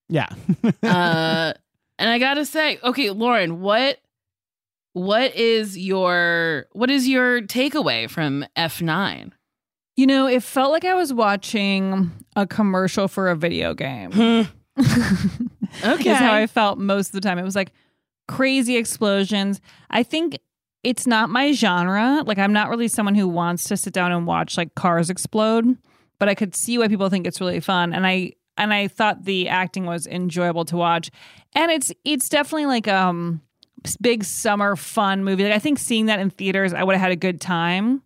yeah. 0.10 0.28
Uh, 0.82 1.54
and 2.00 2.10
I 2.10 2.18
gotta 2.18 2.44
say, 2.46 2.80
okay, 2.84 3.12
Lauren, 3.12 3.62
what 3.62 4.00
what 4.94 5.36
is 5.36 5.78
your 5.78 6.66
what 6.72 6.90
is 6.90 7.08
your 7.08 7.42
takeaway 7.42 8.10
from 8.10 8.46
F 8.56 8.82
nine? 8.82 9.34
You 9.96 10.08
know, 10.08 10.26
it 10.28 10.42
felt 10.42 10.72
like 10.72 10.86
I 10.86 10.96
was 10.96 11.14
watching 11.14 12.12
a 12.36 12.48
commercial 12.48 13.08
for 13.08 13.30
a 13.30 13.36
video 13.36 13.74
game. 13.74 14.12
Okay. 14.78 14.86
Is 16.12 16.18
how 16.18 16.34
I 16.34 16.48
felt 16.48 16.80
most 16.80 17.08
of 17.08 17.14
the 17.14 17.22
time. 17.22 17.38
It 17.38 17.44
was 17.44 17.56
like 17.56 17.72
crazy 18.28 18.78
explosions. 18.78 19.62
I 19.90 20.04
think 20.04 20.40
it's 20.84 21.06
not 21.06 21.30
my 21.30 21.52
genre. 21.52 22.24
Like 22.26 22.38
I'm 22.38 22.54
not 22.54 22.70
really 22.70 22.88
someone 22.88 23.16
who 23.16 23.28
wants 23.28 23.66
to 23.66 23.78
sit 23.78 23.94
down 23.94 24.12
and 24.12 24.26
watch 24.26 24.58
like 24.58 24.76
cars 24.76 25.10
explode, 25.10 25.78
but 26.20 26.30
I 26.30 26.36
could 26.36 26.56
see 26.56 26.78
why 26.78 26.88
people 26.88 27.10
think 27.10 27.28
it's 27.28 27.42
really 27.42 27.60
fun. 27.60 27.94
And 27.94 28.08
I 28.08 28.34
and 28.58 28.74
I 28.74 28.88
thought 28.88 29.26
the 29.26 29.48
acting 29.50 29.86
was 29.86 30.08
enjoyable 30.08 30.66
to 30.66 30.78
watch. 30.78 31.12
And 31.54 31.72
it's 31.72 31.92
it's 32.04 32.30
definitely 32.30 32.66
like 32.68 32.88
um 32.88 33.42
big 34.02 34.24
summer 34.24 34.76
fun 34.76 35.24
movie. 35.24 35.44
Like 35.44 35.54
I 35.54 35.60
think 35.60 35.80
seeing 35.80 36.08
that 36.08 36.20
in 36.20 36.30
theaters, 36.30 36.74
I 36.74 36.84
would 36.84 36.94
have 36.96 37.02
had 37.02 37.12
a 37.12 37.16
good 37.16 37.42
time. 37.42 38.02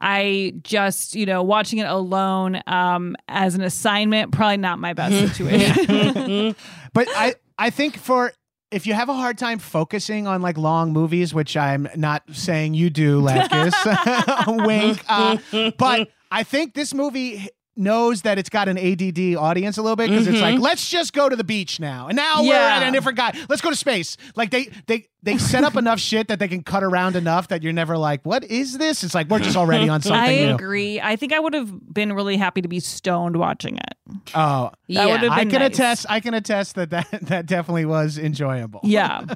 I 0.00 0.54
just, 0.62 1.14
you 1.14 1.26
know, 1.26 1.42
watching 1.42 1.78
it 1.78 1.86
alone 1.86 2.60
um, 2.66 3.16
as 3.28 3.54
an 3.54 3.62
assignment, 3.62 4.32
probably 4.32 4.58
not 4.58 4.78
my 4.78 4.92
best 4.92 5.14
situation. 5.36 6.54
but 6.92 7.08
I 7.10 7.34
I 7.58 7.70
think 7.70 7.96
for 7.96 8.32
if 8.70 8.86
you 8.86 8.94
have 8.94 9.08
a 9.08 9.14
hard 9.14 9.38
time 9.38 9.58
focusing 9.58 10.26
on 10.26 10.42
like 10.42 10.58
long 10.58 10.92
movies, 10.92 11.32
which 11.32 11.56
I'm 11.56 11.88
not 11.96 12.22
saying 12.32 12.74
you 12.74 12.90
do, 12.90 13.22
Lapkus, 13.22 14.66
wink. 14.66 15.02
Uh, 15.08 15.70
but 15.78 16.08
I 16.30 16.42
think 16.42 16.74
this 16.74 16.92
movie 16.92 17.48
knows 17.76 18.22
that 18.22 18.38
it's 18.38 18.48
got 18.48 18.68
an 18.68 18.78
ADD 18.78 19.36
audience 19.36 19.76
a 19.78 19.82
little 19.82 19.96
bit 19.96 20.08
because 20.10 20.26
it's 20.26 20.40
like 20.40 20.56
Mhm. 20.56 20.60
let's 20.62 20.88
just 20.88 21.12
go 21.12 21.28
to 21.28 21.36
the 21.36 21.44
beach 21.44 21.78
now, 21.78 22.08
and 22.08 22.16
now 22.16 22.42
we're 22.42 22.54
at 22.54 22.86
a 22.88 22.90
different 22.90 23.18
guy. 23.18 23.32
Let's 23.48 23.60
go 23.62 23.70
to 23.70 23.76
space. 23.76 24.16
Like 24.34 24.50
they 24.50 24.70
they 24.86 25.06
they 25.22 25.38
set 25.38 25.64
up 25.64 25.76
enough 25.76 25.98
shit 26.00 26.28
that 26.28 26.38
they 26.38 26.48
can 26.48 26.62
cut 26.62 26.82
around 26.84 27.16
enough 27.16 27.48
that 27.48 27.62
you're 27.62 27.72
never 27.72 27.98
like, 27.98 28.24
what 28.24 28.44
is 28.44 28.78
this? 28.78 29.04
It's 29.04 29.14
like 29.14 29.28
we're 29.28 29.40
just 29.40 29.56
already 29.56 29.88
on 29.88 30.00
something 30.02 30.20
I 30.20 30.36
new. 30.46 30.54
agree. 30.54 31.00
I 31.00 31.16
think 31.16 31.32
I 31.32 31.38
would 31.38 31.52
have 31.54 31.92
been 31.92 32.12
really 32.12 32.36
happy 32.36 32.62
to 32.62 32.68
be 32.68 32.80
stoned 32.80 33.36
watching 33.36 33.76
it. 33.76 33.94
Oh, 34.34 34.70
That 34.88 35.08
would 35.08 35.20
have 35.22 35.32
I 35.32 35.44
can 35.44 35.60
nice. 35.60 35.74
attest. 35.74 36.06
I 36.08 36.20
can 36.20 36.32
attest 36.34 36.76
that 36.76 36.90
that 36.90 37.08
that 37.22 37.46
definitely 37.46 37.84
was 37.86 38.18
enjoyable. 38.18 38.80
Yeah. 38.84 39.24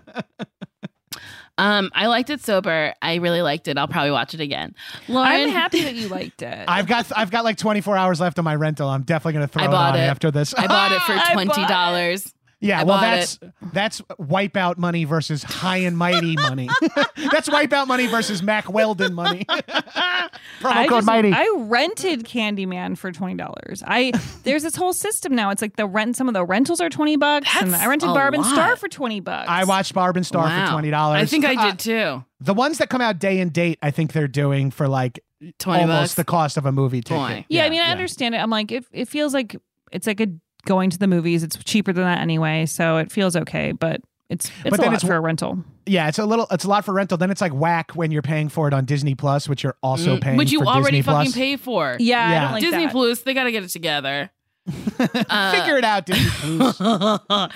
Um, 1.61 1.90
I 1.94 2.06
liked 2.06 2.30
it 2.30 2.40
sober. 2.40 2.94
I 3.02 3.16
really 3.16 3.42
liked 3.42 3.68
it. 3.68 3.76
I'll 3.76 3.86
probably 3.86 4.12
watch 4.12 4.32
it 4.32 4.40
again. 4.40 4.74
Lauren, 5.08 5.30
I'm 5.30 5.48
happy 5.50 5.82
that 5.84 5.94
you 5.94 6.08
liked 6.08 6.40
it. 6.40 6.64
I've 6.66 6.86
got 6.86 7.06
I've 7.14 7.30
got 7.30 7.44
like 7.44 7.58
24 7.58 7.96
hours 7.98 8.18
left 8.18 8.38
on 8.38 8.46
my 8.46 8.54
rental. 8.54 8.88
I'm 8.88 9.02
definitely 9.02 9.34
gonna 9.34 9.48
throw 9.48 9.62
I 9.62 9.66
it 9.66 9.70
bought 9.70 9.92
on 9.94 10.00
it 10.00 10.04
after 10.04 10.30
this. 10.30 10.54
I 10.54 10.66
bought 10.66 10.92
it 10.92 11.02
for 11.02 11.32
twenty 11.34 11.66
dollars. 11.66 12.32
Yeah, 12.62 12.80
I 12.80 12.84
well, 12.84 12.98
bought 12.98 13.00
that's 13.02 13.38
that's 13.72 14.01
wipeout 14.20 14.76
money 14.76 15.05
versus 15.05 15.43
high 15.43 15.78
and 15.78 15.97
mighty 15.97 16.36
money. 16.36 16.68
that's 17.32 17.48
wipeout 17.48 17.86
money 17.86 18.06
versus 18.06 18.43
Mack 18.43 18.70
Weldon 18.70 19.14
money. 19.14 19.47
Promo 19.48 20.26
I 20.62 20.86
code 20.86 20.98
just- 20.98 21.06
mighty. 21.06 21.32
I 21.32 21.48
rented 21.59 22.24
Candyman 22.24 22.98
for 22.98 23.12
twenty 23.12 23.36
dollars. 23.36 23.82
I 23.86 24.12
there's 24.43 24.62
this 24.62 24.76
whole 24.76 24.93
system 24.93 25.35
now. 25.35 25.51
It's 25.51 25.62
like 25.62 25.76
the 25.76 25.86
rent. 25.86 26.16
Some 26.16 26.28
of 26.28 26.35
the 26.35 26.44
rentals 26.44 26.80
are 26.80 26.90
twenty 26.90 27.16
bucks, 27.16 27.48
and 27.60 27.74
I 27.74 27.86
rented 27.86 28.10
a 28.10 28.12
Barb 28.12 28.35
and 28.35 28.44
Star 28.44 28.76
for 28.76 28.89
twenty 28.89 29.20
bucks. 29.20 29.48
I 29.48 29.64
watched 29.64 29.94
Barb 29.94 30.16
and 30.16 30.26
Star 30.26 30.44
Wow. 30.44 30.66
for 30.66 30.72
twenty 30.72 30.90
dollars. 30.90 31.22
I 31.22 31.24
think 31.24 31.44
I 31.47 31.55
uh, 31.55 31.70
did 31.70 31.78
too. 31.78 32.24
The 32.40 32.55
ones 32.55 32.78
that 32.78 32.90
come 32.90 33.01
out 33.01 33.18
day 33.18 33.40
and 33.40 33.52
date, 33.52 33.78
I 33.82 33.90
think 33.90 34.12
they're 34.12 34.28
doing 34.28 34.70
for 34.70 34.89
like 34.89 35.22
20 35.59 35.82
almost 35.82 36.01
bucks? 36.01 36.14
the 36.14 36.24
cost 36.24 36.56
of 36.56 36.66
a 36.66 36.72
movie 36.72 37.01
ticket. 37.01 37.16
Boy. 37.16 37.47
Yeah, 37.48 37.64
I 37.64 37.70
mean, 37.70 37.80
I 37.80 37.90
understand 37.90 38.35
it. 38.35 38.39
I'm 38.39 38.51
like, 38.51 38.70
it, 38.72 38.85
it 38.93 39.09
feels 39.09 39.32
like 39.35 39.56
it's 39.93 40.06
like 40.06 40.20
a 40.20 40.28
going 40.61 40.91
to 40.91 40.99
the 40.99 41.07
movies. 41.07 41.43
It's 41.43 41.57
cheaper 41.65 41.93
than 41.93 42.05
that 42.05 42.19
anyway, 42.20 42.66
so 42.66 42.97
it 42.99 43.11
feels 43.12 43.37
okay. 43.37 43.73
But 43.73 44.01
it's 44.28 44.47
it's 44.47 44.65
But 44.65 44.74
a 44.74 44.77
then 44.77 44.87
lot 44.87 44.95
it's- 44.97 45.05
for 45.09 45.16
a 45.16 45.20
rental. 45.20 45.65
Yeah, 45.87 46.07
it's 46.09 46.19
a 46.20 46.24
little, 46.27 46.47
it's 46.53 46.65
a 46.65 46.69
lot 46.69 46.85
for 46.85 46.95
rental. 46.95 47.19
Then 47.19 47.31
it's 47.32 47.41
like 47.41 47.53
whack 47.53 47.93
when 47.97 48.12
you're 48.12 48.23
paying 48.23 48.49
for 48.49 48.69
it 48.69 48.74
on 48.74 48.85
Disney 48.85 49.16
Plus, 49.16 49.49
which 49.49 49.65
you're 49.65 49.74
also 49.82 50.19
paying. 50.19 50.37
Mm. 50.37 50.39
Which 50.39 50.53
you 50.53 50.61
for 50.61 50.66
already 50.66 50.99
Disney 50.99 51.03
fucking 51.03 51.32
Plus. 51.32 51.35
pay 51.35 51.57
for. 51.57 51.97
Yeah, 51.99 52.20
I 52.24 52.31
Yeah. 52.31 52.41
don't 52.43 52.53
like 52.53 52.62
Disney 52.62 52.85
that. 52.85 52.93
Plus, 52.93 53.23
they 53.23 53.35
got 53.35 53.45
to 53.45 53.51
get 53.53 53.65
it 53.65 53.70
together. 53.70 54.31
Uh, 55.01 55.53
Figure 55.53 55.78
it 55.78 55.85
out, 55.85 56.07
Disney 56.07 56.31
Plus. 56.59 57.51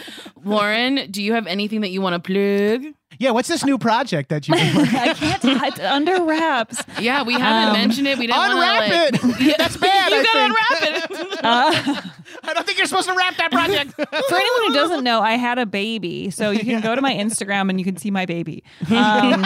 Lauren, 0.45 1.11
do 1.11 1.23
you 1.23 1.35
have 1.35 1.47
anything 1.47 1.83
that 1.83 1.91
you 1.91 2.01
want 2.01 2.15
to 2.15 2.19
plug? 2.21 2.95
Yeah, 3.19 3.31
what's 3.31 3.49
this 3.49 3.65
new 3.65 3.79
project 3.79 4.29
that 4.31 4.49
you? 4.49 4.55
I 4.57 5.15
can't 5.15 5.45
it's 5.45 5.81
under 5.81 6.25
wraps. 6.25 6.83
Yeah, 7.01 7.23
we 7.23 7.35
haven't 7.35 7.69
Um, 7.69 7.73
mentioned 7.75 8.07
it. 8.09 8.19
We 8.19 8.27
didn't 8.27 8.41
Unwrap 8.43 8.91
want 8.91 9.15
to. 9.39 9.45
it. 9.49 9.59
That's 9.59 9.77
bad. 9.77 10.11
you 10.13 10.19
I 10.19 10.23
gotta 10.23 10.39
think. 10.39 11.11
unwrap 11.11 11.31
it. 11.31 11.31
Uh, 11.45 12.01
I 12.45 12.55
don't 12.55 12.65
think 12.65 12.79
you're 12.79 12.87
supposed 12.87 13.07
to 13.07 13.15
wrap 13.15 13.37
that 13.37 13.51
project. 13.53 13.91
for 13.93 14.07
anyone 14.37 14.61
who 14.69 14.73
doesn't 14.73 15.05
know, 15.05 15.21
I 15.21 15.33
had 15.33 15.59
a 15.59 15.67
baby, 15.67 16.31
so 16.31 16.51
you 16.51 16.61
can 16.65 16.81
go 16.81 16.95
to 16.95 17.03
my 17.03 17.13
Instagram 17.13 17.69
and 17.69 17.79
you 17.79 17.85
can 17.85 17.99
see 17.99 18.11
my 18.11 18.25
baby. 18.25 18.65
Um, 18.91 19.45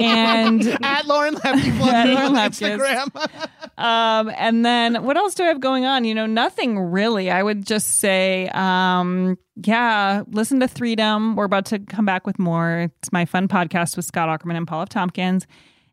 and 0.00 0.66
At 0.82 1.06
Lauren 1.06 1.34
Lapkus 1.36 1.80
At 1.86 2.08
on 2.08 2.14
Lauren 2.14 2.32
Lapkus. 2.34 2.78
Instagram. 3.08 3.78
Um, 3.78 4.32
and 4.36 4.64
then 4.64 5.04
what 5.04 5.16
else 5.16 5.34
do 5.34 5.44
I 5.44 5.48
have 5.48 5.60
going 5.60 5.84
on? 5.84 6.04
You 6.04 6.14
know, 6.14 6.26
nothing 6.26 6.78
really. 6.78 7.30
I 7.30 7.42
would 7.42 7.64
just 7.64 8.00
say, 8.00 8.48
um, 8.52 9.38
yeah, 9.56 10.22
listen 10.28 10.60
to 10.60 10.66
Threedom. 10.66 11.34
We're 11.36 11.44
about 11.44 11.66
to 11.66 11.78
come 11.78 12.04
back 12.04 12.26
with 12.26 12.38
more. 12.38 12.90
It's 13.00 13.12
my 13.12 13.24
fun 13.24 13.48
podcast 13.48 13.96
with 13.96 14.04
Scott 14.04 14.28
Aukerman 14.28 14.56
and 14.56 14.66
Paul 14.66 14.82
F. 14.82 14.88
Tompkins. 14.88 15.46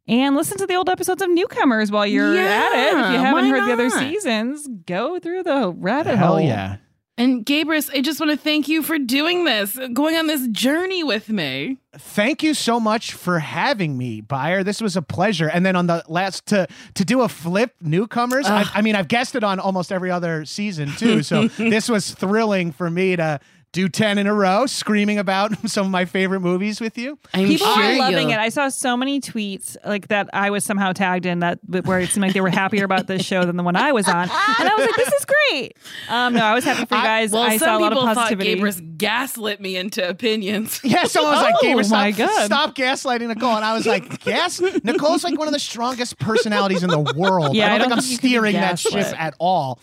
And 0.08 0.36
listen 0.38 0.58
to 0.60 0.66
the 0.66 0.76
old 0.76 0.88
episodes 0.90 1.22
of 1.22 1.30
Newcomers 1.30 1.92
while 1.92 2.08
you're 2.08 2.38
at 2.38 2.72
it. 2.74 2.98
If 2.98 3.12
you 3.12 3.20
haven't 3.20 3.50
heard 3.50 3.68
the 3.68 3.74
other 3.74 3.90
seasons, 3.90 4.66
go 4.86 5.20
through 5.20 5.44
the 5.44 5.74
rabbit 5.76 6.16
Hell 6.16 6.36
hole. 6.38 6.40
yeah. 6.42 6.78
And 7.20 7.44
Gabrus, 7.44 7.90
I 7.92 8.02
just 8.02 8.20
want 8.20 8.32
to 8.32 8.38
thank 8.38 8.68
you 8.68 8.84
for 8.84 9.00
doing 9.00 9.44
this, 9.44 9.78
going 9.92 10.16
on 10.16 10.28
this 10.28 10.48
journey 10.50 11.04
with 11.04 11.30
me. 11.30 11.78
Thank 11.98 12.44
you 12.44 12.54
so 12.54 12.80
much 12.80 13.14
for 13.14 13.40
having 13.40 13.98
me, 13.98 14.22
Byer. 14.22 14.64
This 14.64 14.82
was 14.82 14.96
a 14.96 15.02
pleasure. 15.02 15.50
And 15.50 15.66
then 15.66 15.76
on 15.76 15.88
the 15.88 16.04
last 16.08 16.46
to 16.48 16.68
to 16.94 17.04
do 17.04 17.22
a 17.22 17.30
flip 17.30 17.74
newcomers. 17.82 18.46
I, 18.46 18.66
I 18.72 18.82
mean, 18.84 18.96
I've 18.96 19.08
guested 19.08 19.44
on 19.44 19.60
almost 19.60 19.92
every 19.92 20.12
other 20.12 20.46
season 20.46 20.92
too. 20.92 21.24
So 21.24 21.48
this 21.58 21.90
was 21.90 22.12
thrilling 22.12 22.72
for 22.72 22.88
me 22.88 23.16
to 23.16 23.40
do 23.78 23.88
ten 23.88 24.18
in 24.18 24.26
a 24.26 24.34
row, 24.34 24.66
screaming 24.66 25.20
about 25.20 25.52
some 25.70 25.86
of 25.86 25.92
my 25.92 26.06
favorite 26.06 26.40
movies 26.40 26.82
with 26.82 26.98
you. 26.98 27.20
I'm 27.34 27.46
People 27.48 27.68
sure 27.68 27.84
are 27.84 27.98
loving 27.98 28.30
you'll- 28.32 28.40
it. 28.40 28.42
I 28.42 28.50
saw 28.50 28.70
so 28.70 28.98
many 28.98 29.22
tweets 29.22 29.78
like 29.86 30.08
that 30.08 30.30
I 30.34 30.50
was 30.50 30.64
somehow 30.64 30.94
tagged 30.94 31.26
in 31.28 31.40
that 31.40 31.60
where 31.86 32.00
it 32.00 32.10
seemed 32.10 32.24
like 32.24 32.34
they 32.34 32.42
were 32.42 32.50
happier 32.50 32.84
about 32.86 33.06
this 33.08 33.24
show 33.24 33.46
than 33.46 33.56
the 33.56 33.62
one 33.64 33.76
I 33.76 33.92
was 33.92 34.08
on. 34.08 34.24
And 34.24 34.32
I 34.70 34.74
was 34.76 34.86
like, 34.88 34.96
this 34.96 35.14
is 35.14 35.26
great. 35.26 35.78
Um, 36.10 36.34
no, 36.34 36.44
I 36.44 36.56
was 36.56 36.64
happy 36.64 36.86
for 36.86 36.96
you 36.96 37.02
guys. 37.04 37.32
Well, 37.32 37.44
I 37.44 37.58
some 37.58 37.68
saw 37.68 37.78
a 37.78 37.80
lot 37.80 37.90
people 37.92 38.08
of 38.08 38.16
thought 38.16 38.24
positivity. 38.32 38.60
Gabrus 38.60 38.98
gaslit 38.98 39.62
me 39.62 39.78
into 39.78 40.08
opinions. 40.08 40.82
Yeah, 40.88 41.04
someone 41.04 41.34
was 41.34 41.44
like, 41.44 41.56
Oh, 41.58 41.62
Gamer, 41.62 41.84
my 41.90 42.12
stop, 42.12 42.28
God. 42.30 42.46
stop 42.46 42.76
gaslighting 42.76 43.28
Nicole. 43.28 43.56
And 43.58 43.64
I 43.66 43.74
was 43.74 43.86
like, 43.86 44.24
gas? 44.24 44.60
Nicole's 44.60 45.24
like 45.24 45.38
one 45.38 45.48
of 45.48 45.54
the 45.54 45.60
strongest 45.60 46.18
personalities 46.18 46.82
in 46.82 46.90
the 46.90 47.00
world. 47.16 47.56
Yeah, 47.56 47.74
I 47.74 47.78
don't, 47.78 47.88
I 47.88 47.90
don't 47.90 47.90
think 47.90 47.92
I'm 47.94 48.00
think 48.00 48.12
you 48.12 48.18
can 48.18 48.30
steering 48.30 48.54
that 48.54 48.72
gaslit. 48.72 49.06
ship 49.08 49.22
at 49.22 49.36
all. 49.38 49.80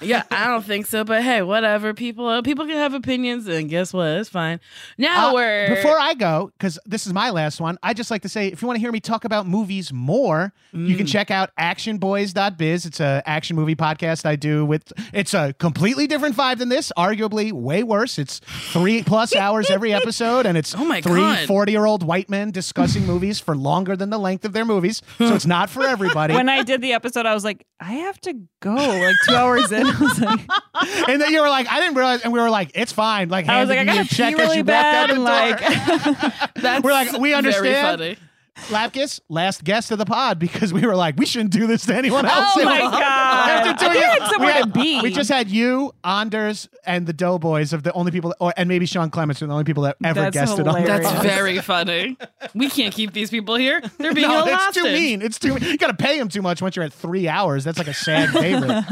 Yeah, 0.00 0.22
I 0.30 0.46
don't 0.46 0.64
think 0.64 0.86
so. 0.86 1.04
But 1.04 1.22
hey, 1.22 1.42
whatever. 1.42 1.94
People, 1.94 2.28
uh, 2.28 2.42
people 2.42 2.66
can 2.66 2.76
have 2.76 2.94
opinions, 2.94 3.46
and 3.46 3.68
guess 3.68 3.92
what? 3.92 4.06
It's 4.08 4.28
fine. 4.28 4.60
Now 4.98 5.30
Uh, 5.30 5.34
we're 5.34 5.74
Before 5.76 5.98
I 5.98 6.14
go, 6.14 6.52
because 6.58 6.78
this 6.86 7.06
is 7.06 7.12
my 7.12 7.30
last 7.30 7.60
one, 7.60 7.78
I 7.82 7.94
just 7.94 8.10
like 8.10 8.22
to 8.22 8.28
say 8.28 8.48
if 8.48 8.60
you 8.62 8.66
want 8.68 8.76
to 8.76 8.80
hear 8.80 8.92
me 8.92 9.00
talk 9.00 9.24
about 9.24 9.46
movies 9.46 9.92
more, 9.92 10.52
you 10.72 10.94
Mm. 10.94 10.96
can 10.98 11.06
check 11.06 11.30
out 11.30 11.50
actionboys.biz. 11.58 12.86
It's 12.86 13.00
a 13.00 13.22
action 13.26 13.56
movie 13.56 13.74
podcast 13.76 14.26
I 14.26 14.36
do 14.36 14.64
with 14.64 14.92
it's 15.12 15.34
a 15.34 15.52
completely 15.54 16.06
different 16.06 16.36
vibe 16.36 16.58
than 16.58 16.68
this, 16.68 16.92
arguably 16.96 17.52
way 17.52 17.82
worse. 17.82 18.18
It's 18.18 18.40
three 18.72 19.02
plus 19.02 19.34
hours 19.36 19.70
every 19.70 19.92
episode, 19.92 20.46
and 20.46 20.56
it's 20.58 20.74
Oh 20.74 20.84
my 20.84 21.00
three 21.00 21.20
God. 21.20 21.46
40 21.46 21.72
year 21.72 21.86
old 21.86 22.02
white 22.02 22.28
men 22.28 22.50
discussing 22.50 23.06
movies 23.06 23.40
for 23.40 23.56
longer 23.56 23.96
than 23.96 24.10
the 24.10 24.18
length 24.18 24.44
of 24.44 24.52
their 24.52 24.64
movies. 24.64 25.02
So 25.18 25.34
it's 25.34 25.46
not 25.46 25.70
for 25.70 25.82
everybody. 25.86 26.34
when 26.34 26.48
I 26.48 26.62
did 26.62 26.80
the 26.80 26.92
episode, 26.92 27.26
I 27.26 27.34
was 27.34 27.44
like, 27.44 27.66
I 27.80 27.92
have 27.92 28.20
to 28.22 28.34
go. 28.60 28.74
Like 28.74 29.16
two 29.28 29.34
hours 29.34 29.70
in, 29.72 29.85
I 29.94 30.00
was 30.00 30.20
like, 30.20 31.08
and 31.08 31.20
then 31.20 31.32
you 31.32 31.40
were 31.40 31.48
like, 31.48 31.70
I 31.70 31.80
didn't 31.80 31.96
realize, 31.96 32.22
and 32.22 32.32
we 32.32 32.40
were 32.40 32.50
like, 32.50 32.72
it's 32.74 32.92
fine. 32.92 33.28
Like, 33.28 33.48
I 33.48 33.60
was 33.60 33.68
like, 33.68 33.78
I 33.78 33.82
you 33.82 34.04
gotta 34.04 34.08
pee 34.08 34.34
really 34.34 34.58
you 34.58 34.64
walked 34.64 34.70
out 34.70 35.08
bad, 35.08 35.10
and 35.10 35.24
like, 35.24 36.54
that's 36.54 36.84
We're 36.84 36.92
like, 36.92 37.12
we 37.12 37.30
very 37.30 37.34
understand. 37.34 38.18
Funny. 38.56 38.88
Lapkus, 38.90 39.20
last 39.28 39.64
guest 39.64 39.90
of 39.90 39.98
the 39.98 40.04
pod, 40.04 40.38
because 40.38 40.72
we 40.72 40.86
were 40.86 40.96
like, 40.96 41.16
we 41.16 41.26
shouldn't 41.26 41.52
do 41.52 41.66
this 41.66 41.86
to 41.86 41.94
anyone 41.94 42.24
else. 42.26 42.52
Oh 42.56 42.64
my 42.64 42.78
God. 42.78 43.02
After 43.02 43.84
doing 43.84 43.96
I 43.96 44.00
it, 44.00 44.04
had 44.20 44.30
somewhere 44.30 44.54
we, 44.54 44.62
to 44.62 44.68
be. 44.68 45.00
we 45.02 45.10
just 45.12 45.30
had 45.30 45.48
you, 45.48 45.92
Anders, 46.04 46.68
and 46.84 47.06
the 47.06 47.12
Doughboys 47.12 47.72
of 47.72 47.82
the 47.82 47.92
only 47.92 48.12
people, 48.12 48.34
or, 48.40 48.52
and 48.56 48.68
maybe 48.68 48.86
Sean 48.86 49.10
Clements 49.10 49.42
are 49.42 49.46
the 49.46 49.52
only 49.52 49.64
people 49.64 49.82
that 49.84 49.96
ever 50.04 50.22
That's 50.22 50.34
guested 50.34 50.66
on. 50.66 50.84
That's 50.84 51.10
very 51.22 51.58
funny. 51.58 52.16
We 52.54 52.70
can't 52.70 52.94
keep 52.94 53.12
these 53.12 53.30
people 53.30 53.56
here. 53.56 53.80
They're 53.98 54.14
being 54.14 54.28
no, 54.28 54.44
held 54.44 54.48
it's 54.48 54.76
too 54.76 54.84
mean. 54.84 55.22
It's 55.22 55.38
too. 55.38 55.56
You 55.60 55.76
got 55.78 55.88
to 55.88 55.94
pay 55.94 56.18
them 56.18 56.28
too 56.28 56.42
much 56.42 56.62
once 56.62 56.76
you're 56.76 56.84
at 56.84 56.92
three 56.92 57.28
hours. 57.28 57.64
That's 57.64 57.78
like 57.78 57.88
a 57.88 57.94
sad 57.94 58.30
favorite. 58.30 58.84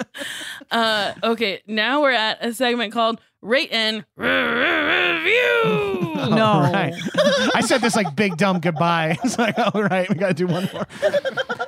Uh, 0.70 1.14
okay, 1.24 1.62
now 1.68 2.02
we're 2.02 2.12
at 2.12 2.44
a 2.44 2.54
segment 2.54 2.92
called 2.92 3.22
Rate 3.42 3.70
and 3.72 4.04
Review. 4.18 6.07
no. 6.30 6.46
All 6.46 6.72
right. 6.72 6.94
I 7.56 7.62
said 7.62 7.82
this 7.82 7.96
like 7.96 8.16
big 8.16 8.38
dumb 8.38 8.60
goodbye. 8.60 9.18
It's 9.24 9.38
like, 9.38 9.58
all 9.58 9.84
right, 9.84 10.08
we 10.10 10.16
got 10.16 10.30
to 10.30 10.34
do 10.34 10.48
one 10.48 10.70
more. 10.74 10.86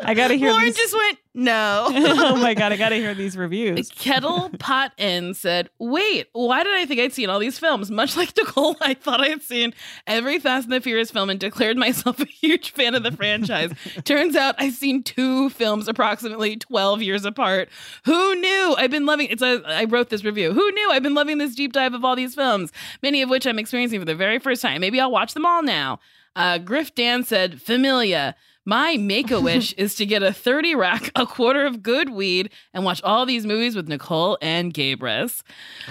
I 0.02 0.14
gotta 0.14 0.36
hear 0.36 0.52
Lauren 0.52 0.66
these. 0.66 0.78
just 0.78 0.96
went, 0.96 1.18
no. 1.36 1.88
oh 1.92 2.36
my 2.38 2.56
god, 2.56 2.72
I 2.72 2.78
gotta 2.78 2.96
hear 2.96 3.14
these 3.14 3.38
reviews. 3.38 3.90
Kettle 3.90 4.50
Pot 4.58 4.94
Inn 4.98 5.34
said, 5.34 5.70
Wait, 5.78 6.28
why 6.34 6.64
did 6.64 6.74
I 6.74 6.86
think 6.86 7.00
I'd 7.00 7.14
seen 7.14 7.30
all 7.30 7.40
these 7.40 7.60
films? 7.60 7.92
Much 7.92 8.18
like 8.18 8.36
Nicole, 8.38 8.76
I 8.82 8.96
thought 8.96 9.22
I 9.22 9.28
had 9.28 9.44
seen 9.44 9.74
every 10.08 10.40
Fast 10.40 10.66
and 10.66 10.74
the 10.74 10.82
Furious 10.82 11.12
film 11.12 11.30
and 11.30 11.40
declared 11.40 11.78
myself 11.78 12.20
a 12.20 12.26
huge 12.26 12.72
fan 12.72 12.96
of 12.96 13.04
the 13.04 13.12
franchise. 13.12 13.72
Turns 14.06 14.36
out 14.36 14.56
I've 14.58 14.74
seen 14.74 15.04
two 15.04 15.50
films 15.52 15.88
approximately 15.88 16.58
12 16.58 17.02
years 17.04 17.26
apart. 17.26 17.70
Who 18.06 18.36
knew? 18.36 18.76
I've 18.78 18.92
been 18.92 19.06
loving 19.06 19.28
it's 19.30 19.44
a 19.44 19.62
I 19.68 19.86
wrote 19.86 20.10
this 20.10 20.24
review. 20.24 20.52
Who 20.52 20.72
knew 20.72 20.92
I've 20.92 21.04
been 21.04 21.16
loving 21.16 21.38
this 21.38 21.54
deep 21.54 21.74
dive 21.74 21.94
of 21.94 22.04
all 22.04 22.16
these 22.16 22.34
films, 22.34 22.72
many 23.04 23.22
of 23.22 23.30
which 23.30 23.46
I'm 23.46 23.60
experiencing 23.60 24.00
for 24.00 24.06
the 24.06 24.16
very 24.16 24.40
first 24.40 24.62
time. 24.62 24.82
Maybe 24.82 25.00
I'll 25.00 25.12
watch 25.12 25.36
them 25.36 25.46
all 25.46 25.62
now. 25.62 26.00
Uh, 26.36 26.58
Griff 26.58 26.96
Dan 26.96 27.24
said, 27.24 27.62
Familia. 27.62 28.36
My 28.70 28.98
make 28.98 29.32
a 29.32 29.41
wish 29.41 29.74
is 29.78 29.96
to 29.96 30.06
get 30.06 30.22
a 30.22 30.32
30 30.32 30.76
rack, 30.76 31.12
a 31.16 31.26
quarter 31.26 31.66
of 31.66 31.82
good 31.82 32.12
weed, 32.12 32.52
and 32.72 32.86
watch 32.86 33.02
all 33.02 33.26
these 33.26 33.44
movies 33.44 33.76
with 33.76 33.88
Nicole 33.88 34.38
and 34.44 34.72
Gabrus. 34.72 35.41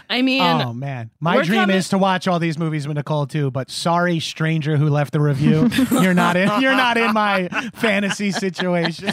I 0.08 0.22
mean, 0.22 0.42
oh 0.42 0.72
man, 0.72 1.10
my 1.18 1.42
dream 1.42 1.62
coming- 1.62 1.76
is 1.76 1.88
to 1.88 1.98
watch 1.98 2.28
all 2.28 2.38
these 2.38 2.56
movies 2.56 2.86
with 2.86 2.96
Nicole 2.96 3.26
too. 3.26 3.50
But 3.50 3.68
sorry, 3.68 4.20
stranger 4.20 4.76
who 4.76 4.90
left 4.90 5.12
the 5.12 5.20
review, 5.20 5.68
you're 5.90 6.14
not 6.14 6.36
in. 6.36 6.48
You're 6.60 6.76
not 6.76 6.96
in 6.96 7.12
my 7.12 7.48
fantasy 7.74 8.30
situation. 8.30 9.06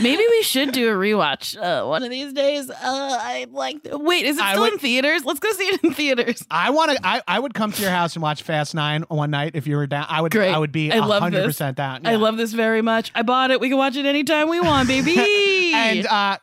Maybe 0.00 0.24
we 0.30 0.42
should 0.44 0.70
do 0.70 0.90
a 0.90 0.92
rewatch 0.96 1.60
uh, 1.60 1.86
one 1.88 2.04
of 2.04 2.10
these 2.10 2.32
days. 2.32 2.70
Uh, 2.70 2.76
I 2.82 3.46
like. 3.50 3.80
Wait, 3.90 4.26
is 4.26 4.38
it 4.38 4.44
still 4.48 4.60
would- 4.62 4.74
in 4.74 4.78
theaters? 4.78 5.24
Let's 5.24 5.40
go 5.40 5.50
see 5.54 5.64
it 5.64 5.82
in 5.82 5.92
theaters. 5.92 6.46
I 6.52 6.70
want 6.70 6.92
to. 6.92 6.98
I, 7.04 7.20
I 7.26 7.40
would 7.40 7.52
come 7.52 7.72
to 7.72 7.82
your 7.82 7.90
house 7.90 8.14
and 8.14 8.22
watch 8.22 8.44
Fast 8.44 8.76
Nine 8.76 9.02
one 9.08 9.32
night 9.32 9.56
if 9.56 9.66
you 9.66 9.76
were 9.76 9.88
down. 9.88 10.06
I 10.08 10.20
would. 10.20 10.30
Great. 10.30 10.54
I 10.54 10.58
would 10.58 10.70
be. 10.70 10.92
I 10.92 11.00
love 11.00 11.24
100% 11.24 11.79
that. 11.80 12.02
Yeah. 12.02 12.10
I 12.10 12.14
love 12.16 12.36
this 12.36 12.52
very 12.52 12.82
much. 12.82 13.10
I 13.14 13.22
bought 13.22 13.50
it. 13.50 13.60
We 13.60 13.68
can 13.68 13.78
watch 13.78 13.96
it 13.96 14.06
anytime 14.06 14.48
we 14.48 14.60
want, 14.60 14.86
baby. 14.88 15.16
and 15.74 16.06
uh, 16.06 16.36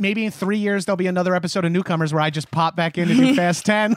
maybe 0.00 0.24
in 0.24 0.30
three 0.30 0.58
years 0.58 0.84
there'll 0.86 0.96
be 0.96 1.06
another 1.06 1.34
episode 1.34 1.64
of 1.64 1.72
Newcomers 1.72 2.12
where 2.12 2.22
I 2.22 2.30
just 2.30 2.50
pop 2.50 2.74
back 2.76 2.98
in 2.98 3.08
to 3.08 3.14
do 3.14 3.34
Fast 3.36 3.64
Ten. 3.66 3.94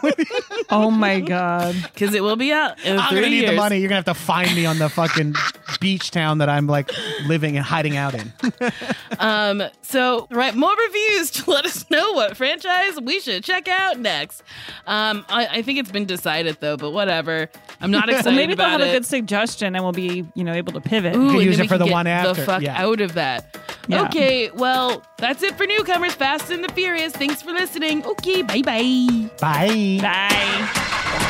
Oh 0.69 0.91
my 0.91 1.19
god. 1.19 1.75
because 1.93 2.13
it 2.13 2.21
will 2.23 2.35
be 2.35 2.51
out 2.51 2.79
in 2.85 2.99
I'm 2.99 3.09
three 3.09 3.17
gonna 3.21 3.29
need 3.29 3.37
years. 3.39 3.49
the 3.51 3.55
money. 3.55 3.77
You're 3.79 3.89
gonna 3.89 3.97
have 4.03 4.05
to 4.05 4.13
find 4.13 4.53
me 4.55 4.65
on 4.65 4.77
the 4.79 4.89
fucking 4.89 5.35
beach 5.79 6.11
town 6.11 6.37
that 6.39 6.49
I'm 6.49 6.67
like 6.67 6.91
living 7.25 7.55
and 7.57 7.65
hiding 7.65 7.97
out 7.97 8.13
in. 8.13 8.33
Um, 9.19 9.63
so 9.83 10.27
write 10.31 10.55
more 10.55 10.73
reviews 10.87 11.31
to 11.31 11.51
let 11.51 11.65
us 11.65 11.89
know 11.89 12.13
what 12.13 12.35
franchise 12.35 12.99
we 13.01 13.19
should 13.19 13.43
check 13.43 13.67
out 13.67 13.99
next. 13.99 14.41
Um, 14.87 15.23
I, 15.29 15.47
I 15.47 15.61
think 15.61 15.79
it's 15.79 15.91
been 15.91 16.05
decided 16.05 16.57
though, 16.59 16.75
but 16.77 16.91
whatever. 16.91 17.49
I'm 17.79 17.91
not 17.91 18.09
excited 18.09 18.25
well, 18.25 18.35
maybe 18.35 18.55
they'll 18.55 18.67
have 18.67 18.81
it. 18.81 18.89
a 18.89 18.91
good 18.91 19.05
suggestion 19.05 19.75
and 19.75 19.83
we'll 19.85 19.93
be, 19.93 20.25
you 20.33 20.43
know, 20.43 20.53
able 20.53 20.73
to 20.73 20.81
pivot. 20.81 21.15
Ooh, 21.15 21.29
and 21.29 21.41
use 21.43 21.59
it 21.59 21.67
for 21.69 21.77
the 21.77 21.85
one 21.87 22.07
after, 22.07 22.33
The 22.41 22.45
fuck 22.45 22.61
yeah. 22.63 22.81
out 22.83 22.99
of 23.01 23.13
that. 23.13 23.55
Yeah. 23.87 24.05
Okay, 24.05 24.49
well, 24.51 25.03
that's 25.17 25.43
it 25.43 25.55
for 25.57 25.65
newcomers. 25.67 25.92
Fast 26.01 26.49
and 26.49 26.63
the 26.63 26.69
Furious. 26.69 27.13
Thanks 27.13 27.41
for 27.41 27.51
listening. 27.51 28.05
Okay, 28.05 28.41
bye 28.41 28.61
bye. 28.61 29.29
Bye. 30.01 31.29